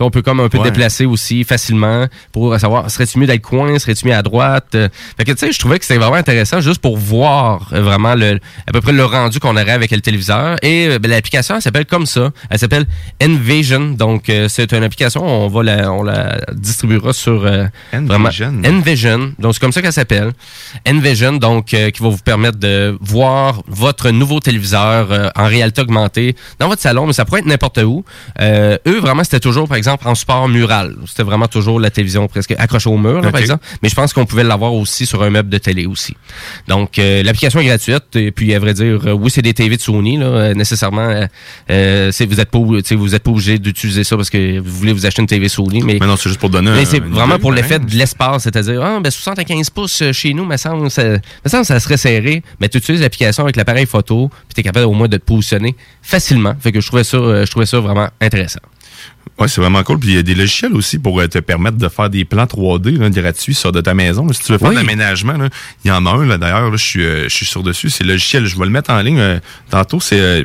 [0.00, 0.64] On peut comme un peu Ouais.
[0.64, 4.74] déplacer aussi facilement pour savoir serait-tu mieux d'être coin, serait-tu mieux à droite?
[4.74, 7.82] Euh, Fait que tu sais, je trouvais que c'était vraiment intéressant juste pour voir euh,
[7.82, 10.56] vraiment le à peu près le rendu qu'on aurait avec le téléviseur.
[10.62, 12.30] Et euh, ben, l'application elle s'appelle comme ça.
[12.50, 12.86] Elle s'appelle
[13.22, 13.90] Envision.
[13.92, 15.22] Donc euh, c'est une application.
[15.24, 18.52] On va la on la distribuera sur euh, vraiment Envision.
[18.66, 19.32] Envision.
[19.38, 20.32] Donc c'est comme ça qu'elle s'appelle.
[20.88, 26.36] Envision donc euh, qui va vous permettre de voir votre nouveau téléviseur en réalité augmentée
[26.58, 28.04] dans votre salon, mais ça pourrait être n'importe où.
[28.40, 30.96] Eux vraiment c'était toujours par exemple en support mural.
[31.06, 34.12] C'était vraiment toujours la télévision presque accrochée au mur là, par exemple, mais je pense
[34.12, 36.16] qu'on pouvait l'avoir aussi sur un meuble de télé aussi.
[36.68, 39.76] Donc euh, l'application est gratuite et puis à vrai dire euh, oui, c'est des TV
[39.76, 41.26] de Sony là, euh, nécessairement
[41.70, 44.92] euh, c'est- vous êtes pas vous êtes pas obligé d'utiliser ça parce que vous voulez
[44.92, 47.34] vous acheter une TV Sony mais Mais non, c'est juste pour donner mais c'est vraiment
[47.34, 51.64] idée, pour l'effet de l'espace, c'est-à-dire, ah, ben 75 pouces chez nous, semble, ça, que
[51.64, 52.42] ça serait serré.
[52.60, 55.24] Mais tu utilises l'application avec l'appareil photo, puis tu es capable au moins de te
[55.24, 56.54] positionner facilement.
[56.60, 58.60] Fait que je trouvais ça, je trouvais ça vraiment intéressant.
[59.38, 59.98] Ouais, c'est vraiment cool.
[59.98, 62.44] Puis il y a des logiciels aussi pour euh, te permettre de faire des plans
[62.44, 64.30] 3D là, gratuits sur de ta maison.
[64.32, 64.74] Si tu veux faire Oui.
[64.74, 65.34] de l'aménagement,
[65.84, 66.70] il y en a un là, d'ailleurs.
[66.70, 67.90] là, Je suis, euh, je suis sur dessus.
[67.90, 68.46] C'est le logiciel.
[68.46, 69.38] Je vais le mettre en ligne euh,
[69.70, 70.00] tantôt.
[70.00, 70.44] C'est euh,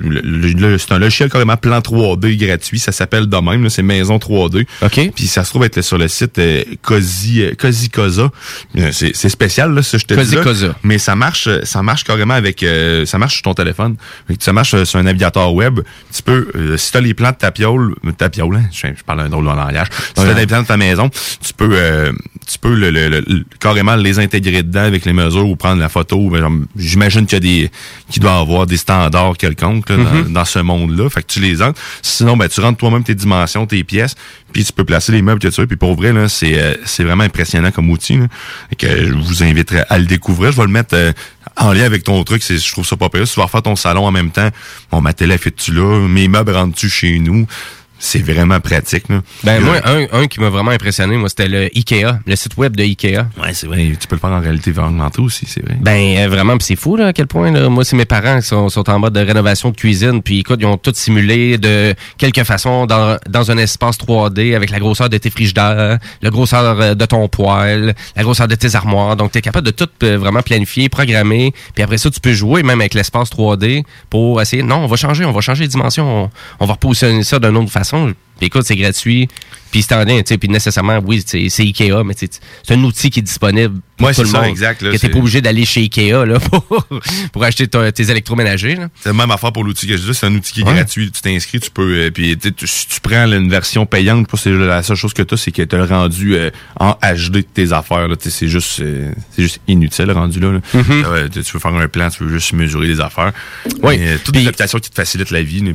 [0.90, 2.80] un logiciel carrément plan 3D gratuit.
[2.80, 3.69] Ça s'appelle de même.
[3.69, 4.66] C'est Maison 3D.
[4.82, 5.11] OK.
[5.16, 8.32] Puis ça se trouve être sur le site euh, Cozy, euh, Cozy Cosa.
[8.77, 10.43] Euh, C'est spécial là, ça je te dis là.
[10.83, 13.95] Mais ça marche, ça marche carrément avec, euh, ça marche sur ton téléphone.
[14.40, 15.82] Ça marche sur un navigateur web.
[16.14, 19.03] Tu peux, euh, si t'as les plans de ta piole, ta piole, hein, je, je
[19.03, 19.88] parle d'un drôle de langage.
[19.91, 22.11] Si t'as les plans de ta maison, tu peux, euh,
[22.49, 25.80] tu peux le, le- le- le- carrément les intégrer dedans avec les mesures ou prendre
[25.81, 26.30] la photo.
[26.30, 27.72] Ben, J'imagine qu'il y a des,
[28.09, 30.33] qu'il doit y avoir des standards quelconques là, dans, Mhm.
[30.33, 31.09] dans ce monde-là.
[31.09, 31.80] Fait que tu les entres.
[32.01, 34.15] Sinon, ben, tu rentres toi-même tes dimensions, tes pièces,
[34.53, 35.67] puis tu peux placer les meubles que tu veux.
[35.67, 38.17] Puis pour vrai, là, c'est, euh, c'est vraiment impressionnant comme outil.
[38.17, 38.27] Là,
[38.72, 40.51] et que je vous inviterai à le découvrir.
[40.51, 41.11] Je vais le mettre euh,
[41.57, 42.43] en lien avec ton truc.
[42.43, 43.27] C'est, je trouve ça pas pire.
[43.27, 44.49] Si tu vas refaire ton salon en même temps,
[44.91, 46.07] bon, ma télé fait-tu là?
[46.07, 47.47] Mes meubles rentrent-tu chez nous?
[48.00, 49.09] C'est vraiment pratique.
[49.09, 49.22] Là.
[49.43, 52.35] Ben, Puis, moi, euh, un, un qui m'a vraiment impressionné, moi, c'était le IKEA, le
[52.35, 53.27] site web de IKEA.
[53.42, 53.92] Ouais, c'est vrai.
[54.00, 55.77] Tu peux le faire en réalité augmentée aussi, c'est vrai.
[55.82, 57.51] Ben euh, vraiment, c'est fou là, à quel point.
[57.51, 57.69] Là.
[57.69, 60.59] Moi, c'est mes parents qui sont, sont en mode de rénovation de cuisine, puis écoute,
[60.61, 65.09] ils ont tout simulé de quelque façon dans, dans un espace 3D avec la grosseur
[65.09, 69.16] de tes frigidaires, la grosseur euh, de ton poêle, la grosseur de tes armoires.
[69.16, 72.34] Donc, tu es capable de tout euh, vraiment planifier, programmer, puis après ça, tu peux
[72.34, 74.61] jouer même avec l'espace 3D pour essayer.
[74.61, 77.58] Non, on va changer, on va changer de dimension, on, on va repositionner ça d'une
[77.58, 77.86] autre façon.
[77.90, 79.27] façon, Puis écoute, c'est gratuit.
[79.69, 82.40] Puis c'est en tu sais, puis nécessairement, oui, c'est Ikea, mais c'est
[82.74, 84.49] un outil qui est disponible pour Ouais, tout le ça, monde.
[84.49, 86.64] exact, là, que t'es pas obligé d'aller chez Ikea là, pour,
[87.33, 88.77] pour acheter ton- tes électroménagers.
[89.01, 90.74] C'est la même affaire pour l'outil que je dis, c'est un outil qui est Ouais.
[90.74, 94.27] gratuit, tu t'inscris, tu peux, euh, puis tu si tu prends là, une version payante,
[94.38, 96.49] c'est la seule chose que tu as, c'est que tu as le rendu euh,
[96.80, 100.53] en HD de tes affaires, c'est juste, euh, c'est juste inutile le rendu là.
[100.53, 100.59] là.
[100.75, 100.83] Mhm.
[101.07, 103.33] Euh, tu veux faire un plan, tu veux juste mesurer les affaires.
[103.83, 103.99] Oui.
[104.24, 105.72] Toutes les applications qui te facilitent la vie, là,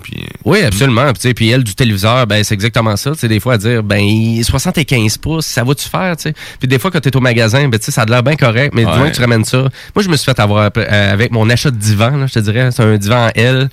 [0.47, 1.13] Oui, absolument.
[1.37, 3.13] Puis elle, du téléviseur, ben, c'est exactement ça.
[3.13, 6.35] Tu sais, des fois, à dire, ben, 75 pouces, ça va-tu faire, tu sais?
[6.59, 8.37] Puis des fois, quand tu es au magasin, ben, tu sais, ça a l'air bien
[8.37, 8.99] correct, mais du Ouais.
[8.99, 9.69] moins que tu ramènes ça.
[9.95, 12.39] Moi, je me suis fait avoir euh, avec mon achat de divan, là, je te
[12.41, 12.71] dirais.
[12.73, 13.71] C'est un divan en L.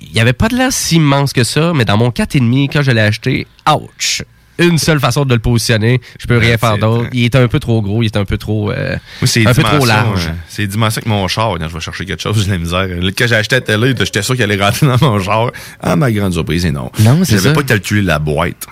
[0.00, 2.82] Il n'y avait pas de l'air si immense que ça, mais dans mon 4,5, quand
[2.82, 4.22] je l'ai acheté, ouch!
[4.58, 6.00] Une seule façon de le positionner.
[6.18, 7.08] Je peux rien faire d'autre.
[7.12, 8.96] Il est un peu trop gros, il est un peu trop, euh,
[9.36, 10.28] les un peu trop large.
[10.28, 12.58] euh, C'est les dimensions que mon char, quand je vais chercher quelque chose, j'ai la
[12.58, 12.86] misère.
[13.16, 15.50] Quand j'ai acheté la télé, j'étais sûr qu'elle allait rentrer dans mon char.
[15.80, 16.90] À ma grande surprise, et non.
[17.00, 18.66] Non, c'est J'avais pas calculé la boîte.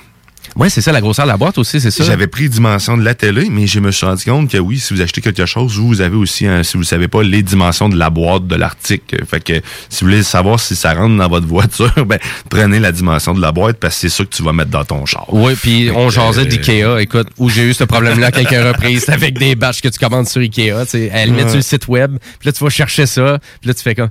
[0.57, 2.05] Ouais, c'est ça, la grosseur de la boîte aussi, c'est ça.
[2.05, 4.79] J'avais pris les dimensions de la télé, mais je me suis rendu compte que oui,
[4.79, 7.97] si vous achetez quelque chose, vous, avez aussi, si vous savez pas, les dimensions de
[7.97, 9.25] la boîte de l'article.
[9.25, 9.55] Fait que
[9.89, 12.19] si vous voulez savoir si ça rentre dans votre voiture, ben,
[12.51, 14.85] prenez la dimension de la boîte parce que c'est ça que tu vas mettre dans
[14.85, 15.27] ton char.
[15.33, 19.09] Oui, puis on que, jasait euh, d'IKEA, écoute, où j'ai eu ce problème-là quelques reprises
[19.09, 21.49] avec des batchs que tu commandes sur IKEA, limite Ouais.
[21.49, 24.11] sur le site web, puis là tu vas chercher ça, puis là tu fais comme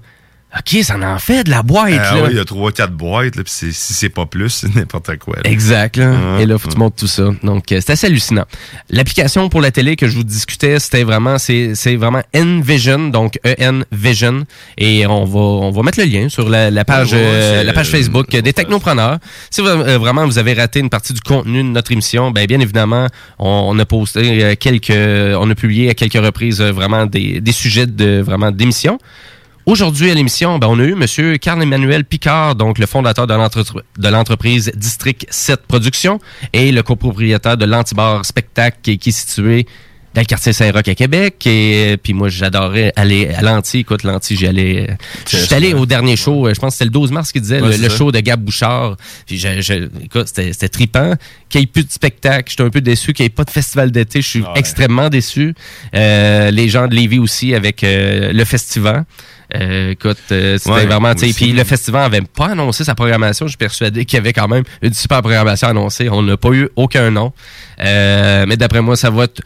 [0.58, 2.24] OK, ça en fait de la boîte Ah là.
[2.24, 5.18] oui, il y a trois, quatre boîtes, là, puis si c'est pas plus, c'est n'importe
[5.18, 5.38] quoi.
[5.42, 5.50] là.
[5.50, 5.96] Exact.
[5.96, 6.14] Là.
[6.38, 7.30] Ah, Et là, faut que tu montres tout ça.
[7.42, 8.44] Donc, euh, c'est assez hallucinant.
[8.90, 13.40] L'application pour la télé que je vous discutais, c'était vraiment, c'est, c'est vraiment Envision, donc
[13.46, 14.44] E-N Vision.
[14.78, 17.72] Et on va, on va mettre le lien sur la, la page, Ouais, euh, la
[17.72, 19.20] page euh, Facebook des technopreneurs.
[19.52, 22.46] Si vous, euh, vraiment vous avez raté une partie du contenu de notre émission, ben
[22.46, 23.08] bien évidemment,
[23.40, 27.86] on, on a posté quelques, on a publié à quelques reprises vraiment des, des sujets
[27.86, 29.00] de vraiment d'émissions.
[29.66, 31.38] Aujourd'hui à l'émission, ben, on a eu M.
[31.38, 36.20] Carl-Emmanuel Picard, donc le fondateur de l'entre- de l'entreprise District 7 Productions
[36.54, 39.68] et le copropriétaire de l'Antibar Spectacle qui, qui est situé
[40.14, 41.46] dans le quartier Saint-Roch à Québec.
[41.48, 43.80] Et euh, puis moi, j'adorais aller à l'Anti.
[43.80, 44.90] Écoute, l'Anti, j'y allais...
[44.90, 44.94] euh,
[45.30, 47.42] Je suis allé au dernier show, euh, je pense que c'était le 12 mars qu'il
[47.42, 48.98] disait, Ouais, le, show de Gab Bouchard.
[49.26, 51.14] Puis je, je- écoute, c'était trippant.
[51.48, 53.14] Qu'il n'y ait plus de spectacle, j'étais un peu déçu.
[53.14, 55.54] Qu'il n'y ait pas de festival d'été, je suis extrêmement déçu.
[55.96, 59.06] Euh, les gens de Lévis aussi avec euh, le festival.
[59.56, 62.96] Euh, écoute, euh, c'était Ouais, vraiment, tu sais, puis le festival avait pas annoncé sa
[62.96, 63.48] programmation.
[63.48, 66.10] Je suis persuadé qu'il y avait quand même une super programmation annoncée.
[66.10, 67.34] On n'a pas eu aucun nom.
[67.80, 69.42] Euh, mais d'après moi, ça va être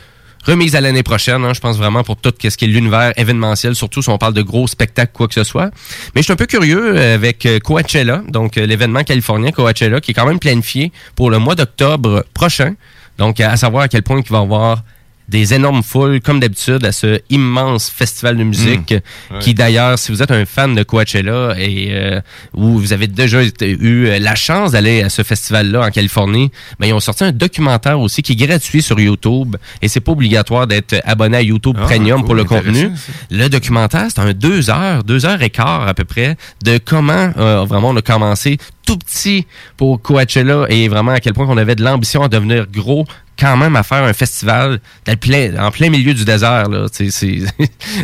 [0.45, 3.75] remise à l'année prochaine, hein, je pense vraiment pour tout ce qui est l'univers événementiel,
[3.75, 5.72] surtout si on parle de gros spectacles, quoi que ce soit.
[6.14, 10.11] Mais je suis un peu curieux euh, avec euh, Coachella, donc l'événement californien Coachella, qui
[10.11, 12.75] est quand même planifié pour le mois d'octobre prochain.
[13.17, 14.84] Donc, à savoir à quel point il va y avoir
[15.29, 18.93] des énormes foules, comme d'habitude, à ce immense festival de musique,
[19.31, 19.39] Mmh.
[19.39, 22.21] qui d'ailleurs, si vous êtes un fan de Coachella et euh,
[22.53, 26.87] ou vous avez déjà eu euh, la chance d'aller à ce festival-là en Californie, ben,
[26.87, 30.67] ils ont sorti un documentaire aussi qui est gratuit sur YouTube et c'est pas obligatoire
[30.67, 32.91] d'être abonné à YouTube Ah, Premium cool, pour le contenu.
[33.31, 37.31] Le documentaire, c'est un deux heures, deux heures et quart à peu près, de comment
[37.37, 39.45] euh, vraiment on a commencé tout petit
[39.77, 43.05] pour Coachella et vraiment à quel point on avait de l'ambition à devenir gros
[43.38, 44.80] quand même à faire un festival
[45.19, 46.67] plein, en plein milieu du désert.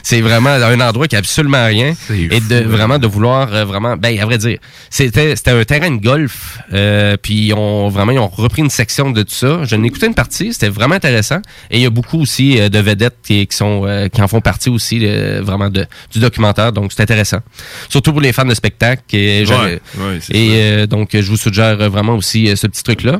[0.03, 1.93] C'est- vraiment un endroit qui a absolument rien.
[2.35, 6.01] Et de vraiment de vouloir euh, vraiment, ben à vrai dire, c'était un terrain de
[6.01, 6.59] golf.
[6.73, 9.63] Euh, puis ils ont vraiment ils ont repris une section de tout ça.
[9.63, 11.39] Je n'ai écouté une partie, c'était vraiment intéressant.
[11.69, 13.81] Et il y a beaucoup aussi euh, de vedettes qui, qui sont
[14.13, 14.99] qui en font partie aussi
[15.41, 16.71] vraiment de, du documentaire.
[16.73, 17.39] Donc c'est intéressant.
[17.89, 19.01] Surtout pour les fans de spectacle.
[19.13, 22.83] Et, j'avais- ouais, c'est et euh, donc je vous suggère vraiment aussi euh, ce petit
[22.83, 23.19] truc là.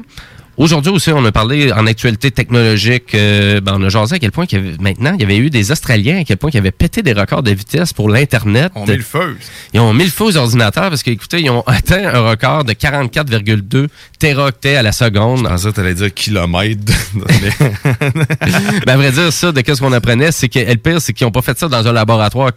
[0.57, 3.15] Aujourd'hui aussi, on a parlé en actualité technologique.
[3.15, 5.37] euh, ben, on a jasé à quel point qu'il y avait, maintenant, il y avait
[5.37, 8.71] eu des Australiens à quel point ils avaient pété des records de vitesse pour l'Internet.
[8.75, 9.37] On met le feu.
[9.73, 12.73] Ils ont mis le feu aux ordinateurs parce qu'écoutez, ils ont atteint un record de
[12.73, 13.87] 44,2
[14.19, 15.39] téraoctets à la seconde.
[15.39, 16.93] Je pensais que tu allais dire kilomètres.
[18.85, 21.25] ben, à vrai dire, ça, de qu'est-ce qu'on apprenait, c'est que le pire, c'est qu'ils
[21.25, 22.53] n'ont pas fait ça dans un laboratoire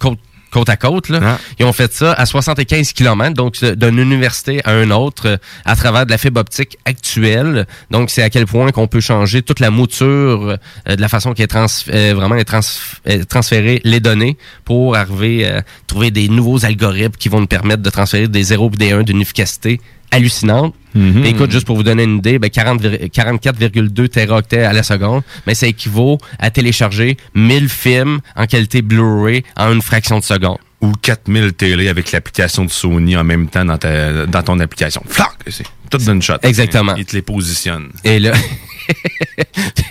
[0.54, 1.08] côte, à côte.
[1.08, 1.38] Là.
[1.58, 5.74] Ils ont fait ça à 75 km, donc d'une université à une autre, euh, à
[5.76, 7.66] travers de la fibre optique actuelle.
[7.90, 10.56] Donc, c'est à quel point qu'on peut changer toute la mouture
[10.88, 12.60] euh, de la façon qui est trans, euh, vraiment est trans,
[13.08, 17.82] euh, transférer les données pour arriver à trouver des nouveaux algorithmes qui vont nous permettre
[17.82, 20.74] de transférer des 0 et des 1 d'une efficacité hallucinante.
[20.94, 21.24] Mhm.
[21.24, 25.22] Écoute, juste pour vous donner une idée, ben 40 vir- 44,2 téraoctets à la seconde,
[25.46, 30.58] mais ça équivaut à télécharger 1000 films en qualité Blu-ray en une fraction de seconde.
[30.80, 35.02] Ou 4000 télé avec l'application de Sony en même temps dans, ta, dans ton application.
[35.08, 35.30] Flac!
[35.48, 36.34] C'est tout d'une shot.
[36.42, 36.94] Exactement.
[36.96, 37.88] Il te les positionne.
[38.04, 38.32] Et là...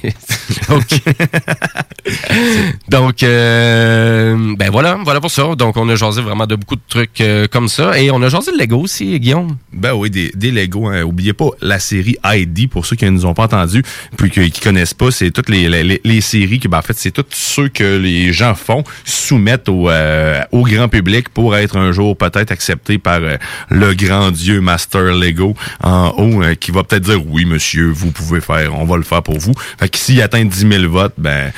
[0.70, 1.02] OK.
[2.90, 5.56] Donc, euh, ben voilà, voilà pour ça.
[5.56, 8.00] Donc, on a jasé vraiment de beaucoup de trucs euh, comme ça.
[8.00, 9.58] Et on a jasé de Lego aussi, Guillaume.
[9.72, 10.88] Ben oui, des, Lego.
[10.88, 11.04] Hein.
[11.04, 13.84] Oubliez pas la série ID, pour ceux qui ne nous ont pas entendus,
[14.18, 17.26] puis qui, qui connaissent pas, c'est toutes les, séries que, ben, en fait, c'est tous
[17.32, 22.52] ceux que les gens font, soumettent au, euh, grand public pour être un jour peut-être
[22.52, 23.20] accepté par
[23.70, 28.42] le grand dieu Master Lego en haut, qui va peut-être dire oui, monsieur, vous pouvez
[28.42, 29.54] faire, va le faire pour vous.
[29.80, 31.52] Fait que s'il atteint 10 000 votes, ben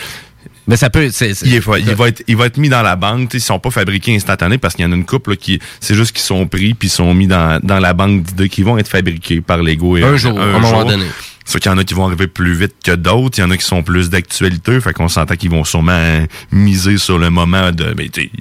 [0.68, 1.10] mais ça peut.
[1.45, 3.32] il, est- il va être, il va être mis dans la banque.
[3.36, 5.94] Ils sont pas fabriqués instantanés parce qu'il y en a une couple là, qui, c'est
[5.94, 8.78] juste qu'ils sont pris puis ils sont mis dans, dans la banque d'idées qui vont
[8.80, 9.98] être fabriqués par Lego.
[9.98, 11.06] et- Un jour, à un moment donné.
[11.48, 13.38] Sauf qu'il y en a qui vont arriver plus vite que d'autres.
[13.38, 14.82] Il y en a qui sont plus d'actualité.
[14.82, 17.95] Fait qu'on s'entend qu'ils vont sûrement euh, miser sur le moment de.
[18.14, 18.32] Sais,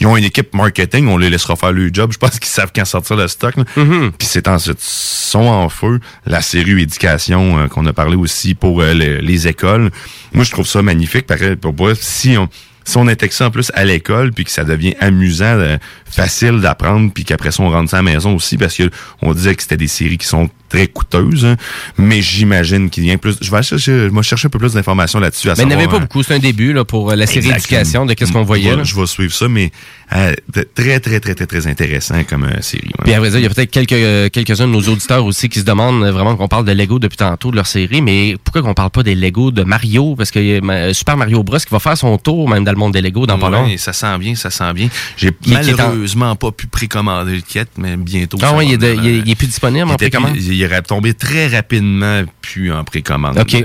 [0.00, 1.06] ils ont une équipe marketing.
[1.08, 2.10] On les laissera faire le job.
[2.12, 3.54] Je pense qu'ils savent quand sortir le stock.
[3.76, 4.12] Mm-hmm.
[4.12, 6.00] Puis c'est ensuite sont en feu.
[6.26, 9.90] La série éducation euh, qu'on a parlé aussi pour euh, le- les écoles.
[10.32, 11.26] Moi, je trouve ça magnifique.
[11.26, 12.48] Pareil, pour moi, si on
[12.86, 16.60] si on intègre ça en plus à l'école, puis que ça devient amusant, euh, facile
[16.60, 18.90] d'apprendre, puis qu'après ça, on rentre ça à la maison aussi, parce que
[19.22, 21.56] on disait que c'était des séries qui sont très coûteuses, hein.
[21.98, 23.36] mais j'imagine qu'il y a plus...
[23.40, 23.78] Je vais chercher,
[24.08, 25.48] je vais chercher un peu plus d'informations là-dessus.
[25.56, 26.00] Mais il n'y avait pas hein.
[26.00, 26.22] beaucoup.
[26.22, 27.58] C'est un début là, pour euh, la série Exact.
[27.58, 28.64] éducation de qu'est-ce qu'on voyait.
[28.70, 28.76] Je là.
[28.78, 29.70] vais, je vais suivre ça, mais
[30.14, 30.34] euh,
[30.74, 32.86] très, très, très, très, très intéressant comme euh, série.
[32.86, 33.04] ouais.
[33.04, 35.48] Puis à vrai dire, il y a peut-être quelques, euh, quelques-uns de nos auditeurs aussi
[35.48, 38.62] qui se demandent vraiment qu'on parle de Lego depuis tantôt de leur série, mais pourquoi
[38.62, 40.14] qu'on parle pas des Lego de Mario?
[40.16, 40.60] Parce que
[40.92, 41.58] Super Mario Bros.
[41.58, 43.68] qui va faire son tour même dans le monde des Lego dans pas long.
[43.76, 44.88] Ça sent bien, ça sent bien.
[45.16, 48.38] J'ai en- malheureusement pas pu précommander le kit, mais bientôt.
[48.42, 50.36] Ah il est, de- venir, il est- il est plus disponible en précommande?
[50.36, 53.38] Il est tombé très rapidement, puis en précommande.
[53.38, 53.54] OK.
[53.54, 53.62] Euh,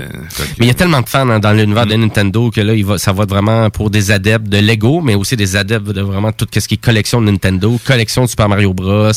[0.58, 2.84] Mais il y a tellement de fans hein, dans l'univers de Nintendo que là, il
[2.84, 6.00] va, ça va être vraiment pour des adeptes de Lego, mais aussi des adeptes de
[6.02, 9.10] vraiment tout ce qui est collection de Nintendo, collection de Super Mario Bros.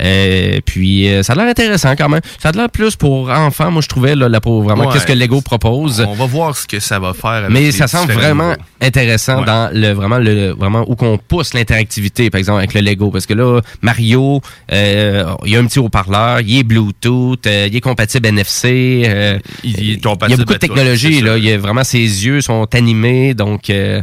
[0.00, 2.20] Euh, puis euh, ça a l'air intéressant quand même.
[2.42, 4.92] Ça a l'air plus pour enfants, moi je trouvais là, là, pour vraiment Ouais.
[4.92, 6.04] qu'est-ce que Lego propose.
[6.06, 7.30] On va voir ce que ça va faire.
[7.30, 8.62] avec Mais ça semble vraiment niveaux.
[8.80, 9.46] intéressant Ouais.
[9.46, 13.26] dans le vraiment le vraiment où qu'on pousse l'interactivité, par exemple avec le Lego, parce
[13.26, 14.40] que là Mario,
[14.72, 19.02] euh, il y a un petit haut-parleur, il est Bluetooth, euh, il est compatible NFC,
[19.06, 22.40] euh, il, est y a beaucoup de technologies là, il y a vraiment ses yeux
[22.40, 24.02] sont animés, donc euh,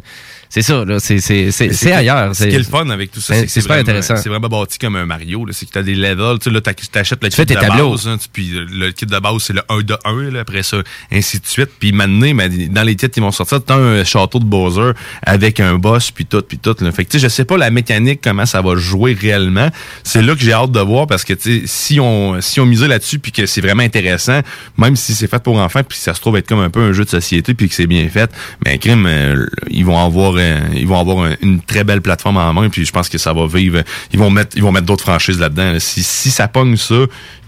[0.53, 2.35] c'est ça là, c'est c'est c'est ailleurs.
[2.35, 4.15] Ce qui est le fun avec tout ça, c'est super vraiment- intéressant.
[4.17, 5.45] C'est vraiment bâti comme un Mario.
[5.45, 5.53] là.
[5.53, 6.37] C'est que tu as des levels.
[6.39, 7.59] Tu là, t'as- t'achètes le kit de
[7.93, 8.07] base.
[8.07, 10.29] hein, puis le kit de base, c'est le 1 de 1.
[10.31, 10.77] Là, après ça,
[11.11, 11.69] ainsi de suite.
[11.79, 14.91] Puis maintenant, ben, dans les titres qui vont sortir, tu as un château de Bowser
[15.23, 16.75] avec un boss, puis tout, puis tout.
[16.81, 16.91] Là.
[16.91, 19.69] Fait que tu sais, je sais pas la mécanique, comment ça va jouer réellement.
[20.03, 22.65] C'est là que j'ai hâte de voir parce que tu sais, si on, si on
[22.65, 24.41] misait là-dessus, puis que c'est vraiment intéressant,
[24.77, 26.91] même si c'est fait pour enfants, puis ça se trouve être comme un peu un
[26.91, 28.29] jeu de société, puis que c'est bien fait,
[28.65, 30.33] mais crime, euh, ils vont avoir,
[30.73, 33.33] ils vont avoir un- une très belle plateforme en main, puis je pense que ça
[33.33, 33.81] va vivre.
[34.13, 35.73] Ils vont mettre, ils vont mettre d'autres franchises là-dedans.
[35.73, 35.79] là.
[35.79, 36.95] Si, si ça pogne ça,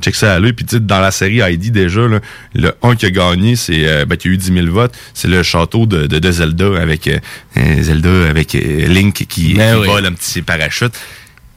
[0.01, 0.53] check ça à l'œil.
[0.53, 2.19] Puis tu sais, dans la série ID déjà, là,
[2.55, 5.27] le 1 qui a gagné, c'est euh, ben, qui a eu 10 000 votes, c'est
[5.27, 7.17] le château de, de, de Zelda avec euh,
[7.57, 9.87] euh, Zelda avec euh, Link qui, qui Ben oui.
[9.87, 10.93] vole un petit parachute.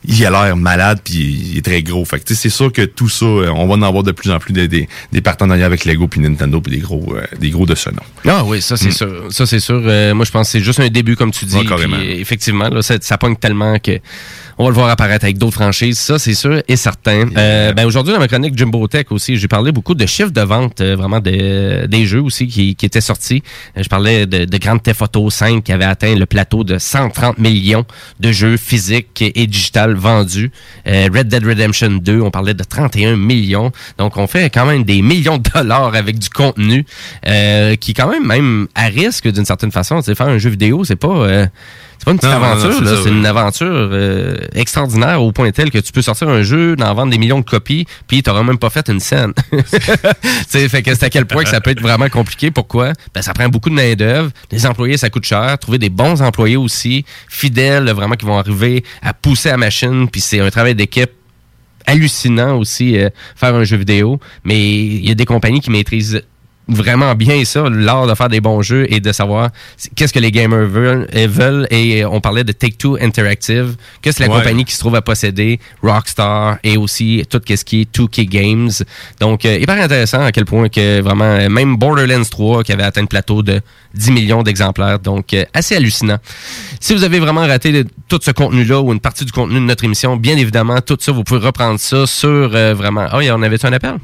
[0.09, 1.15] Il a l'air malade puis
[1.53, 2.05] il est très gros.
[2.05, 4.39] Fait que c'est sûr que tout ça, euh, on va en avoir de plus en
[4.39, 7.67] plus des, des, des partenariats avec Lego puis Nintendo puis des gros, euh, des gros
[7.67, 8.03] de ce nom.
[8.29, 8.93] Ah oui, ça c'est Mm.
[8.93, 9.25] sûr.
[9.31, 9.83] Ça c'est sûr.
[9.85, 11.57] Euh, moi je pense que c'est juste un début comme tu dis.
[11.57, 13.99] Ouais, effectivement, là, ça, ça pogne tellement que
[14.59, 15.99] on va le voir apparaître avec d'autres franchises.
[15.99, 17.29] Ça c'est sûr et certain.
[17.37, 20.41] Euh, ben, aujourd'hui dans ma chronique Jumbo Tech aussi, j'ai parlé beaucoup de chiffres de
[20.41, 23.43] vente, euh, vraiment de- des jeux aussi qui, qui étaient sortis.
[23.77, 26.79] Euh, je parlais de, de Grand Theft Auto 5 qui avait atteint le plateau de
[26.79, 27.85] 130 millions
[28.21, 30.51] de jeux physiques et digital vendus.
[30.87, 33.73] Euh, Red Dead Redemption 2, on parlait de 31 millions.
[33.99, 36.85] Donc on fait quand même des millions de dollars avec du contenu
[37.27, 40.01] euh, qui est quand même même à risque d'une certaine façon.
[40.03, 42.91] Sais, faire un jeu vidéo, c'est pas euh, c'est pas une petite Non, aventure, là.
[43.03, 46.95] c'est une aventure euh, extraordinaire au point tel que tu peux sortir un jeu, d'en
[46.95, 49.33] vendre des millions de copies, puis t'auras même pas fait une scène.
[49.51, 49.59] tu
[50.49, 52.53] sais, fait que c'est à quel point que ça peut être vraiment compliqué.
[52.53, 52.93] Pourquoi?
[53.13, 54.31] Ben, ça prend beaucoup de main-d'œuvre.
[54.53, 55.59] Les employés, ça coûte cher.
[55.59, 60.21] Trouver des bons employés aussi, fidèles, vraiment, qui vont arriver à pousser la machine, puis
[60.21, 61.11] c'est un travail d'équipe
[61.87, 66.23] hallucinant aussi euh, faire un jeu vidéo, mais il y a des compagnies qui maîtrisent
[66.69, 69.51] vraiment bien ça, l'art de faire des bons jeux et de savoir
[69.95, 71.67] qu'est-ce que les gamers veulent, euh, veulent.
[71.71, 74.39] Et on parlait de Take-Two Interactive, que c'est la Ouais.
[74.39, 78.71] compagnie qui se trouve à posséder Rockstar et aussi tout ce qui est 2K Games.
[79.21, 82.83] Donc, euh, hyper intéressant à quel point que vraiment, euh, même Borderlands 3 qui avait
[82.83, 83.61] atteint le plateau de
[83.95, 84.99] 10 millions d'exemplaires.
[84.99, 86.19] Donc, euh, assez hallucinant.
[86.81, 89.61] Si vous avez vraiment raté le- tout ce contenu-là ou une partie du contenu de
[89.65, 93.21] notre émission, bien évidemment, tout ça, vous pouvez reprendre ça sur euh, vraiment...
[93.21, 93.95] Y en avait-tu un appel?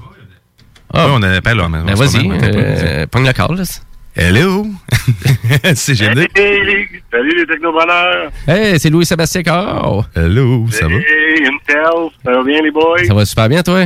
[0.92, 1.68] Ah, on a appel là.
[1.68, 3.56] mais Ben vas-y, euh, pogne le call.
[3.56, 3.62] là.
[4.14, 4.66] Hello!
[5.74, 6.26] c'est génial.
[6.36, 8.30] Hey, salut les technopreneurs!
[8.46, 10.04] Hey, c'est Louis-Sébastien Carr.
[10.14, 10.94] Hello, ça va?
[10.96, 13.04] Hey, Intel, ça va bien les boys?
[13.06, 13.78] Ça va super bien, toi?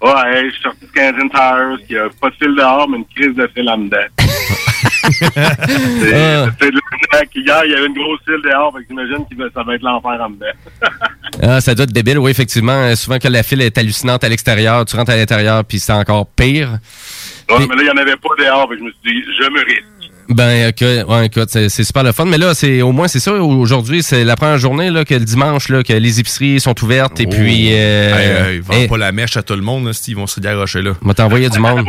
[0.00, 3.06] Ouais, je suis sorti de Canadian Tires, qui a pas de fil dehors, mais une
[3.06, 3.96] crise de fil en dedans.
[5.18, 6.78] C'est de
[7.10, 7.30] l'arnaque.
[7.34, 9.82] Hier, il y avait une grosse file dehors, fait que j'imagine que ça va être
[9.82, 10.46] l'enfer en dedans.
[11.40, 12.72] Ah, ça doit être débile, oui, effectivement.
[12.72, 15.92] Euh, Souvent que la file est hallucinante à l'extérieur, tu rentres à l'intérieur, puis c'est
[15.92, 16.78] encore pire.
[17.50, 19.24] Ouais, mais là, il n'y en avait pas dehors, fait que je me suis dit,
[19.40, 19.84] je me risque.
[20.30, 22.24] Ben, ok, ouais, écoute, c'est c'est super le fun.
[22.24, 23.32] Mais là, c'est au moins, c'est ça.
[23.34, 27.20] Aujourd'hui, c'est la première journée, là, que le dimanche, là, que les épiceries sont ouvertes
[27.20, 27.68] et puis.
[27.72, 30.26] Euh, Hey, hey, ils vendent pas la mèche à tout le monde, là, s'ils vont
[30.26, 30.92] se garocher là.
[31.02, 31.84] On va t'envoyer du monde.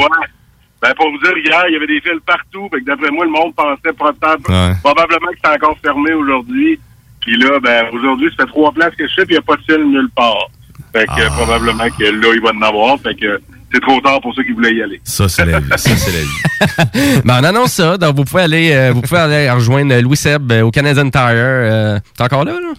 [0.82, 2.70] Ben, pour vous dire, hier, il y avait des fils partout.
[2.72, 4.72] Fait que d'après moi, le monde pensait Ouais.
[4.82, 6.80] probablement que c'était encore fermé aujourd'hui.
[7.22, 9.42] Puis là, ben, aujourd'hui, ça fait trois places que je fais, puis il n'y a
[9.42, 10.48] pas de fil nulle part.
[10.94, 12.98] Fait que euh, probablement que là, il va en avoir.
[13.02, 13.42] Fait que
[13.72, 15.02] c'est trop tard pour ceux qui voulaient y aller.
[15.04, 15.68] Ça, c'est la vie.
[15.76, 17.22] Ça, c'est la vie.
[17.26, 17.98] ben, on annonce ça.
[17.98, 21.22] Donc, vous pouvez aller, euh, vous pouvez aller rejoindre Louis Seb euh, au Canadian Tire.
[21.36, 22.74] Euh, T'es encore là, là?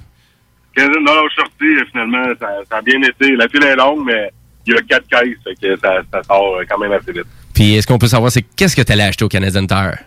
[0.75, 3.37] Quinzaine dollars je suis sorti, euh, finalement, ça, ça a bien été.
[3.37, 4.31] La file est longue, mais
[4.67, 5.37] il y a quatre caisses.
[5.45, 7.27] Fait que ça, ça sort euh, quand même assez vite.
[7.61, 9.99] Puis, est-ce qu'on peut savoir, c'est qu'est-ce que tu allais acheter au Canadian Tire?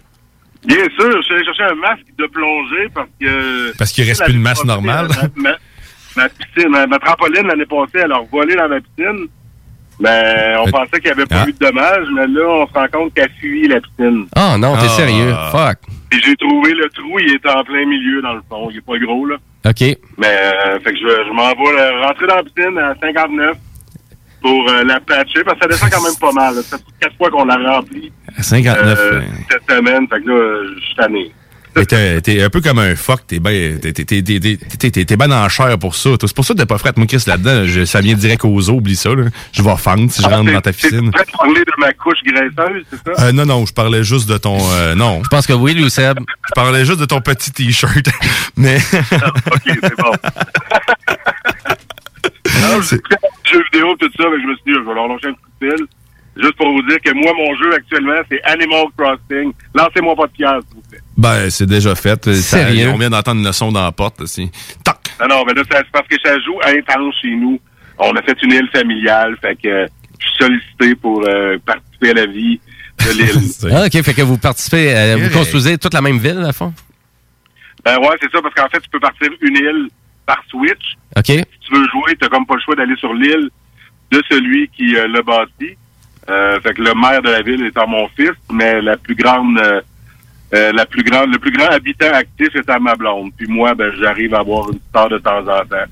[0.65, 3.77] Bien sûr, je suis allé chercher un masque de plongée parce que...
[3.77, 5.07] Parce qu'il reste plus de masse normale.
[5.35, 5.57] Ma, ma-
[6.17, 9.27] ma piscine, ma, ma trampoline l'année passée, elle a volé dans ma piscine.
[9.99, 11.47] Mais on pensait qu'il n'y avait pas Ah.
[11.47, 14.25] eu de dommages, mais là, on se rend compte qu'elle fuit la piscine.
[14.35, 14.89] Oh non, t'es Ah.
[14.89, 15.33] sérieux?
[15.51, 15.77] Fuck.
[16.09, 18.69] Puis j'ai trouvé le trou, il est en plein milieu dans le fond.
[18.71, 19.35] Il est pas gros, là.
[19.65, 19.81] OK.
[20.17, 23.55] Mais euh, fait que je, je m'en vais euh, rentrer dans la piscine à 59
[24.43, 26.55] pour euh, la patcher, parce que ça descend quand même pas mal.
[26.55, 26.61] là.
[26.61, 28.99] Ça fait quatre fois qu'on l'a rempli À 59.
[28.99, 29.23] euh, hein.
[29.49, 30.07] cette semaine.
[30.07, 31.31] Fait que là, je suis tanné.
[31.75, 34.39] Mais t'es un peu comme un fuck, t'es ben, t'es t'es- t'es- t'es-
[34.77, 36.11] t'es- t'es- t'es ben en chair pour ça.
[36.21, 36.97] C'est pour ça que t'es pas frette.
[36.97, 39.09] Moi, Chris, là-dedans, je- ça vient direct aux os, oublie ça.
[39.15, 39.23] Là.
[39.51, 41.09] Je vais fendre si je rentre dans ta piscine.
[41.11, 43.23] Tu parler de ma couche graisseuse, c'est ça?
[43.25, 44.59] Euh, non, non, je parlais juste de ton...
[44.71, 45.21] euh, non.
[45.23, 46.19] Je pense que oui, Louis Seb.
[46.19, 48.05] Je parlais juste de ton petit T-shirt.
[48.55, 48.77] Mais...
[48.77, 50.11] OK, c'est bon.
[52.61, 52.97] Non, j'ai
[53.51, 55.49] jeux vidéo tout ça, mais je me suis dit, je vais leur lâcher un coup
[55.61, 55.85] de fil.
[56.35, 59.53] Juste pour vous dire que moi, mon jeu actuellement, c'est Animal Crossing.
[59.75, 60.99] Lancez-moi pas de pierre, s'il vous plaît.
[61.15, 62.33] Ben, c'est déjà fait.
[62.33, 62.89] Sérieux?
[62.89, 64.21] on vient d'entendre une leçon dans la porte.
[64.21, 64.49] Aussi.
[64.83, 64.95] Toc!
[65.21, 67.59] Non, non, mais là, c'est parce que ça joue intense chez nous.
[67.99, 69.85] On a fait une île familiale, fait que euh,
[70.19, 72.59] je suis sollicité pour euh, participer à la vie
[73.05, 73.71] de l'île.
[73.71, 76.73] Ah, OK, fait que vous participez, euh, vous construisez toute la même ville, à fond?
[77.85, 79.89] ben ouais, c'est ça, parce qu'en fait, tu peux partir une île
[80.25, 80.95] par Switch.
[81.17, 81.25] OK.
[81.25, 83.49] Si tu veux jouer, t'as comme pas le choix d'aller sur l'île
[84.11, 85.75] de celui qui euh, l'a bâti.
[86.29, 89.57] Euh, fait que le maire de la ville étant mon fils, mais la plus grande,
[89.59, 89.81] euh,
[90.53, 93.31] euh, la plus grande, le plus grand habitant actif est à ma blonde.
[93.37, 95.85] Puis moi, ben, j'arrive à avoir une star de temps en temps.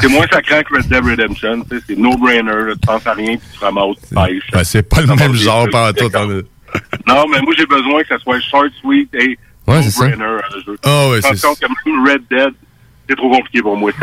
[0.00, 3.36] C'est moins sacré que Red Dead Redemption, tu sais, c'est no-brainer, tu penses à rien
[3.36, 4.50] puis tu ramasses, tu pêches.
[4.52, 6.04] Ben, c'est pas le même genre par tout.
[6.14, 6.40] hein.
[7.06, 10.06] Non, mais moi j'ai besoin que ça soit short, sweet et Ouais, ça.
[10.08, 10.76] no-brainer.
[10.84, 12.54] Ah ouais, Je me c'est que même Red Dead,
[13.08, 13.90] c'est trop compliqué pour moi.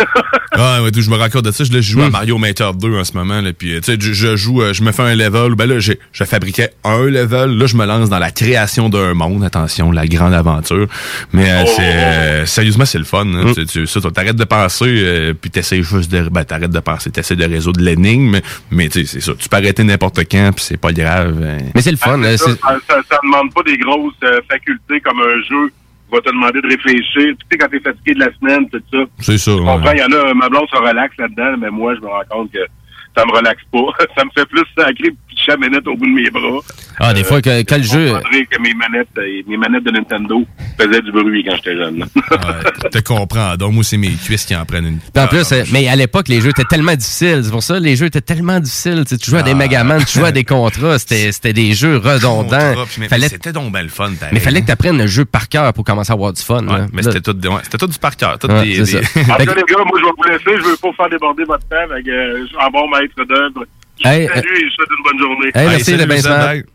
[0.58, 1.66] Ah, ouais, je me raccorde de ça.
[1.66, 3.42] Je, là, je joue à Mario Maker 2 en ce moment.
[3.42, 5.54] Là, puis, euh, tu sais, je, je joue, euh, je me fais un level.
[5.56, 7.58] Ben là, j'ai- je fabriquais un level.
[7.58, 9.44] Là, je me lance dans la création d'un monde.
[9.44, 10.88] Attention, la grande aventure.
[11.34, 13.26] Mais euh, c'est euh, sérieusement, c'est le fun.
[13.34, 13.52] hein.
[13.54, 17.12] Tu, tu, ça, t'arrêtes de penser, euh, puis t'essayes juste de, ben, t'arrêtes de penser,
[17.12, 18.40] t'essaies de résoudre l'énigme.
[18.72, 19.34] Mais, tu sais, c'est ça.
[19.38, 21.38] Tu peux arrêter n'importe quand, puis c'est pas grave.
[21.44, 21.58] hein.
[21.76, 22.22] Mais c'est le fun.
[22.24, 25.42] Ah, euh, ça, c'est- ça, ça, ça demande pas des grosses euh, facultés comme un
[25.50, 25.72] jeu
[26.16, 27.04] va te demander de réfléchir.
[27.14, 29.00] Tu sais, quand t'es fatigué de la semaine, tout ça.
[29.20, 29.52] C'est ça.
[29.52, 29.98] Je comprends, ouais.
[29.98, 32.52] il y en a, ma blonde se relaxe là-dedans, mais moi, je me rends compte
[32.52, 32.60] que
[33.18, 33.80] ça me relaxe pas.
[34.18, 36.60] ça me fait plus sacré pitcher la manette au bout de mes bras.
[37.00, 38.08] Ah, des fois, que, quel jeu...
[38.08, 40.44] Je comprendrais que mes manettes, euh, mes manettes de Nintendo
[40.80, 42.06] faisaient du bruit quand j'étais jeune.
[42.32, 43.56] Ouais, te comprends.
[43.58, 45.00] Donc, moi, c'est mes cuisses qui en prennent une.
[45.00, 47.42] Puis en plus, euh, mais à l'époque, les jeux étaient tellement difficiles.
[47.44, 49.04] C'est pour ça, les jeux étaient tellement difficiles.
[49.06, 49.56] Tu, sais, tu jouais à des Ah.
[49.56, 50.98] Megaman, tu jouais à des contrats.
[51.00, 52.86] C'était c'était des jeux redondants.
[53.10, 54.12] Fallait- C'était donc bien le fun.
[54.32, 56.66] mais fallait que tu apprennes le jeu par cœur pour commencer à avoir du fun.
[56.68, 56.86] Ouais, là.
[56.94, 58.38] mais c'était tout, ouais, tout du par cœur.
[58.40, 58.82] tout des- des-.
[58.82, 60.62] En Fait les gars, moi, je vais vous laisser.
[60.64, 61.76] Je veux pas faire déborder votre temps.
[61.92, 63.66] Euh, suis un bon maître d'œuvre.
[64.00, 65.52] Je vous Hey, salue et je souhaite une bonne journée.
[65.56, 66.75] Hey, merci, salut, le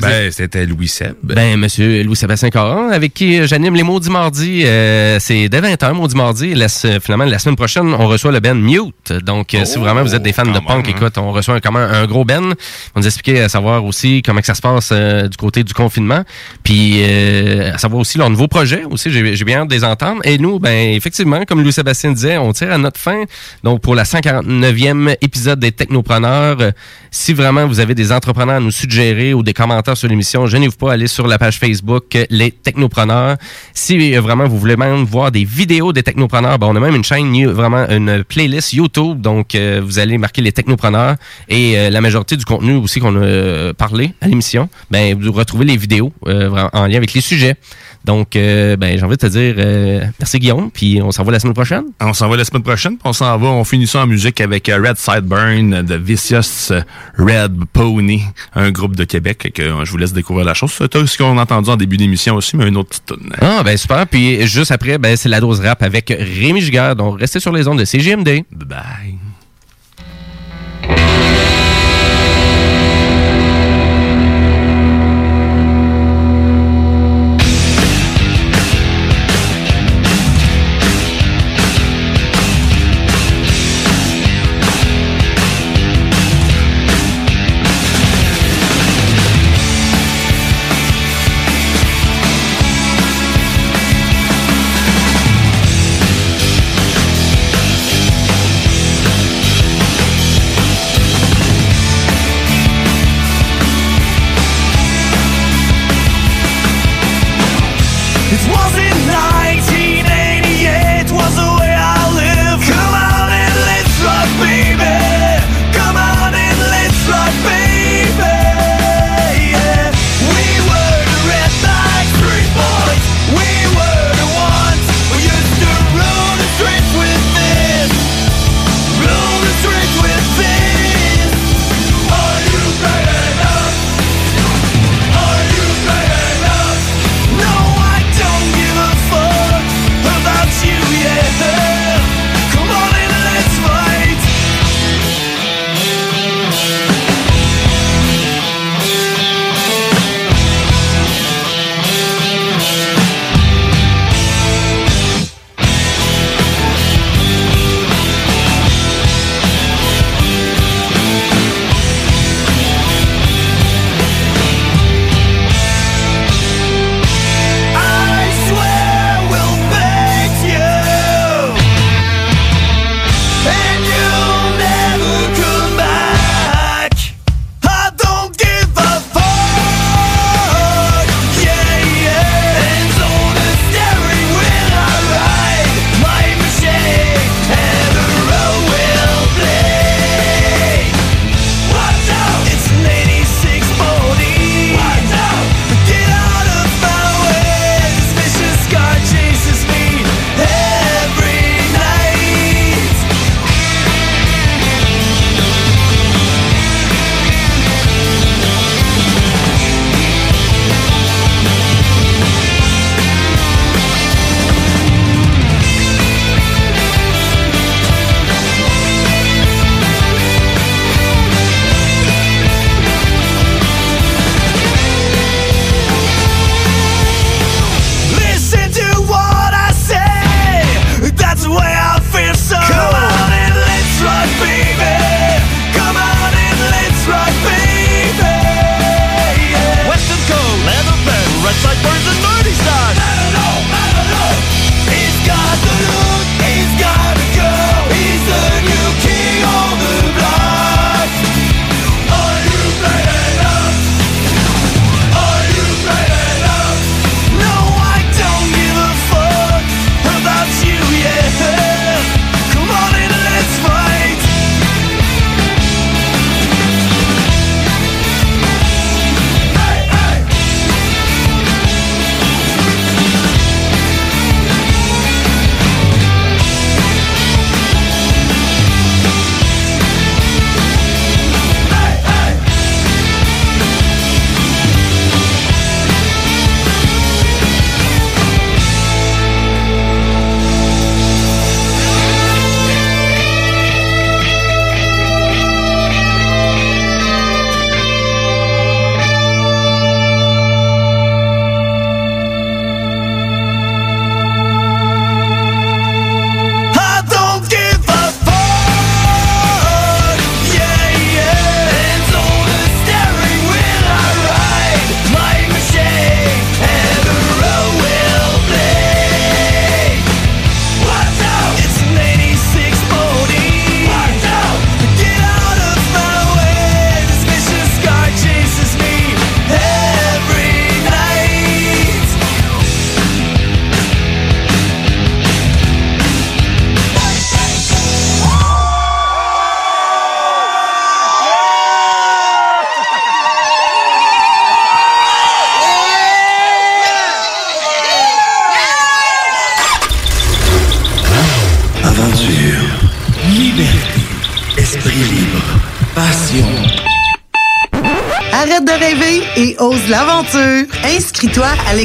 [0.00, 1.14] ben c'était Louis Seb.
[1.22, 4.62] Ben, monsieur Louis-Sébastien Caron, avec qui euh, j'anime les Maudits Mardis.
[4.64, 6.54] Euh, c'est dès 20h, Maudits.
[6.54, 9.12] La, s- finalement, la semaine prochaine, on reçoit le Ben Mute.
[9.24, 10.92] Donc, euh, si vraiment vous êtes des fans de punk, hein.
[10.96, 12.54] écoute, on reçoit un, comment, un gros Ben.
[12.94, 15.74] On nous expliquer à savoir aussi comment que ça se passe euh, du côté du
[15.74, 16.22] confinement.
[16.62, 19.10] Puis, euh, à savoir aussi leur nouveau projet aussi.
[19.10, 20.20] J'ai bien hâte de les entendre.
[20.24, 23.24] Et nous, ben, effectivement, comme Louis-Sébastien disait, on tire à notre fin.
[23.64, 26.70] Donc, pour la 149e épisode des Technopreneurs, euh,
[27.10, 30.76] si vraiment vous avez des entrepreneurs à nous suggérer ou des commentaires sur l'émission, gênez-vous
[30.76, 33.36] pas, allez sur la page Facebook euh, Les Technopreneurs.
[33.74, 36.94] Si euh, vraiment vous voulez même voir des vidéos des Technopreneurs, ben, on a même
[36.94, 39.20] une chaîne, vraiment une playlist YouTube.
[39.20, 41.16] Donc, euh, vous allez marquer Les Technopreneurs
[41.48, 45.76] et la majorité du contenu aussi qu'on a parlé à l'émission, ben, vous retrouvez les
[45.76, 47.56] vidéos en lien avec les sujets.
[48.04, 51.32] Donc, euh, ben, j'ai envie de te dire euh, merci Guillaume, puis on s'en va
[51.32, 51.84] la semaine prochaine.
[52.00, 54.40] On s'en va la semaine prochaine, puis on s'en va, on finit ça en musique
[54.40, 56.72] avec euh, Red Sideburn de Vicious
[57.18, 58.22] Red Pony,
[58.54, 60.72] un groupe de Québec que euh, je vous laisse découvrir la chose.
[60.72, 63.32] C'est ce qu'on a entendu en début d'émission aussi, mais une autre petite tune.
[63.40, 64.06] Ah, ben super.
[64.06, 66.96] Puis juste après, ben, c'est la dose rap avec Rémi Giguère.
[66.96, 68.44] Donc, restez sur les ondes de CGMD.
[68.52, 68.78] Bye.
[69.08, 69.27] Thank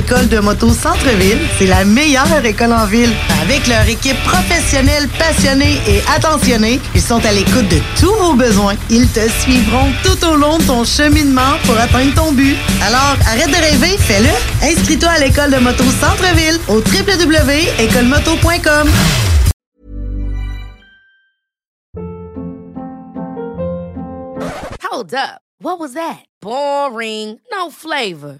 [0.03, 1.39] l'école de moto Centre-ville.
[1.57, 3.13] C'est la meilleure école en ville.
[3.41, 8.75] Avec leur équipe professionnelle, passionnée et attentionnée, ils sont à l'écoute de tous vos besoins.
[8.89, 12.57] Ils te suivront tout au long de ton cheminement pour atteindre ton but.
[12.85, 14.27] Alors, arrête de rêver, fais-le.
[14.67, 18.89] Inscris-toi à l'école de moto Centre-ville au www.écolemoto.com.
[24.81, 25.39] Hold up.
[25.59, 26.25] What was that?
[26.41, 27.39] Boring.
[27.51, 28.39] No flavor.